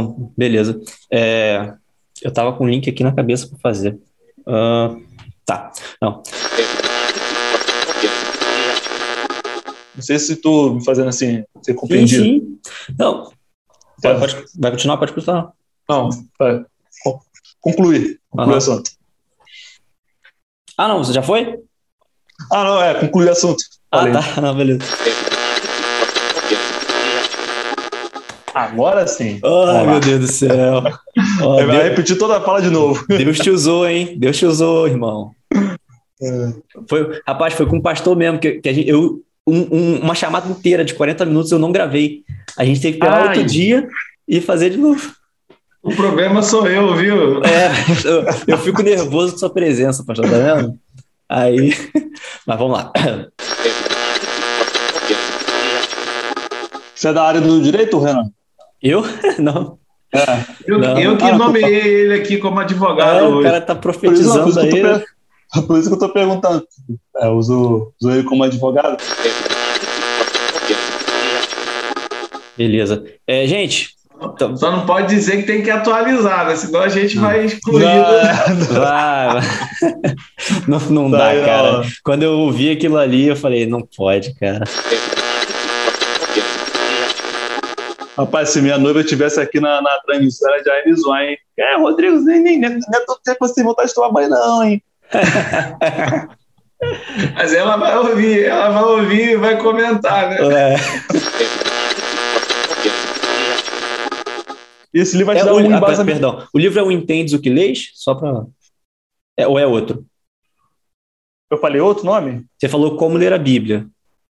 Não, 0.02 0.32
beleza. 0.38 0.80
É, 1.12 1.74
eu 2.22 2.32
tava 2.32 2.54
com 2.54 2.66
o 2.66 2.70
link 2.70 2.90
aqui 2.90 3.04
na 3.04 3.12
cabeça 3.12 3.48
para 3.48 3.58
fazer. 3.58 3.98
Uh, 4.40 5.04
tá, 5.46 5.72
não. 6.02 6.24
Não 9.96 10.04
sei 10.04 10.20
se 10.20 10.36
tu 10.36 10.76
me 10.76 10.86
fazendo 10.86 11.10
assim, 11.10 11.44
ser 11.64 11.74
compreendido. 11.74 12.24
Sim, 12.24 12.40
sim. 12.40 12.94
Não. 12.98 13.32
Pode, 14.02 14.20
pode, 14.20 14.46
vai 14.60 14.72
continuar? 14.72 14.98
Pode 14.98 15.14
continuar. 15.14 15.52
Não, 15.90 16.10
vai. 16.38 16.64
Concluir. 17.60 18.20
Concluir 18.30 18.54
o 18.54 18.58
assunto. 18.58 18.92
Ah, 20.78 20.88
não, 20.88 21.04
você 21.04 21.12
já 21.12 21.24
foi? 21.24 21.60
Ah, 22.52 22.64
não, 22.64 22.82
é, 22.82 22.94
concluir 23.00 23.28
o 23.28 23.32
assunto. 23.32 23.64
Ah, 23.92 23.98
Falei. 24.00 24.14
tá, 24.14 24.22
não, 24.42 24.56
beleza. 24.56 24.84
Agora 28.58 29.06
sim. 29.06 29.40
Ai, 29.44 29.86
meu 29.86 30.00
Deus 30.00 30.20
do 30.20 30.28
céu. 30.28 30.84
Oh, 31.42 31.56
vai 31.56 31.66
Deus... 31.66 31.84
repetir 31.84 32.18
toda 32.18 32.38
a 32.38 32.42
fala 32.42 32.62
de 32.62 32.70
novo. 32.70 33.04
Deus 33.10 33.40
te 33.40 33.50
usou, 33.50 33.88
hein? 33.88 34.16
Deus 34.18 34.38
te 34.38 34.46
usou, 34.46 34.88
irmão. 34.88 35.32
É. 36.22 36.54
Foi, 36.88 37.22
rapaz, 37.28 37.54
foi 37.54 37.66
com 37.66 37.78
o 37.78 37.82
pastor 37.82 38.16
mesmo 38.16 38.40
que, 38.40 38.54
que 38.54 38.74
gente, 38.74 38.88
eu, 38.88 39.22
um, 39.48 39.60
um, 39.72 40.00
uma 40.00 40.14
chamada 40.14 40.48
inteira 40.50 40.86
de 40.86 40.94
40 40.94 41.26
minutos 41.26 41.52
eu 41.52 41.60
não 41.60 41.72
gravei. 41.72 42.24
A 42.56 42.64
gente 42.66 42.82
teve 42.82 42.94
que 42.94 43.00
pegar 43.00 43.22
Ai. 43.22 43.28
outro 43.30 43.46
dia 43.46 43.88
e 44.28 44.42
fazer 44.42 44.72
de 44.72 44.78
novo. 44.78 45.12
O 45.82 45.96
problema 45.96 46.42
sou 46.44 46.68
eu, 46.68 46.96
viu? 46.96 47.44
É, 47.44 47.72
eu, 48.06 48.26
eu 48.48 48.58
fico 48.58 48.84
nervoso 48.84 49.34
com 49.34 49.40
sua 49.40 49.50
presença, 49.50 50.04
pastor, 50.04 50.30
tá 50.30 50.38
vendo? 50.38 50.78
Aí, 51.30 51.74
mas 52.46 52.60
vamos 52.60 52.78
lá. 52.78 52.92
Você 56.94 57.08
é 57.10 57.14
da 57.14 57.24
área 57.24 57.42
do 57.42 57.62
direito, 57.62 58.00
Renan? 58.00 58.32
Eu? 58.82 59.04
Não. 59.40 59.78
É. 60.14 60.22
Eu, 60.66 60.80
não. 60.80 60.98
eu, 60.98 61.18
que 61.18 61.26
ah, 61.26 61.38
nomeei 61.38 61.76
ele 61.84 62.14
aqui 62.14 62.38
como 62.38 62.60
advogado. 62.60 63.26
É, 63.26 63.28
o 63.28 63.44
cara 63.44 63.60
tá 63.60 63.76
profetizando 63.76 64.44
por 64.44 64.50
isso, 64.50 64.60
aí. 64.60 65.04
Por 65.66 65.80
isso 65.80 65.88
que 65.88 65.96
eu 65.96 66.00
tô 66.00 66.10
perguntando. 66.10 66.66
É, 67.18 67.30
uso, 67.30 67.94
uso 68.02 68.12
ele 68.12 68.24
como 68.24 68.44
advogado. 68.44 68.98
Beleza. 72.58 73.06
É, 73.26 73.48
gente. 73.48 73.96
Então... 74.22 74.58
Só 74.58 74.72
não 74.72 74.86
pode 74.86 75.08
dizer 75.08 75.38
que 75.38 75.44
tem 75.44 75.62
que 75.62 75.70
atualizar, 75.70 76.48
né? 76.48 76.56
senão 76.56 76.82
a 76.82 76.90
gente 76.90 77.18
vai 77.18 77.46
excluir. 77.46 77.86
Não, 77.86 78.80
vai, 78.80 79.42
não, 80.68 80.80
não 80.90 81.12
dá, 81.12 81.34
cara. 81.46 81.82
Quando 82.04 82.24
eu 82.24 82.32
ouvi 82.32 82.72
aquilo 82.72 82.98
ali, 82.98 83.28
eu 83.28 83.36
falei, 83.36 83.66
não 83.66 83.82
pode, 83.82 84.34
cara. 84.34 84.66
Rapaz, 88.18 88.50
se 88.50 88.62
minha 88.62 88.80
noiva 88.80 89.02
estivesse 89.02 89.40
aqui 89.40 89.60
na, 89.60 89.80
na 89.80 90.00
transmissão, 90.00 90.52
ela 90.52 90.64
já 90.64 90.80
ia 90.80 90.86
me 90.86 90.96
zoar, 90.96 91.24
hein? 91.24 91.38
É, 91.56 91.78
Rodrigo, 91.78 92.18
nem, 92.22 92.42
nem, 92.42 92.58
nem, 92.58 92.72
não 92.72 93.00
é 93.00 93.06
todo 93.06 93.20
que 93.24 93.36
você 93.40 93.64
voltar 93.64 93.84
a 93.84 93.88
tomar 93.88 94.12
banho, 94.12 94.30
não, 94.30 94.64
hein? 94.64 94.82
Mas 97.36 97.54
ela 97.54 97.78
vai 97.78 97.96
ouvir, 97.98 98.46
ela 98.46 98.70
vai 98.70 98.84
ouvir 98.84 99.30
e 99.32 99.36
vai 99.38 99.62
comentar, 99.62 100.30
né? 100.30 100.38
É. 100.38 100.76
Esse 104.94 105.16
livro 105.16 105.28
vai 105.28 105.36
te 105.36 105.42
é 105.42 105.46
dar 105.46 105.54
um 105.54 105.60
embasamento. 105.60 106.20
Perdão, 106.20 106.48
o 106.52 106.58
livro 106.58 106.80
é 106.80 106.84
o 106.84 106.92
Entendes 106.92 107.34
o 107.34 107.40
que 107.40 107.50
lês? 107.50 107.92
Só 107.94 108.16
para... 108.16 108.46
É, 109.38 109.48
ou 109.48 109.60
é 109.60 109.68
outro? 109.68 110.04
Eu 111.52 111.60
falei 111.60 111.80
outro 111.80 112.04
nome? 112.06 112.46
Você 112.58 112.68
falou 112.68 112.98
Como 112.98 113.18
Ler 113.18 113.32
a 113.32 113.38
Bíblia. 113.38 113.88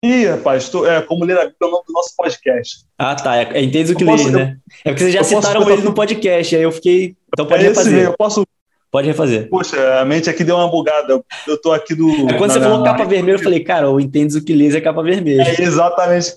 Ih, 0.03 0.25
rapaz, 0.25 0.67
tô, 0.67 0.83
é, 0.83 0.99
como 0.99 1.23
ler 1.23 1.37
a 1.37 1.41
Bíblia 1.41 1.57
é 1.61 1.65
o 1.65 1.69
nome 1.69 1.83
do 1.87 1.93
nosso 1.93 2.15
podcast. 2.17 2.85
Ah, 2.97 3.13
tá. 3.13 3.37
É, 3.37 3.43
é 3.53 3.61
entende 3.61 3.93
o 3.93 3.95
que 3.95 4.03
lê, 4.03 4.31
né? 4.31 4.57
É 4.83 4.89
porque 4.89 5.03
vocês 5.03 5.13
já 5.13 5.23
citaram 5.23 5.69
ele 5.69 5.83
no 5.83 5.93
podcast, 5.93 6.55
aí 6.55 6.63
eu 6.63 6.71
fiquei. 6.71 7.15
Então 7.31 7.45
pode 7.45 7.63
é 7.63 7.67
refazer. 7.67 7.93
Mesmo, 7.93 8.09
eu 8.09 8.17
posso. 8.17 8.43
Pode 8.89 9.07
refazer. 9.07 9.47
Poxa, 9.47 9.99
a 9.99 10.03
mente 10.03 10.27
aqui 10.27 10.43
deu 10.43 10.55
uma 10.55 10.67
bugada. 10.67 11.13
Eu, 11.13 11.23
eu 11.47 11.61
tô 11.61 11.71
aqui 11.71 11.93
do. 11.93 12.09
É, 12.09 12.33
quando 12.33 12.47
na, 12.47 12.53
você 12.55 12.59
falou 12.59 12.79
na, 12.79 12.85
capa 12.85 13.03
na... 13.03 13.09
vermelha, 13.09 13.35
eu 13.35 13.43
falei, 13.43 13.59
cara, 13.63 13.91
o 13.91 13.99
Entendes 13.99 14.35
o 14.35 14.43
que 14.43 14.55
lê 14.55 14.75
é 14.75 14.81
capa 14.81 15.03
vermelha. 15.03 15.43
É, 15.43 15.61
exatamente. 15.61 16.35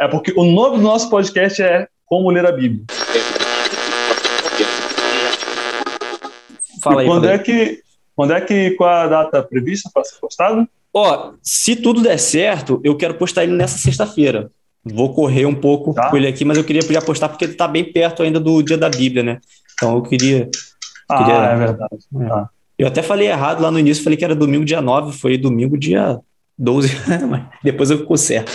É 0.00 0.08
porque 0.08 0.32
o 0.36 0.42
nome 0.42 0.78
do 0.78 0.82
nosso 0.82 1.08
podcast 1.08 1.62
é 1.62 1.86
Como 2.04 2.28
Ler 2.30 2.46
a 2.46 2.50
Bíblia. 2.50 2.84
Fala 6.82 7.00
aí. 7.00 7.06
E 7.06 7.08
quando, 7.08 7.28
é 7.28 7.38
que, 7.38 7.80
quando 8.16 8.32
é 8.32 8.40
que. 8.40 8.72
Qual 8.72 8.90
a 8.90 9.06
data 9.06 9.40
prevista 9.40 9.88
para 9.94 10.02
ser 10.02 10.18
postado? 10.18 10.68
Ó, 10.94 11.32
se 11.42 11.74
tudo 11.76 12.00
der 12.02 12.18
certo, 12.18 12.80
eu 12.84 12.96
quero 12.96 13.14
postar 13.14 13.42
ele 13.42 13.52
nessa 13.52 13.76
sexta-feira. 13.78 14.50
Vou 14.84 15.12
correr 15.14 15.44
um 15.46 15.54
pouco 15.54 15.92
Tá. 15.94 16.08
com 16.10 16.16
ele 16.16 16.26
aqui, 16.28 16.44
mas 16.44 16.56
eu 16.58 16.64
queria 16.64 16.82
podia 16.82 16.98
apostar 16.98 17.28
porque 17.28 17.44
ele 17.44 17.54
tá 17.54 17.66
bem 17.66 17.84
perto 17.90 18.22
ainda 18.22 18.38
do 18.38 18.62
dia 18.62 18.76
da 18.78 18.88
Bíblia, 18.88 19.22
né? 19.22 19.38
Então 19.74 19.96
eu 19.96 20.02
queria. 20.02 20.48
Ah, 21.08 21.18
Queria- 21.18 21.34
é 21.40 21.56
verdade. 21.56 21.96
É. 22.20 22.26
Tá. 22.28 22.48
Eu 22.78 22.86
até 22.86 23.02
falei 23.02 23.28
errado 23.28 23.60
lá 23.62 23.70
no 23.70 23.78
início, 23.78 24.02
falei 24.04 24.16
que 24.16 24.24
era 24.24 24.34
domingo 24.34 24.64
dia 24.64 24.80
9, 24.80 25.16
foi 25.16 25.36
domingo 25.38 25.76
dia 25.78 26.18
12, 26.58 26.88
mas 27.28 27.42
depois 27.62 27.90
eu 27.90 28.04
conserto. 28.04 28.50